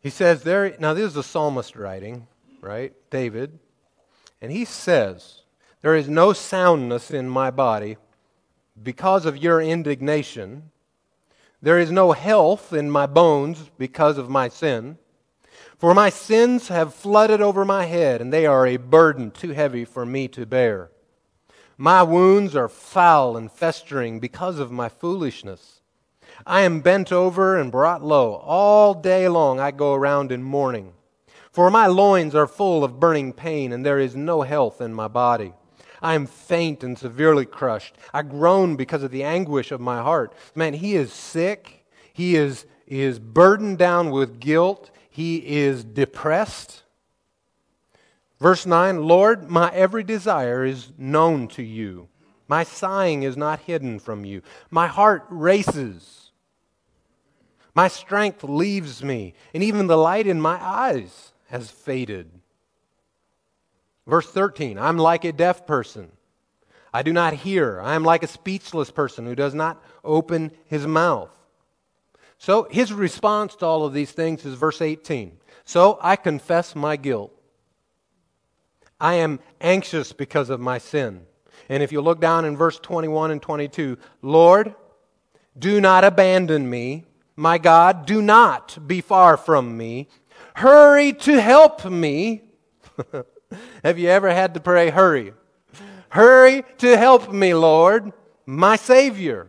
He 0.00 0.10
says 0.10 0.42
there, 0.42 0.74
now 0.80 0.94
this 0.94 1.06
is 1.06 1.14
the 1.14 1.22
psalmist 1.22 1.76
writing, 1.76 2.26
right? 2.60 2.92
David. 3.10 3.58
And 4.40 4.50
he 4.50 4.64
says, 4.64 5.42
There 5.80 5.94
is 5.94 6.08
no 6.08 6.32
soundness 6.32 7.10
in 7.10 7.28
my 7.28 7.50
body 7.52 7.96
because 8.80 9.26
of 9.26 9.36
your 9.36 9.60
indignation. 9.60 10.70
There 11.60 11.78
is 11.78 11.90
no 11.90 12.12
health 12.12 12.72
in 12.72 12.90
my 12.90 13.06
bones 13.06 13.70
because 13.78 14.18
of 14.18 14.28
my 14.28 14.48
sin. 14.48 14.98
For 15.78 15.94
my 15.94 16.10
sins 16.10 16.68
have 16.68 16.94
flooded 16.94 17.40
over 17.40 17.64
my 17.64 17.86
head, 17.86 18.20
and 18.20 18.32
they 18.32 18.46
are 18.46 18.66
a 18.66 18.76
burden 18.76 19.30
too 19.30 19.50
heavy 19.50 19.84
for 19.84 20.06
me 20.06 20.28
to 20.28 20.46
bear. 20.46 20.90
My 21.76 22.02
wounds 22.02 22.54
are 22.54 22.68
foul 22.68 23.36
and 23.36 23.50
festering 23.50 24.20
because 24.20 24.58
of 24.58 24.70
my 24.70 24.88
foolishness. 24.88 25.80
I 26.46 26.62
am 26.62 26.80
bent 26.80 27.12
over 27.12 27.58
and 27.58 27.70
brought 27.72 28.02
low. 28.02 28.34
All 28.34 28.94
day 28.94 29.28
long 29.28 29.60
I 29.60 29.70
go 29.70 29.94
around 29.94 30.32
in 30.32 30.42
mourning. 30.42 30.92
For 31.50 31.70
my 31.70 31.86
loins 31.86 32.34
are 32.34 32.46
full 32.46 32.82
of 32.82 32.98
burning 32.98 33.32
pain, 33.32 33.72
and 33.72 33.84
there 33.84 33.98
is 33.98 34.16
no 34.16 34.42
health 34.42 34.80
in 34.80 34.94
my 34.94 35.08
body. 35.08 35.52
I 36.02 36.14
am 36.14 36.26
faint 36.26 36.82
and 36.82 36.98
severely 36.98 37.46
crushed. 37.46 37.96
I 38.12 38.22
groan 38.22 38.76
because 38.76 39.02
of 39.02 39.12
the 39.12 39.22
anguish 39.22 39.70
of 39.70 39.80
my 39.80 40.02
heart. 40.02 40.34
Man, 40.54 40.74
he 40.74 40.96
is 40.96 41.12
sick. 41.12 41.86
He 42.12 42.34
is, 42.34 42.66
is 42.86 43.18
burdened 43.18 43.78
down 43.78 44.10
with 44.10 44.40
guilt. 44.40 44.90
He 45.08 45.36
is 45.36 45.84
depressed. 45.84 46.82
Verse 48.40 48.66
9 48.66 49.04
Lord, 49.04 49.48
my 49.48 49.70
every 49.70 50.02
desire 50.02 50.64
is 50.64 50.92
known 50.98 51.46
to 51.48 51.62
you. 51.62 52.08
My 52.48 52.64
sighing 52.64 53.22
is 53.22 53.36
not 53.36 53.60
hidden 53.60 54.00
from 54.00 54.24
you. 54.24 54.42
My 54.70 54.88
heart 54.88 55.24
races. 55.30 56.32
My 57.74 57.88
strength 57.88 58.44
leaves 58.44 59.02
me, 59.02 59.32
and 59.54 59.62
even 59.62 59.86
the 59.86 59.96
light 59.96 60.26
in 60.26 60.40
my 60.40 60.62
eyes 60.62 61.32
has 61.46 61.70
faded. 61.70 62.41
Verse 64.06 64.30
13 64.30 64.78
I'm 64.78 64.98
like 64.98 65.24
a 65.24 65.32
deaf 65.32 65.66
person. 65.66 66.10
I 66.94 67.02
do 67.02 67.12
not 67.12 67.32
hear. 67.32 67.80
I 67.80 67.94
am 67.94 68.04
like 68.04 68.22
a 68.22 68.28
speechless 68.28 68.90
person 68.90 69.24
who 69.24 69.34
does 69.34 69.54
not 69.54 69.82
open 70.04 70.52
his 70.66 70.86
mouth. 70.86 71.30
So 72.36 72.66
his 72.70 72.92
response 72.92 73.54
to 73.56 73.66
all 73.66 73.84
of 73.84 73.94
these 73.94 74.12
things 74.12 74.44
is 74.44 74.54
verse 74.54 74.82
18. 74.82 75.38
So 75.64 75.98
I 76.02 76.16
confess 76.16 76.74
my 76.74 76.96
guilt. 76.96 77.32
I 79.00 79.14
am 79.14 79.40
anxious 79.60 80.12
because 80.12 80.50
of 80.50 80.60
my 80.60 80.78
sin. 80.78 81.26
And 81.68 81.82
if 81.82 81.92
you 81.92 82.00
look 82.00 82.20
down 82.20 82.44
in 82.44 82.56
verse 82.56 82.78
21 82.78 83.30
and 83.30 83.40
22, 83.40 83.96
Lord, 84.20 84.74
do 85.58 85.80
not 85.80 86.04
abandon 86.04 86.68
me. 86.68 87.04
My 87.36 87.58
God, 87.58 88.06
do 88.06 88.20
not 88.20 88.76
be 88.86 89.00
far 89.00 89.36
from 89.36 89.76
me. 89.76 90.08
Hurry 90.54 91.12
to 91.14 91.40
help 91.40 91.84
me. 91.84 92.42
Have 93.84 93.98
you 93.98 94.08
ever 94.08 94.32
had 94.32 94.54
to 94.54 94.60
pray, 94.60 94.90
hurry? 94.90 95.32
Hurry 96.10 96.64
to 96.78 96.96
help 96.96 97.32
me, 97.32 97.54
Lord, 97.54 98.12
my 98.44 98.76
Savior. 98.76 99.48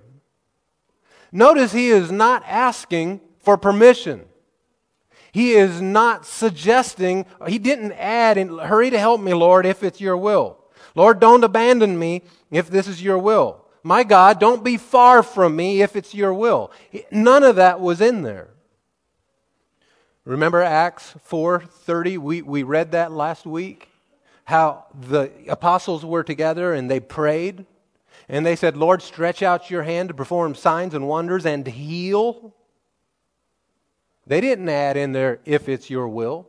Notice 1.31 1.71
he 1.71 1.89
is 1.89 2.11
not 2.11 2.43
asking 2.45 3.19
for 3.39 3.57
permission. 3.57 4.25
He 5.31 5.53
is 5.53 5.81
not 5.81 6.25
suggesting, 6.25 7.25
he 7.47 7.57
didn't 7.57 7.93
add, 7.93 8.37
in, 8.37 8.59
hurry 8.59 8.91
to 8.91 8.99
help 8.99 9.19
me, 9.19 9.33
Lord, 9.33 9.65
if 9.65 9.83
it's 9.83 9.99
your 9.99 10.15
will. 10.15 10.59
Lord, 10.95 11.19
don't 11.19 11.43
abandon 11.43 11.97
me 11.97 12.21
if 12.51 12.69
this 12.69 12.87
is 12.87 13.01
your 13.01 13.17
will. 13.17 13.65
My 13.81 14.03
God, 14.03 14.39
don't 14.39 14.63
be 14.63 14.77
far 14.77 15.23
from 15.23 15.55
me 15.55 15.81
if 15.81 15.95
it's 15.95 16.13
your 16.13 16.33
will. 16.33 16.71
None 17.11 17.43
of 17.43 17.55
that 17.57 17.81
was 17.81 17.99
in 17.99 18.21
there. 18.21 18.51
Remember 20.23 20.61
Acts 20.61 21.15
4:30? 21.29 22.17
We, 22.17 22.41
we 22.41 22.63
read 22.63 22.91
that 22.91 23.11
last 23.11 23.45
week 23.45 23.89
how 24.45 24.85
the 24.93 25.31
apostles 25.47 26.05
were 26.05 26.23
together 26.23 26.73
and 26.73 26.89
they 26.89 26.99
prayed 26.99 27.65
and 28.29 28.45
they 28.45 28.55
said, 28.55 28.77
Lord, 28.77 29.01
stretch 29.01 29.41
out 29.41 29.69
your 29.69 29.83
hand 29.83 30.09
to 30.09 30.15
perform 30.15 30.55
signs 30.55 30.93
and 30.93 31.07
wonders 31.07 31.45
and 31.45 31.65
heal. 31.67 32.53
They 34.25 34.41
didn't 34.41 34.69
add 34.69 34.95
in 34.95 35.11
there, 35.11 35.39
if 35.45 35.67
it's 35.67 35.89
your 35.89 36.07
will. 36.07 36.47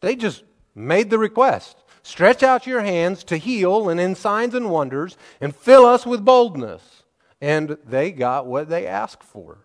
They 0.00 0.16
just 0.16 0.44
made 0.74 1.10
the 1.10 1.18
request 1.18 1.76
stretch 2.02 2.42
out 2.42 2.66
your 2.66 2.80
hands 2.80 3.24
to 3.24 3.36
heal 3.36 3.88
and 3.88 4.00
in 4.00 4.14
signs 4.14 4.54
and 4.54 4.70
wonders 4.70 5.16
and 5.40 5.54
fill 5.54 5.84
us 5.84 6.06
with 6.06 6.24
boldness. 6.24 7.02
And 7.40 7.76
they 7.86 8.10
got 8.10 8.46
what 8.46 8.68
they 8.68 8.86
asked 8.86 9.22
for. 9.22 9.58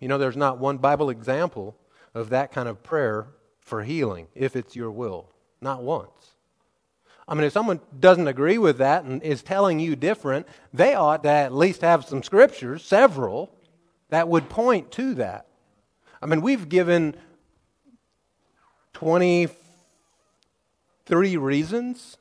You 0.00 0.08
know, 0.08 0.18
there's 0.18 0.36
not 0.36 0.58
one 0.58 0.78
Bible 0.78 1.10
example 1.10 1.76
of 2.14 2.30
that 2.30 2.52
kind 2.52 2.68
of 2.68 2.82
prayer 2.82 3.28
for 3.60 3.82
healing, 3.82 4.26
if 4.34 4.56
it's 4.56 4.74
your 4.74 4.90
will. 4.90 5.31
Not 5.62 5.82
once. 5.82 6.10
I 7.26 7.34
mean, 7.34 7.44
if 7.44 7.52
someone 7.52 7.80
doesn't 7.98 8.26
agree 8.26 8.58
with 8.58 8.78
that 8.78 9.04
and 9.04 9.22
is 9.22 9.42
telling 9.42 9.78
you 9.78 9.96
different, 9.96 10.46
they 10.74 10.94
ought 10.94 11.22
to 11.22 11.30
at 11.30 11.54
least 11.54 11.82
have 11.82 12.04
some 12.04 12.22
scriptures, 12.22 12.84
several, 12.84 13.54
that 14.10 14.28
would 14.28 14.50
point 14.50 14.90
to 14.92 15.14
that. 15.14 15.46
I 16.20 16.26
mean, 16.26 16.42
we've 16.42 16.68
given 16.68 17.16
23 18.94 21.36
reasons 21.36 22.18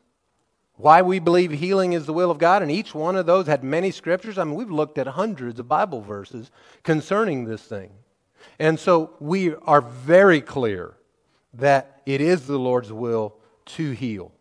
why 0.78 1.02
we 1.02 1.20
believe 1.20 1.52
healing 1.52 1.94
is 1.94 2.06
the 2.06 2.14
will 2.14 2.32
of 2.32 2.38
God, 2.38 2.62
and 2.62 2.72
each 2.72 2.96
one 2.96 3.16
of 3.16 3.26
those 3.26 3.48
had 3.48 3.64
many 3.64 3.92
scriptures. 3.92 4.38
I 4.38 4.44
mean, 4.44 4.56
we've 4.56 4.72
looked 4.72 4.98
at 4.98 5.08
hundreds 5.08 5.60
of 5.60 5.68
Bible 5.68 6.02
verses 6.02 6.52
concerning 6.84 7.46
this 7.46 7.64
thing. 7.64 7.92
And 8.58 8.80
so 8.80 9.16
we 9.20 9.56
are 9.56 9.82
very 9.82 10.42
clear 10.42 10.96
that 11.54 12.02
it 12.06 12.22
is 12.22 12.48
the 12.48 12.58
Lord's 12.58 12.92
will 12.92 13.36
to 13.66 13.92
heal. 13.92 14.32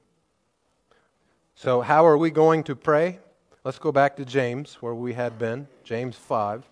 So, 1.54 1.80
how 1.80 2.06
are 2.06 2.16
we 2.16 2.30
going 2.30 2.62
to 2.64 2.76
pray? 2.76 3.18
Let's 3.64 3.78
go 3.78 3.92
back 3.92 4.16
to 4.16 4.24
James, 4.24 4.78
where 4.80 4.94
we 4.94 5.12
had 5.12 5.38
been, 5.38 5.68
James 5.84 6.16
5. 6.16 6.64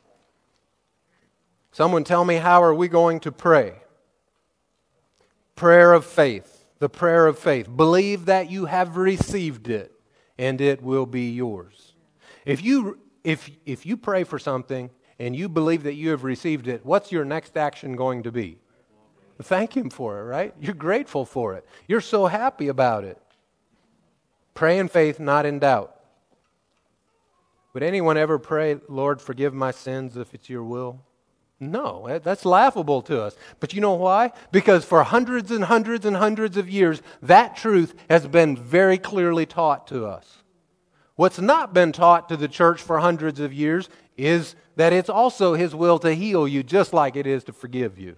Someone 1.73 2.05
tell 2.05 2.25
me, 2.25 2.37
how 2.37 2.63
are 2.63 2.75
we 2.75 2.89
going 2.89 3.21
to 3.21 3.33
pray? 3.33 3.75
Prayer 5.55 5.93
of 5.93 6.07
faith, 6.07 6.65
the 6.79 6.89
prayer 6.89 7.27
of 7.27 7.39
faith. 7.39 7.69
Believe 7.77 8.25
that 8.25 8.51
you 8.51 8.65
have 8.65 8.97
received 8.97 9.69
it, 9.69 9.93
and 10.39 10.61
it 10.61 10.81
will 10.83 11.05
be 11.05 11.31
yours. 11.31 11.93
If 12.47 12.65
you, 12.65 12.99
if, 13.25 13.51
if 13.67 13.85
you 13.85 13.99
pray 13.99 14.25
for 14.25 14.39
something 14.39 14.89
and 15.19 15.37
you 15.37 15.51
believe 15.51 15.83
that 15.83 15.95
you 15.95 16.11
have 16.11 16.25
received 16.25 16.67
it, 16.67 16.87
what's 16.87 17.13
your 17.13 17.27
next 17.27 17.57
action 17.59 17.95
going 17.95 18.23
to 18.23 18.33
be? 18.33 18.59
Thank 19.43 19.77
Him 19.77 19.91
for 19.91 20.19
it, 20.19 20.25
right? 20.25 20.55
You're 20.61 20.75
grateful 20.75 21.25
for 21.25 21.55
it. 21.55 21.67
You're 21.87 22.01
so 22.01 22.27
happy 22.27 22.69
about 22.69 23.05
it. 23.05 23.21
Pray 24.55 24.79
in 24.79 24.89
faith, 24.89 25.21
not 25.21 25.47
in 25.47 25.61
doubt. 25.61 25.95
Would 27.73 27.83
anyone 27.83 28.17
ever 28.17 28.39
pray, 28.39 28.81
Lord, 28.89 29.23
forgive 29.23 29.55
my 29.55 29.71
sins 29.71 30.17
if 30.17 30.35
it's 30.35 30.51
your 30.51 30.65
will? 30.65 31.05
No, 31.61 32.19
that's 32.23 32.45
laughable 32.45 33.03
to 33.03 33.23
us. 33.23 33.37
But 33.61 33.73
you 33.73 33.81
know 33.81 33.95
why? 33.95 34.33
Because 34.53 34.85
for 34.85 35.03
hundreds 35.03 35.51
and 35.51 35.65
hundreds 35.65 36.07
and 36.07 36.17
hundreds 36.17 36.57
of 36.57 36.69
years, 36.69 37.03
that 37.23 37.57
truth 37.57 37.95
has 38.09 38.27
been 38.27 38.57
very 38.57 38.99
clearly 38.99 39.47
taught 39.47 39.87
to 39.89 40.07
us. 40.07 40.43
What's 41.17 41.41
not 41.41 41.75
been 41.75 41.91
taught 41.91 42.29
to 42.29 42.37
the 42.37 42.49
church 42.49 42.81
for 42.81 43.01
hundreds 43.01 43.41
of 43.41 43.53
years 43.53 43.89
is 44.17 44.55
that 44.77 44.93
it's 44.93 45.09
also 45.09 45.55
His 45.55 45.75
will 45.75 45.99
to 46.01 46.15
heal 46.15 46.47
you 46.47 46.63
just 46.63 46.93
like 46.93 47.17
it 47.17 47.27
is 47.27 47.43
to 47.45 47.53
forgive 47.53 47.99
you. 47.99 48.17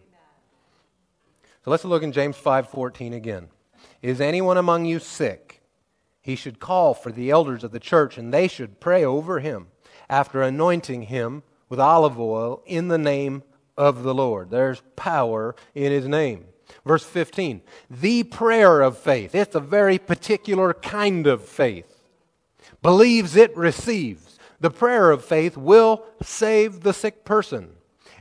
So 1.65 1.71
let's 1.71 1.85
look 1.85 2.03
in 2.03 2.13
James 2.13 2.37
5:14 2.37 3.13
again. 3.15 3.49
Is 4.03 4.21
anyone 4.21 4.57
among 4.57 4.87
you 4.87 4.99
sick? 4.99 5.61
he 6.21 6.37
should 6.37 6.61
call 6.61 6.95
for 6.95 7.11
the 7.11 7.31
elders 7.31 7.65
of 7.65 7.73
the 7.73 7.81
church, 7.81 8.19
and 8.19 8.33
they 8.33 8.47
should 8.47 8.81
pray 8.81 9.05
over 9.05 9.41
him 9.41 9.69
after 10.09 10.43
anointing 10.43 11.03
him 11.03 11.43
with 11.69 11.81
olive 11.81 12.21
oil 12.21 12.63
in 12.67 12.89
the 12.89 12.99
name 12.99 13.43
of 13.77 14.03
the 14.03 14.15
Lord. 14.15 14.51
There's 14.51 14.83
power 14.97 15.55
in 15.75 15.93
his 15.93 16.07
name. 16.07 16.47
Verse 16.85 17.05
15, 17.05 17.63
the 17.89 18.23
prayer 18.25 18.81
of 18.81 18.97
faith. 18.97 19.35
It's 19.35 19.57
a 19.57 19.61
very 19.61 19.99
particular 19.99 20.73
kind 20.73 21.27
of 21.27 21.45
faith. 21.45 22.01
Believes 22.83 23.35
it 23.35 23.57
receives. 23.57 24.39
The 24.61 24.71
prayer 24.71 25.11
of 25.11 25.25
faith 25.25 25.57
will 25.57 26.05
save 26.23 26.81
the 26.81 26.93
sick 26.93 27.25
person, 27.25 27.71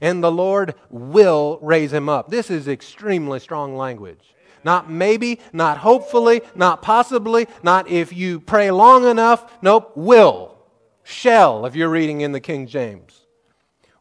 and 0.02 0.24
the 0.24 0.32
Lord 0.32 0.76
will 0.89 1.60
raise 1.62 1.93
him 1.93 2.10
up. 2.10 2.30
This 2.30 2.50
is 2.50 2.68
extremely 2.68 3.39
strong 3.39 3.76
language. 3.76 4.36
Not 4.64 4.89
maybe, 4.89 5.39
not 5.54 5.78
hopefully, 5.78 6.41
not 6.56 6.82
possibly, 6.82 7.47
not 7.64 7.89
if 7.89 8.12
you 8.12 8.39
pray 8.39 8.72
long 8.72 9.06
enough. 9.06 9.52
Nope, 9.62 9.93
will. 9.95 10.58
Shall, 11.04 11.66
if 11.66 11.76
you're 11.76 11.89
reading 11.89 12.22
in 12.22 12.34
the 12.34 12.39
King 12.39 12.68
James. 12.68 13.26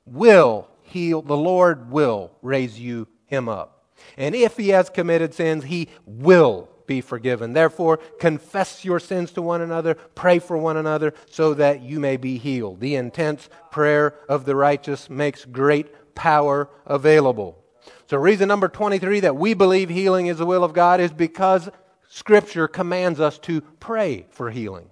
Will 0.04 0.68
heal, 0.82 1.22
the 1.22 1.36
Lord 1.36 1.90
will 1.90 2.32
raise 2.42 2.78
you 2.78 3.06
him 3.26 3.48
up. 3.48 3.84
And 4.16 4.34
if 4.34 4.56
he 4.56 4.70
has 4.70 4.90
committed 4.90 5.34
sins, 5.34 5.64
he 5.64 5.88
will 6.06 6.68
be 6.88 7.00
forgiven. 7.00 7.52
Therefore, 7.52 7.98
confess 8.18 8.84
your 8.84 8.98
sins 8.98 9.30
to 9.32 9.42
one 9.42 9.60
another, 9.60 9.94
pray 9.94 10.40
for 10.40 10.58
one 10.58 10.76
another, 10.76 11.14
so 11.30 11.54
that 11.54 11.82
you 11.82 12.00
may 12.00 12.16
be 12.16 12.38
healed. 12.38 12.80
The 12.80 12.96
intense 12.96 13.48
prayer 13.70 14.16
of 14.28 14.44
the 14.44 14.56
righteous 14.56 15.08
makes 15.08 15.44
great 15.44 16.14
power 16.16 16.68
available. 16.84 17.62
So, 18.06 18.16
reason 18.16 18.48
number 18.48 18.68
23 18.68 19.20
that 19.20 19.36
we 19.36 19.54
believe 19.54 19.88
healing 19.88 20.26
is 20.26 20.38
the 20.38 20.46
will 20.46 20.64
of 20.64 20.72
God 20.72 21.00
is 21.00 21.12
because 21.12 21.68
Scripture 22.08 22.66
commands 22.66 23.20
us 23.20 23.38
to 23.40 23.60
pray 23.60 24.26
for 24.30 24.50
healing, 24.50 24.88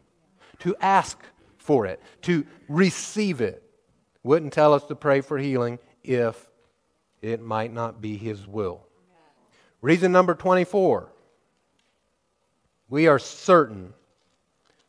to 0.61 0.77
ask 0.81 1.19
for 1.59 1.87
it, 1.87 2.01
to 2.23 2.47
receive 2.69 3.41
it. 3.41 3.63
Wouldn't 4.23 4.53
tell 4.53 4.73
us 4.73 4.85
to 4.85 4.95
pray 4.95 5.21
for 5.21 5.39
healing 5.39 5.79
if 6.05 6.47
it 7.23 7.41
might 7.41 7.73
not 7.73 8.01
be 8.01 8.17
His 8.17 8.47
will. 8.47 8.87
Reason 9.81 10.13
number 10.13 10.35
24 10.35 11.13
we 12.89 13.07
are 13.07 13.19
certain 13.19 13.93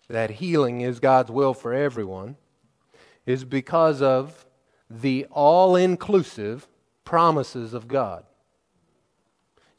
that 0.08 0.30
healing 0.30 0.82
is 0.82 1.00
God's 1.00 1.32
will 1.32 1.54
for 1.54 1.74
everyone 1.74 2.38
is 3.26 3.44
because 3.44 4.02
of 4.02 4.46
the 4.90 5.26
all 5.32 5.76
inclusive 5.76 6.68
promises 7.04 7.74
of 7.74 7.88
God. 7.88 8.24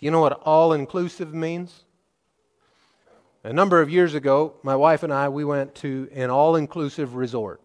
You 0.00 0.10
know 0.10 0.20
what 0.20 0.34
all 0.44 0.72
inclusive 0.72 1.34
means? 1.34 1.84
A 3.42 3.52
number 3.52 3.80
of 3.80 3.88
years 3.88 4.14
ago, 4.14 4.54
my 4.62 4.76
wife 4.76 5.02
and 5.02 5.12
I, 5.12 5.28
we 5.28 5.44
went 5.44 5.74
to 5.76 6.08
an 6.12 6.28
all 6.28 6.56
inclusive 6.56 7.14
resort 7.14 7.60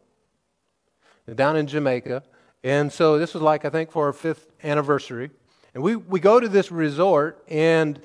down 1.35 1.57
in 1.57 1.67
Jamaica. 1.67 2.23
And 2.63 2.91
so 2.91 3.17
this 3.19 3.33
was 3.33 3.43
like, 3.43 3.65
I 3.65 3.69
think, 3.69 3.91
for 3.91 4.05
our 4.05 4.13
fifth 4.13 4.51
anniversary. 4.63 5.31
And 5.73 5.83
we, 5.83 5.95
we 5.95 6.19
go 6.19 6.39
to 6.39 6.47
this 6.47 6.71
resort, 6.71 7.43
and 7.49 7.99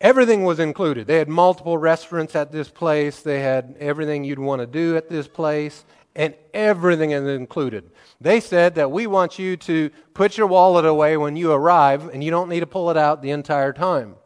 everything 0.00 0.44
was 0.44 0.58
included. 0.58 1.06
They 1.06 1.16
had 1.16 1.28
multiple 1.28 1.78
restaurants 1.78 2.34
at 2.34 2.52
this 2.52 2.68
place, 2.68 3.20
they 3.20 3.40
had 3.40 3.76
everything 3.78 4.24
you'd 4.24 4.38
want 4.38 4.60
to 4.60 4.66
do 4.66 4.96
at 4.96 5.08
this 5.08 5.28
place 5.28 5.84
and 6.16 6.34
everything 6.54 7.10
is 7.12 7.28
included. 7.28 7.90
They 8.20 8.40
said 8.40 8.76
that 8.76 8.90
we 8.90 9.06
want 9.06 9.38
you 9.38 9.56
to 9.58 9.90
put 10.14 10.38
your 10.38 10.46
wallet 10.46 10.86
away 10.86 11.16
when 11.18 11.36
you 11.36 11.52
arrive, 11.52 12.08
and 12.08 12.24
you 12.24 12.30
don't 12.30 12.48
need 12.48 12.60
to 12.60 12.66
pull 12.66 12.90
it 12.90 12.96
out 12.96 13.22
the 13.22 13.30
entire 13.30 13.72
time. 13.74 14.16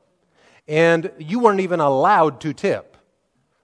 And 0.69 1.11
you 1.19 1.41
weren't 1.41 1.61
even 1.61 1.81
allowed 1.81 2.41
to 2.43 2.55
tip. 2.55 2.97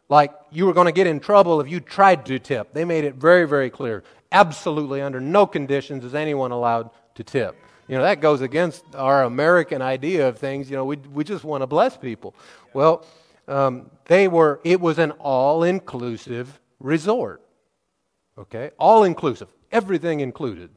Like 0.08 0.34
you 0.50 0.66
were 0.66 0.72
going 0.72 0.86
to 0.86 0.92
get 0.92 1.06
in 1.06 1.20
trouble 1.20 1.60
if 1.60 1.70
you 1.70 1.78
tried 1.78 2.26
to 2.26 2.38
tip. 2.40 2.74
They 2.74 2.84
made 2.84 3.04
it 3.04 3.14
very, 3.14 3.46
very 3.46 3.70
clear. 3.70 4.02
Absolutely, 4.32 5.00
under 5.00 5.20
no 5.20 5.46
conditions 5.46 6.04
is 6.04 6.14
anyone 6.14 6.50
allowed 6.50 6.90
to 7.14 7.22
tip. 7.22 7.56
You 7.88 7.96
know, 7.96 8.02
that 8.02 8.20
goes 8.20 8.40
against 8.40 8.84
our 8.94 9.24
American 9.24 9.80
idea 9.80 10.28
of 10.28 10.38
things. 10.38 10.68
You 10.68 10.76
know, 10.76 10.84
we, 10.84 10.96
we 10.96 11.22
just 11.22 11.44
want 11.44 11.62
to 11.62 11.66
bless 11.66 11.96
people. 11.96 12.34
Well, 12.74 13.06
um, 13.46 13.90
they 14.06 14.26
were, 14.26 14.60
it 14.64 14.80
was 14.80 14.98
an 14.98 15.12
all 15.12 15.62
inclusive 15.62 16.60
resort. 16.80 17.42
Okay? 18.38 18.70
All 18.78 19.04
inclusive, 19.04 19.48
everything 19.70 20.20
included. 20.20 20.70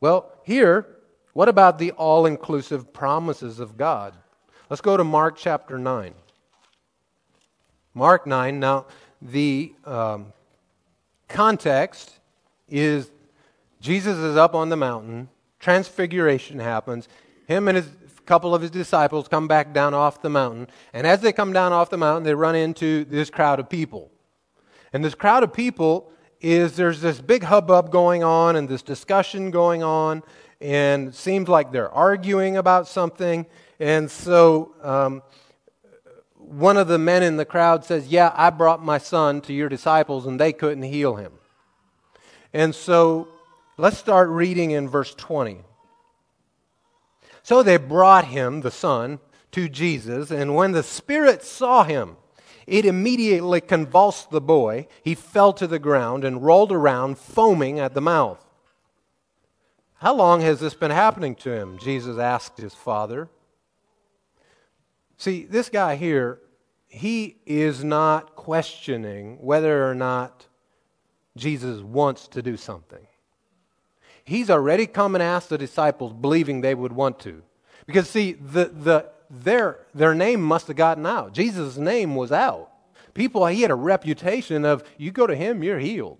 Well, 0.00 0.32
here, 0.44 0.86
what 1.34 1.48
about 1.48 1.78
the 1.78 1.92
all 1.92 2.26
inclusive 2.26 2.92
promises 2.92 3.60
of 3.60 3.76
God? 3.76 4.14
Let's 4.70 4.80
go 4.80 4.96
to 4.96 5.04
Mark 5.04 5.36
chapter 5.36 5.78
9. 5.78 6.14
Mark 7.94 8.26
9. 8.26 8.58
Now, 8.58 8.86
the 9.20 9.72
um, 9.84 10.32
context 11.28 12.18
is 12.68 13.10
Jesus 13.80 14.16
is 14.16 14.36
up 14.36 14.54
on 14.54 14.68
the 14.68 14.76
mountain, 14.76 15.28
transfiguration 15.58 16.58
happens. 16.58 17.08
Him 17.46 17.68
and 17.68 17.76
his 17.76 17.88
couple 18.26 18.54
of 18.54 18.60
his 18.60 18.70
disciples 18.70 19.28
come 19.28 19.48
back 19.48 19.72
down 19.72 19.94
off 19.94 20.20
the 20.20 20.28
mountain. 20.28 20.66
And 20.92 21.06
as 21.06 21.20
they 21.20 21.32
come 21.32 21.52
down 21.52 21.72
off 21.72 21.88
the 21.88 21.96
mountain, 21.96 22.24
they 22.24 22.34
run 22.34 22.56
into 22.56 23.04
this 23.04 23.30
crowd 23.30 23.60
of 23.60 23.70
people. 23.70 24.10
And 24.92 25.04
this 25.04 25.14
crowd 25.14 25.42
of 25.42 25.52
people 25.52 26.10
is 26.40 26.76
there's 26.76 27.00
this 27.00 27.20
big 27.20 27.44
hubbub 27.44 27.90
going 27.90 28.22
on 28.22 28.56
and 28.56 28.68
this 28.68 28.82
discussion 28.82 29.50
going 29.50 29.82
on, 29.82 30.22
and 30.60 31.08
it 31.08 31.14
seems 31.14 31.48
like 31.48 31.72
they're 31.72 31.90
arguing 31.90 32.56
about 32.56 32.86
something. 32.86 33.46
And 33.80 34.10
so 34.10 34.74
um, 34.82 35.22
one 36.34 36.76
of 36.76 36.88
the 36.88 36.98
men 36.98 37.22
in 37.22 37.36
the 37.36 37.44
crowd 37.44 37.84
says, 37.84 38.08
Yeah, 38.08 38.32
I 38.34 38.50
brought 38.50 38.82
my 38.82 38.98
son 38.98 39.40
to 39.42 39.52
your 39.52 39.68
disciples, 39.68 40.26
and 40.26 40.38
they 40.38 40.52
couldn't 40.52 40.84
heal 40.84 41.16
him. 41.16 41.32
And 42.52 42.74
so 42.74 43.28
let's 43.76 43.98
start 43.98 44.28
reading 44.28 44.70
in 44.70 44.88
verse 44.88 45.14
20. 45.14 45.62
So 47.42 47.62
they 47.62 47.76
brought 47.76 48.26
him, 48.26 48.60
the 48.60 48.70
son, 48.70 49.20
to 49.52 49.68
Jesus, 49.68 50.30
and 50.30 50.54
when 50.54 50.72
the 50.72 50.82
Spirit 50.82 51.42
saw 51.42 51.84
him, 51.84 52.16
it 52.66 52.84
immediately 52.84 53.60
convulsed 53.60 54.30
the 54.30 54.40
boy. 54.40 54.88
He 55.04 55.14
fell 55.14 55.52
to 55.52 55.66
the 55.66 55.78
ground 55.78 56.24
and 56.24 56.42
rolled 56.42 56.72
around, 56.72 57.18
foaming 57.18 57.78
at 57.78 57.94
the 57.94 58.00
mouth. 58.00 58.44
How 60.00 60.14
long 60.14 60.40
has 60.40 60.60
this 60.60 60.74
been 60.74 60.90
happening 60.90 61.36
to 61.36 61.50
him? 61.50 61.78
Jesus 61.78 62.18
asked 62.18 62.58
his 62.58 62.74
father. 62.74 63.28
See, 65.16 65.44
this 65.44 65.68
guy 65.68 65.96
here 65.96 66.40
he 66.88 67.36
is 67.44 67.84
not 67.84 68.36
questioning 68.36 69.38
whether 69.40 69.88
or 69.88 69.94
not 69.94 70.46
Jesus 71.36 71.82
wants 71.82 72.28
to 72.28 72.42
do 72.42 72.56
something. 72.56 73.06
He's 74.26 74.50
already 74.50 74.86
come 74.86 75.14
and 75.14 75.22
asked 75.22 75.48
the 75.48 75.56
disciples, 75.56 76.12
believing 76.12 76.60
they 76.60 76.74
would 76.74 76.92
want 76.92 77.18
to. 77.20 77.42
Because, 77.86 78.10
see, 78.10 78.32
the, 78.32 78.66
the, 78.66 79.06
their, 79.30 79.78
their 79.94 80.14
name 80.14 80.42
must 80.42 80.66
have 80.66 80.76
gotten 80.76 81.06
out. 81.06 81.32
Jesus' 81.32 81.78
name 81.78 82.16
was 82.16 82.32
out. 82.32 82.70
People, 83.14 83.46
he 83.46 83.62
had 83.62 83.70
a 83.70 83.76
reputation 83.76 84.64
of, 84.64 84.84
you 84.98 85.12
go 85.12 85.26
to 85.26 85.34
him, 85.34 85.62
you're 85.62 85.78
healed. 85.78 86.18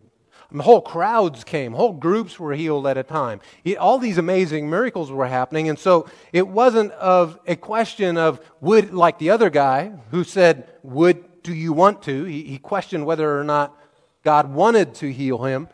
And 0.51 0.63
whole 0.63 0.81
crowds 0.81 1.43
came, 1.43 1.73
whole 1.73 1.93
groups 1.93 2.39
were 2.39 2.55
healed 2.55 2.87
at 2.87 2.97
a 2.97 3.03
time. 3.03 3.41
All 3.81 3.99
these 3.99 4.19
amazing 4.19 4.71
miracles 4.71 5.11
were 5.11 5.27
happening, 5.27 5.69
and 5.69 5.77
so 5.77 6.09
it 6.33 6.47
wasn't 6.47 6.93
of 6.93 7.41
a 7.49 7.57
question 7.57 8.17
of 8.17 8.41
would, 8.61 8.95
like 8.95 9.19
the 9.19 9.31
other 9.31 9.51
guy 9.51 9.93
who 10.13 10.23
said, 10.23 10.69
"Would 10.85 11.43
do 11.43 11.53
you 11.53 11.73
want 11.73 12.03
to?" 12.05 12.25
He, 12.25 12.45
he 12.45 12.59
questioned 12.59 13.05
whether 13.05 13.39
or 13.39 13.43
not 13.43 13.77
God 14.23 14.53
wanted 14.55 14.95
to 14.97 15.13
heal 15.13 15.43
him, 15.43 15.69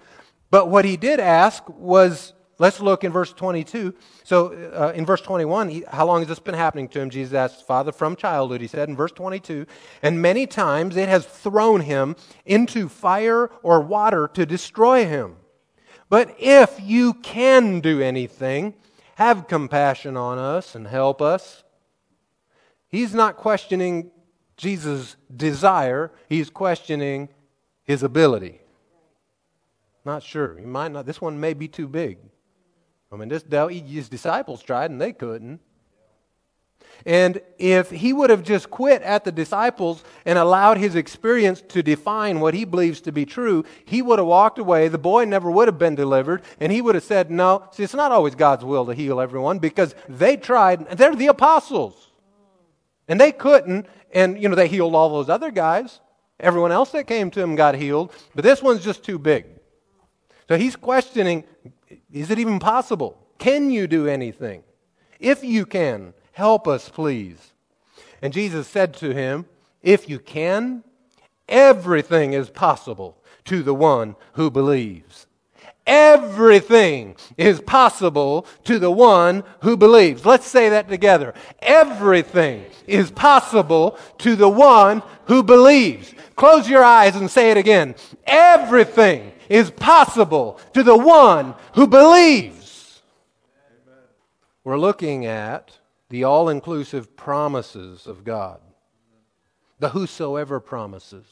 but 0.53 0.69
what 0.69 0.85
he 0.85 0.99
did 0.99 1.19
ask 1.19 1.67
was, 1.67 2.35
let's 2.59 2.79
look 2.79 3.05
in 3.05 3.11
verse 3.11 3.33
22. 3.33 3.95
So 4.23 4.53
uh, 4.75 4.93
in 4.95 5.07
verse 5.07 5.23
21, 5.23 5.71
he, 5.71 5.85
how 5.89 6.05
long 6.07 6.21
has 6.21 6.29
this 6.29 6.41
been 6.41 6.55
happening 6.55 6.89
to 6.89 7.01
him? 7.01 7.09
Jesus 7.09 7.33
asked, 7.33 7.67
Father, 7.67 7.91
from 7.91 8.17
childhood, 8.17 8.61
he 8.61 8.67
said 8.67 8.91
in 8.91 8.95
verse 8.95 9.13
22. 9.13 9.65
And 10.03 10.21
many 10.21 10.47
times 10.47 10.99
it 10.99 11.09
has 11.09 11.25
thrown 11.25 11.81
him 11.81 12.17
into 12.45 12.91
fire 12.91 13.51
or 13.63 13.81
water 13.81 14.29
to 14.35 14.45
destroy 14.45 15.07
him. 15.07 15.37
But 16.11 16.37
if 16.39 16.79
you 16.83 17.15
can 17.15 17.81
do 17.81 18.03
anything, 18.03 18.75
have 19.15 19.49
compassion 19.49 20.19
on 20.19 20.39
us 20.39 20.75
and 20.75 20.87
help 20.87 21.23
us. 21.23 21.65
He's 22.89 23.15
not 23.15 23.39
questioning 23.39 24.11
Jesus' 24.59 25.17
desire, 25.35 26.13
he's 26.29 26.51
questioning 26.51 27.31
his 27.85 28.03
ability. 28.03 28.62
Not 30.05 30.23
sure. 30.23 30.57
He 30.59 30.67
might 30.67 30.93
not. 30.93 31.07
This 31.07 31.21
one 31.21 31.39
may 31.39 31.55
be 31.55 31.69
too 31.69 31.89
big. 31.89 32.19
I 33.13 33.17
mean, 33.17 33.29
this, 33.29 33.45
his 33.71 34.09
disciples 34.09 34.63
tried 34.63 34.91
and 34.91 35.01
they 35.01 35.13
couldn't. 35.13 35.61
And 37.05 37.41
if 37.59 37.91
he 37.91 38.13
would 38.13 38.31
have 38.31 38.43
just 38.43 38.71
quit 38.71 39.03
at 39.03 39.25
the 39.25 39.33
disciples 39.33 40.05
and 40.25 40.39
allowed 40.39 40.79
his 40.79 40.95
experience 40.95 41.61
to 41.69 41.83
define 41.83 42.41
what 42.41 42.55
he 42.55 42.65
believes 42.65 43.01
to 43.03 43.13
be 43.13 43.25
true, 43.25 43.65
he 43.85 44.03
would 44.03 44.19
have 44.19 44.29
walked 44.29 44.59
away. 44.59 44.89
The 44.89 44.99
boy 44.99 45.25
never 45.25 45.51
would 45.51 45.69
have 45.69 45.79
been 45.79 45.95
delivered. 45.95 46.43
And 46.61 46.71
he 46.71 46.81
would 46.81 46.95
have 46.95 47.05
said, 47.05 47.31
No, 47.31 47.69
see, 47.73 47.83
it's 47.83 47.95
not 47.95 48.13
always 48.13 48.35
God's 48.35 48.65
will 48.65 48.87
to 48.87 48.95
heal 48.95 49.21
everyone 49.21 49.59
because 49.59 49.95
they 50.09 50.37
tried. 50.37 50.89
They're 50.91 51.15
the 51.15 51.27
apostles. 51.29 52.11
And 53.09 53.21
they 53.21 53.33
couldn't. 53.33 53.87
And, 54.13 54.41
you 54.41 54.49
know, 54.49 54.55
they 54.55 54.69
healed 54.69 54.95
all 54.95 55.09
those 55.09 55.29
other 55.29 55.51
guys. 55.51 56.01
Everyone 56.39 56.73
else 56.73 56.91
that 56.93 57.07
came 57.07 57.31
to 57.33 57.41
him 57.41 57.57
got 57.57 57.75
healed. 57.75 58.13
But 58.35 58.45
this 58.45 58.63
one's 58.63 58.85
just 58.85 59.03
too 59.03 59.19
big. 59.19 59.47
So 60.53 60.59
he's 60.59 60.77
questioning 60.77 61.45
is 62.13 62.31
it 62.31 62.39
even 62.39 62.59
possible? 62.59 63.17
Can 63.39 63.71
you 63.71 63.87
do 63.87 64.07
anything? 64.07 64.65
If 65.19 65.43
you 65.43 65.65
can, 65.65 66.13
help 66.33 66.69
us, 66.69 66.91
please. 66.91 67.55
And 68.21 68.35
Jesus 68.35 68.69
said 68.69 68.93
to 68.97 69.15
him, 69.15 69.47
If 69.81 70.11
you 70.11 70.19
can, 70.19 70.85
everything 71.49 72.35
is 72.35 72.51
possible 72.51 73.17
to 73.47 73.63
the 73.63 73.73
one 73.73 74.15
who 74.35 74.51
believes. 74.51 75.27
Everything 75.87 77.17
is 77.39 77.63
possible 77.63 78.47
to 78.65 78.79
the 78.79 78.91
one 78.91 79.45
who 79.63 79.79
believes. 79.79 80.27
Let's 80.27 80.47
say 80.47 80.69
that 80.69 80.87
together. 80.87 81.33
Everything 81.61 82.67
is 82.87 83.11
possible 83.11 83.99
to 84.19 84.37
the 84.37 84.51
one 84.51 85.03
who 85.29 85.43
believes. 85.43 86.13
Close 86.37 86.69
your 86.69 86.85
eyes 86.85 87.17
and 87.17 87.31
say 87.31 87.51
it 87.51 87.57
again. 87.57 87.95
Everything 88.27 89.33
is 89.53 89.71
possible 89.71 90.59
to 90.73 90.83
the 90.83 90.97
one 90.97 91.55
who 91.75 91.87
believes. 91.87 93.03
Amen. 93.87 93.99
We're 94.65 94.79
looking 94.79 95.27
at 95.27 95.79
the 96.09 96.25
all 96.25 96.49
inclusive 96.49 97.15
promises 97.17 98.07
of 98.07 98.25
God, 98.25 98.61
the 99.79 99.91
whosoever 99.91 100.59
promises, 100.59 101.27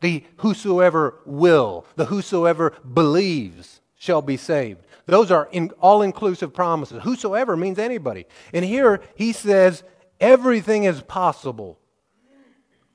the 0.00 0.24
whosoever 0.38 1.20
will, 1.24 1.86
the 1.94 2.06
whosoever 2.06 2.72
believes 2.92 3.80
shall 3.96 4.20
be 4.20 4.36
saved. 4.36 4.84
Those 5.06 5.30
are 5.30 5.48
in 5.52 5.70
all 5.80 6.02
inclusive 6.02 6.52
promises. 6.52 7.02
Whosoever 7.04 7.56
means 7.56 7.78
anybody. 7.78 8.26
And 8.52 8.64
here 8.64 9.00
he 9.14 9.32
says, 9.32 9.84
everything 10.20 10.82
is 10.82 11.00
possible. 11.02 11.78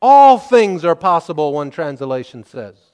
All 0.01 0.38
things 0.38 0.84
are 0.84 0.95
possible, 0.95 1.54
one 1.54 1.72
translation 1.72 2.43
says. 2.43 2.92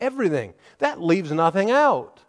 Everything. 0.00 0.54
That 0.78 1.00
leaves 1.00 1.32
nothing 1.32 1.70
out. 1.70 2.20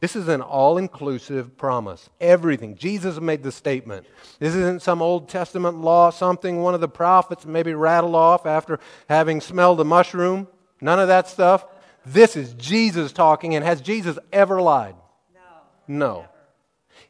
This 0.00 0.14
is 0.14 0.28
an 0.28 0.42
all 0.42 0.76
inclusive 0.76 1.56
promise. 1.56 2.10
Everything. 2.20 2.76
Jesus 2.76 3.18
made 3.18 3.42
the 3.42 3.50
statement. 3.50 4.06
This 4.38 4.54
isn't 4.54 4.82
some 4.82 5.00
Old 5.00 5.28
Testament 5.28 5.80
law, 5.80 6.10
something 6.10 6.60
one 6.60 6.74
of 6.74 6.82
the 6.82 6.88
prophets 6.88 7.46
maybe 7.46 7.72
rattled 7.72 8.14
off 8.14 8.44
after 8.44 8.78
having 9.08 9.40
smelled 9.40 9.80
a 9.80 9.84
mushroom. 9.84 10.48
None 10.80 11.00
of 11.00 11.08
that 11.08 11.28
stuff. 11.28 11.64
This 12.04 12.36
is 12.36 12.52
Jesus 12.54 13.10
talking, 13.12 13.54
and 13.54 13.64
has 13.64 13.80
Jesus 13.80 14.18
ever 14.32 14.60
lied? 14.60 14.94
No. 15.34 15.40
No. 15.88 16.14
Never. 16.20 16.28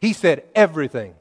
He 0.01 0.13
said 0.13 0.45
everything, 0.55 1.15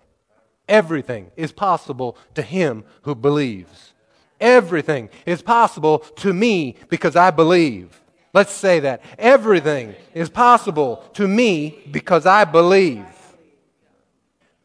everything 0.70 1.32
is 1.36 1.52
possible 1.52 2.18
to 2.36 2.42
him 2.42 2.84
who 3.02 3.16
believes. 3.16 3.94
Everything 4.40 5.10
is 5.26 5.42
possible 5.42 6.00
to 6.00 6.34
me 6.34 6.76
because 6.90 7.16
I 7.16 7.32
believe. 7.32 8.02
Let's 8.36 8.52
say 8.52 8.82
that. 8.82 9.02
Everything 9.18 9.96
is 10.14 10.30
possible 10.30 10.98
to 11.14 11.26
me 11.26 11.80
because 11.90 12.26
I 12.26 12.44
believe. 12.44 13.06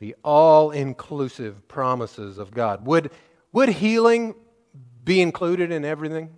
The 0.01 0.17
all 0.25 0.73
inclusive 0.73 1.69
promises 1.69 2.39
of 2.39 2.51
God. 2.51 2.85
Would, 2.85 3.13
would 3.53 3.69
healing 3.69 4.35
be 5.05 5.21
included 5.21 5.71
in 5.71 5.85
everything? 5.85 6.31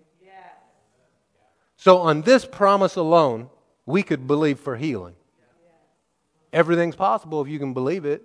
So, 1.79 1.99
on 1.99 2.21
this 2.21 2.45
promise 2.45 2.97
alone, 2.97 3.49
we 3.87 4.03
could 4.03 4.27
believe 4.27 4.61
for 4.61 4.77
healing. 4.77 5.15
Everything's 6.53 6.97
possible 6.97 7.41
if 7.41 7.49
you 7.49 7.59
can 7.59 7.73
believe 7.73 8.05
it. 8.05 8.23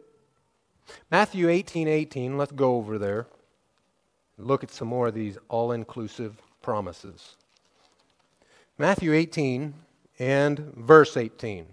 Matthew 1.10 1.48
18 1.48 1.88
18, 1.88 2.38
let's 2.38 2.52
go 2.52 2.76
over 2.76 2.98
there. 2.98 3.28
Look 4.38 4.66
at 4.66 4.72
some 4.72 4.90
more 4.90 5.08
of 5.08 5.14
these 5.14 5.38
all 5.48 5.72
inclusive 5.72 6.42
promises. 6.62 7.38
Matthew 8.80 9.14
18 9.14 9.74
and 10.20 10.60
verse 10.76 11.18
18. 11.18 11.66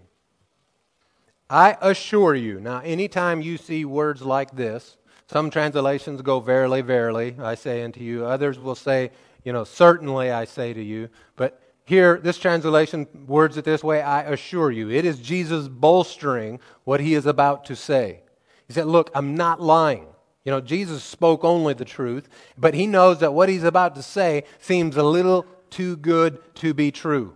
I 1.47 1.77
assure 1.79 2.33
you. 2.33 2.59
Now, 2.59 2.79
anytime 2.79 3.41
you 3.41 3.57
see 3.57 3.85
words 3.85 4.23
like 4.23 4.55
this, 4.55 4.97
some 5.27 5.51
translations 5.51 6.23
go, 6.23 6.39
Verily, 6.39 6.81
verily, 6.81 7.35
I 7.39 7.53
say 7.53 7.83
unto 7.83 7.99
you. 7.99 8.25
Others 8.25 8.57
will 8.57 8.75
say, 8.75 9.11
you 9.43 9.53
know, 9.53 9.63
certainly 9.63 10.31
I 10.31 10.45
say 10.45 10.73
to 10.73 10.81
you. 10.81 11.09
But 11.35 11.61
here, 11.85 12.17
this 12.17 12.39
translation 12.39 13.07
words 13.27 13.57
it 13.57 13.65
this 13.65 13.83
way 13.83 14.01
I 14.01 14.23
assure 14.23 14.71
you. 14.71 14.89
It 14.89 15.05
is 15.05 15.19
Jesus 15.19 15.67
bolstering 15.67 16.59
what 16.83 16.99
he 16.99 17.13
is 17.13 17.27
about 17.27 17.65
to 17.65 17.75
say. 17.75 18.21
He 18.67 18.73
said, 18.73 18.87
Look, 18.87 19.11
I'm 19.13 19.35
not 19.35 19.61
lying. 19.61 20.07
You 20.43 20.51
know, 20.51 20.61
Jesus 20.61 21.03
spoke 21.03 21.43
only 21.43 21.75
the 21.75 21.85
truth, 21.85 22.29
but 22.57 22.73
he 22.73 22.87
knows 22.87 23.19
that 23.19 23.33
what 23.33 23.49
he's 23.49 23.63
about 23.63 23.95
to 23.95 24.03
say 24.03 24.43
seems 24.59 24.95
a 24.95 25.03
little 25.03 25.45
too 25.69 25.97
good 25.97 26.41
to 26.55 26.73
be 26.73 26.91
true. 26.91 27.35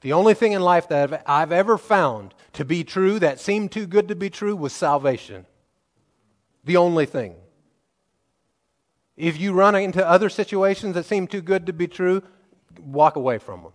The 0.00 0.12
only 0.12 0.34
thing 0.34 0.52
in 0.52 0.62
life 0.62 0.88
that 0.88 1.22
I've 1.26 1.52
ever 1.52 1.76
found 1.76 2.34
to 2.54 2.64
be 2.64 2.84
true 2.84 3.18
that 3.18 3.38
seemed 3.38 3.70
too 3.70 3.86
good 3.86 4.08
to 4.08 4.14
be 4.14 4.30
true 4.30 4.56
was 4.56 4.72
salvation. 4.72 5.46
The 6.64 6.76
only 6.76 7.06
thing. 7.06 7.34
If 9.16 9.38
you 9.38 9.52
run 9.52 9.74
into 9.74 10.06
other 10.06 10.30
situations 10.30 10.94
that 10.94 11.04
seem 11.04 11.26
too 11.26 11.42
good 11.42 11.66
to 11.66 11.72
be 11.74 11.86
true, 11.86 12.22
walk 12.80 13.16
away 13.16 13.38
from 13.38 13.62
them. 13.62 13.72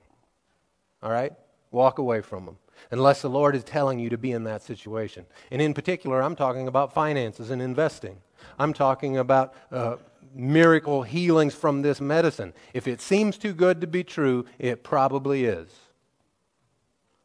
All 1.04 1.12
right? 1.12 1.34
Walk 1.72 2.00
away 2.00 2.22
from 2.22 2.46
them. 2.46 2.58
Unless 2.90 3.22
the 3.22 3.30
Lord 3.30 3.56
is 3.56 3.64
telling 3.64 4.00
you 4.00 4.10
to 4.10 4.18
be 4.18 4.32
in 4.32 4.44
that 4.46 4.64
situation. 4.64 5.26
And 5.52 5.62
in 5.62 5.74
particular, 5.74 6.22
I'm 6.22 6.36
talking 6.36 6.68
about 6.68 6.94
finances 6.94 7.52
and 7.52 7.62
investing. 7.62 8.18
I'm 8.58 8.74
talking 8.74 9.18
about 9.18 9.54
uh, 9.72 9.98
miracle 10.36 11.04
healings 11.04 11.56
from 11.56 11.82
this 11.82 12.02
medicine. 12.02 12.54
If 12.74 12.88
it 12.88 13.02
seems 13.02 13.38
too 13.38 13.54
good 13.54 13.82
to 13.82 13.88
be 13.88 14.04
true, 14.04 14.46
it 14.60 14.84
probably 14.84 15.46
is. 15.46 15.70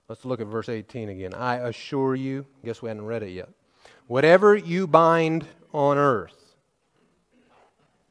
Let's 0.08 0.24
look 0.24 0.40
at 0.40 0.46
verse 0.46 0.68
18 0.68 1.08
again. 1.08 1.34
I 1.34 1.56
assure 1.56 2.14
you, 2.14 2.46
guess 2.64 2.82
we 2.82 2.88
hadn't 2.88 3.04
read 3.04 3.22
it 3.22 3.30
yet. 3.30 3.48
Whatever 4.06 4.56
you 4.56 4.86
bind 4.86 5.46
on 5.72 5.98
earth 5.98 6.56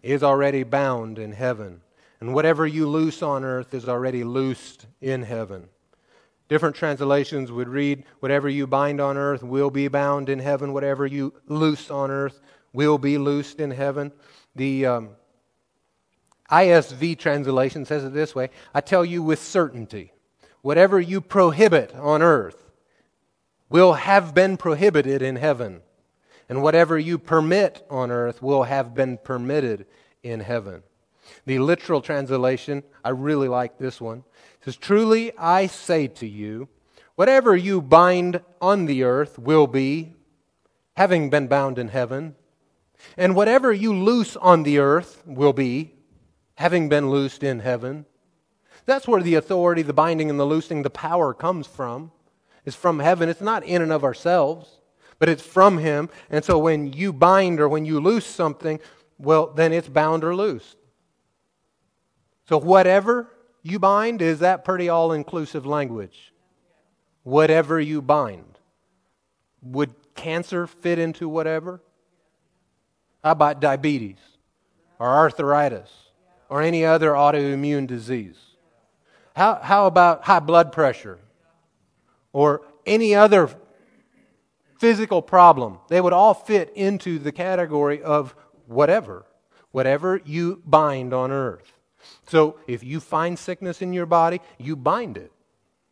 is 0.01 0.23
already 0.23 0.63
bound 0.63 1.19
in 1.19 1.33
heaven, 1.33 1.81
and 2.21 2.33
whatever 2.33 2.65
you 2.65 2.87
loose 2.87 3.21
on 3.21 3.43
earth 3.43 3.73
is 3.73 3.89
already 3.89 4.23
loosed 4.23 4.85
in 5.01 5.23
heaven. 5.23 5.67
Different 6.47 6.75
translations 6.75 7.51
would 7.51 7.67
read, 7.67 8.05
Whatever 8.21 8.49
you 8.49 8.65
bind 8.65 8.99
on 8.99 9.17
earth 9.17 9.43
will 9.43 9.69
be 9.69 9.87
bound 9.87 10.29
in 10.29 10.39
heaven, 10.39 10.73
whatever 10.73 11.05
you 11.05 11.33
loose 11.47 11.91
on 11.91 12.09
earth 12.09 12.39
will 12.73 12.97
be 12.97 13.17
loosed 13.17 13.59
in 13.59 13.71
heaven. 13.71 14.11
The, 14.59 14.85
um, 14.87 15.09
ISV 16.51 17.17
translation 17.17 17.85
says 17.85 18.03
it 18.03 18.13
this 18.13 18.35
way 18.35 18.49
I 18.73 18.81
tell 18.81 19.05
you 19.05 19.23
with 19.23 19.41
certainty, 19.41 20.11
whatever 20.61 20.99
you 20.99 21.21
prohibit 21.21 21.95
on 21.95 22.21
earth 22.21 22.69
will 23.69 23.93
have 23.93 24.33
been 24.33 24.57
prohibited 24.57 25.21
in 25.21 25.37
heaven, 25.37 25.79
and 26.49 26.61
whatever 26.61 26.99
you 26.99 27.17
permit 27.17 27.85
on 27.89 28.11
earth 28.11 28.41
will 28.41 28.63
have 28.63 28.93
been 28.93 29.17
permitted 29.17 29.85
in 30.23 30.41
heaven. 30.41 30.83
The 31.45 31.59
literal 31.59 32.01
translation, 32.01 32.83
I 33.01 33.11
really 33.11 33.47
like 33.47 33.77
this 33.77 34.01
one. 34.01 34.25
Says, 34.65 34.75
Truly 34.75 35.31
I 35.37 35.67
say 35.67 36.07
to 36.07 36.27
you, 36.27 36.67
whatever 37.15 37.55
you 37.55 37.81
bind 37.81 38.41
on 38.59 38.87
the 38.87 39.03
earth 39.03 39.39
will 39.39 39.67
be, 39.67 40.15
having 40.97 41.29
been 41.29 41.47
bound 41.47 41.79
in 41.79 41.87
heaven, 41.87 42.35
and 43.17 43.35
whatever 43.35 43.71
you 43.71 43.93
loose 43.93 44.35
on 44.35 44.63
the 44.63 44.79
earth 44.79 45.23
will 45.25 45.53
be, 45.53 45.93
having 46.55 46.89
been 46.89 47.09
loosed 47.09 47.43
in 47.43 47.59
heaven. 47.59 48.05
That's 48.85 49.07
where 49.07 49.21
the 49.21 49.35
authority, 49.35 49.81
the 49.81 49.93
binding 49.93 50.29
and 50.29 50.39
the 50.39 50.45
loosing, 50.45 50.83
the 50.83 50.89
power 50.89 51.33
comes 51.33 51.67
from. 51.67 52.11
It's 52.65 52.75
from 52.75 52.99
heaven. 52.99 53.29
It's 53.29 53.41
not 53.41 53.63
in 53.63 53.81
and 53.81 53.91
of 53.91 54.03
ourselves, 54.03 54.79
but 55.19 55.29
it's 55.29 55.43
from 55.43 55.77
Him. 55.77 56.09
And 56.29 56.43
so 56.43 56.59
when 56.59 56.93
you 56.93 57.13
bind 57.13 57.59
or 57.59 57.69
when 57.69 57.85
you 57.85 57.99
loose 57.99 58.25
something, 58.25 58.79
well, 59.17 59.47
then 59.47 59.73
it's 59.73 59.87
bound 59.87 60.23
or 60.23 60.35
loosed. 60.35 60.77
So 62.47 62.57
whatever 62.57 63.29
you 63.61 63.79
bind, 63.79 64.21
is 64.21 64.39
that 64.39 64.65
pretty 64.65 64.89
all 64.89 65.11
inclusive 65.11 65.65
language? 65.65 66.33
Whatever 67.23 67.79
you 67.79 68.01
bind. 68.01 68.57
Would 69.61 69.93
cancer 70.15 70.67
fit 70.67 70.99
into 70.99 71.29
whatever? 71.29 71.81
How 73.23 73.31
about 73.31 73.59
diabetes 73.59 74.17
or 74.97 75.07
arthritis? 75.07 75.89
or 76.49 76.61
any 76.61 76.83
other 76.83 77.11
autoimmune 77.11 77.87
disease? 77.87 78.37
How, 79.35 79.55
how 79.61 79.85
about 79.85 80.23
high 80.23 80.39
blood 80.39 80.71
pressure 80.71 81.19
or 82.33 82.63
any 82.85 83.15
other 83.15 83.49
physical 84.79 85.21
problem? 85.21 85.77
They 85.87 86.01
would 86.01 86.13
all 86.13 86.33
fit 86.33 86.73
into 86.75 87.19
the 87.19 87.31
category 87.31 88.01
of 88.01 88.35
whatever, 88.65 89.25
whatever 89.71 90.19
you 90.25 90.61
bind 90.65 91.13
on 91.13 91.31
earth. 91.31 91.71
So 92.27 92.57
if 92.67 92.83
you 92.83 92.99
find 92.99 93.37
sickness 93.37 93.81
in 93.81 93.93
your 93.93 94.05
body, 94.05 94.41
you 94.57 94.75
bind 94.75 95.17
it. 95.17 95.31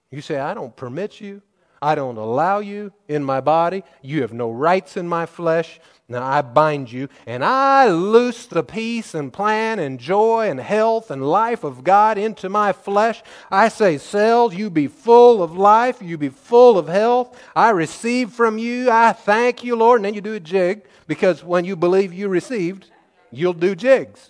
You 0.09 0.21
say, 0.21 0.39
I 0.39 0.53
don't 0.53 0.75
permit 0.75 1.21
you. 1.21 1.41
I 1.81 1.93
don't 1.93 2.17
allow 2.17 2.59
you 2.59 2.91
in 3.07 3.23
my 3.23 3.39
body. 3.39 3.83
You 4.01 4.21
have 4.21 4.33
no 4.33 4.49
rights 4.49 4.97
in 4.97 5.07
my 5.07 5.27
flesh. 5.27 5.79
Now 6.09 6.25
I 6.25 6.41
bind 6.41 6.89
you, 6.89 7.09
and 7.25 7.43
I 7.43 7.89
loose 7.89 8.45
the 8.45 8.63
peace 8.63 9.13
and 9.13 9.33
plan 9.33 9.77
and 9.77 9.99
joy 9.99 10.49
and 10.49 10.57
health 10.57 11.11
and 11.11 11.21
life 11.21 11.65
of 11.65 11.83
God 11.83 12.17
into 12.17 12.47
my 12.47 12.71
flesh. 12.71 13.21
I 13.51 13.67
say, 13.67 13.97
cells, 13.97 14.55
you 14.55 14.69
be 14.69 14.87
full 14.87 15.43
of 15.43 15.57
life, 15.57 16.01
you 16.01 16.17
be 16.17 16.29
full 16.29 16.77
of 16.77 16.87
health. 16.87 17.37
I 17.53 17.71
receive 17.71 18.31
from 18.31 18.57
you. 18.57 18.89
I 18.89 19.11
thank 19.11 19.65
you, 19.65 19.75
Lord. 19.75 19.97
And 19.99 20.05
then 20.05 20.13
you 20.13 20.21
do 20.21 20.35
a 20.35 20.39
jig, 20.39 20.85
because 21.07 21.43
when 21.43 21.65
you 21.65 21.75
believe 21.75 22.13
you 22.13 22.29
received, 22.29 22.89
you'll 23.29 23.51
do 23.51 23.75
jigs. 23.75 24.29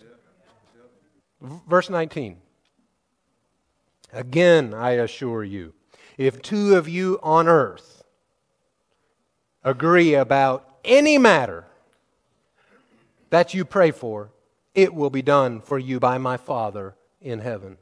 Verse 1.40 1.92
19. 1.92 2.38
Again, 4.12 4.74
I 4.74 4.92
assure 4.94 5.44
you, 5.44 5.74
if 6.18 6.42
two 6.42 6.76
of 6.76 6.90
you 6.90 7.20
on 7.22 7.48
earth 7.48 8.04
agree 9.64 10.16
about 10.16 10.80
any 10.84 11.20
matter 11.20 11.67
that 13.30 13.54
you 13.54 13.66
pray 13.66 13.92
for, 13.92 14.32
it 14.74 14.94
will 14.94 15.10
be 15.10 15.22
done 15.22 15.62
for 15.62 15.80
you 15.80 16.00
by 16.00 16.18
my 16.18 16.38
Father 16.38 16.96
in 17.22 17.40
heaven. 17.40 17.78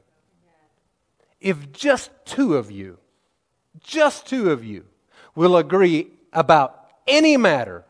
If 1.40 1.72
just 1.72 2.10
two 2.24 2.56
of 2.56 2.70
you, 2.70 2.98
just 3.82 4.26
two 4.26 4.50
of 4.50 4.64
you, 4.64 4.86
will 5.34 5.56
agree 5.56 6.08
about 6.32 6.88
any 7.06 7.36
matter, 7.36 7.84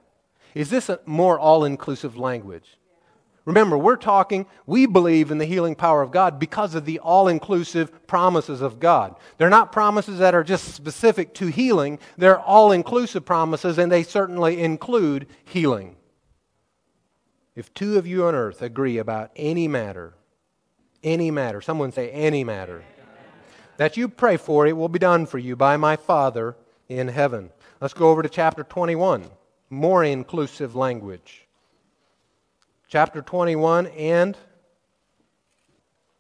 is 0.54 0.70
this 0.70 0.88
a 0.88 1.00
more 1.06 1.38
all 1.38 1.64
inclusive 1.64 2.16
language? 2.16 2.76
Remember, 3.44 3.78
we're 3.78 3.96
talking, 3.96 4.44
we 4.66 4.86
believe 4.86 5.30
in 5.30 5.38
the 5.38 5.44
healing 5.44 5.76
power 5.76 6.02
of 6.02 6.10
God 6.10 6.40
because 6.40 6.74
of 6.74 6.84
the 6.84 6.98
all 6.98 7.28
inclusive 7.28 8.06
promises 8.08 8.60
of 8.60 8.80
God. 8.80 9.14
They're 9.38 9.48
not 9.48 9.70
promises 9.70 10.18
that 10.18 10.34
are 10.34 10.42
just 10.42 10.74
specific 10.74 11.32
to 11.34 11.46
healing, 11.46 12.00
they're 12.18 12.40
all 12.40 12.72
inclusive 12.72 13.24
promises, 13.24 13.78
and 13.78 13.90
they 13.90 14.02
certainly 14.02 14.60
include 14.60 15.28
healing. 15.44 15.94
If 17.56 17.74
two 17.74 17.98
of 17.98 18.06
you 18.06 18.26
on 18.26 18.34
earth 18.34 18.62
agree 18.62 18.98
about 18.98 19.32
any 19.34 19.66
matter, 19.66 20.14
any 21.02 21.32
matter, 21.32 21.60
someone 21.60 21.90
say 21.90 22.10
any 22.10 22.44
matter, 22.44 22.84
that 23.78 23.96
you 23.96 24.08
pray 24.08 24.36
for, 24.36 24.66
it 24.66 24.76
will 24.76 24.88
be 24.88 24.98
done 24.98 25.26
for 25.26 25.38
you 25.38 25.56
by 25.56 25.76
my 25.76 25.96
Father 25.96 26.56
in 26.88 27.08
heaven. 27.08 27.50
Let's 27.80 27.94
go 27.94 28.10
over 28.10 28.22
to 28.22 28.28
chapter 28.28 28.62
21, 28.62 29.24
more 29.70 30.04
inclusive 30.04 30.76
language 30.76 31.46
chapter 32.88 33.20
21, 33.20 33.88
and 33.88 34.36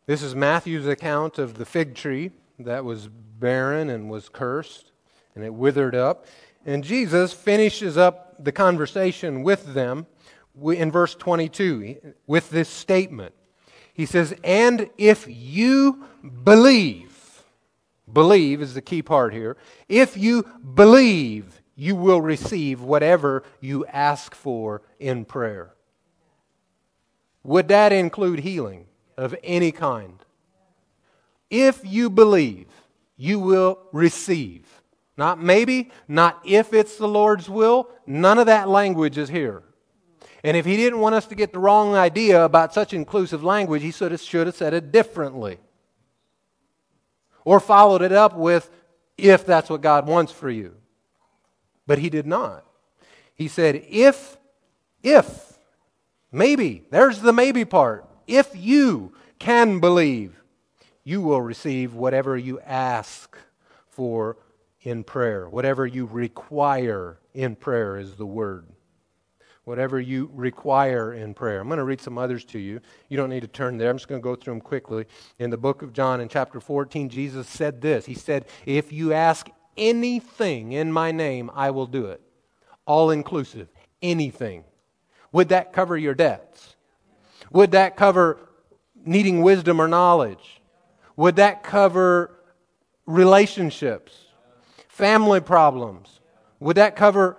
this 0.06 0.20
is 0.20 0.34
Matthew's 0.34 0.88
account 0.88 1.38
of 1.38 1.58
the 1.58 1.64
fig 1.64 1.94
tree 1.94 2.32
that 2.58 2.84
was 2.84 3.08
barren 3.08 3.88
and 3.88 4.10
was 4.10 4.28
cursed, 4.28 4.90
and 5.34 5.44
it 5.44 5.54
withered 5.54 5.94
up. 5.94 6.26
And 6.64 6.82
Jesus 6.82 7.32
finishes 7.32 7.96
up 7.96 8.42
the 8.42 8.50
conversation 8.50 9.44
with 9.44 9.74
them 9.74 10.06
in 10.62 10.90
verse 10.90 11.14
22 11.14 12.14
with 12.26 12.50
this 12.50 12.68
statement. 12.68 13.34
He 13.92 14.06
says, 14.06 14.34
And 14.44 14.90
if 14.98 15.26
you 15.28 16.04
believe, 16.44 17.42
believe 18.12 18.60
is 18.60 18.74
the 18.74 18.82
key 18.82 19.02
part 19.02 19.32
here, 19.32 19.56
if 19.88 20.16
you 20.16 20.44
believe, 20.74 21.62
you 21.74 21.94
will 21.94 22.20
receive 22.20 22.80
whatever 22.80 23.42
you 23.60 23.84
ask 23.86 24.34
for 24.34 24.82
in 24.98 25.24
prayer. 25.24 25.74
Would 27.42 27.68
that 27.68 27.92
include 27.92 28.40
healing 28.40 28.86
of 29.16 29.34
any 29.44 29.72
kind? 29.72 30.18
If 31.48 31.80
you 31.84 32.10
believe, 32.10 32.66
you 33.16 33.38
will 33.38 33.78
receive. 33.92 34.82
Not 35.16 35.40
maybe, 35.40 35.90
not 36.08 36.40
if 36.44 36.72
it's 36.72 36.96
the 36.96 37.08
Lord's 37.08 37.48
will. 37.48 37.88
None 38.06 38.38
of 38.38 38.46
that 38.46 38.68
language 38.68 39.16
is 39.16 39.28
here. 39.28 39.62
And 40.46 40.56
if 40.56 40.64
he 40.64 40.76
didn't 40.76 41.00
want 41.00 41.14
us 41.14 41.26
to 41.26 41.34
get 41.34 41.52
the 41.52 41.58
wrong 41.58 41.94
idea 41.94 42.44
about 42.44 42.72
such 42.72 42.94
inclusive 42.94 43.42
language, 43.42 43.82
he 43.82 43.90
should 43.90 44.12
have, 44.12 44.20
should 44.20 44.46
have 44.46 44.56
said 44.56 44.72
it 44.72 44.92
differently. 44.92 45.58
Or 47.44 47.60
followed 47.60 48.00
it 48.00 48.12
up 48.12 48.34
with, 48.34 48.70
if 49.18 49.44
that's 49.44 49.68
what 49.68 49.82
God 49.82 50.06
wants 50.06 50.32
for 50.32 50.48
you. 50.48 50.74
But 51.86 51.98
he 51.98 52.08
did 52.08 52.26
not. 52.26 52.64
He 53.34 53.48
said, 53.48 53.84
if, 53.88 54.36
if 55.02 55.56
Maybe. 56.36 56.84
There's 56.90 57.20
the 57.20 57.32
maybe 57.32 57.64
part. 57.64 58.06
If 58.26 58.50
you 58.54 59.14
can 59.38 59.80
believe, 59.80 60.38
you 61.02 61.22
will 61.22 61.40
receive 61.40 61.94
whatever 61.94 62.36
you 62.36 62.60
ask 62.60 63.38
for 63.88 64.36
in 64.82 65.02
prayer. 65.04 65.48
Whatever 65.48 65.86
you 65.86 66.04
require 66.04 67.18
in 67.32 67.56
prayer 67.56 67.96
is 67.96 68.16
the 68.16 68.26
word. 68.26 68.66
Whatever 69.66 69.98
you 69.98 70.30
require 70.32 71.12
in 71.12 71.34
prayer. 71.34 71.60
I'm 71.60 71.66
going 71.66 71.78
to 71.78 71.84
read 71.84 72.00
some 72.00 72.18
others 72.18 72.44
to 72.46 72.58
you. 72.60 72.80
You 73.08 73.16
don't 73.16 73.30
need 73.30 73.40
to 73.40 73.48
turn 73.48 73.78
there. 73.78 73.90
I'm 73.90 73.96
just 73.96 74.06
going 74.06 74.20
to 74.20 74.24
go 74.24 74.36
through 74.36 74.54
them 74.54 74.60
quickly. 74.60 75.06
In 75.40 75.50
the 75.50 75.56
book 75.56 75.82
of 75.82 75.92
John, 75.92 76.20
in 76.20 76.28
chapter 76.28 76.60
14, 76.60 77.08
Jesus 77.08 77.48
said 77.48 77.80
this 77.80 78.06
He 78.06 78.14
said, 78.14 78.44
If 78.64 78.92
you 78.92 79.12
ask 79.12 79.50
anything 79.76 80.70
in 80.70 80.92
my 80.92 81.10
name, 81.10 81.50
I 81.52 81.72
will 81.72 81.88
do 81.88 82.06
it. 82.06 82.20
All 82.86 83.10
inclusive. 83.10 83.66
Anything. 84.00 84.62
Would 85.32 85.48
that 85.48 85.72
cover 85.72 85.98
your 85.98 86.14
debts? 86.14 86.76
Would 87.50 87.72
that 87.72 87.96
cover 87.96 88.38
needing 89.04 89.42
wisdom 89.42 89.80
or 89.80 89.88
knowledge? 89.88 90.62
Would 91.16 91.34
that 91.36 91.64
cover 91.64 92.38
relationships, 93.04 94.12
family 94.86 95.40
problems? 95.40 96.20
Would 96.60 96.76
that 96.76 96.94
cover? 96.94 97.36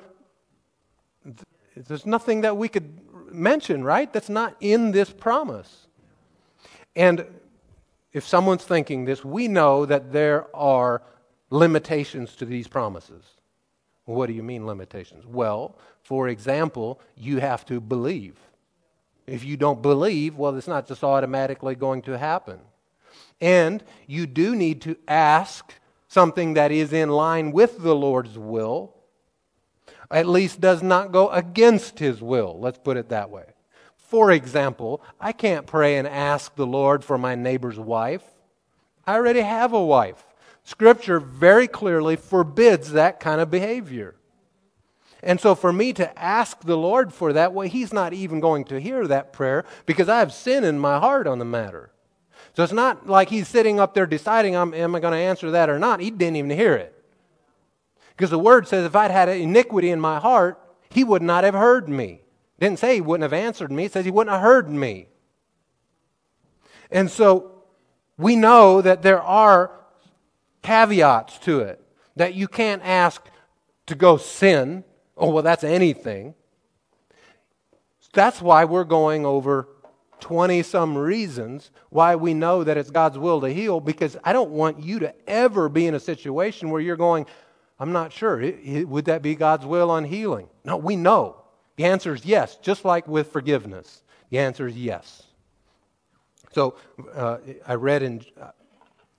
There's 1.86 2.06
nothing 2.06 2.42
that 2.42 2.58
we 2.58 2.70
could 2.70 3.00
mention, 3.32 3.84
right? 3.84 4.12
That's 4.12 4.30
not 4.30 4.56
in 4.60 4.92
this 4.92 5.10
promise. 5.10 5.88
And 6.96 7.26
if 8.14 8.26
someone's 8.28 8.64
thinking 8.64 9.06
this, 9.06 9.24
we 9.24 9.48
know 9.48 9.86
that 9.86 10.12
there 10.12 10.48
are 10.56 11.02
limitations 11.50 12.36
to 12.38 12.46
these 12.46 12.68
promises. 12.68 13.24
What 14.06 14.28
do 14.28 14.34
you 14.34 14.44
mean 14.44 14.66
limitations? 14.66 15.26
Well, 15.26 15.78
for 16.02 16.30
example, 16.30 17.00
you 17.16 17.40
have 17.40 17.66
to 17.66 17.80
believe. 17.82 18.38
If 19.28 19.44
you 19.44 19.58
don't 19.58 19.82
believe, 19.82 20.38
well, 20.38 20.56
it's 20.56 20.68
not 20.68 20.88
just 20.88 21.04
automatically 21.04 21.76
going 21.76 22.02
to 22.04 22.18
happen. 22.18 22.60
And 23.42 23.84
you 24.08 24.26
do 24.26 24.56
need 24.56 24.82
to 24.84 24.96
ask 25.08 25.74
something 26.08 26.54
that 26.54 26.72
is 26.72 26.94
in 26.94 27.10
line 27.10 27.52
with 27.52 27.84
the 27.84 27.94
Lord's 27.94 28.38
will, 28.38 28.94
at 30.10 30.28
least 30.28 30.62
does 30.62 30.82
not 30.82 31.12
go 31.12 31.30
against 31.30 32.00
his 32.00 32.22
will. 32.22 32.60
Let's 32.60 32.80
put 32.80 32.98
it 32.98 33.10
that 33.10 33.30
way. 33.30 33.46
For 33.96 34.32
example, 34.32 35.02
I 35.20 35.34
can't 35.34 35.68
pray 35.68 35.98
and 35.98 36.08
ask 36.08 36.56
the 36.56 36.66
Lord 36.66 37.04
for 37.04 37.18
my 37.18 37.36
neighbor's 37.36 37.78
wife. 37.78 38.24
I 39.06 39.16
already 39.16 39.42
have 39.42 39.74
a 39.74 39.84
wife. 39.84 40.24
Scripture 40.64 41.20
very 41.20 41.68
clearly 41.68 42.16
forbids 42.16 42.92
that 42.92 43.20
kind 43.20 43.42
of 43.42 43.52
behavior. 43.52 44.16
And 45.24 45.40
so, 45.42 45.56
for 45.56 45.74
me 45.74 45.94
to 45.94 46.18
ask 46.18 46.62
the 46.62 46.78
Lord 46.78 47.14
for 47.14 47.34
that, 47.34 47.52
well, 47.52 47.68
He's 47.68 47.92
not 47.92 48.14
even 48.14 48.40
going 48.40 48.66
to 48.66 48.80
hear 48.80 49.08
that 49.08 49.34
prayer 49.34 49.66
because 49.86 50.10
I 50.10 50.20
have 50.20 50.32
sin 50.32 50.64
in 50.64 50.78
my 50.78 51.00
heart 51.00 51.26
on 51.26 51.40
the 51.40 51.46
matter. 51.46 51.92
So, 52.56 52.64
it's 52.64 52.74
not 52.74 53.08
like 53.08 53.30
He's 53.30 53.48
sitting 53.48 53.80
up 53.80 53.94
there 53.94 54.06
deciding, 54.06 54.56
am 54.56 54.74
I 54.74 55.00
going 55.00 55.14
to 55.14 55.18
answer 55.18 55.52
that 55.52 55.70
or 55.70 55.80
not? 55.80 56.00
He 56.00 56.12
didn't 56.12 56.36
even 56.36 56.52
hear 56.52 56.76
it. 56.76 56.97
Because 58.18 58.32
the 58.32 58.40
Word 58.40 58.68
says 58.68 58.84
if 58.84 58.96
I'd 58.96 59.12
had 59.12 59.30
iniquity 59.30 59.90
in 59.90 60.02
my 60.02 60.20
heart, 60.20 60.60
He 60.90 61.06
would 61.06 61.22
not 61.22 61.46
have 61.46 61.54
heard 61.54 61.88
me. 61.88 62.24
Didn't 62.60 62.80
say 62.80 62.96
He 62.96 63.02
wouldn't 63.02 63.24
have 63.24 63.32
answered 63.32 63.72
me, 63.72 63.86
it 63.86 63.94
says 63.94 64.04
He 64.04 64.12
wouldn't 64.12 64.34
have 64.34 64.42
heard 64.42 64.70
me. 64.70 65.08
And 66.92 67.10
so, 67.10 67.64
we 68.18 68.36
know 68.36 68.82
that 68.82 69.04
there 69.04 69.22
are 69.22 69.72
caveats 70.64 71.38
to 71.40 71.60
it, 71.60 71.82
that 72.16 72.34
you 72.34 72.48
can't 72.48 72.82
ask 72.84 73.22
to 73.86 73.96
go 73.96 74.18
sin 74.18 74.84
Oh, 75.18 75.32
well, 75.32 75.44
that's 75.44 75.64
anything. 75.64 76.36
That's 78.14 78.42
why 78.42 78.66
we're 78.66 78.84
going 78.84 79.26
over 79.26 79.68
20 80.20 80.64
some 80.64 80.98
reasons 80.98 81.72
why 81.90 82.16
we 82.16 82.34
know 82.34 82.64
that 82.64 82.78
it's 82.78 82.90
God's 82.90 83.18
will 83.18 83.42
to 83.42 83.50
heal, 83.50 83.80
because 83.80 84.18
I 84.24 84.34
don't 84.34 84.52
want 84.52 84.84
you 84.84 85.00
to 85.00 85.14
ever 85.30 85.70
be 85.70 85.88
in 85.88 85.96
a 85.96 86.00
situation 86.00 86.70
where 86.70 86.82
you're 86.82 86.96
going, 86.96 87.26
I'm 87.80 87.92
not 87.92 88.12
sure. 88.12 88.44
Would 88.86 89.06
that 89.06 89.22
be 89.22 89.36
God's 89.36 89.66
will 89.66 89.92
on 89.92 90.06
healing? 90.06 90.50
No, 90.66 90.78
we 90.78 90.96
know. 90.96 91.38
The 91.76 91.86
answer 91.86 92.14
is 92.14 92.26
yes, 92.26 92.58
just 92.58 92.84
like 92.86 93.08
with 93.08 93.32
forgiveness. 93.32 94.02
The 94.30 94.40
answer 94.40 94.68
is 94.68 94.76
yes. 94.76 95.24
So 96.54 96.76
uh, 97.14 97.38
I 97.68 97.76
read 97.76 98.02
in 98.02 98.26
uh, 98.42 98.50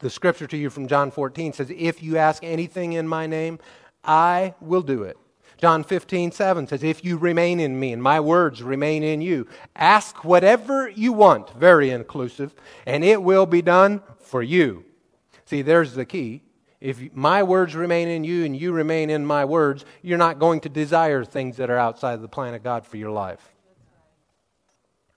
the 0.00 0.11
scripture 0.11 0.46
to 0.48 0.56
you 0.56 0.70
from 0.70 0.88
John 0.88 1.11
14 1.11 1.52
says, 1.52 1.70
If 1.70 2.02
you 2.02 2.16
ask 2.16 2.42
anything 2.42 2.94
in 2.94 3.06
my 3.06 3.26
name, 3.26 3.61
I 4.04 4.54
will 4.61 4.82
do 4.82 5.04
it. 5.04 5.16
John 5.56 5.82
15, 5.82 6.32
7 6.32 6.66
says, 6.66 6.82
If 6.82 7.04
you 7.04 7.16
remain 7.16 7.61
in 7.61 7.78
me 7.78 7.92
and 7.92 8.02
my 8.02 8.20
words 8.20 8.62
remain 8.62 9.02
in 9.02 9.20
you, 9.20 9.46
ask 9.76 10.24
whatever 10.24 10.88
you 10.88 11.12
want, 11.12 11.50
very 11.50 11.90
inclusive, 11.90 12.54
and 12.86 13.04
it 13.04 13.22
will 13.22 13.46
be 13.46 13.62
done 13.62 14.02
for 14.18 14.42
you. 14.42 14.84
See, 15.44 15.62
there's 15.62 15.94
the 15.94 16.04
key. 16.04 16.42
If 16.81 17.12
my 17.14 17.43
words 17.43 17.74
remain 17.74 18.09
in 18.09 18.22
you 18.22 18.45
and 18.45 18.57
you 18.57 18.72
remain 18.72 19.11
in 19.11 19.26
my 19.26 19.45
words, 19.45 19.85
you're 20.01 20.18
not 20.18 20.39
going 20.39 20.61
to 20.61 20.68
desire 20.68 21.24
things 21.24 21.57
that 21.57 21.70
are 21.70 21.79
outside 21.79 22.14
of 22.14 22.22
the 22.22 22.29
plan 22.29 22.55
of 22.55 22.62
God 22.62 22.87
for 22.87 22.97
your 22.97 23.11
life. 23.11 23.55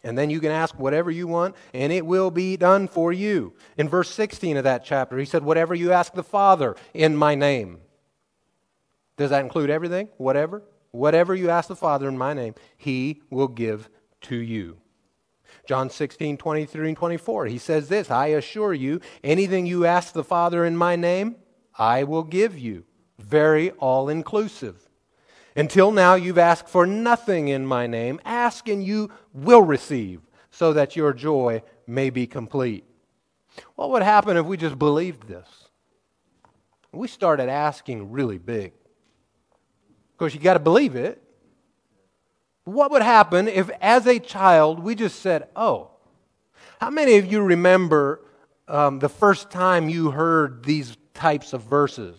And 0.04 0.18
then 0.18 0.32
you 0.32 0.40
can 0.40 0.52
ask 0.52 0.78
whatever 0.80 1.12
you 1.12 1.28
want, 1.28 1.56
and 1.74 1.94
it 1.94 2.06
will 2.06 2.32
be 2.32 2.58
done 2.58 2.88
for 2.88 3.14
you. 3.14 3.54
In 3.78 3.88
verse 3.88 4.10
16 4.10 4.58
of 4.58 4.64
that 4.64 4.84
chapter, 4.84 5.18
he 5.20 5.26
said, 5.26 5.44
Whatever 5.44 5.76
you 5.76 5.92
ask 5.92 6.14
the 6.14 6.24
Father 6.24 6.76
in 6.94 7.16
my 7.16 7.36
name. 7.36 7.80
Does 9.18 9.30
that 9.30 9.44
include 9.44 9.70
everything? 9.70 10.10
Whatever? 10.18 10.64
Whatever 10.90 11.36
you 11.36 11.52
ask 11.52 11.68
the 11.68 11.76
Father 11.76 12.08
in 12.08 12.18
my 12.18 12.34
name, 12.34 12.56
he 12.76 13.22
will 13.30 13.48
give 13.48 13.90
to 14.22 14.36
you. 14.36 14.78
John 15.68 15.92
16, 15.92 16.38
23 16.38 16.88
and 16.88 16.98
24. 16.98 17.46
He 17.46 17.60
says 17.60 17.88
this 17.88 18.10
I 18.10 18.28
assure 18.28 18.74
you, 18.74 19.00
anything 19.24 19.68
you 19.68 19.86
ask 19.86 20.14
the 20.14 20.24
Father 20.24 20.66
in 20.66 20.76
my 20.76 20.96
name, 20.96 21.36
I 21.78 22.04
will 22.04 22.24
give 22.24 22.58
you. 22.58 22.86
Very 23.20 23.72
all 23.72 24.10
inclusive. 24.10 24.88
Until 25.56 25.92
now, 25.92 26.16
you've 26.16 26.38
asked 26.38 26.70
for 26.70 26.86
nothing 26.86 27.50
in 27.50 27.66
my 27.66 27.88
name. 27.88 28.20
Ask 28.26 28.68
and 28.68 28.84
you 28.84 29.12
will 29.34 29.62
receive, 29.62 30.22
so 30.50 30.74
that 30.74 30.96
your 30.96 31.14
joy 31.14 31.62
may 31.86 32.10
be 32.10 32.26
complete. 32.26 32.86
What 33.76 33.92
would 33.92 34.04
happen 34.04 34.38
if 34.38 34.46
we 34.46 34.58
just 34.58 34.80
believed 34.80 35.28
this? 35.28 35.48
We 36.94 37.08
started 37.08 37.50
asking 37.50 38.12
really 38.12 38.38
big 38.38 38.74
Of 40.12 40.18
course, 40.18 40.34
you 40.34 40.40
got 40.40 40.54
to 40.54 40.60
believe 40.60 40.96
it. 40.96 41.22
What 42.64 42.92
would 42.92 43.02
happen 43.02 43.48
if, 43.48 43.70
as 43.82 44.08
a 44.08 44.20
child, 44.20 44.80
we 44.80 44.96
just 44.96 45.20
said, 45.20 45.48
Oh, 45.56 45.92
how 46.80 46.90
many 46.90 47.18
of 47.18 47.32
you 47.32 47.42
remember 47.42 48.22
um, 48.68 49.00
the 49.00 49.10
first 49.10 49.52
time 49.52 49.90
you 49.90 50.12
heard 50.12 50.64
these 50.64 50.96
types 51.14 51.54
of 51.54 51.64
verses 51.64 52.18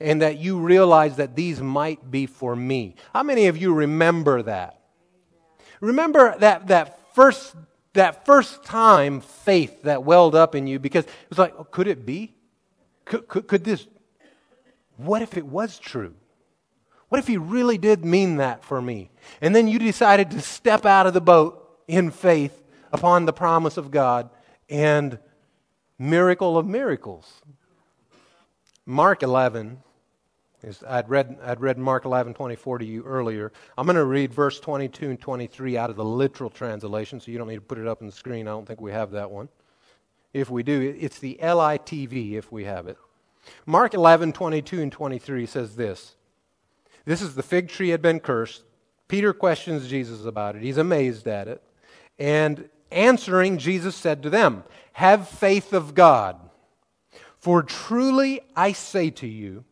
and 0.00 0.22
that 0.22 0.38
you 0.38 0.58
realize 0.58 1.16
that 1.16 1.34
these 1.34 1.60
might 1.60 2.10
be 2.10 2.26
for 2.26 2.54
me? 2.54 2.94
How 3.12 3.22
many 3.22 3.46
of 3.46 3.56
you 3.56 3.74
remember 3.74 4.42
that? 4.42 4.80
Remember 5.80 6.36
that, 6.38 6.68
that, 6.68 7.14
first, 7.14 7.54
that 7.92 8.24
first 8.26 8.64
time 8.64 9.20
faith 9.20 9.82
that 9.82 10.04
welled 10.04 10.34
up 10.34 10.54
in 10.54 10.66
you 10.66 10.78
because 10.78 11.04
it 11.04 11.28
was 11.28 11.38
like, 11.38 11.54
oh, 11.58 11.64
could 11.64 11.88
it 11.88 12.04
be? 12.04 12.34
Could, 13.04 13.28
could, 13.28 13.46
could 13.46 13.64
this, 13.64 13.86
what 14.96 15.22
if 15.22 15.36
it 15.36 15.46
was 15.46 15.78
true? 15.78 16.14
What 17.08 17.18
if 17.18 17.26
he 17.26 17.38
really 17.38 17.78
did 17.78 18.04
mean 18.04 18.36
that 18.36 18.64
for 18.64 18.82
me? 18.82 19.10
And 19.40 19.56
then 19.56 19.66
you 19.66 19.78
decided 19.78 20.30
to 20.32 20.40
step 20.40 20.84
out 20.84 21.06
of 21.06 21.14
the 21.14 21.20
boat 21.20 21.80
in 21.88 22.10
faith 22.10 22.62
upon 22.92 23.24
the 23.24 23.32
promise 23.32 23.76
of 23.76 23.90
God 23.90 24.28
and 24.68 25.18
miracle 25.98 26.58
of 26.58 26.66
miracles. 26.66 27.42
Mark 28.88 29.22
11 29.22 29.82
is, 30.62 30.82
I'd 30.88 31.10
read, 31.10 31.36
I'd 31.44 31.60
read 31.60 31.76
Mark 31.76 32.06
11, 32.06 32.32
24 32.32 32.78
to 32.78 32.86
you 32.86 33.02
earlier. 33.02 33.52
I'm 33.76 33.84
going 33.84 33.96
to 33.96 34.04
read 34.06 34.32
verse 34.32 34.58
22 34.60 35.10
and 35.10 35.20
23 35.20 35.76
out 35.76 35.90
of 35.90 35.96
the 35.96 36.04
literal 36.06 36.48
translation, 36.48 37.20
so 37.20 37.30
you 37.30 37.36
don't 37.36 37.48
need 37.48 37.56
to 37.56 37.60
put 37.60 37.76
it 37.76 37.86
up 37.86 38.00
on 38.00 38.06
the 38.06 38.12
screen. 38.12 38.48
I 38.48 38.52
don't 38.52 38.66
think 38.66 38.80
we 38.80 38.90
have 38.92 39.10
that 39.10 39.30
one. 39.30 39.50
If 40.32 40.48
we 40.48 40.62
do, 40.62 40.96
it's 40.98 41.18
the 41.18 41.38
LITV 41.42 42.32
if 42.32 42.50
we 42.50 42.64
have 42.64 42.86
it. 42.86 42.96
Mark 43.66 43.92
11, 43.92 44.32
22 44.32 44.80
and 44.80 44.90
23 44.90 45.44
says 45.44 45.76
this 45.76 46.16
this 47.04 47.20
is 47.20 47.34
the 47.34 47.42
fig 47.42 47.68
tree 47.68 47.90
had 47.90 48.00
been 48.00 48.20
cursed. 48.20 48.62
Peter 49.06 49.34
questions 49.34 49.86
Jesus 49.86 50.24
about 50.24 50.56
it. 50.56 50.62
He's 50.62 50.78
amazed 50.78 51.28
at 51.28 51.46
it. 51.46 51.62
And 52.18 52.70
answering, 52.90 53.58
Jesus 53.58 53.96
said 53.96 54.22
to 54.22 54.30
them, 54.30 54.64
Have 54.94 55.28
faith 55.28 55.74
of 55.74 55.94
God. 55.94 56.47
For 57.38 57.62
truly 57.62 58.40
I 58.56 58.72
say 58.72 59.10
to 59.10 59.26
you, 59.26 59.64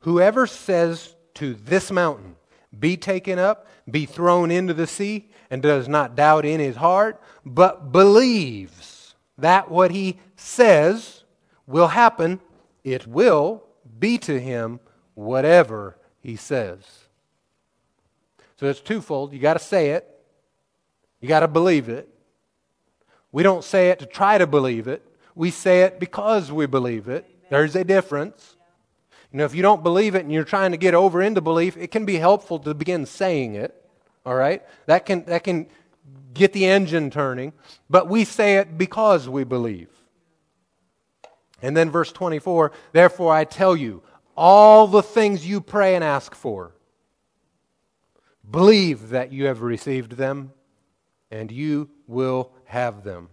whoever 0.00 0.46
says 0.46 1.14
to 1.34 1.54
this 1.54 1.90
mountain, 1.90 2.36
Be 2.78 2.96
taken 2.96 3.38
up, 3.38 3.66
be 3.90 4.06
thrown 4.06 4.50
into 4.50 4.74
the 4.74 4.86
sea, 4.86 5.30
and 5.50 5.62
does 5.62 5.88
not 5.88 6.16
doubt 6.16 6.44
in 6.44 6.60
his 6.60 6.76
heart, 6.76 7.20
but 7.44 7.92
believes 7.92 9.14
that 9.38 9.70
what 9.70 9.90
he 9.90 10.18
says 10.36 11.24
will 11.66 11.88
happen, 11.88 12.40
it 12.84 13.06
will 13.06 13.64
be 13.98 14.18
to 14.18 14.38
him 14.40 14.80
whatever 15.14 15.96
he 16.20 16.36
says. 16.36 16.82
So 18.58 18.66
it's 18.66 18.80
twofold. 18.80 19.32
You 19.32 19.38
got 19.38 19.54
to 19.54 19.58
say 19.58 19.90
it, 19.90 20.08
you 21.20 21.28
got 21.28 21.40
to 21.40 21.48
believe 21.48 21.88
it. 21.88 22.08
We 23.32 23.42
don't 23.42 23.64
say 23.64 23.90
it 23.90 23.98
to 24.00 24.06
try 24.06 24.38
to 24.38 24.46
believe 24.46 24.88
it, 24.88 25.05
we 25.36 25.52
say 25.52 25.82
it 25.82 26.00
because 26.00 26.50
we 26.50 26.66
believe 26.66 27.08
it. 27.08 27.24
There's 27.50 27.76
a 27.76 27.84
difference. 27.84 28.56
You 29.30 29.38
know, 29.38 29.44
if 29.44 29.54
you 29.54 29.62
don't 29.62 29.82
believe 29.82 30.14
it 30.14 30.20
and 30.24 30.32
you're 30.32 30.44
trying 30.44 30.72
to 30.72 30.78
get 30.78 30.94
over 30.94 31.22
into 31.22 31.40
belief, 31.40 31.76
it 31.76 31.92
can 31.92 32.04
be 32.06 32.16
helpful 32.16 32.58
to 32.60 32.74
begin 32.74 33.06
saying 33.06 33.54
it. 33.54 33.74
All 34.24 34.34
right? 34.34 34.62
That 34.86 35.06
can, 35.06 35.24
that 35.26 35.44
can 35.44 35.66
get 36.32 36.52
the 36.54 36.64
engine 36.64 37.10
turning. 37.10 37.52
But 37.88 38.08
we 38.08 38.24
say 38.24 38.56
it 38.56 38.78
because 38.78 39.28
we 39.28 39.44
believe. 39.44 39.90
And 41.60 41.76
then 41.76 41.90
verse 41.90 42.12
24, 42.12 42.72
therefore 42.92 43.32
I 43.34 43.44
tell 43.44 43.76
you, 43.76 44.02
all 44.36 44.86
the 44.86 45.02
things 45.02 45.46
you 45.46 45.60
pray 45.60 45.94
and 45.94 46.04
ask 46.04 46.34
for. 46.34 46.74
Believe 48.48 49.10
that 49.10 49.32
you 49.32 49.46
have 49.46 49.62
received 49.62 50.12
them, 50.12 50.52
and 51.30 51.50
you 51.50 51.88
will 52.06 52.52
have 52.66 53.02
them. 53.02 53.28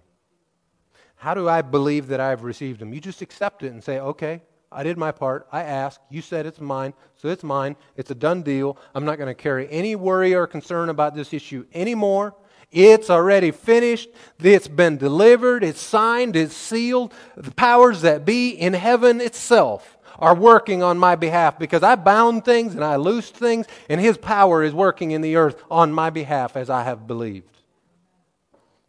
How 1.24 1.34
do 1.34 1.47
I 1.47 1.61
believe 1.61 2.07
that 2.07 2.19
I've 2.19 2.43
received 2.43 2.82
them? 2.82 2.93
You 2.93 2.99
just 2.99 3.21
accept 3.21 3.63
it 3.63 3.71
and 3.71 3.82
say, 3.82 3.97
okay, 3.97 4.41
I 4.69 4.84
did 4.84 4.97
my 4.97 5.13
part. 5.13 5.47
I 5.53 5.63
asked. 5.63 6.01
You 6.09 6.21
said 6.21 6.45
it's 6.45 6.59
mine, 6.59 6.93
so 7.15 7.30
it's 7.30 7.45
mine. 7.45 7.78
It's 7.95 8.11
a 8.11 8.15
done 8.15 8.41
deal. 8.43 8.78
I'm 8.93 9.05
not 9.05 9.17
going 9.17 9.34
to 9.34 9.34
carry 9.34 9.71
any 9.71 9.95
worry 9.95 10.36
or 10.36 10.47
concern 10.47 10.89
about 10.89 11.15
this 11.15 11.32
issue 11.32 11.65
anymore. 11.74 12.36
It's 12.74 13.09
already 13.09 13.51
finished. 13.51 14.09
It's 14.38 14.67
been 14.67 14.97
delivered. 14.97 15.63
It's 15.63 15.80
signed. 15.80 16.36
It's 16.36 16.57
sealed. 16.57 17.13
The 17.38 17.51
powers 17.51 18.01
that 18.01 18.26
be 18.26 18.49
in 18.49 18.74
heaven 18.74 19.21
itself 19.21 19.97
are 20.19 20.36
working 20.36 20.84
on 20.84 20.97
my 20.97 21.15
behalf 21.15 21.57
because 21.57 21.84
I 21.84 21.95
bound 21.95 22.43
things 22.43 22.76
and 22.76 22.84
I 22.84 22.97
loosed 22.97 23.34
things, 23.34 23.65
and 23.88 24.01
His 24.01 24.17
power 24.17 24.61
is 24.61 24.74
working 24.74 25.11
in 25.11 25.21
the 25.21 25.38
earth 25.38 25.63
on 25.71 25.93
my 25.93 26.09
behalf 26.09 26.57
as 26.57 26.69
I 26.69 26.84
have 26.84 27.07
believed. 27.07 27.47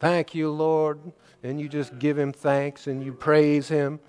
Thank 0.00 0.34
you, 0.34 0.50
Lord. 0.50 0.98
And 1.44 1.60
you 1.60 1.68
just 1.68 2.00
give 2.00 2.18
Him 2.18 2.32
thanks 2.32 2.88
and 2.88 3.04
you 3.04 3.12
praise 3.12 3.68
Him. 3.68 4.00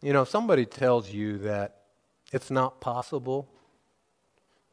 You 0.00 0.12
know, 0.12 0.22
somebody 0.22 0.66
tells 0.66 1.10
you 1.10 1.38
that 1.38 1.78
it's 2.32 2.50
not 2.50 2.80
possible. 2.80 3.48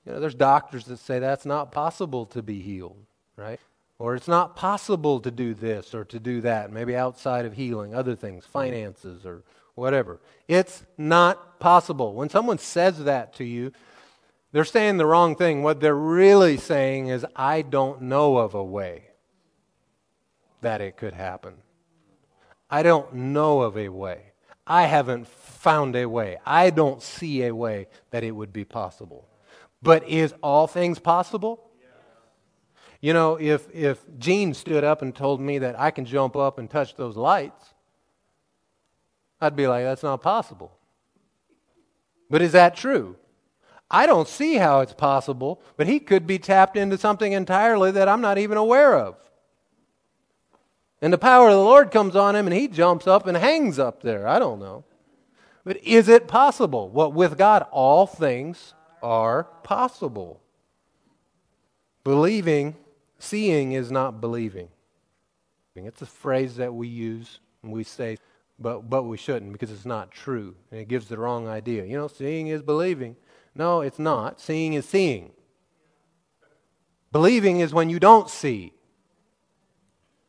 You 0.06 0.14
know, 0.14 0.20
there's 0.20 0.36
doctors 0.36 0.86
that 0.86 0.98
say 0.98 1.18
that's 1.18 1.46
not 1.46 1.72
possible 1.72 2.28
to 2.28 2.44
be 2.44 2.60
healed, 2.60 2.98
right? 3.36 3.60
or 4.02 4.16
it's 4.16 4.28
not 4.28 4.56
possible 4.56 5.20
to 5.20 5.30
do 5.30 5.54
this 5.54 5.94
or 5.94 6.04
to 6.04 6.20
do 6.20 6.42
that, 6.42 6.72
maybe 6.72 6.96
outside 6.96 7.46
of 7.46 7.54
healing, 7.54 7.94
other 7.94 8.16
things, 8.16 8.44
finances 8.44 9.28
or 9.28 9.44
whatever. 9.76 10.20
It's 10.48 10.84
not 10.98 11.60
possible. 11.60 12.16
When 12.16 12.28
someone 12.28 12.58
says 12.58 13.04
that 13.04 13.36
to 13.36 13.44
you, 13.44 13.72
they're 14.52 14.66
saying 14.66 14.98
the 14.98 15.06
wrong 15.06 15.36
thing. 15.36 15.62
What 15.62 15.82
they're 15.82 15.94
really 15.94 16.58
saying 16.58 17.10
is, 17.10 17.24
I 17.36 17.62
don't 17.62 18.02
know 18.02 18.38
of 18.38 18.56
a 18.56 18.64
way 18.64 19.04
that 20.62 20.82
it 20.82 20.98
could 20.98 21.14
happen. 21.14 21.56
I 22.70 22.84
don't 22.84 23.14
know 23.14 23.62
of 23.62 23.78
a 23.78 23.90
way. 23.90 24.32
I 24.66 24.84
haven't 24.84 25.28
found 25.28 25.96
a 25.96 26.06
way. 26.06 26.38
I 26.46 26.70
don't 26.70 27.02
see 27.02 27.44
a 27.44 27.54
way 27.54 27.88
that 28.12 28.24
it 28.24 28.32
would 28.32 28.54
be 28.54 28.64
possible. 28.64 29.28
But 29.82 30.08
is 30.08 30.34
all 30.42 30.68
things 30.68 31.00
possible? 31.00 31.68
You 33.02 33.14
know, 33.14 33.36
if, 33.40 33.68
if 33.74 34.00
Gene 34.20 34.54
stood 34.54 34.84
up 34.84 35.02
and 35.02 35.14
told 35.14 35.42
me 35.42 35.58
that 35.58 35.80
I 35.80 35.90
can 35.90 36.06
jump 36.06 36.36
up 36.36 36.60
and 36.60 36.70
touch 36.70 36.96
those 36.96 37.18
lights, 37.18 37.74
I'd 39.42 39.56
be 39.56 39.68
like, 39.68 39.84
that's 39.84 40.04
not 40.04 40.22
possible. 40.22 40.72
But 42.30 42.44
is 42.44 42.52
that 42.52 42.76
true? 42.76 43.18
I 43.90 44.06
don't 44.06 44.28
see 44.28 44.56
how 44.56 44.80
it's 44.80 44.94
possible, 44.94 45.62
but 45.76 45.88
he 45.88 46.00
could 46.00 46.26
be 46.26 46.40
tapped 46.40 46.78
into 46.78 46.98
something 46.98 47.34
entirely 47.34 47.92
that 47.92 48.08
I'm 48.08 48.22
not 48.22 48.38
even 48.38 48.58
aware 48.58 48.96
of. 48.96 49.18
And 51.02 51.12
the 51.12 51.18
power 51.18 51.48
of 51.48 51.54
the 51.54 51.60
Lord 51.60 51.92
comes 51.92 52.16
on 52.16 52.36
him 52.36 52.46
and 52.46 52.56
he 52.56 52.68
jumps 52.68 53.08
up 53.08 53.26
and 53.26 53.36
hangs 53.36 53.80
up 53.80 54.04
there. 54.04 54.28
I 54.28 54.38
don't 54.38 54.60
know. 54.60 54.84
But 55.64 55.84
is 55.84 56.08
it 56.08 56.28
possible? 56.28 56.90
Well, 56.90 57.12
with 57.12 57.38
God, 57.38 57.66
all 57.72 58.06
things 58.06 58.74
are 59.02 59.44
possible. 59.64 60.42
Believing, 62.04 62.76
seeing 63.20 63.72
is 63.72 63.92
not 63.92 64.22
believing. 64.22 64.70
It's 65.76 66.02
a 66.02 66.08
phrase 66.08 66.58
that 66.58 66.74
we 66.74 66.88
use 66.88 67.40
and 67.64 67.72
we 67.72 67.84
say, 67.84 68.18
but, 68.60 68.90
but 68.90 69.04
we 69.04 69.18
shouldn't 69.18 69.54
because 69.54 69.72
it's 69.72 69.86
not 69.86 70.12
true. 70.12 70.56
And 70.70 70.80
it 70.80 70.88
gives 70.88 71.08
the 71.08 71.18
wrong 71.18 71.48
idea. 71.48 71.86
You 71.86 71.98
know, 71.98 72.08
seeing 72.08 72.48
is 72.48 72.62
believing. 72.62 73.16
No, 73.56 73.82
it's 73.82 74.00
not. 74.00 74.40
Seeing 74.40 74.74
is 74.74 74.86
seeing. 74.86 75.32
Believing 77.12 77.60
is 77.60 77.74
when 77.74 77.90
you 77.90 78.00
don't 78.00 78.30
see. 78.30 78.74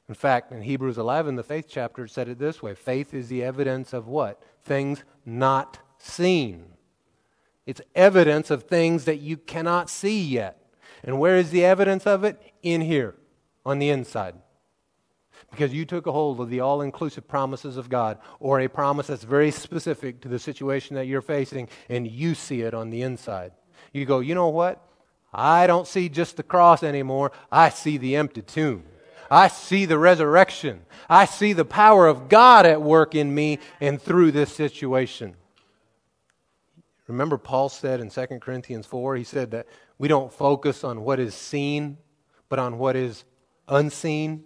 In 0.08 0.14
fact, 0.14 0.52
in 0.52 0.62
Hebrews 0.62 0.98
11, 0.98 1.36
the 1.36 1.42
faith 1.42 1.66
chapter 1.68 2.06
said 2.06 2.28
it 2.28 2.38
this 2.38 2.62
way 2.62 2.74
faith 2.74 3.14
is 3.14 3.28
the 3.28 3.42
evidence 3.42 3.92
of 3.92 4.08
what? 4.08 4.42
Things 4.64 5.04
not 5.24 5.78
seen. 5.98 6.66
It's 7.64 7.80
evidence 7.94 8.50
of 8.50 8.64
things 8.64 9.04
that 9.04 9.20
you 9.20 9.36
cannot 9.36 9.88
see 9.88 10.22
yet. 10.22 10.58
And 11.04 11.18
where 11.18 11.36
is 11.36 11.50
the 11.50 11.64
evidence 11.64 12.06
of 12.06 12.24
it? 12.24 12.40
In 12.62 12.80
here, 12.80 13.14
on 13.64 13.78
the 13.78 13.90
inside 13.90 14.34
because 15.52 15.72
you 15.72 15.84
took 15.84 16.06
a 16.06 16.12
hold 16.12 16.40
of 16.40 16.48
the 16.48 16.60
all 16.60 16.80
inclusive 16.80 17.28
promises 17.28 17.76
of 17.76 17.88
God 17.88 18.18
or 18.40 18.60
a 18.60 18.68
promise 18.68 19.06
that's 19.06 19.22
very 19.22 19.50
specific 19.50 20.20
to 20.22 20.28
the 20.28 20.38
situation 20.38 20.96
that 20.96 21.06
you're 21.06 21.20
facing 21.20 21.68
and 21.88 22.10
you 22.10 22.34
see 22.34 22.62
it 22.62 22.74
on 22.74 22.90
the 22.90 23.02
inside. 23.02 23.52
You 23.92 24.06
go, 24.06 24.20
you 24.20 24.34
know 24.34 24.48
what? 24.48 24.82
I 25.32 25.66
don't 25.66 25.86
see 25.86 26.08
just 26.08 26.36
the 26.36 26.42
cross 26.42 26.82
anymore. 26.82 27.32
I 27.50 27.68
see 27.68 27.98
the 27.98 28.16
empty 28.16 28.42
tomb. 28.42 28.84
I 29.32 29.48
see 29.48 29.86
the 29.86 29.98
resurrection. 29.98 30.82
I 31.08 31.24
see 31.24 31.54
the 31.54 31.64
power 31.64 32.06
of 32.06 32.28
God 32.28 32.66
at 32.66 32.82
work 32.82 33.14
in 33.14 33.34
me 33.34 33.60
and 33.80 34.00
through 34.00 34.32
this 34.32 34.52
situation. 34.52 35.36
Remember, 37.08 37.38
Paul 37.38 37.70
said 37.70 38.00
in 38.00 38.10
2 38.10 38.26
Corinthians 38.40 38.84
4, 38.84 39.16
he 39.16 39.24
said 39.24 39.52
that 39.52 39.66
we 39.96 40.06
don't 40.06 40.30
focus 40.30 40.84
on 40.84 41.00
what 41.00 41.18
is 41.18 41.34
seen, 41.34 41.96
but 42.50 42.58
on 42.58 42.76
what 42.76 42.94
is 42.94 43.24
unseen. 43.68 44.44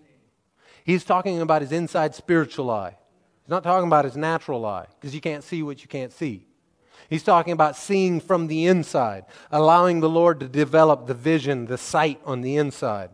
He's 0.84 1.05
talking 1.05 1.41
about 1.41 1.62
his 1.62 1.72
inside 1.72 2.14
spiritual 2.14 2.70
eye. 2.70 2.97
He's 3.43 3.51
not 3.51 3.64
talking 3.64 3.89
about 3.89 4.05
his 4.05 4.16
natural 4.16 4.64
eye 4.64 4.87
because 5.01 5.16
you 5.16 5.20
can't 5.20 5.43
see 5.43 5.64
what 5.64 5.82
you 5.82 5.89
can't 5.89 6.12
see. 6.12 6.47
He's 7.11 7.24
talking 7.24 7.53
about 7.53 7.74
seeing 7.74 8.20
from 8.20 8.47
the 8.47 8.66
inside, 8.66 9.24
allowing 9.51 9.99
the 9.99 10.09
Lord 10.09 10.39
to 10.39 10.49
develop 10.49 11.09
the 11.09 11.14
vision, 11.14 11.66
the 11.66 11.76
sight 11.76 12.20
on 12.24 12.43
the 12.43 12.57
inside. 12.57 13.11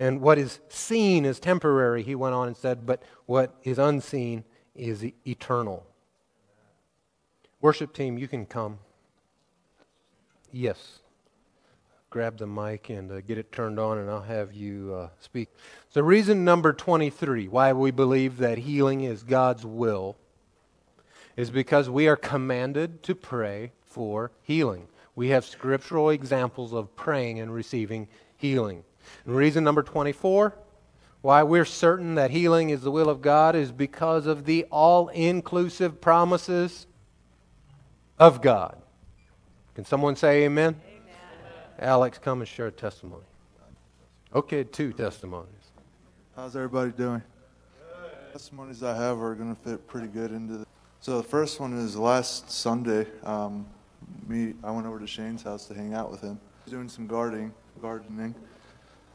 And 0.00 0.20
what 0.20 0.38
is 0.38 0.60
seen 0.68 1.24
is 1.24 1.40
temporary, 1.40 2.02
he 2.02 2.14
went 2.14 2.34
on 2.34 2.46
and 2.46 2.56
said, 2.56 2.86
but 2.86 3.02
what 3.26 3.54
is 3.64 3.78
unseen 3.78 4.44
is 4.74 5.04
eternal. 5.26 5.84
Worship 7.60 7.92
team, 7.92 8.16
you 8.16 8.28
can 8.28 8.46
come. 8.46 8.78
Yes 10.52 11.00
grab 12.10 12.38
the 12.38 12.46
mic 12.46 12.88
and 12.88 13.12
uh, 13.12 13.20
get 13.20 13.36
it 13.36 13.52
turned 13.52 13.78
on, 13.78 13.98
and 13.98 14.10
I'll 14.10 14.22
have 14.22 14.52
you 14.52 14.94
uh, 14.94 15.08
speak. 15.20 15.50
So, 15.90 16.00
reason 16.00 16.44
number 16.44 16.72
23 16.72 17.48
why 17.48 17.72
we 17.72 17.90
believe 17.90 18.38
that 18.38 18.58
healing 18.58 19.02
is 19.02 19.22
God's 19.22 19.66
will 19.66 20.16
is 21.36 21.50
because 21.50 21.90
we 21.90 22.08
are 22.08 22.16
commanded 22.16 23.02
to 23.04 23.14
pray 23.14 23.72
for 23.84 24.32
healing. 24.42 24.88
We 25.14 25.28
have 25.28 25.44
scriptural 25.44 26.10
examples 26.10 26.72
of 26.72 26.94
praying 26.96 27.40
and 27.40 27.52
receiving 27.52 28.08
healing. 28.36 28.84
And 29.24 29.36
reason 29.36 29.64
number 29.64 29.82
24 29.82 30.54
why 31.20 31.42
we're 31.42 31.64
certain 31.64 32.14
that 32.14 32.30
healing 32.30 32.70
is 32.70 32.82
the 32.82 32.90
will 32.90 33.10
of 33.10 33.20
God 33.20 33.56
is 33.56 33.72
because 33.72 34.26
of 34.26 34.44
the 34.44 34.64
all 34.70 35.08
inclusive 35.08 36.00
promises 36.00 36.86
of 38.18 38.40
God. 38.40 38.80
Can 39.74 39.84
someone 39.84 40.16
say 40.16 40.44
amen? 40.44 40.80
Alex, 41.78 42.18
come 42.18 42.40
and 42.40 42.48
share 42.48 42.66
a 42.66 42.72
testimony. 42.72 43.22
Okay, 44.34 44.64
two 44.64 44.92
testimonies. 44.92 45.48
How's 46.36 46.54
everybody 46.54 46.92
doing? 46.92 47.22
Good. 47.78 48.32
Testimonies 48.32 48.82
I 48.82 48.96
have 48.96 49.20
are 49.20 49.34
going 49.34 49.54
to 49.54 49.60
fit 49.62 49.86
pretty 49.86 50.08
good 50.08 50.32
into. 50.32 50.58
The, 50.58 50.66
so 51.00 51.16
the 51.16 51.22
first 51.22 51.60
one 51.60 51.76
is 51.78 51.96
last 51.96 52.50
Sunday. 52.50 53.06
Um, 53.22 53.66
me, 54.26 54.54
I 54.62 54.70
went 54.70 54.86
over 54.86 54.98
to 54.98 55.06
Shane's 55.06 55.42
house 55.42 55.66
to 55.66 55.74
hang 55.74 55.94
out 55.94 56.10
with 56.10 56.20
him. 56.20 56.38
Doing 56.68 56.88
some 56.88 57.06
gardening, 57.06 57.52
gardening, 57.80 58.34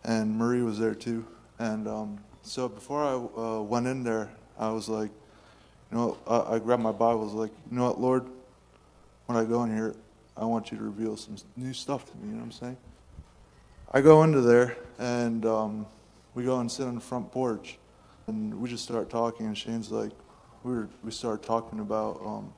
and 0.04 0.36
Marie 0.38 0.62
was 0.62 0.80
there 0.80 0.96
too. 0.96 1.26
And 1.60 1.88
um, 1.88 2.20
so 2.42 2.68
before 2.68 3.04
I 3.04 3.14
uh, 3.14 3.62
went 3.62 3.88
in 3.88 4.04
there, 4.04 4.30
I 4.58 4.70
was 4.70 4.90
like, 4.90 5.12
you 5.92 5.98
know, 5.98 6.18
I, 6.28 6.56
I 6.56 6.60
grabbed 6.60 6.84
my 6.84 6.92
Bible. 6.92 7.20
Was 7.20 7.34
like, 7.34 7.52
you 7.70 7.78
know 7.78 7.86
what, 7.86 8.00
Lord, 8.00 8.26
when 9.28 9.38
I 9.38 9.46
go 9.46 9.64
in 9.64 9.74
here, 9.74 9.96
I 10.36 10.46
want 10.46 10.72
you 10.72 10.78
to 10.78 10.84
reveal 10.84 11.16
some 11.16 11.36
new 11.56 11.74
stuff 11.74 12.06
to 12.06 12.18
me. 12.18 12.28
You 12.28 12.34
know 12.34 12.40
what 12.40 12.46
I'm 12.46 12.52
saying? 12.52 12.78
I 13.92 14.02
go 14.02 14.24
into 14.24 14.42
there 14.42 14.76
and 14.98 15.46
um, 15.46 15.86
we 16.34 16.44
go 16.44 16.60
and 16.60 16.72
sit 16.72 16.88
on 16.88 16.96
the 16.96 17.02
front 17.02 17.32
porch 17.32 17.78
and 18.28 18.60
we 18.60 18.70
just 18.70 18.84
start 18.84 19.10
talking. 19.10 19.46
And 19.46 19.58
Shane's 19.58 19.92
like, 19.92 20.12
we 20.64 20.74
were, 20.74 20.90
we 21.04 21.12
started 21.12 21.46
talking 21.46 21.80
about 21.80 22.20
um, 22.26 22.54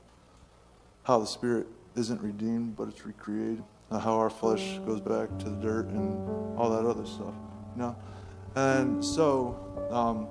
how 1.04 1.20
the 1.20 1.26
spirit 1.26 1.68
isn't 1.96 2.22
redeemed, 2.22 2.78
but 2.78 2.88
it's 2.88 3.06
recreated. 3.06 3.64
How 3.92 4.18
our 4.18 4.30
flesh 4.30 4.80
goes 4.86 5.00
back 5.00 5.30
to 5.40 5.50
the 5.50 5.56
dirt 5.62 5.88
and 5.88 6.58
all 6.58 6.70
that 6.72 6.86
other 6.86 7.06
stuff, 7.06 7.34
you 7.76 7.82
know. 7.82 7.96
And 8.56 9.04
so, 9.04 9.58
um, 9.92 10.28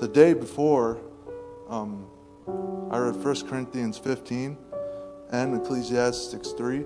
the 0.00 0.08
day 0.08 0.34
before, 0.34 0.98
um, 1.68 2.06
I 2.90 2.98
read 2.98 3.16
1 3.16 3.46
Corinthians 3.48 3.98
15, 3.98 4.56
and 5.30 5.60
Ecclesiastes 5.60 6.52
3, 6.52 6.84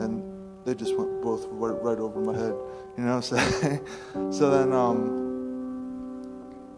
and 0.00 0.22
they 0.64 0.74
just 0.74 0.96
went 0.96 1.22
both 1.22 1.46
right, 1.50 1.80
right 1.82 1.98
over 1.98 2.20
my 2.20 2.34
head. 2.34 2.54
You 2.96 3.04
know 3.04 3.16
what 3.20 4.34
so 4.34 4.50
then, 4.50 4.72
um, 4.72 5.20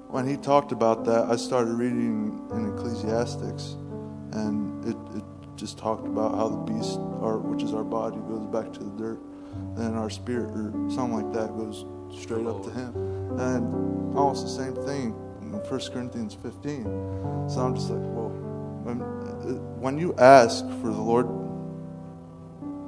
when 0.09 0.29
he 0.29 0.37
talked 0.37 0.73
about 0.73 1.05
that, 1.07 1.25
I 1.25 1.37
started 1.37 1.73
reading 1.73 2.47
in 2.53 2.73
Ecclesiastics, 2.75 3.77
and 4.33 4.85
it, 4.85 4.97
it 5.17 5.25
just 5.63 5.79
talked 5.79 6.09
about 6.09 6.35
how 6.35 6.49
the 6.49 6.57
beast, 6.57 6.99
our, 7.23 7.39
which 7.39 7.63
is 7.63 7.73
our 7.73 7.85
body, 7.85 8.17
goes 8.27 8.45
back 8.47 8.73
to 8.73 8.81
the 8.81 8.91
dirt, 8.99 9.21
and 9.77 9.97
our 9.97 10.11
spirit, 10.11 10.51
or 10.57 10.73
something 10.91 11.23
like 11.23 11.33
that, 11.33 11.57
goes 11.57 11.87
straight 12.21 12.45
up 12.49 12.65
to 12.65 12.71
him. 12.71 12.93
And 13.39 14.17
almost 14.19 14.43
the 14.43 14.51
same 14.51 14.75
thing 14.75 15.15
in 15.41 15.53
1 15.53 15.63
Corinthians 15.93 16.35
15. 16.35 16.83
So 17.49 17.61
I'm 17.61 17.77
just 17.77 17.91
like, 17.91 18.03
well, 18.03 18.31
When, 18.83 18.99
when 19.81 19.99
you 19.99 20.17
ask 20.19 20.67
for 20.81 20.89
the 20.89 21.01
Lord 21.01 21.29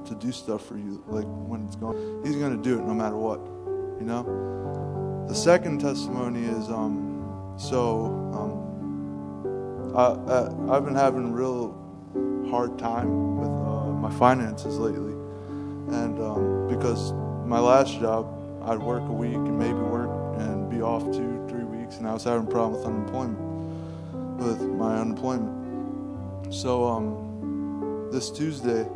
to 0.06 0.14
do 0.16 0.32
stuff 0.32 0.66
for 0.66 0.76
you, 0.76 1.00
like 1.06 1.26
when 1.46 1.64
it's 1.66 1.76
gone, 1.76 1.94
He's 2.24 2.34
going 2.34 2.56
to 2.56 2.62
do 2.62 2.80
it 2.80 2.82
no 2.84 2.92
matter 2.92 3.16
what, 3.16 3.38
you 4.00 4.04
know? 4.04 4.24
The 5.28 5.34
second 5.34 5.80
testimony 5.80 6.42
is 6.42 6.68
um, 6.70 7.54
so 7.56 8.06
um, 8.34 9.94
I, 9.96 10.72
I, 10.72 10.74
have 10.74 10.84
been 10.84 10.96
having 10.96 11.32
real 11.32 11.83
hard 12.54 12.78
time 12.78 13.36
with 13.36 13.48
uh, 13.48 13.86
my 13.98 14.10
finances 14.12 14.78
lately. 14.78 15.14
And 15.92 16.20
um, 16.20 16.68
because 16.68 17.12
my 17.44 17.58
last 17.58 17.98
job, 17.98 18.28
I'd 18.62 18.78
work 18.78 19.02
a 19.02 19.12
week 19.12 19.34
and 19.34 19.58
maybe 19.58 19.74
work 19.74 20.08
and 20.38 20.70
be 20.70 20.80
off 20.80 21.02
two, 21.02 21.44
three 21.48 21.64
weeks, 21.64 21.96
and 21.96 22.06
I 22.06 22.12
was 22.12 22.22
having 22.22 22.46
a 22.46 22.50
problem 22.50 22.78
with 22.78 22.86
unemployment, 22.86 24.38
with 24.38 24.62
my 24.62 25.00
unemployment. 25.00 26.54
So 26.54 26.86
um, 26.86 28.08
this 28.12 28.30
Tuesday 28.30 28.86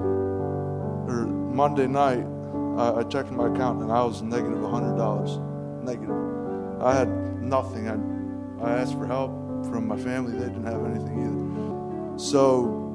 or 0.00 1.26
Monday 1.62 1.86
night, 1.86 2.26
I, 2.76 3.00
I 3.00 3.02
checked 3.04 3.30
my 3.30 3.46
account 3.46 3.82
and 3.82 3.92
I 3.92 4.02
was 4.02 4.20
negative 4.20 4.58
$100. 4.58 5.84
negative. 5.84 6.82
I 6.82 6.92
had 6.92 7.08
nothing. 7.40 7.88
I, 7.88 8.66
I 8.66 8.80
asked 8.80 8.94
for 8.94 9.06
help 9.06 9.30
from 9.70 9.86
my 9.86 9.96
family. 9.96 10.32
They 10.32 10.46
didn't 10.46 10.64
have 10.64 10.84
anything 10.84 11.16
either. 11.22 12.18
So 12.18 12.85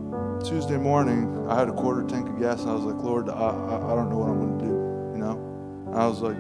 Tuesday 0.44 0.78
morning, 0.78 1.48
I 1.48 1.60
had 1.60 1.70
a 1.70 1.74
quarter 1.74 2.04
tank 2.04 2.28
of 2.28 2.40
gas, 2.40 2.62
and 2.62 2.70
I 2.70 2.74
was 2.74 2.84
like, 2.84 3.02
Lord, 3.04 3.30
I, 3.30 3.34
I, 3.34 3.92
I 3.92 3.96
don't 3.96 4.10
know 4.10 4.18
what 4.18 4.30
I'm 4.30 4.40
going 4.40 4.60
to 4.60 4.66
do. 4.66 4.72
You 4.72 5.18
know, 5.18 5.86
and 5.88 5.96
I 5.96 6.08
was 6.08 6.22
like, 6.22 6.38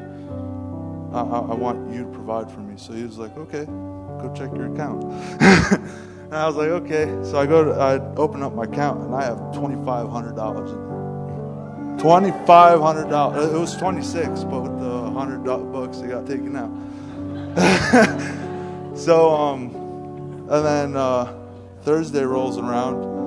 I, 1.14 1.52
I, 1.52 1.56
want 1.56 1.94
you 1.94 2.03
to 2.03 2.10
provide 2.10 2.49
for 2.49 2.61
me. 2.61 2.76
So 2.78 2.94
he 2.94 3.03
was 3.03 3.18
like, 3.18 3.36
okay, 3.38 3.65
go 3.65 4.34
check 4.36 4.52
your 4.56 4.73
account. 4.73 5.03
and 5.41 6.34
I 6.36 6.48
was 6.48 6.56
like, 6.56 6.69
okay. 6.69 7.06
So 7.23 7.38
I 7.38 7.45
go 7.45 7.65
to, 7.65 7.72
I 7.72 7.99
open 8.15 8.41
up 8.44 8.53
my 8.56 8.64
account, 8.64 9.02
and 9.02 9.14
I 9.14 9.26
have 9.26 9.53
twenty 9.53 9.76
five 9.86 10.10
hundred 10.10 10.36
dollars 10.36 10.72
in 10.72 10.78
there. 10.78 11.99
Twenty 11.99 12.32
five 12.48 12.80
hundred 12.80 13.10
dollars. 13.10 13.52
It 13.52 13.57
was 13.57 13.76
twenty 13.76 14.02
six, 14.02 14.44
but 14.44 14.61
with 14.61 14.80
the 14.80 15.11
hundred 15.11 15.44
bucks, 15.44 15.99
it 15.99 16.07
got 16.10 16.26
taken 16.26 16.56
out. 16.56 16.72
so, 18.98 19.36
um, 19.36 19.76
and 20.49 20.65
then 20.65 20.95
uh, 20.95 21.34
Thursday 21.84 22.23
rolls 22.23 22.57
around, 22.57 23.20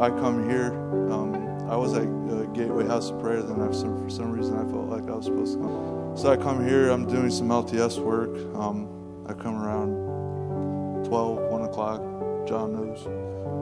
I 0.00 0.10
come 0.10 0.48
here. 0.48 0.72
Um, 1.10 1.34
I 1.68 1.76
was 1.76 1.92
at 1.94 2.02
uh, 2.02 2.44
Gateway 2.52 2.86
House 2.86 3.10
of 3.10 3.20
Prayer. 3.20 3.42
Then 3.42 3.60
I, 3.60 3.72
some, 3.72 4.00
for 4.00 4.08
some 4.08 4.30
reason, 4.30 4.54
I 4.54 4.70
felt 4.70 4.86
like 4.86 5.10
I 5.10 5.16
was 5.16 5.24
supposed 5.24 5.54
to 5.54 5.58
come. 5.58 6.16
So 6.16 6.30
I 6.30 6.36
come 6.36 6.64
here. 6.64 6.90
I'm 6.90 7.04
doing 7.04 7.30
some 7.30 7.48
LTS 7.48 7.98
work. 7.98 8.30
Um, 8.54 8.88
I 9.28 9.32
come 9.32 9.60
around 9.60 11.04
12, 11.04 11.38
1 11.50 11.62
o'clock. 11.62 12.00
John 12.46 12.74
knows. 12.74 13.06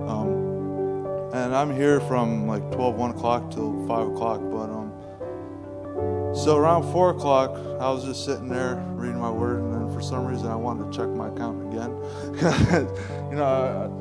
Um, 0.07 1.33
and 1.33 1.57
I'm 1.57 1.75
here 1.75 2.01
from 2.01 2.47
like 2.47 2.71
12, 2.71 2.95
1 2.97 3.11
o'clock 3.13 3.51
till 3.51 3.87
5 3.89 4.09
o'clock. 4.09 4.41
But 4.43 4.69
um, 4.69 4.93
so 6.35 6.59
around 6.59 6.93
4 6.93 7.11
o'clock, 7.11 7.57
I 7.81 7.91
was 7.91 8.05
just 8.05 8.27
sitting 8.27 8.49
there 8.49 8.77
reading 8.91 9.19
my 9.19 9.31
word, 9.31 9.61
and 9.61 9.73
then 9.73 9.95
for 9.95 10.03
some 10.03 10.27
reason, 10.27 10.49
I 10.49 10.57
wanted 10.57 10.93
to 10.93 10.99
check 10.99 11.09
my 11.09 11.29
account 11.29 11.73
again. 11.73 11.91
you 13.31 13.37
know, 13.37 13.45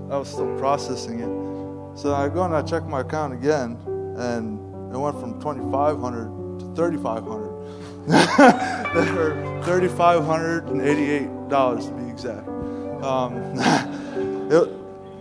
I, 0.09 0.13
I 0.13 0.17
was 0.17 0.27
still 0.27 0.53
processing 0.59 1.21
it. 1.21 1.44
So 1.95 2.13
I 2.13 2.27
go 2.29 2.43
and 2.43 2.55
I 2.55 2.61
check 2.61 2.85
my 2.85 2.99
account 3.01 3.33
again, 3.33 3.77
and 4.17 4.59
it 4.93 4.97
went 4.97 5.19
from 5.19 5.39
2,500 5.39 6.59
to 6.59 6.65
3,500. 6.75 7.51
$3,588 9.65 11.87
to 11.87 11.93
be 11.93 12.09
exact. 12.09 12.47
Um, 13.03 13.33
it, 14.51 14.69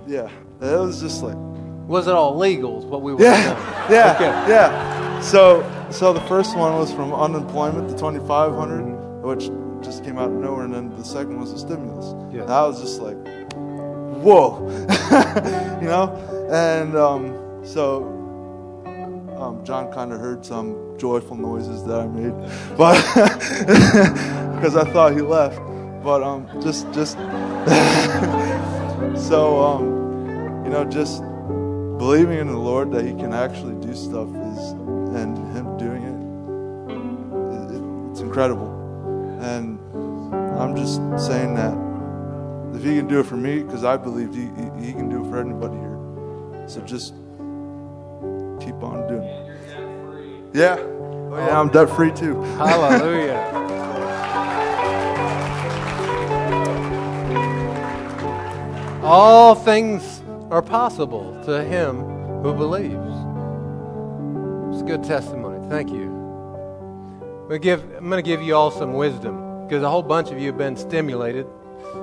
yeah, 0.06 0.28
it 0.60 0.78
was 0.78 1.00
just 1.00 1.22
like 1.22 1.36
Was 1.86 2.06
it 2.08 2.14
all 2.14 2.36
legal? 2.36 2.78
Is 2.80 2.84
what 2.86 3.02
we 3.02 3.14
were 3.14 3.22
yeah, 3.22 3.42
saying? 3.42 3.56
yeah, 3.90 4.12
Okay. 4.16 4.30
yeah. 4.50 5.20
So, 5.20 5.62
so 5.90 6.12
the 6.12 6.20
first 6.22 6.56
one 6.56 6.74
was 6.74 6.92
from 6.92 7.12
unemployment 7.14 7.88
to 7.88 7.94
2,500, 7.94 9.22
which 9.22 9.48
just 9.82 10.02
came 10.04 10.18
out 10.18 10.28
of 10.30 10.34
nowhere, 10.36 10.64
and 10.64 10.74
then 10.74 10.90
the 10.96 11.04
second 11.04 11.38
was 11.40 11.52
the 11.52 11.58
stimulus. 11.58 12.14
Yes. 12.34 12.42
And 12.42 12.50
I 12.52 12.66
was 12.66 12.80
just 12.80 13.00
like, 13.00 13.16
whoa, 13.54 14.58
you 15.80 15.88
know. 15.88 16.10
And 16.50 16.96
um, 16.96 17.64
so, 17.64 18.04
um, 19.38 19.64
John 19.64 19.90
kind 19.92 20.12
of 20.12 20.20
heard 20.20 20.44
some 20.44 20.94
joyful 20.98 21.36
noises 21.36 21.84
that 21.84 22.00
I 22.00 22.06
made, 22.06 22.32
but 22.76 23.00
because 24.54 24.76
I 24.76 24.84
thought 24.92 25.14
he 25.14 25.22
left. 25.22 25.58
But 26.02 26.22
um, 26.22 26.46
just, 26.60 26.90
just 26.92 27.16
so 29.28 29.62
um, 29.62 30.64
you 30.64 30.70
know, 30.70 30.84
just 30.84 31.22
believing 31.98 32.38
in 32.38 32.48
the 32.48 32.58
Lord 32.58 32.90
that 32.92 33.04
He 33.04 33.14
can 33.14 33.32
actually 33.32 33.74
do 33.86 33.94
stuff 33.94 34.28
is, 34.28 34.72
and 35.16 35.36
Him 35.56 35.76
doing 35.78 36.02
it, 36.04 36.14
it, 37.74 37.82
it's 38.10 38.20
incredible. 38.20 38.68
And 39.40 39.78
I'm 40.60 40.76
just 40.76 40.96
saying 41.26 41.54
that 41.54 41.74
if 42.76 42.82
He 42.84 42.96
can 42.96 43.08
do 43.08 43.20
it 43.20 43.26
for 43.26 43.36
me, 43.36 43.62
because 43.62 43.84
I 43.84 43.96
believe 43.96 44.34
he, 44.34 44.42
he, 44.42 44.86
he 44.86 44.92
can 44.92 45.08
do 45.08 45.24
it 45.24 45.30
for 45.30 45.38
anybody 45.38 45.76
here. 45.76 45.93
So 46.66 46.80
just 46.80 47.14
keep 48.60 48.82
on 48.82 49.06
doing 49.08 49.22
it. 49.22 49.44
Yeah. 50.54 50.76
Oh, 50.78 51.36
yeah, 51.36 51.60
I'm 51.60 51.68
debt 51.68 51.90
free 51.90 52.12
too. 52.12 52.40
Hallelujah. 52.56 53.50
All 59.02 59.54
things 59.54 60.22
are 60.50 60.62
possible 60.62 61.38
to 61.44 61.62
him 61.64 61.98
who 62.42 62.54
believes. 62.54 62.94
It's 64.72 64.82
a 64.82 64.86
good 64.86 65.04
testimony. 65.04 65.68
Thank 65.68 65.90
you. 65.90 66.04
I'm 67.42 67.48
going 67.48 67.50
to 67.50 67.58
give, 67.58 67.82
I'm 67.96 68.08
going 68.08 68.22
to 68.24 68.26
give 68.26 68.40
you 68.40 68.54
all 68.54 68.70
some 68.70 68.94
wisdom 68.94 69.64
because 69.64 69.82
a 69.82 69.90
whole 69.90 70.02
bunch 70.02 70.30
of 70.30 70.38
you 70.38 70.46
have 70.46 70.56
been 70.56 70.76
stimulated. 70.76 71.46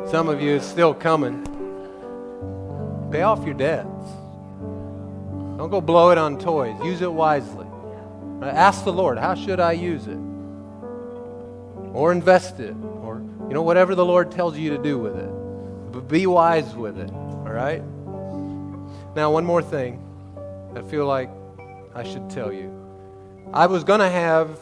Some 0.10 0.30
of 0.30 0.42
you 0.42 0.52
is 0.52 0.64
still 0.64 0.94
coming. 0.94 1.44
Pay 3.12 3.24
off 3.24 3.44
your 3.46 3.56
debts. 3.56 3.88
Don't 5.62 5.70
go 5.70 5.80
blow 5.80 6.10
it 6.10 6.18
on 6.18 6.40
toys. 6.40 6.76
Use 6.84 7.04
it 7.04 7.14
wisely. 7.14 7.68
Ask 8.42 8.84
the 8.84 8.92
Lord, 8.92 9.20
how 9.20 9.36
should 9.36 9.60
I 9.60 9.74
use 9.74 10.08
it? 10.08 10.18
Or 11.94 12.12
invest 12.12 12.60
it, 12.60 12.76
or 13.04 13.22
you 13.48 13.54
know 13.54 13.62
whatever 13.62 13.94
the 13.94 14.04
Lord 14.04 14.32
tells 14.32 14.58
you 14.58 14.72
to 14.72 14.82
do 14.82 14.98
with 14.98 15.16
it. 15.16 15.30
But 15.92 16.08
be 16.08 16.26
wise 16.26 16.74
with 16.74 16.98
it. 16.98 17.12
All 17.12 17.52
right. 17.52 17.84
Now, 19.16 19.32
one 19.32 19.46
more 19.46 19.62
thing. 19.62 20.04
I 20.76 20.82
feel 20.82 21.06
like 21.06 21.30
I 21.94 22.06
should 22.06 22.28
tell 22.32 22.52
you. 22.52 22.74
I 23.54 23.68
was 23.68 23.84
going 23.84 24.00
to 24.00 24.10
have 24.10 24.60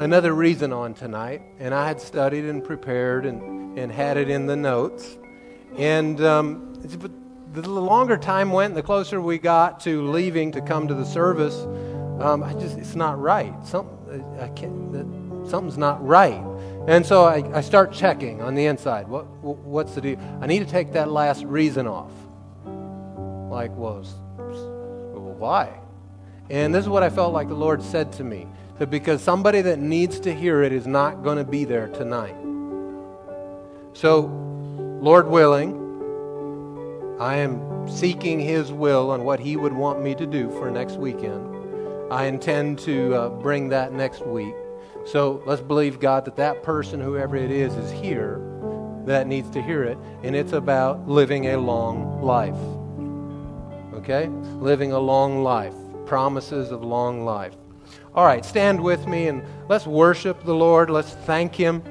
another 0.00 0.34
reason 0.34 0.70
on 0.70 0.92
tonight, 0.92 1.40
and 1.60 1.72
I 1.72 1.88
had 1.88 1.98
studied 1.98 2.44
and 2.44 2.62
prepared 2.62 3.24
and, 3.24 3.78
and 3.78 3.90
had 3.90 4.18
it 4.18 4.28
in 4.28 4.44
the 4.44 4.56
notes. 4.56 5.16
And 5.78 6.22
um, 6.22 6.74
the 7.52 7.68
longer 7.68 8.16
time 8.16 8.50
went, 8.50 8.74
the 8.74 8.82
closer 8.82 9.20
we 9.20 9.38
got 9.38 9.80
to 9.80 10.08
leaving 10.08 10.52
to 10.52 10.62
come 10.62 10.88
to 10.88 10.94
the 10.94 11.04
service, 11.04 11.54
um, 12.20 12.42
I 12.42 12.54
just 12.54 12.78
it's 12.78 12.94
not 12.94 13.20
right. 13.20 13.54
Some, 13.66 13.88
I 14.40 14.48
can't, 14.48 15.48
something's 15.48 15.76
not 15.76 16.04
right. 16.04 16.42
And 16.88 17.04
so 17.04 17.24
I, 17.24 17.58
I 17.58 17.60
start 17.60 17.92
checking 17.92 18.40
on 18.40 18.54
the 18.54 18.66
inside. 18.66 19.06
What, 19.06 19.26
what's 19.42 19.94
the 19.94 20.00
deal? 20.00 20.18
I 20.40 20.46
need 20.46 20.60
to 20.60 20.70
take 20.70 20.92
that 20.92 21.10
last 21.10 21.44
reason 21.44 21.86
off. 21.86 22.10
Like, 22.64 23.70
well, 23.76 24.02
well, 24.38 25.34
why? 25.38 25.78
And 26.48 26.74
this 26.74 26.84
is 26.84 26.88
what 26.88 27.02
I 27.02 27.10
felt 27.10 27.32
like 27.32 27.48
the 27.48 27.54
Lord 27.54 27.82
said 27.82 28.12
to 28.14 28.24
me. 28.24 28.46
That 28.78 28.90
because 28.90 29.22
somebody 29.22 29.60
that 29.60 29.78
needs 29.78 30.18
to 30.20 30.34
hear 30.34 30.62
it 30.62 30.72
is 30.72 30.86
not 30.86 31.22
going 31.22 31.36
to 31.36 31.44
be 31.44 31.64
there 31.64 31.88
tonight. 31.88 32.34
So, 33.92 34.20
Lord 35.00 35.28
willing, 35.28 35.81
I 37.20 37.36
am 37.36 37.88
seeking 37.88 38.40
His 38.40 38.72
will 38.72 39.10
on 39.10 39.24
what 39.24 39.40
He 39.40 39.56
would 39.56 39.72
want 39.72 40.02
me 40.02 40.14
to 40.14 40.26
do 40.26 40.50
for 40.50 40.70
next 40.70 40.96
weekend. 40.96 41.48
I 42.12 42.26
intend 42.26 42.78
to 42.80 43.14
uh, 43.14 43.28
bring 43.28 43.68
that 43.70 43.92
next 43.92 44.26
week. 44.26 44.54
So 45.06 45.42
let's 45.46 45.62
believe 45.62 45.98
God 45.98 46.24
that 46.26 46.36
that 46.36 46.62
person, 46.62 47.00
whoever 47.00 47.36
it 47.36 47.50
is, 47.50 47.74
is 47.74 47.90
here 47.90 48.40
that 49.06 49.26
needs 49.26 49.50
to 49.50 49.62
hear 49.62 49.82
it. 49.84 49.98
And 50.22 50.36
it's 50.36 50.52
about 50.52 51.08
living 51.08 51.46
a 51.46 51.56
long 51.56 52.22
life. 52.22 52.54
Okay? 53.94 54.28
Living 54.28 54.92
a 54.92 54.98
long 54.98 55.42
life. 55.42 55.74
Promises 56.06 56.70
of 56.70 56.84
long 56.84 57.24
life. 57.24 57.54
All 58.14 58.26
right, 58.26 58.44
stand 58.44 58.80
with 58.80 59.06
me 59.06 59.28
and 59.28 59.42
let's 59.68 59.86
worship 59.86 60.44
the 60.44 60.54
Lord. 60.54 60.90
Let's 60.90 61.12
thank 61.12 61.54
Him 61.54 61.82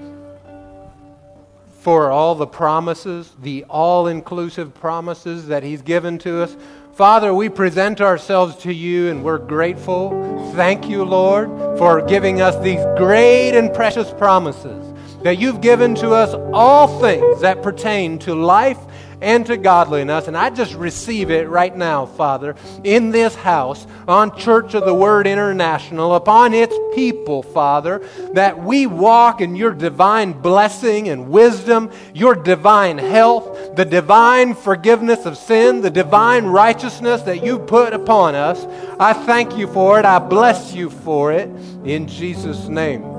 for 1.81 2.11
all 2.11 2.35
the 2.35 2.45
promises, 2.45 3.33
the 3.41 3.63
all 3.63 4.05
inclusive 4.05 4.71
promises 4.75 5.47
that 5.47 5.63
He's 5.63 5.81
given 5.81 6.19
to 6.19 6.43
us. 6.43 6.55
Father, 6.93 7.33
we 7.33 7.49
present 7.49 8.01
ourselves 8.01 8.55
to 8.57 8.71
you 8.71 9.09
and 9.09 9.23
we're 9.23 9.39
grateful. 9.39 10.51
Thank 10.53 10.87
you, 10.87 11.03
Lord, 11.03 11.47
for 11.79 12.03
giving 12.03 12.39
us 12.39 12.55
these 12.63 12.85
great 12.97 13.57
and 13.57 13.73
precious 13.73 14.11
promises 14.11 14.93
that 15.23 15.39
you've 15.39 15.61
given 15.61 15.95
to 15.95 16.11
us 16.11 16.35
all 16.53 16.99
things 16.99 17.41
that 17.41 17.63
pertain 17.63 18.19
to 18.19 18.35
life 18.35 18.77
and 19.21 19.45
to 19.45 19.57
godliness. 19.57 20.27
And 20.27 20.35
I 20.35 20.49
just 20.49 20.73
receive 20.73 21.29
it 21.29 21.47
right 21.47 21.75
now, 21.75 22.05
Father, 22.05 22.55
in 22.83 23.11
this 23.11 23.35
house, 23.35 23.85
on 24.07 24.37
Church 24.37 24.73
of 24.73 24.85
the 24.85 24.93
Word 24.93 25.27
International, 25.27 26.15
upon 26.15 26.53
its 26.53 26.75
people, 26.95 27.43
Father, 27.43 27.99
that 28.33 28.61
we 28.61 28.87
walk 28.87 29.41
in 29.41 29.55
your 29.55 29.73
divine 29.73 30.33
blessing 30.33 31.07
and 31.09 31.29
wisdom, 31.29 31.91
your 32.13 32.35
divine 32.35 32.97
health, 32.97 33.75
the 33.75 33.85
divine 33.85 34.55
forgiveness 34.55 35.25
of 35.25 35.37
sin, 35.37 35.81
the 35.81 35.91
divine 35.91 36.45
righteousness 36.45 37.21
that 37.23 37.43
you 37.43 37.59
put 37.59 37.93
upon 37.93 38.35
us. 38.35 38.65
I 38.99 39.13
thank 39.13 39.57
you 39.57 39.67
for 39.67 39.99
it. 39.99 40.05
I 40.05 40.19
bless 40.19 40.73
you 40.73 40.89
for 40.89 41.31
it. 41.31 41.47
In 41.85 42.07
Jesus' 42.07 42.67
name. 42.67 43.10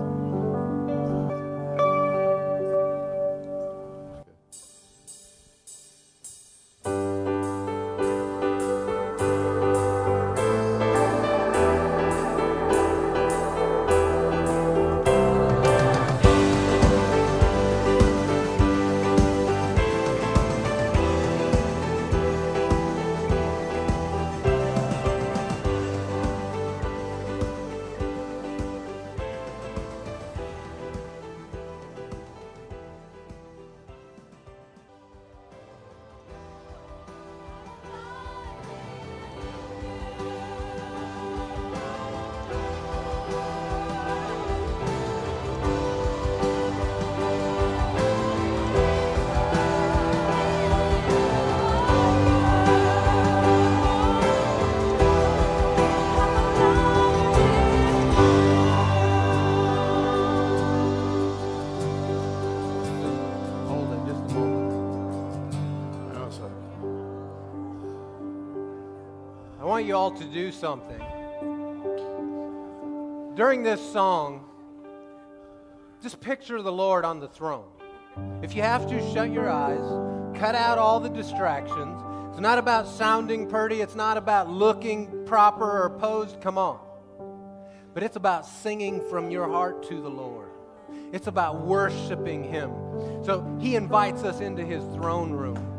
To 70.10 70.24
do 70.24 70.52
something. 70.52 71.00
During 73.34 73.62
this 73.62 73.80
song, 73.92 74.44
just 76.02 76.20
picture 76.20 76.60
the 76.60 76.72
Lord 76.72 77.04
on 77.04 77.20
the 77.20 77.28
throne. 77.28 77.68
If 78.42 78.54
you 78.54 78.62
have 78.62 78.88
to, 78.88 79.12
shut 79.12 79.32
your 79.32 79.48
eyes, 79.48 80.38
cut 80.38 80.54
out 80.54 80.76
all 80.76 81.00
the 81.00 81.08
distractions. 81.08 82.02
It's 82.30 82.40
not 82.40 82.58
about 82.58 82.86
sounding 82.86 83.48
pretty, 83.48 83.80
it's 83.80 83.94
not 83.94 84.16
about 84.16 84.50
looking 84.50 85.24
proper 85.24 85.84
or 85.84 85.90
posed. 85.98 86.40
Come 86.40 86.58
on. 86.58 86.80
But 87.94 88.02
it's 88.02 88.16
about 88.16 88.44
singing 88.46 89.00
from 89.08 89.30
your 89.30 89.48
heart 89.48 89.82
to 89.88 90.00
the 90.00 90.10
Lord. 90.10 90.50
It's 91.12 91.26
about 91.26 91.62
worshiping 91.64 92.44
Him. 92.44 92.72
So 93.24 93.58
He 93.60 93.76
invites 93.76 94.24
us 94.24 94.40
into 94.40 94.64
His 94.64 94.82
throne 94.94 95.30
room 95.32 95.71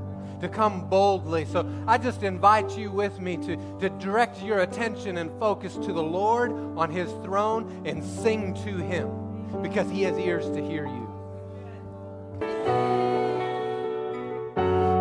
to 0.44 0.50
come 0.50 0.88
boldly. 0.90 1.46
So 1.46 1.66
I 1.88 1.98
just 1.98 2.22
invite 2.22 2.78
you 2.78 2.92
with 2.92 3.20
me 3.20 3.38
to, 3.38 3.56
to 3.80 3.90
direct 3.90 4.44
your 4.44 4.60
attention 4.60 5.18
and 5.18 5.32
focus 5.40 5.76
to 5.76 5.94
the 5.94 6.04
Lord 6.04 6.52
on 6.78 6.92
His 6.92 7.10
throne 7.24 7.84
and 7.86 8.04
sing 8.04 8.54
to 8.66 8.78
Him 8.78 9.62
because 9.62 9.90
He 9.90 10.04
has 10.04 10.18
ears 10.20 10.46
to 10.50 10.62
hear 10.62 10.86
you. 10.86 11.10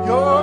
Your 0.06 0.41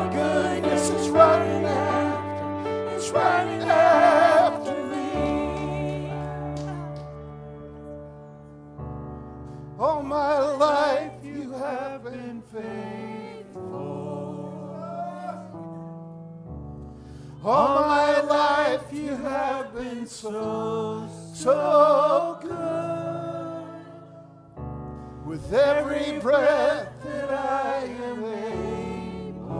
breath 26.21 26.91
that 27.03 27.29
I 27.31 27.83
am 28.03 28.23
able, 28.25 29.53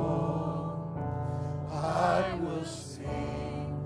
I 1.72 2.34
will 2.42 2.66
sing 2.66 3.78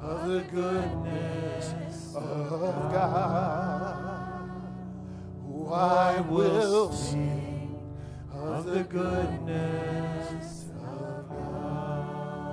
of 0.00 0.28
the 0.28 0.40
goodness 0.52 1.74
of 2.14 2.92
God. 2.92 3.68
I 5.70 6.20
will 6.22 6.90
sing 6.92 7.78
of 8.32 8.64
the 8.64 8.84
goodness 8.84 10.64
of 10.80 11.28
God. 11.28 12.48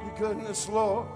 Your 0.00 0.14
goodness, 0.16 0.68
Lord. 0.68 1.13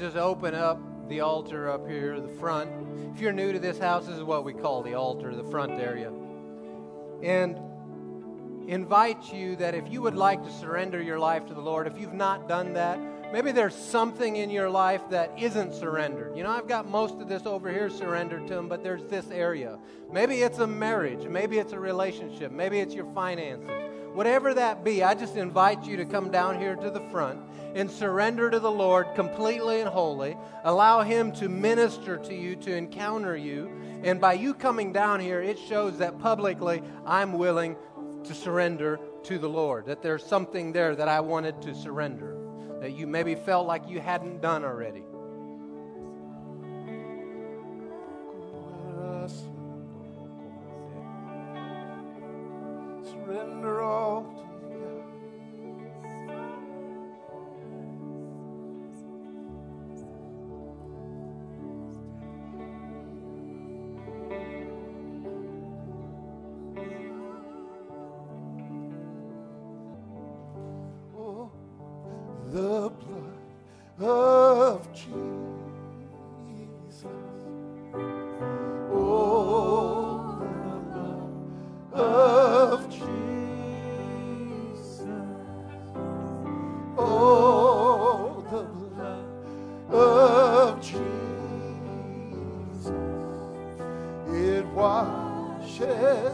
Just 0.00 0.16
open 0.16 0.54
up 0.54 0.80
the 1.10 1.20
altar 1.20 1.68
up 1.68 1.86
here, 1.86 2.18
the 2.20 2.34
front. 2.38 2.70
If 3.14 3.20
you're 3.20 3.34
new 3.34 3.52
to 3.52 3.58
this 3.58 3.78
house, 3.78 4.06
this 4.06 4.16
is 4.16 4.22
what 4.22 4.46
we 4.46 4.54
call 4.54 4.80
the 4.82 4.94
altar, 4.94 5.34
the 5.36 5.44
front 5.44 5.72
area. 5.72 6.10
And 7.22 7.58
invite 8.66 9.30
you 9.30 9.56
that 9.56 9.74
if 9.74 9.92
you 9.92 10.00
would 10.00 10.14
like 10.14 10.42
to 10.42 10.50
surrender 10.50 11.02
your 11.02 11.18
life 11.18 11.44
to 11.48 11.54
the 11.54 11.60
Lord, 11.60 11.86
if 11.86 11.98
you've 12.00 12.14
not 12.14 12.48
done 12.48 12.72
that, 12.72 12.98
maybe 13.30 13.52
there's 13.52 13.74
something 13.74 14.36
in 14.36 14.48
your 14.48 14.70
life 14.70 15.02
that 15.10 15.38
isn't 15.38 15.74
surrendered. 15.74 16.34
You 16.34 16.44
know, 16.44 16.50
I've 16.50 16.66
got 16.66 16.88
most 16.88 17.16
of 17.16 17.28
this 17.28 17.44
over 17.44 17.70
here 17.70 17.90
surrendered 17.90 18.46
to 18.46 18.56
Him, 18.56 18.70
but 18.70 18.82
there's 18.82 19.04
this 19.04 19.30
area. 19.30 19.78
Maybe 20.10 20.36
it's 20.36 20.60
a 20.60 20.66
marriage, 20.66 21.28
maybe 21.28 21.58
it's 21.58 21.74
a 21.74 21.78
relationship, 21.78 22.52
maybe 22.52 22.80
it's 22.80 22.94
your 22.94 23.12
finances. 23.12 23.68
Whatever 24.20 24.52
that 24.52 24.84
be, 24.84 25.02
I 25.02 25.14
just 25.14 25.36
invite 25.36 25.86
you 25.86 25.96
to 25.96 26.04
come 26.04 26.30
down 26.30 26.60
here 26.60 26.76
to 26.76 26.90
the 26.90 27.00
front 27.08 27.40
and 27.74 27.90
surrender 27.90 28.50
to 28.50 28.60
the 28.60 28.70
Lord 28.70 29.06
completely 29.14 29.80
and 29.80 29.88
wholly. 29.88 30.36
Allow 30.62 31.00
Him 31.00 31.32
to 31.36 31.48
minister 31.48 32.18
to 32.18 32.34
you, 32.34 32.54
to 32.56 32.76
encounter 32.76 33.34
you. 33.34 33.72
And 34.04 34.20
by 34.20 34.34
you 34.34 34.52
coming 34.52 34.92
down 34.92 35.20
here, 35.20 35.40
it 35.40 35.58
shows 35.58 35.96
that 36.00 36.18
publicly 36.18 36.82
I'm 37.06 37.32
willing 37.32 37.76
to 38.24 38.34
surrender 38.34 39.00
to 39.22 39.38
the 39.38 39.48
Lord, 39.48 39.86
that 39.86 40.02
there's 40.02 40.22
something 40.22 40.70
there 40.70 40.94
that 40.94 41.08
I 41.08 41.20
wanted 41.20 41.62
to 41.62 41.74
surrender, 41.74 42.36
that 42.82 42.92
you 42.92 43.06
maybe 43.06 43.34
felt 43.34 43.66
like 43.66 43.88
you 43.88 44.00
hadn't 44.00 44.42
done 44.42 44.66
already. 44.66 45.02
remember 53.30 53.80
all. 53.80 54.49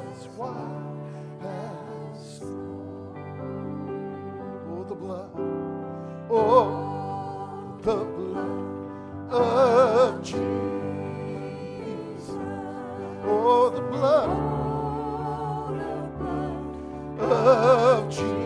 Washes 0.06 0.26
white 0.36 0.56
as 1.42 2.38
snow. 2.38 3.14
Oh, 4.68 4.84
the 4.88 4.94
blood. 4.94 5.30
Oh, 6.30 7.78
the 7.82 7.96
blood 8.04 9.32
of 9.32 10.22
Jesus. 10.22 10.38
Oh, 13.24 13.70
the 13.70 13.80
blood 13.82 14.30
of 17.20 18.10
Jesus. 18.10 18.45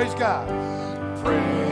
Praise 0.00 0.14
God. 0.14 0.48
Praise 1.22 1.69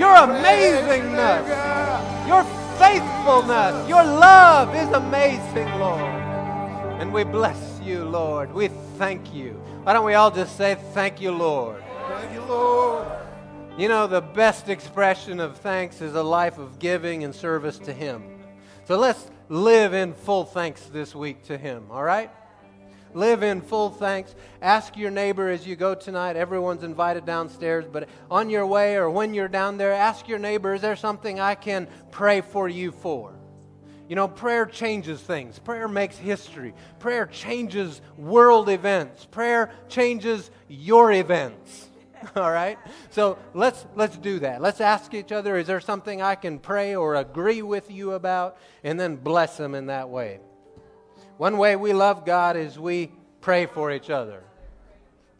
your 0.00 0.14
amazingness, 0.16 1.46
your 2.26 2.42
faithfulness. 2.78 3.86
Your 3.86 4.02
love 4.02 4.74
is 4.74 4.88
amazing, 4.88 5.68
Lord. 5.78 6.00
And 7.00 7.12
we 7.12 7.22
bless 7.22 7.78
you, 7.82 8.06
Lord. 8.06 8.50
We 8.50 8.68
thank 8.96 9.34
you. 9.34 9.52
Why 9.82 9.92
don't 9.92 10.06
we 10.06 10.14
all 10.14 10.30
just 10.30 10.56
say, 10.56 10.78
Thank 10.94 11.20
you, 11.20 11.32
Lord? 11.32 11.84
Thank 12.08 12.32
you, 12.32 12.40
Lord. 12.42 13.06
You 13.76 13.88
know, 13.88 14.06
the 14.06 14.22
best 14.22 14.70
expression 14.70 15.38
of 15.38 15.58
thanks 15.58 16.00
is 16.00 16.14
a 16.14 16.22
life 16.22 16.56
of 16.56 16.78
giving 16.78 17.22
and 17.24 17.34
service 17.34 17.78
to 17.80 17.92
Him. 17.92 18.22
So 18.86 18.98
let's 18.98 19.30
live 19.50 19.92
in 19.92 20.14
full 20.14 20.46
thanks 20.46 20.82
this 20.86 21.14
week 21.14 21.42
to 21.44 21.58
Him, 21.58 21.84
all 21.90 22.02
right? 22.02 22.30
Live 23.12 23.42
in 23.42 23.60
full 23.60 23.90
thanks. 23.90 24.34
Ask 24.62 24.96
your 24.96 25.10
neighbor 25.10 25.48
as 25.48 25.66
you 25.66 25.74
go 25.74 25.94
tonight. 25.94 26.36
Everyone's 26.36 26.84
invited 26.84 27.26
downstairs, 27.26 27.84
but 27.90 28.08
on 28.30 28.50
your 28.50 28.66
way 28.66 28.96
or 28.96 29.10
when 29.10 29.34
you're 29.34 29.48
down 29.48 29.78
there, 29.78 29.92
ask 29.92 30.28
your 30.28 30.38
neighbor, 30.38 30.74
is 30.74 30.80
there 30.80 30.96
something 30.96 31.40
I 31.40 31.56
can 31.56 31.88
pray 32.10 32.40
for 32.40 32.68
you 32.68 32.92
for? 32.92 33.34
You 34.08 34.16
know, 34.16 34.26
prayer 34.28 34.66
changes 34.66 35.20
things. 35.20 35.58
Prayer 35.58 35.86
makes 35.86 36.16
history. 36.16 36.74
Prayer 36.98 37.26
changes 37.26 38.00
world 38.16 38.68
events. 38.68 39.24
Prayer 39.24 39.70
changes 39.88 40.50
your 40.68 41.12
events. 41.12 41.88
All 42.36 42.50
right? 42.50 42.78
So 43.10 43.38
let's 43.54 43.86
let's 43.94 44.16
do 44.16 44.40
that. 44.40 44.60
Let's 44.60 44.80
ask 44.80 45.14
each 45.14 45.32
other, 45.32 45.56
is 45.56 45.66
there 45.66 45.80
something 45.80 46.20
I 46.22 46.34
can 46.34 46.58
pray 46.58 46.96
or 46.96 47.14
agree 47.14 47.62
with 47.62 47.90
you 47.90 48.12
about? 48.12 48.58
And 48.82 48.98
then 48.98 49.16
bless 49.16 49.56
them 49.56 49.74
in 49.74 49.86
that 49.86 50.08
way. 50.08 50.40
One 51.40 51.56
way 51.56 51.74
we 51.74 51.94
love 51.94 52.26
God 52.26 52.58
is 52.58 52.78
we 52.78 53.10
pray 53.40 53.64
for 53.64 53.90
each 53.90 54.10
other. 54.10 54.42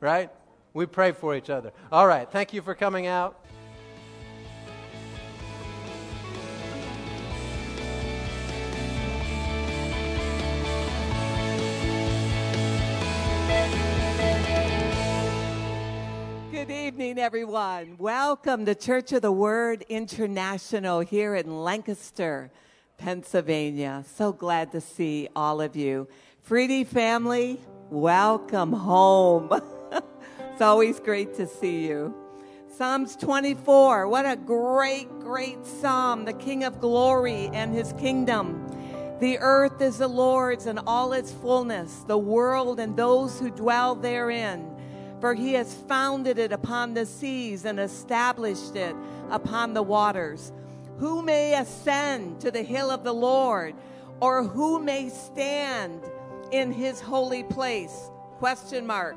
Right? 0.01 0.31
We 0.73 0.87
pray 0.87 1.13
for 1.13 1.37
each 1.37 1.51
other. 1.51 1.73
All 1.93 2.07
right. 2.07 2.27
Thank 2.33 2.55
you 2.55 2.63
for 2.63 2.75
coming 2.75 3.07
out. 3.07 3.39
Good 16.51 16.71
evening, 16.71 17.19
everyone. 17.19 17.97
Welcome 17.99 18.65
to 18.65 18.75
Church 18.75 19.13
of 19.13 19.21
the 19.21 19.31
Word 19.31 19.85
International 19.91 21.01
here 21.01 21.35
in 21.35 21.63
Lancaster. 21.63 22.51
Pennsylvania. 23.01 24.05
So 24.15 24.31
glad 24.31 24.73
to 24.73 24.81
see 24.81 25.27
all 25.35 25.63
of 25.63 25.75
you. 25.75 26.07
Freedy 26.47 26.87
family, 26.87 27.59
welcome 27.89 28.75
home. 28.75 29.49
it's 30.53 30.61
always 30.61 31.01
great 31.01 31.35
to 31.37 31.47
see 31.47 31.87
you. 31.87 32.15
Psalms 32.77 33.17
24, 33.17 34.07
what 34.07 34.27
a 34.27 34.37
great, 34.37 35.09
great 35.19 35.65
psalm. 35.65 36.27
The 36.27 36.35
King 36.35 36.63
of 36.63 36.79
glory 36.79 37.49
and 37.55 37.75
his 37.75 37.95
kingdom. 37.95 38.67
The 39.19 39.39
earth 39.39 39.81
is 39.81 39.99
the 39.99 40.09
Lord's 40.09 40.67
and 40.67 40.79
all 40.87 41.15
its 41.15 41.33
fullness, 41.33 42.05
the 42.07 42.19
world 42.19 42.79
and 42.79 42.97
those 42.97 43.41
who 43.41 43.51
dwell 43.51 43.95
therein. 43.95 44.77
For 45.23 45.33
he 45.33 45.55
has 45.55 45.73
founded 45.73 46.39
it 46.39 46.53
upon 46.53 46.93
the 46.93 47.07
seas 47.07 47.65
and 47.65 47.81
established 47.81 48.77
it 48.77 48.95
upon 49.31 49.73
the 49.73 49.83
waters. 49.83 50.53
Who 51.01 51.23
may 51.23 51.55
ascend 51.55 52.43
to 52.43 52.51
the 52.51 52.63
hill 52.63 52.91
of 52.91 53.05
the 53.05 53.15
Lord, 53.15 53.75
or 54.21 54.45
who 54.45 54.79
may 54.79 55.09
stand 55.09 56.03
in 56.53 56.73
his 56.73 57.01
holy 57.01 57.43
place? 57.43 58.11
Question 58.37 58.87
mark. 58.87 59.17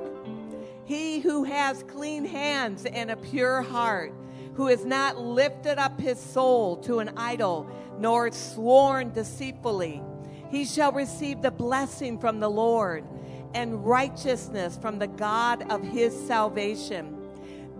He 0.85 1.19
who 1.19 1.43
has 1.43 1.83
clean 1.83 2.23
hands 2.23 2.85
and 2.85 3.11
a 3.11 3.17
pure 3.17 3.61
heart, 3.61 4.13
who 4.53 4.67
has 4.67 4.85
not 4.85 5.19
lifted 5.19 5.77
up 5.77 5.99
his 5.99 6.17
soul 6.17 6.77
to 6.83 6.99
an 6.99 7.11
idol, 7.17 7.69
nor 7.99 8.31
sworn 8.31 9.11
deceitfully, 9.11 10.01
he 10.49 10.63
shall 10.63 10.93
receive 10.93 11.41
the 11.41 11.51
blessing 11.51 12.17
from 12.17 12.39
the 12.39 12.49
Lord 12.49 13.03
and 13.53 13.85
righteousness 13.85 14.79
from 14.81 14.99
the 14.99 15.07
God 15.07 15.69
of 15.69 15.83
his 15.83 16.17
salvation. 16.27 17.17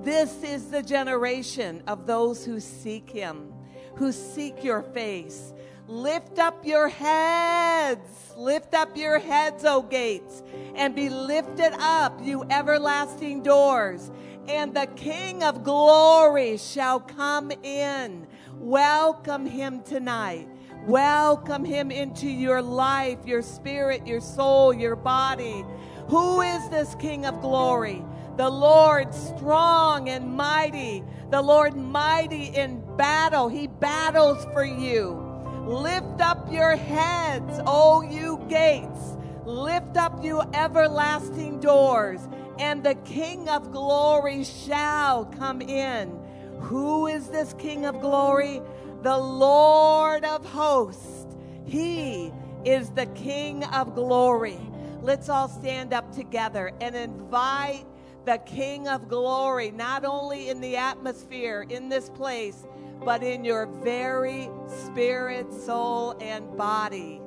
This 0.04 0.44
is 0.44 0.72
the 0.72 0.84
generation 0.84 1.82
of 1.88 2.06
those 2.06 2.44
who 2.44 2.60
seek 2.60 3.10
him 3.10 3.53
who 3.96 4.12
seek 4.12 4.64
your 4.64 4.82
face. 4.82 5.54
Lift 5.88 6.40
up 6.40 6.66
your 6.66 6.88
heads. 6.88 8.34
Lift 8.38 8.74
up 8.74 8.98
your 8.98 9.20
heads, 9.20 9.64
O 9.66 9.82
gates, 9.84 10.42
and 10.76 10.96
be 10.96 11.10
lifted 11.10 11.74
up, 11.80 12.20
you 12.24 12.44
everlasting 12.50 13.44
doors. 13.44 14.10
And 14.48 14.74
the 14.74 14.88
King 14.96 15.44
of 15.44 15.64
glory 15.64 16.58
shall 16.58 17.00
come 17.00 17.52
in. 17.64 18.28
Welcome 18.58 19.46
him 19.46 19.84
tonight. 19.84 20.48
Welcome 20.86 21.64
him 21.64 21.92
into 21.92 22.28
your 22.28 22.62
life, 22.62 23.20
your 23.26 23.42
spirit, 23.42 24.06
your 24.08 24.20
soul, 24.20 24.74
your 24.74 24.96
body. 24.96 25.64
Who 26.10 26.42
is 26.42 26.70
this 26.70 26.96
King 26.96 27.26
of 27.26 27.40
glory? 27.42 28.04
The 28.36 28.50
Lord 28.50 29.14
strong 29.14 30.10
and 30.10 30.36
mighty, 30.36 31.04
the 31.30 31.42
Lord 31.42 31.76
mighty 31.76 32.46
in 32.46 32.82
battle. 32.98 33.48
He 33.48 33.68
battles 33.68 34.46
for 34.54 34.66
you. 34.66 35.20
Lift 35.68 36.20
up 36.20 36.52
your 36.52 36.76
heads, 36.76 37.60
O 37.68 38.02
you 38.02 38.44
gates. 38.50 39.18
Lift 39.46 39.98
up, 39.98 40.24
you 40.24 40.42
everlasting 40.54 41.60
doors, 41.60 42.22
and 42.58 42.84
the 42.84 42.96
King 42.96 43.50
of 43.50 43.72
glory 43.72 44.44
shall 44.44 45.26
come 45.26 45.62
in. 45.62 46.20
Who 46.62 47.08
is 47.08 47.28
this 47.28 47.54
King 47.54 47.86
of 47.86 48.00
glory? 48.02 48.62
The 49.04 49.18
Lord 49.18 50.26
of 50.26 50.46
hosts. 50.46 51.28
He 51.66 52.32
is 52.66 52.90
the 52.92 53.06
King 53.08 53.64
of 53.66 53.94
glory. 53.96 54.60
Let's 55.02 55.30
all 55.30 55.50
stand 55.50 55.94
up 55.94 56.16
together 56.16 56.72
and 56.80 56.96
invite 56.96 57.86
the 58.26 58.38
King 58.46 58.88
of 58.88 59.10
glory, 59.10 59.72
not 59.72 60.06
only 60.06 60.50
in 60.50 60.62
the 60.62 60.78
atmosphere, 60.78 61.66
in 61.70 61.90
this 61.90 62.10
place, 62.10 62.66
but 63.04 63.22
in 63.22 63.44
your 63.44 63.66
very 63.66 64.50
spirit, 64.68 65.52
soul, 65.54 66.16
and 66.22 66.56
body. 66.58 67.22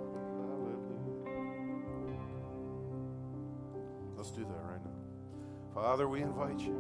Let's 4.16 4.31
do 4.31 4.44
that 4.44 4.62
right 4.64 4.85
now. 4.85 5.74
Father, 5.74 6.09
we 6.09 6.23
invite 6.23 6.60
you. 6.60 6.77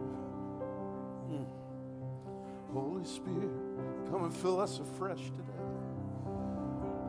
Mm. 1.30 1.46
Holy 2.72 3.04
Spirit, 3.04 3.50
come 4.10 4.24
and 4.24 4.34
fill 4.34 4.60
us 4.60 4.78
afresh 4.78 5.20
today. 5.30 5.42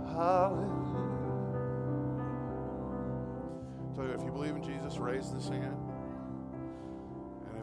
Hallelujah. 0.08 1.08
Tell 3.96 4.06
you, 4.06 4.12
if 4.12 4.24
you 4.24 4.32
believe 4.32 4.56
in 4.56 4.64
Jesus, 4.64 4.98
raise 4.98 5.32
this 5.32 5.48
hand. 5.48 5.87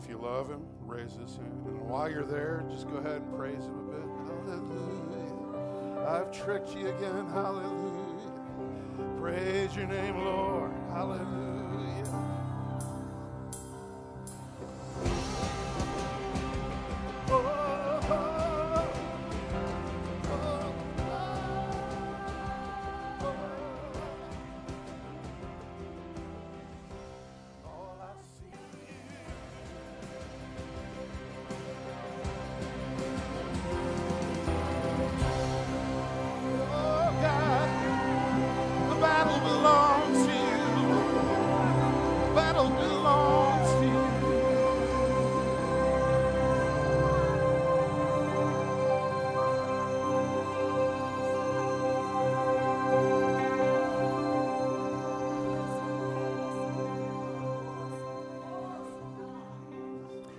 If 0.05 0.11
you 0.11 0.19
love 0.19 0.51
him, 0.51 0.61
raise 0.83 1.17
this 1.17 1.37
hand. 1.37 1.65
And 1.65 1.89
while 1.89 2.11
you're 2.11 2.27
there, 2.27 2.63
just 2.71 2.87
go 2.91 2.97
ahead 2.97 3.23
and 3.23 3.37
praise 3.39 3.65
him 3.65 3.73
a 3.75 3.83
bit. 3.91 4.05
Hallelujah. 4.29 6.07
I've 6.07 6.31
tricked 6.31 6.77
you 6.77 6.89
again. 6.89 7.27
Hallelujah. 7.31 8.31
Praise 9.19 9.75
your 9.75 9.87
name, 9.87 10.19
Lord. 10.19 10.73
Hallelujah. 10.91 11.54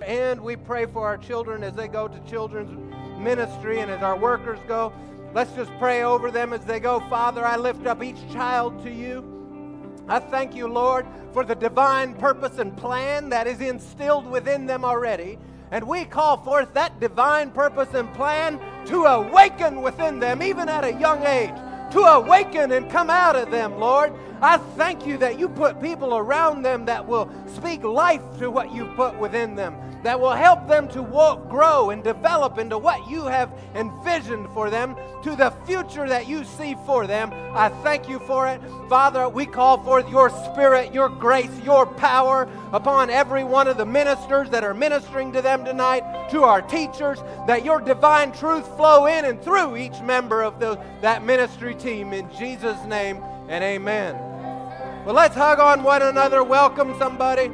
And 0.06 0.40
we 0.42 0.56
pray 0.56 0.86
for 0.86 1.06
our 1.06 1.18
children 1.18 1.64
as 1.64 1.74
they 1.74 1.88
go 1.88 2.08
to 2.08 2.20
children's 2.30 2.72
ministry 3.20 3.80
and 3.80 3.92
as 3.92 4.02
our 4.02 4.16
workers 4.16 4.60
go. 4.68 4.94
Let's 5.34 5.52
just 5.54 5.72
pray 5.80 6.04
over 6.04 6.32
them 6.32 6.54
as 6.54 6.64
they 6.64 6.80
go. 6.80 7.02
Father, 7.10 7.44
I 7.44 7.58
lift 7.58 7.86
up 7.88 8.02
each 8.02 8.32
child 8.32 8.82
to 8.84 8.92
you. 8.92 9.35
I 10.08 10.20
thank 10.20 10.56
you, 10.56 10.68
Lord, 10.68 11.06
for 11.34 11.44
the 11.44 11.56
divine 11.56 12.14
purpose 12.14 12.60
and 12.60 12.76
plan 12.78 13.30
that 13.30 13.48
is 13.48 13.60
instilled 13.60 14.30
within 14.30 14.66
them 14.68 14.86
already. 14.86 15.40
And 15.72 15.88
we 15.88 16.06
call 16.06 16.38
forth 16.38 16.74
that 16.76 17.00
divine 17.00 17.50
purpose 17.52 17.94
and 17.94 18.14
plan 18.14 18.60
to 18.86 19.06
awaken 19.06 19.82
within 19.82 20.20
them, 20.20 20.44
even 20.44 20.70
at 20.70 20.84
a 20.84 20.94
young 20.94 21.24
age, 21.26 21.56
to 21.92 22.00
awaken 22.02 22.72
and 22.72 22.90
come 22.90 23.10
out 23.10 23.36
of 23.36 23.50
them, 23.50 23.80
Lord. 23.80 24.14
I 24.42 24.58
thank 24.58 25.08
you 25.08 25.18
that 25.18 25.40
you 25.40 25.50
put 25.50 25.82
people 25.82 26.16
around 26.16 26.62
them 26.62 26.86
that 26.86 27.08
will 27.08 27.30
speak 27.48 27.84
life 27.84 28.22
to 28.38 28.52
what 28.52 28.74
you 28.74 28.86
put 28.96 29.18
within 29.18 29.56
them 29.56 29.76
that 30.06 30.20
will 30.20 30.34
help 30.34 30.68
them 30.68 30.88
to 30.88 31.02
walk, 31.02 31.50
grow 31.50 31.90
and 31.90 32.04
develop 32.04 32.60
into 32.60 32.78
what 32.78 33.10
you 33.10 33.26
have 33.26 33.52
envisioned 33.74 34.48
for 34.54 34.70
them, 34.70 34.96
to 35.24 35.36
the 35.36 35.50
future 35.66 36.08
that 36.08 36.28
you 36.28 36.44
see 36.44 36.76
for 36.86 37.08
them. 37.08 37.32
I 37.56 37.70
thank 37.82 38.08
you 38.08 38.20
for 38.20 38.48
it. 38.48 38.62
Father, 38.88 39.28
we 39.28 39.48
call 39.48 39.84
forth 39.84 40.08
your 40.08 40.30
spirit, 40.30 40.94
your 40.94 41.10
grace, 41.10 41.50
your 41.64 41.88
power 41.88 42.48
upon 42.72 43.10
every 43.10 43.44
one 43.44 43.68
of 43.68 43.78
the 43.78 43.86
ministers 43.86 44.48
that 44.52 44.64
are 44.64 44.76
ministering 44.76 45.34
to 45.34 45.42
them 45.42 45.66
tonight, 45.66 46.30
to 46.30 46.44
our 46.44 46.62
teachers, 46.62 47.24
that 47.48 47.66
your 47.66 47.82
divine 47.82 48.32
truth 48.32 48.68
flow 48.78 49.08
in 49.08 49.26
and 49.26 49.42
through 49.42 49.76
each 49.76 50.00
member 50.02 50.44
of 50.44 50.60
the, 50.60 50.80
that 51.02 51.24
ministry 51.24 51.74
team. 51.74 52.14
In 52.14 52.32
Jesus' 52.38 52.84
name 52.86 53.24
and 53.50 53.64
amen. 53.64 54.14
Well, 55.04 55.16
let's 55.16 55.36
hug 55.36 55.60
on 55.60 55.82
one 55.82 56.04
another. 56.04 56.44
Welcome 56.44 56.96
somebody. 57.00 57.50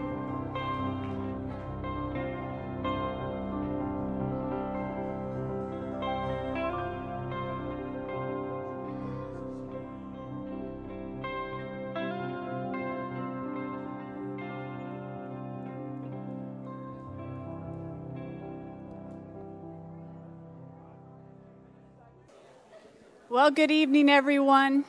Well, 23.32 23.49
good 23.49 23.72
evening, 23.72 24.10
everyone. 24.10 24.84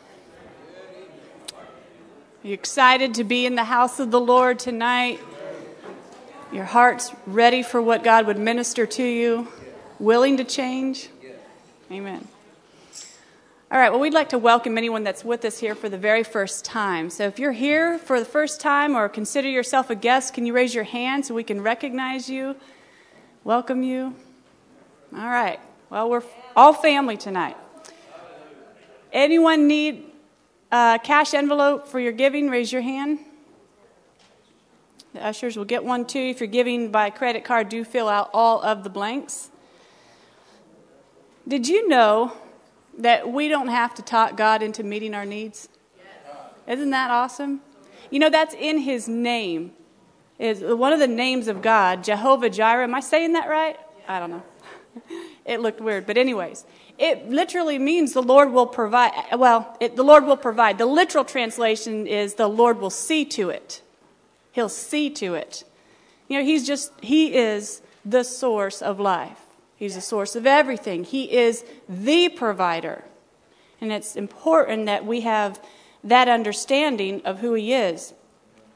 Are 1.53 2.49
you 2.49 2.55
excited 2.55 3.15
to 3.15 3.23
be 3.23 3.47
in 3.47 3.55
the 3.55 3.63
house 3.63 4.01
of 4.01 4.11
the 4.11 4.19
Lord 4.19 4.59
tonight? 4.59 5.21
Your 6.53 6.65
heart's 6.65 7.13
ready 7.25 7.63
for 7.63 7.81
what 7.81 8.03
God 8.03 8.27
would 8.27 8.41
minister 8.41 8.85
to 8.85 9.05
you, 9.05 9.47
willing 10.01 10.39
to 10.39 10.45
change? 10.45 11.09
Amen. 11.93 12.27
All 13.71 13.79
right, 13.79 13.91
well, 13.91 14.01
we'd 14.01 14.13
like 14.13 14.31
to 14.31 14.39
welcome 14.39 14.77
anyone 14.77 15.05
that's 15.05 15.25
with 15.25 15.45
us 15.45 15.61
here 15.61 15.77
for 15.77 15.89
the 15.89 15.97
very 15.97 16.25
first 16.25 16.65
time. 16.65 17.11
So 17.11 17.29
if 17.29 17.39
you're 17.39 17.53
here 17.53 17.97
for 17.97 18.19
the 18.19 18.27
first 18.27 18.61
time 18.61 18.97
or 18.97 19.09
consider 19.09 19.49
yourself 19.49 19.89
a 19.89 19.95
guest, 19.95 20.35
can 20.35 20.47
you 20.47 20.53
raise 20.53 20.75
your 20.75 20.83
hand 20.83 21.27
so 21.27 21.33
we 21.33 21.45
can 21.45 21.63
recognize 21.63 22.29
you, 22.29 22.57
welcome 23.45 23.85
you? 23.85 24.17
All 25.17 25.29
right, 25.29 25.61
well, 25.91 26.11
we're 26.11 26.25
all 26.57 26.73
family 26.73 27.17
tonight. 27.17 27.57
Anyone 29.13 29.67
need 29.67 30.11
a 30.71 30.99
cash 31.03 31.35
envelope 31.35 31.87
for 31.87 32.01
your 32.01 32.13
giving? 32.13 32.49
Raise 32.49 32.73
your 32.73 32.81
hand. 32.83 33.19
The 35.13 35.27
ushers 35.27 35.57
will 35.57 35.67
get 35.67 35.85
one 35.85 36.07
too. 36.07 36.19
If 36.19 36.41
you're 36.41 36.47
giving 36.47 36.91
by 36.91 37.11
credit 37.11 37.45
card, 37.45 37.69
do 37.69 37.85
fill 37.85 38.09
out 38.09 38.31
all 38.33 38.63
of 38.63 38.83
the 38.83 38.89
blanks. 38.89 39.51
Did 41.47 41.69
you 41.69 41.87
know 41.89 42.33
that 42.97 43.31
we 43.31 43.49
don't 43.49 43.69
have 43.69 43.95
to 43.97 44.03
talk 44.03 44.37
God 44.37 44.63
into 44.63 44.83
meeting 44.83 45.15
our 45.15 45.27
needs? 45.27 45.69
Isn't 46.67 46.91
that 46.91 47.11
awesome? 47.11 47.61
You 48.11 48.19
know, 48.19 48.31
that's 48.31 48.55
in 48.55 48.79
His 48.79 49.09
name. 49.09 49.73
Is 50.39 50.63
one 50.63 50.93
of 50.93 50.99
the 50.99 51.07
names 51.07 51.49
of 51.49 51.61
God, 51.61 52.03
Jehovah 52.03 52.49
Jireh. 52.49 52.85
Am 52.85 52.95
I 52.95 53.01
saying 53.01 53.35
that 53.35 53.49
right? 53.49 53.77
I 54.09 54.19
don't 54.19 54.31
know. 54.31 54.43
it 55.45 55.61
looked 55.61 55.81
weird. 55.81 56.07
But, 56.07 56.17
anyways, 56.17 56.65
it 57.03 57.29
literally 57.29 57.81
means 57.81 58.13
the 58.13 58.23
Lord 58.23 58.53
will 58.53 58.67
provide. 58.67 59.13
Well, 59.37 59.77
it, 59.81 59.97
the 59.97 60.05
Lord 60.05 60.25
will 60.25 60.37
provide. 60.37 60.79
The 60.79 60.87
literal 60.87 61.25
translation 61.25 62.07
is 62.07 62.35
the 62.35 62.47
Lord 62.47 62.79
will 62.79 62.91
see 62.91 63.25
to 63.25 63.51
it. 63.51 63.83
He'll 64.53 64.69
see 64.69 65.11
to 65.11 65.35
it. 65.35 65.65
You 66.29 66.39
know, 66.39 66.45
He's 66.45 66.65
just, 66.65 66.93
He 67.03 67.35
is 67.35 67.83
the 68.05 68.23
source 68.23 68.81
of 68.81 69.01
life. 69.01 69.41
He's 69.75 69.97
the 69.97 70.01
source 70.01 70.37
of 70.37 70.47
everything. 70.47 71.03
He 71.03 71.33
is 71.37 71.65
the 71.89 72.29
provider. 72.29 73.03
And 73.81 73.91
it's 73.91 74.15
important 74.15 74.87
that 74.87 75.05
we 75.05 75.23
have 75.23 75.61
that 76.05 76.29
understanding 76.29 77.21
of 77.25 77.41
who 77.41 77.55
He 77.55 77.75
is. 77.75 78.15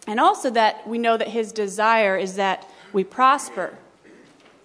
And 0.09 0.19
also 0.19 0.51
that 0.51 0.85
we 0.89 0.99
know 0.99 1.17
that 1.17 1.29
His 1.29 1.53
desire 1.53 2.17
is 2.17 2.35
that 2.35 2.67
we 2.93 3.05
prosper 3.05 3.79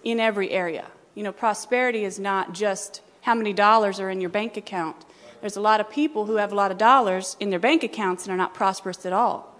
in 0.02 0.18
every 0.18 0.50
area. 0.50 0.86
You 1.14 1.22
know, 1.22 1.32
prosperity 1.32 2.04
is 2.04 2.18
not 2.18 2.54
just 2.54 3.02
how 3.22 3.34
many 3.34 3.52
dollars 3.52 3.98
are 3.98 4.10
in 4.10 4.20
your 4.20 4.30
bank 4.30 4.56
account. 4.56 5.04
There's 5.40 5.56
a 5.56 5.60
lot 5.60 5.80
of 5.80 5.90
people 5.90 6.26
who 6.26 6.36
have 6.36 6.52
a 6.52 6.54
lot 6.54 6.70
of 6.70 6.78
dollars 6.78 7.36
in 7.40 7.50
their 7.50 7.58
bank 7.58 7.82
accounts 7.82 8.24
and 8.24 8.32
are 8.32 8.36
not 8.36 8.54
prosperous 8.54 9.04
at 9.04 9.12
all. 9.12 9.58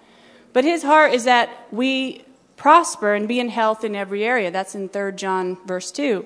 But 0.53 0.65
his 0.65 0.83
heart 0.83 1.13
is 1.13 1.25
that 1.25 1.49
we 1.73 2.25
prosper 2.57 3.15
and 3.15 3.27
be 3.27 3.41
in 3.41 3.49
health 3.49 3.83
in 3.83 3.97
every 3.97 4.25
area. 4.25 4.51
That's 4.51 4.75
in 4.75 4.89
3 4.89 5.13
John 5.13 5.59
verse 5.67 5.91
2. 5.91 6.25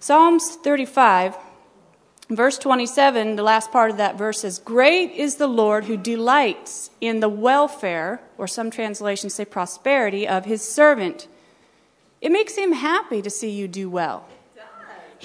Psalms 0.00 0.56
35 0.56 1.36
verse 2.28 2.58
27, 2.58 3.36
the 3.36 3.42
last 3.42 3.70
part 3.70 3.90
of 3.90 3.98
that 3.98 4.16
verse 4.16 4.40
says, 4.40 4.58
"Great 4.58 5.12
is 5.12 5.36
the 5.36 5.46
Lord 5.46 5.84
who 5.84 5.96
delights 5.96 6.90
in 7.00 7.20
the 7.20 7.28
welfare, 7.28 8.20
or 8.36 8.48
some 8.48 8.70
translations 8.70 9.34
say 9.34 9.44
prosperity 9.44 10.26
of 10.26 10.44
his 10.44 10.62
servant." 10.62 11.28
It 12.20 12.32
makes 12.32 12.56
him 12.56 12.72
happy 12.72 13.22
to 13.22 13.30
see 13.30 13.50
you 13.50 13.68
do 13.68 13.88
well. 13.88 14.24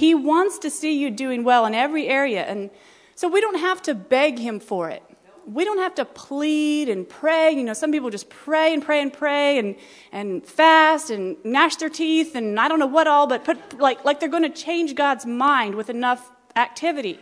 He 0.01 0.15
wants 0.15 0.57
to 0.57 0.71
see 0.71 0.97
you 0.97 1.11
doing 1.11 1.43
well 1.43 1.63
in 1.67 1.75
every 1.75 2.07
area. 2.07 2.43
And 2.43 2.71
so 3.13 3.27
we 3.27 3.39
don't 3.39 3.59
have 3.59 3.83
to 3.83 3.93
beg 3.93 4.39
Him 4.39 4.59
for 4.59 4.89
it. 4.89 5.03
We 5.45 5.63
don't 5.63 5.77
have 5.77 5.93
to 5.93 6.05
plead 6.05 6.89
and 6.89 7.07
pray. 7.07 7.51
You 7.51 7.63
know, 7.63 7.73
some 7.73 7.91
people 7.91 8.09
just 8.09 8.27
pray 8.27 8.73
and 8.73 8.83
pray 8.83 8.99
and 9.03 9.13
pray 9.13 9.59
and, 9.59 9.75
and 10.11 10.43
fast 10.43 11.11
and 11.11 11.37
gnash 11.43 11.75
their 11.75 11.87
teeth 11.87 12.33
and 12.33 12.59
I 12.59 12.67
don't 12.67 12.79
know 12.79 12.87
what 12.87 13.05
all, 13.05 13.27
but 13.27 13.45
put, 13.45 13.79
like, 13.79 14.03
like 14.03 14.19
they're 14.19 14.27
going 14.27 14.41
to 14.41 14.49
change 14.49 14.95
God's 14.95 15.27
mind 15.27 15.75
with 15.75 15.87
enough 15.87 16.31
activity. 16.55 17.19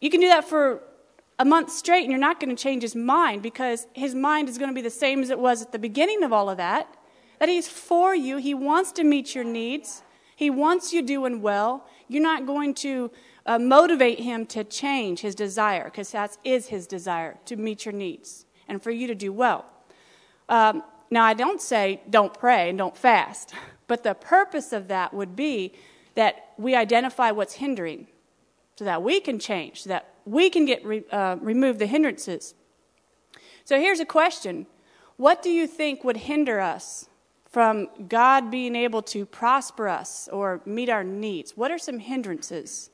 You 0.00 0.08
can 0.08 0.20
do 0.20 0.28
that 0.28 0.48
for 0.48 0.82
a 1.38 1.44
month 1.44 1.70
straight 1.70 2.04
and 2.04 2.10
you're 2.10 2.18
not 2.18 2.40
going 2.40 2.56
to 2.56 2.62
change 2.62 2.80
his 2.80 2.96
mind 2.96 3.42
because 3.42 3.86
his 3.92 4.14
mind 4.14 4.48
is 4.48 4.56
going 4.56 4.70
to 4.70 4.74
be 4.74 4.80
the 4.80 4.88
same 4.88 5.22
as 5.22 5.28
it 5.28 5.38
was 5.38 5.60
at 5.60 5.72
the 5.72 5.78
beginning 5.78 6.22
of 6.22 6.32
all 6.32 6.48
of 6.48 6.56
that. 6.56 6.96
That 7.40 7.50
he's 7.50 7.68
for 7.68 8.14
you, 8.14 8.38
he 8.38 8.54
wants 8.54 8.90
to 8.92 9.04
meet 9.04 9.34
your 9.34 9.44
needs. 9.44 10.02
He 10.38 10.50
wants 10.50 10.92
you 10.92 11.02
doing 11.02 11.42
well. 11.42 11.84
You're 12.06 12.22
not 12.22 12.46
going 12.46 12.72
to 12.74 13.10
uh, 13.44 13.58
motivate 13.58 14.20
him 14.20 14.46
to 14.46 14.62
change 14.62 15.18
his 15.18 15.34
desire, 15.34 15.82
because 15.82 16.12
that 16.12 16.38
is 16.44 16.68
his 16.68 16.86
desire 16.86 17.38
to 17.46 17.56
meet 17.56 17.84
your 17.84 17.92
needs 17.92 18.46
and 18.68 18.80
for 18.80 18.92
you 18.92 19.08
to 19.08 19.16
do 19.16 19.32
well. 19.32 19.66
Um, 20.48 20.84
now, 21.10 21.24
I 21.24 21.34
don't 21.34 21.60
say 21.60 22.02
don't 22.08 22.32
pray 22.32 22.68
and 22.68 22.78
don't 22.78 22.96
fast, 22.96 23.52
but 23.88 24.04
the 24.04 24.14
purpose 24.14 24.72
of 24.72 24.86
that 24.86 25.12
would 25.12 25.34
be 25.34 25.72
that 26.14 26.50
we 26.56 26.76
identify 26.76 27.32
what's 27.32 27.54
hindering 27.54 28.06
so 28.76 28.84
that 28.84 29.02
we 29.02 29.18
can 29.18 29.40
change, 29.40 29.82
so 29.82 29.88
that 29.88 30.14
we 30.24 30.50
can 30.50 30.66
get 30.66 30.84
re, 30.86 31.02
uh, 31.10 31.34
remove 31.40 31.80
the 31.80 31.86
hindrances. 31.86 32.54
So 33.64 33.80
here's 33.80 33.98
a 33.98 34.06
question 34.06 34.66
What 35.16 35.42
do 35.42 35.50
you 35.50 35.66
think 35.66 36.04
would 36.04 36.18
hinder 36.18 36.60
us 36.60 37.07
from 37.58 37.88
God 38.08 38.52
being 38.52 38.76
able 38.76 39.02
to 39.02 39.26
prosper 39.26 39.88
us 39.88 40.28
or 40.30 40.60
meet 40.64 40.88
our 40.88 41.02
needs? 41.02 41.56
What 41.56 41.72
are 41.72 41.78
some 41.78 41.98
hindrances? 41.98 42.88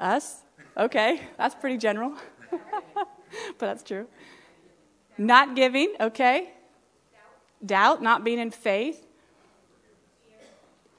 Us? 0.00 0.40
Okay, 0.74 1.20
that's 1.36 1.54
pretty 1.54 1.76
general. 1.76 2.14
but 2.50 3.58
that's 3.58 3.82
true. 3.82 4.06
Not 5.18 5.54
giving, 5.54 5.94
okay. 6.00 6.48
Doubt, 7.62 8.00
not 8.00 8.24
being 8.24 8.38
in 8.38 8.50
faith. 8.50 9.06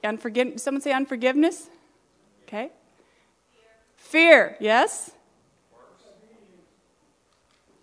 Unforgive- 0.04 0.60
someone 0.60 0.80
say 0.80 0.92
unforgiveness? 0.92 1.68
Okay. 2.44 2.70
Fear, 3.96 4.56
yes? 4.60 5.10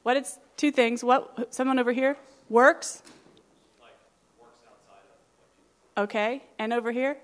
What 0.03 0.15
it's 0.15 0.39
two 0.55 0.71
things? 0.71 1.03
What 1.03 1.53
someone 1.53 1.77
over 1.77 1.91
here? 1.91 2.15
Works? 2.47 3.03
Okay. 5.97 6.43
And 6.59 6.73
over 6.73 6.91
here? 6.91 7.17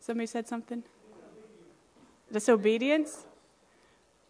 Somebody 0.00 0.26
said 0.26 0.48
something? 0.48 0.82
Disobedience? 2.32 3.24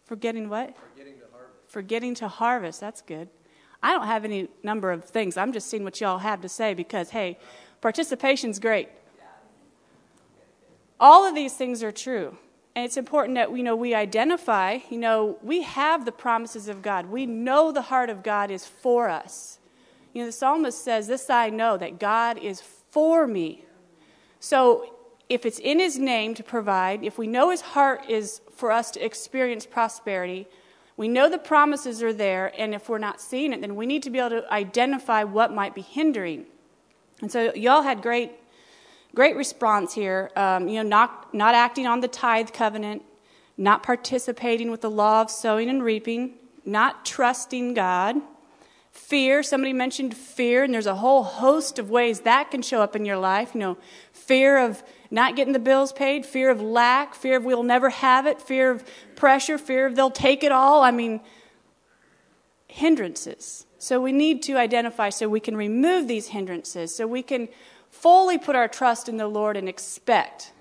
Forgetting 0.05 0.49
what? 0.49 0.75
Forgetting 0.75 1.13
to 1.13 1.25
harvest. 1.31 1.71
Forgetting 1.71 2.15
to 2.15 2.27
harvest. 2.27 2.81
That's 2.81 3.01
good. 3.01 3.29
I 3.83 3.93
don't 3.93 4.07
have 4.07 4.25
any 4.25 4.49
number 4.63 4.91
of 4.91 5.05
things. 5.05 5.37
I'm 5.37 5.53
just 5.53 5.69
seeing 5.69 5.83
what 5.83 5.99
y'all 6.01 6.19
have 6.19 6.41
to 6.41 6.49
say 6.49 6.73
because, 6.73 7.11
hey, 7.11 7.37
participation's 7.79 8.59
great. 8.59 8.89
All 10.99 11.25
of 11.25 11.33
these 11.33 11.53
things 11.53 11.81
are 11.81 11.91
true. 11.91 12.37
And 12.75 12.85
it's 12.85 12.95
important 12.95 13.35
that 13.35 13.55
you 13.55 13.63
know 13.63 13.75
we 13.75 13.93
identify, 13.93 14.79
you 14.89 14.97
know, 14.97 15.37
we 15.41 15.63
have 15.63 16.05
the 16.05 16.11
promises 16.11 16.67
of 16.67 16.81
God. 16.81 17.07
We 17.07 17.25
know 17.25 17.71
the 17.71 17.81
heart 17.81 18.09
of 18.09 18.23
God 18.23 18.51
is 18.51 18.65
for 18.65 19.09
us. 19.09 19.59
You 20.13 20.21
know, 20.21 20.25
the 20.27 20.31
psalmist 20.31 20.83
says, 20.83 21.07
This 21.07 21.29
I 21.29 21.49
know, 21.49 21.75
that 21.77 21.99
God 21.99 22.37
is 22.37 22.61
for 22.91 23.25
me. 23.25 23.65
So 24.39 24.93
if 25.29 25.45
it's 25.45 25.59
in 25.59 25.79
his 25.79 25.97
name 25.97 26.35
to 26.35 26.43
provide, 26.43 27.03
if 27.03 27.17
we 27.17 27.25
know 27.25 27.49
his 27.49 27.61
heart 27.61 28.09
is 28.09 28.41
for 28.53 28.71
us 28.71 28.91
to 28.91 29.03
experience 29.03 29.65
prosperity, 29.65 30.47
we 30.97 31.07
know 31.07 31.29
the 31.29 31.37
promises 31.37 32.03
are 32.03 32.13
there, 32.13 32.51
and 32.57 32.75
if 32.75 32.89
we're 32.89 32.99
not 32.99 33.21
seeing 33.21 33.53
it, 33.53 33.61
then 33.61 33.75
we 33.75 33.85
need 33.85 34.03
to 34.03 34.09
be 34.09 34.19
able 34.19 34.41
to 34.41 34.53
identify 34.53 35.23
what 35.23 35.53
might 35.53 35.73
be 35.73 35.81
hindering. 35.81 36.45
And 37.21 37.31
so 37.31 37.53
y'all 37.53 37.81
had 37.81 38.01
great, 38.01 38.31
great 39.15 39.35
response 39.35 39.93
here. 39.93 40.29
Um, 40.35 40.67
you 40.67 40.83
know, 40.83 40.87
not, 40.87 41.33
not 41.33 41.55
acting 41.55 41.87
on 41.87 42.01
the 42.01 42.07
tithe 42.07 42.49
covenant, 42.51 43.03
not 43.57 43.83
participating 43.83 44.69
with 44.69 44.81
the 44.81 44.91
law 44.91 45.21
of 45.21 45.31
sowing 45.31 45.69
and 45.69 45.81
reaping, 45.81 46.33
not 46.65 47.05
trusting 47.05 47.73
God. 47.73 48.17
Fear, 48.91 49.43
somebody 49.43 49.73
mentioned 49.73 50.15
fear, 50.15 50.63
and 50.63 50.73
there's 50.73 50.85
a 50.85 50.95
whole 50.95 51.23
host 51.23 51.79
of 51.79 51.89
ways 51.89 52.21
that 52.21 52.51
can 52.51 52.61
show 52.61 52.81
up 52.81 52.95
in 52.95 53.05
your 53.05 53.17
life. 53.17 53.53
You 53.53 53.59
know, 53.61 53.77
fear 54.11 54.57
of 54.57 54.83
not 55.09 55.35
getting 55.35 55.53
the 55.53 55.59
bills 55.59 55.93
paid, 55.93 56.25
fear 56.25 56.49
of 56.49 56.61
lack, 56.61 57.15
fear 57.15 57.37
of 57.37 57.45
we'll 57.45 57.63
never 57.63 57.89
have 57.89 58.25
it, 58.25 58.41
fear 58.41 58.69
of 58.69 58.83
pressure, 59.15 59.57
fear 59.57 59.85
of 59.85 59.95
they'll 59.95 60.11
take 60.11 60.43
it 60.43 60.51
all. 60.51 60.83
I 60.83 60.91
mean, 60.91 61.21
hindrances. 62.67 63.65
So 63.77 64.01
we 64.01 64.11
need 64.11 64.43
to 64.43 64.57
identify 64.57 65.09
so 65.09 65.27
we 65.27 65.39
can 65.39 65.57
remove 65.57 66.07
these 66.07 66.27
hindrances, 66.27 66.93
so 66.93 67.07
we 67.07 67.23
can 67.23 67.49
fully 67.89 68.37
put 68.37 68.55
our 68.55 68.67
trust 68.67 69.09
in 69.09 69.17
the 69.17 69.27
Lord 69.27 69.57
and 69.57 69.67
expect 69.67 70.53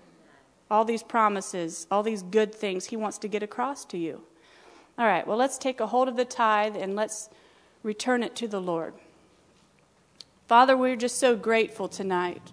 all 0.70 0.84
these 0.84 1.02
promises, 1.02 1.86
all 1.90 2.02
these 2.02 2.22
good 2.22 2.54
things 2.54 2.86
He 2.86 2.96
wants 2.96 3.18
to 3.18 3.28
get 3.28 3.42
across 3.42 3.84
to 3.86 3.98
you. 3.98 4.22
All 4.98 5.06
right, 5.06 5.26
well, 5.26 5.36
let's 5.36 5.58
take 5.58 5.80
a 5.80 5.86
hold 5.86 6.08
of 6.08 6.16
the 6.16 6.24
tithe 6.24 6.76
and 6.76 6.94
let's 6.94 7.28
return 7.82 8.22
it 8.22 8.36
to 8.36 8.48
the 8.48 8.60
Lord. 8.60 8.94
Father, 10.46 10.76
we're 10.76 10.96
just 10.96 11.18
so 11.18 11.36
grateful 11.36 11.88
tonight 11.88 12.52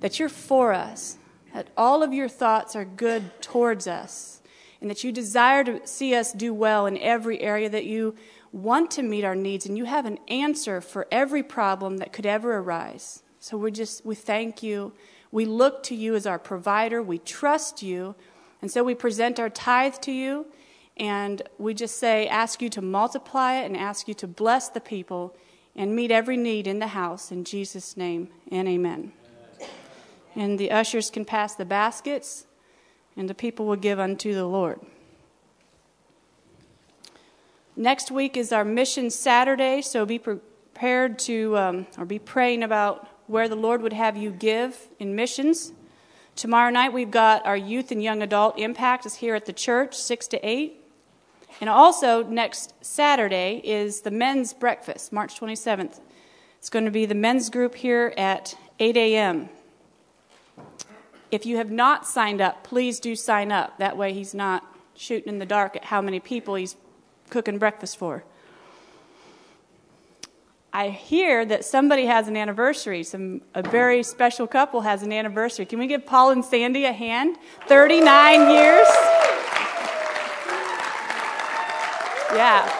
that 0.00 0.18
you're 0.18 0.28
for 0.28 0.72
us, 0.72 1.16
that 1.54 1.68
all 1.76 2.02
of 2.02 2.12
your 2.12 2.28
thoughts 2.28 2.74
are 2.74 2.84
good 2.84 3.40
towards 3.40 3.86
us, 3.86 4.40
and 4.80 4.90
that 4.90 5.04
you 5.04 5.12
desire 5.12 5.62
to 5.64 5.86
see 5.86 6.14
us 6.14 6.32
do 6.32 6.52
well 6.52 6.86
in 6.86 6.98
every 6.98 7.40
area 7.40 7.68
that 7.68 7.84
you 7.84 8.16
want 8.52 8.90
to 8.90 9.02
meet 9.02 9.24
our 9.24 9.36
needs 9.36 9.66
and 9.66 9.78
you 9.78 9.84
have 9.84 10.06
an 10.06 10.18
answer 10.28 10.80
for 10.80 11.06
every 11.10 11.42
problem 11.42 11.98
that 11.98 12.12
could 12.12 12.26
ever 12.26 12.56
arise. 12.56 13.22
So 13.38 13.56
we 13.56 13.70
just 13.70 14.04
we 14.04 14.14
thank 14.14 14.62
you. 14.62 14.92
We 15.30 15.44
look 15.44 15.82
to 15.84 15.94
you 15.94 16.14
as 16.14 16.26
our 16.26 16.38
provider. 16.38 17.02
We 17.02 17.18
trust 17.18 17.82
you. 17.82 18.16
And 18.60 18.70
so 18.70 18.82
we 18.82 18.94
present 18.94 19.38
our 19.38 19.48
tithe 19.48 19.94
to 20.02 20.12
you 20.12 20.46
and 21.00 21.40
we 21.58 21.72
just 21.72 21.98
say 21.98 22.28
ask 22.28 22.60
you 22.60 22.68
to 22.68 22.82
multiply 22.82 23.54
it 23.54 23.64
and 23.64 23.74
ask 23.74 24.06
you 24.06 24.12
to 24.12 24.28
bless 24.28 24.68
the 24.68 24.80
people 24.80 25.34
and 25.74 25.96
meet 25.96 26.10
every 26.10 26.36
need 26.36 26.66
in 26.66 26.78
the 26.78 26.88
house 26.88 27.32
in 27.32 27.42
Jesus 27.42 27.96
name 27.96 28.28
and 28.52 28.68
amen. 28.68 29.12
And 30.36 30.58
the 30.58 30.70
ushers 30.70 31.10
can 31.10 31.24
pass 31.24 31.54
the 31.54 31.64
baskets 31.64 32.46
and 33.16 33.30
the 33.30 33.34
people 33.34 33.66
will 33.66 33.76
give 33.76 33.98
unto 33.98 34.34
the 34.34 34.44
Lord. 34.44 34.78
Next 37.74 38.10
week 38.10 38.36
is 38.36 38.52
our 38.52 38.64
Mission 38.64 39.08
Saturday, 39.08 39.80
so 39.80 40.04
be 40.04 40.18
prepared 40.18 41.18
to, 41.20 41.56
um, 41.56 41.86
or 41.96 42.04
be 42.04 42.18
praying 42.18 42.62
about 42.62 43.08
where 43.26 43.48
the 43.48 43.56
Lord 43.56 43.80
would 43.80 43.94
have 43.94 44.18
you 44.18 44.30
give 44.30 44.88
in 44.98 45.16
missions. 45.16 45.72
Tomorrow 46.36 46.70
night 46.70 46.92
we've 46.92 47.10
got 47.10 47.46
our 47.46 47.56
youth 47.56 47.90
and 47.90 48.02
young 48.02 48.20
adult 48.20 48.58
impact 48.58 49.06
is 49.06 49.14
here 49.16 49.34
at 49.34 49.46
the 49.46 49.52
church, 49.54 49.94
6 49.96 50.26
to 50.28 50.46
8. 50.46 50.79
And 51.60 51.68
also 51.68 52.22
next 52.22 52.72
Saturday 52.84 53.60
is 53.64 54.00
the 54.00 54.10
men's 54.10 54.54
breakfast, 54.54 55.12
March 55.12 55.38
27th. 55.38 56.00
It's 56.58 56.70
going 56.70 56.86
to 56.86 56.90
be 56.90 57.06
the 57.06 57.14
men's 57.14 57.50
group 57.50 57.74
here 57.74 58.14
at 58.16 58.56
8 58.78 58.96
a.m. 58.96 59.50
If 61.30 61.44
you 61.46 61.58
have 61.58 61.70
not 61.70 62.06
signed 62.06 62.40
up, 62.40 62.64
please 62.64 62.98
do 62.98 63.14
sign 63.14 63.52
up. 63.52 63.78
That 63.78 63.96
way 63.96 64.12
he's 64.12 64.34
not 64.34 64.64
shooting 64.94 65.28
in 65.34 65.38
the 65.38 65.46
dark 65.46 65.76
at 65.76 65.84
how 65.84 66.00
many 66.00 66.18
people 66.18 66.54
he's 66.54 66.76
cooking 67.28 67.58
breakfast 67.58 67.96
for. 67.96 68.24
I 70.72 70.88
hear 70.88 71.44
that 71.46 71.64
somebody 71.64 72.06
has 72.06 72.28
an 72.28 72.36
anniversary. 72.36 73.02
Some 73.02 73.42
a 73.54 73.62
very 73.62 74.02
special 74.02 74.46
couple 74.46 74.82
has 74.82 75.02
an 75.02 75.12
anniversary. 75.12 75.66
Can 75.66 75.78
we 75.78 75.86
give 75.86 76.06
Paul 76.06 76.30
and 76.30 76.44
Sandy 76.44 76.84
a 76.84 76.92
hand? 76.92 77.36
39 77.66 78.50
years. 78.50 78.86
Yeah. 82.34 82.70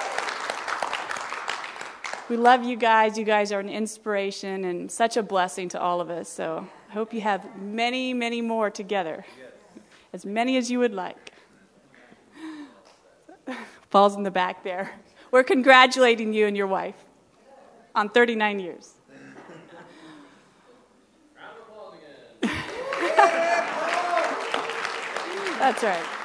We 2.29 2.37
love 2.37 2.63
you 2.63 2.77
guys. 2.77 3.19
You 3.19 3.25
guys 3.25 3.51
are 3.51 3.59
an 3.59 3.69
inspiration 3.69 4.65
and 4.65 4.91
such 4.91 5.17
a 5.17 5.23
blessing 5.23 5.69
to 5.71 5.81
all 5.81 6.01
of 6.01 6.11
us. 6.11 6.29
So 6.29 6.69
I 6.89 6.93
hope 6.93 7.13
you 7.13 7.21
have 7.23 7.61
many, 7.61 8.15
many 8.15 8.41
more 8.41 8.71
together. 8.71 9.25
As 10.13 10.25
many 10.25 10.57
as 10.57 10.71
you 10.71 10.79
would 10.79 10.95
like. 10.95 11.33
Paul's 13.91 14.15
in 14.15 14.23
the 14.23 14.31
back 14.31 14.63
there. 14.63 14.93
We're 15.33 15.43
congratulating 15.43 16.33
you 16.33 16.47
and 16.47 16.57
your 16.57 16.69
wife 16.69 16.95
on 17.95 18.09
39 18.09 18.61
years. 18.61 18.93
That's 25.59 25.83
right. 25.83 26.20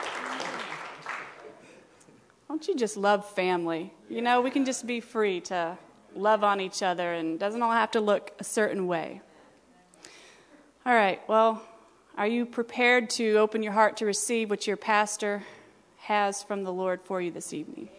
Don't 2.55 2.69
you 2.69 2.75
just 2.77 2.95
love 2.95 3.29
family? 3.31 3.91
You 4.09 4.21
know, 4.21 4.39
we 4.39 4.49
can 4.49 4.63
just 4.63 4.87
be 4.87 5.01
free 5.01 5.41
to 5.41 5.77
love 6.15 6.41
on 6.41 6.61
each 6.61 6.81
other 6.81 7.11
and 7.11 7.37
doesn't 7.37 7.61
all 7.61 7.73
have 7.73 7.91
to 7.91 7.99
look 7.99 8.31
a 8.39 8.45
certain 8.45 8.87
way. 8.87 9.19
All 10.85 10.93
right, 10.95 11.19
well, 11.27 11.61
are 12.15 12.25
you 12.25 12.45
prepared 12.45 13.09
to 13.09 13.35
open 13.39 13.61
your 13.61 13.73
heart 13.73 13.97
to 13.97 14.05
receive 14.05 14.49
what 14.49 14.67
your 14.67 14.77
pastor 14.77 15.43
has 15.97 16.43
from 16.43 16.63
the 16.63 16.71
Lord 16.71 17.01
for 17.03 17.19
you 17.19 17.29
this 17.29 17.51
evening. 17.51 17.89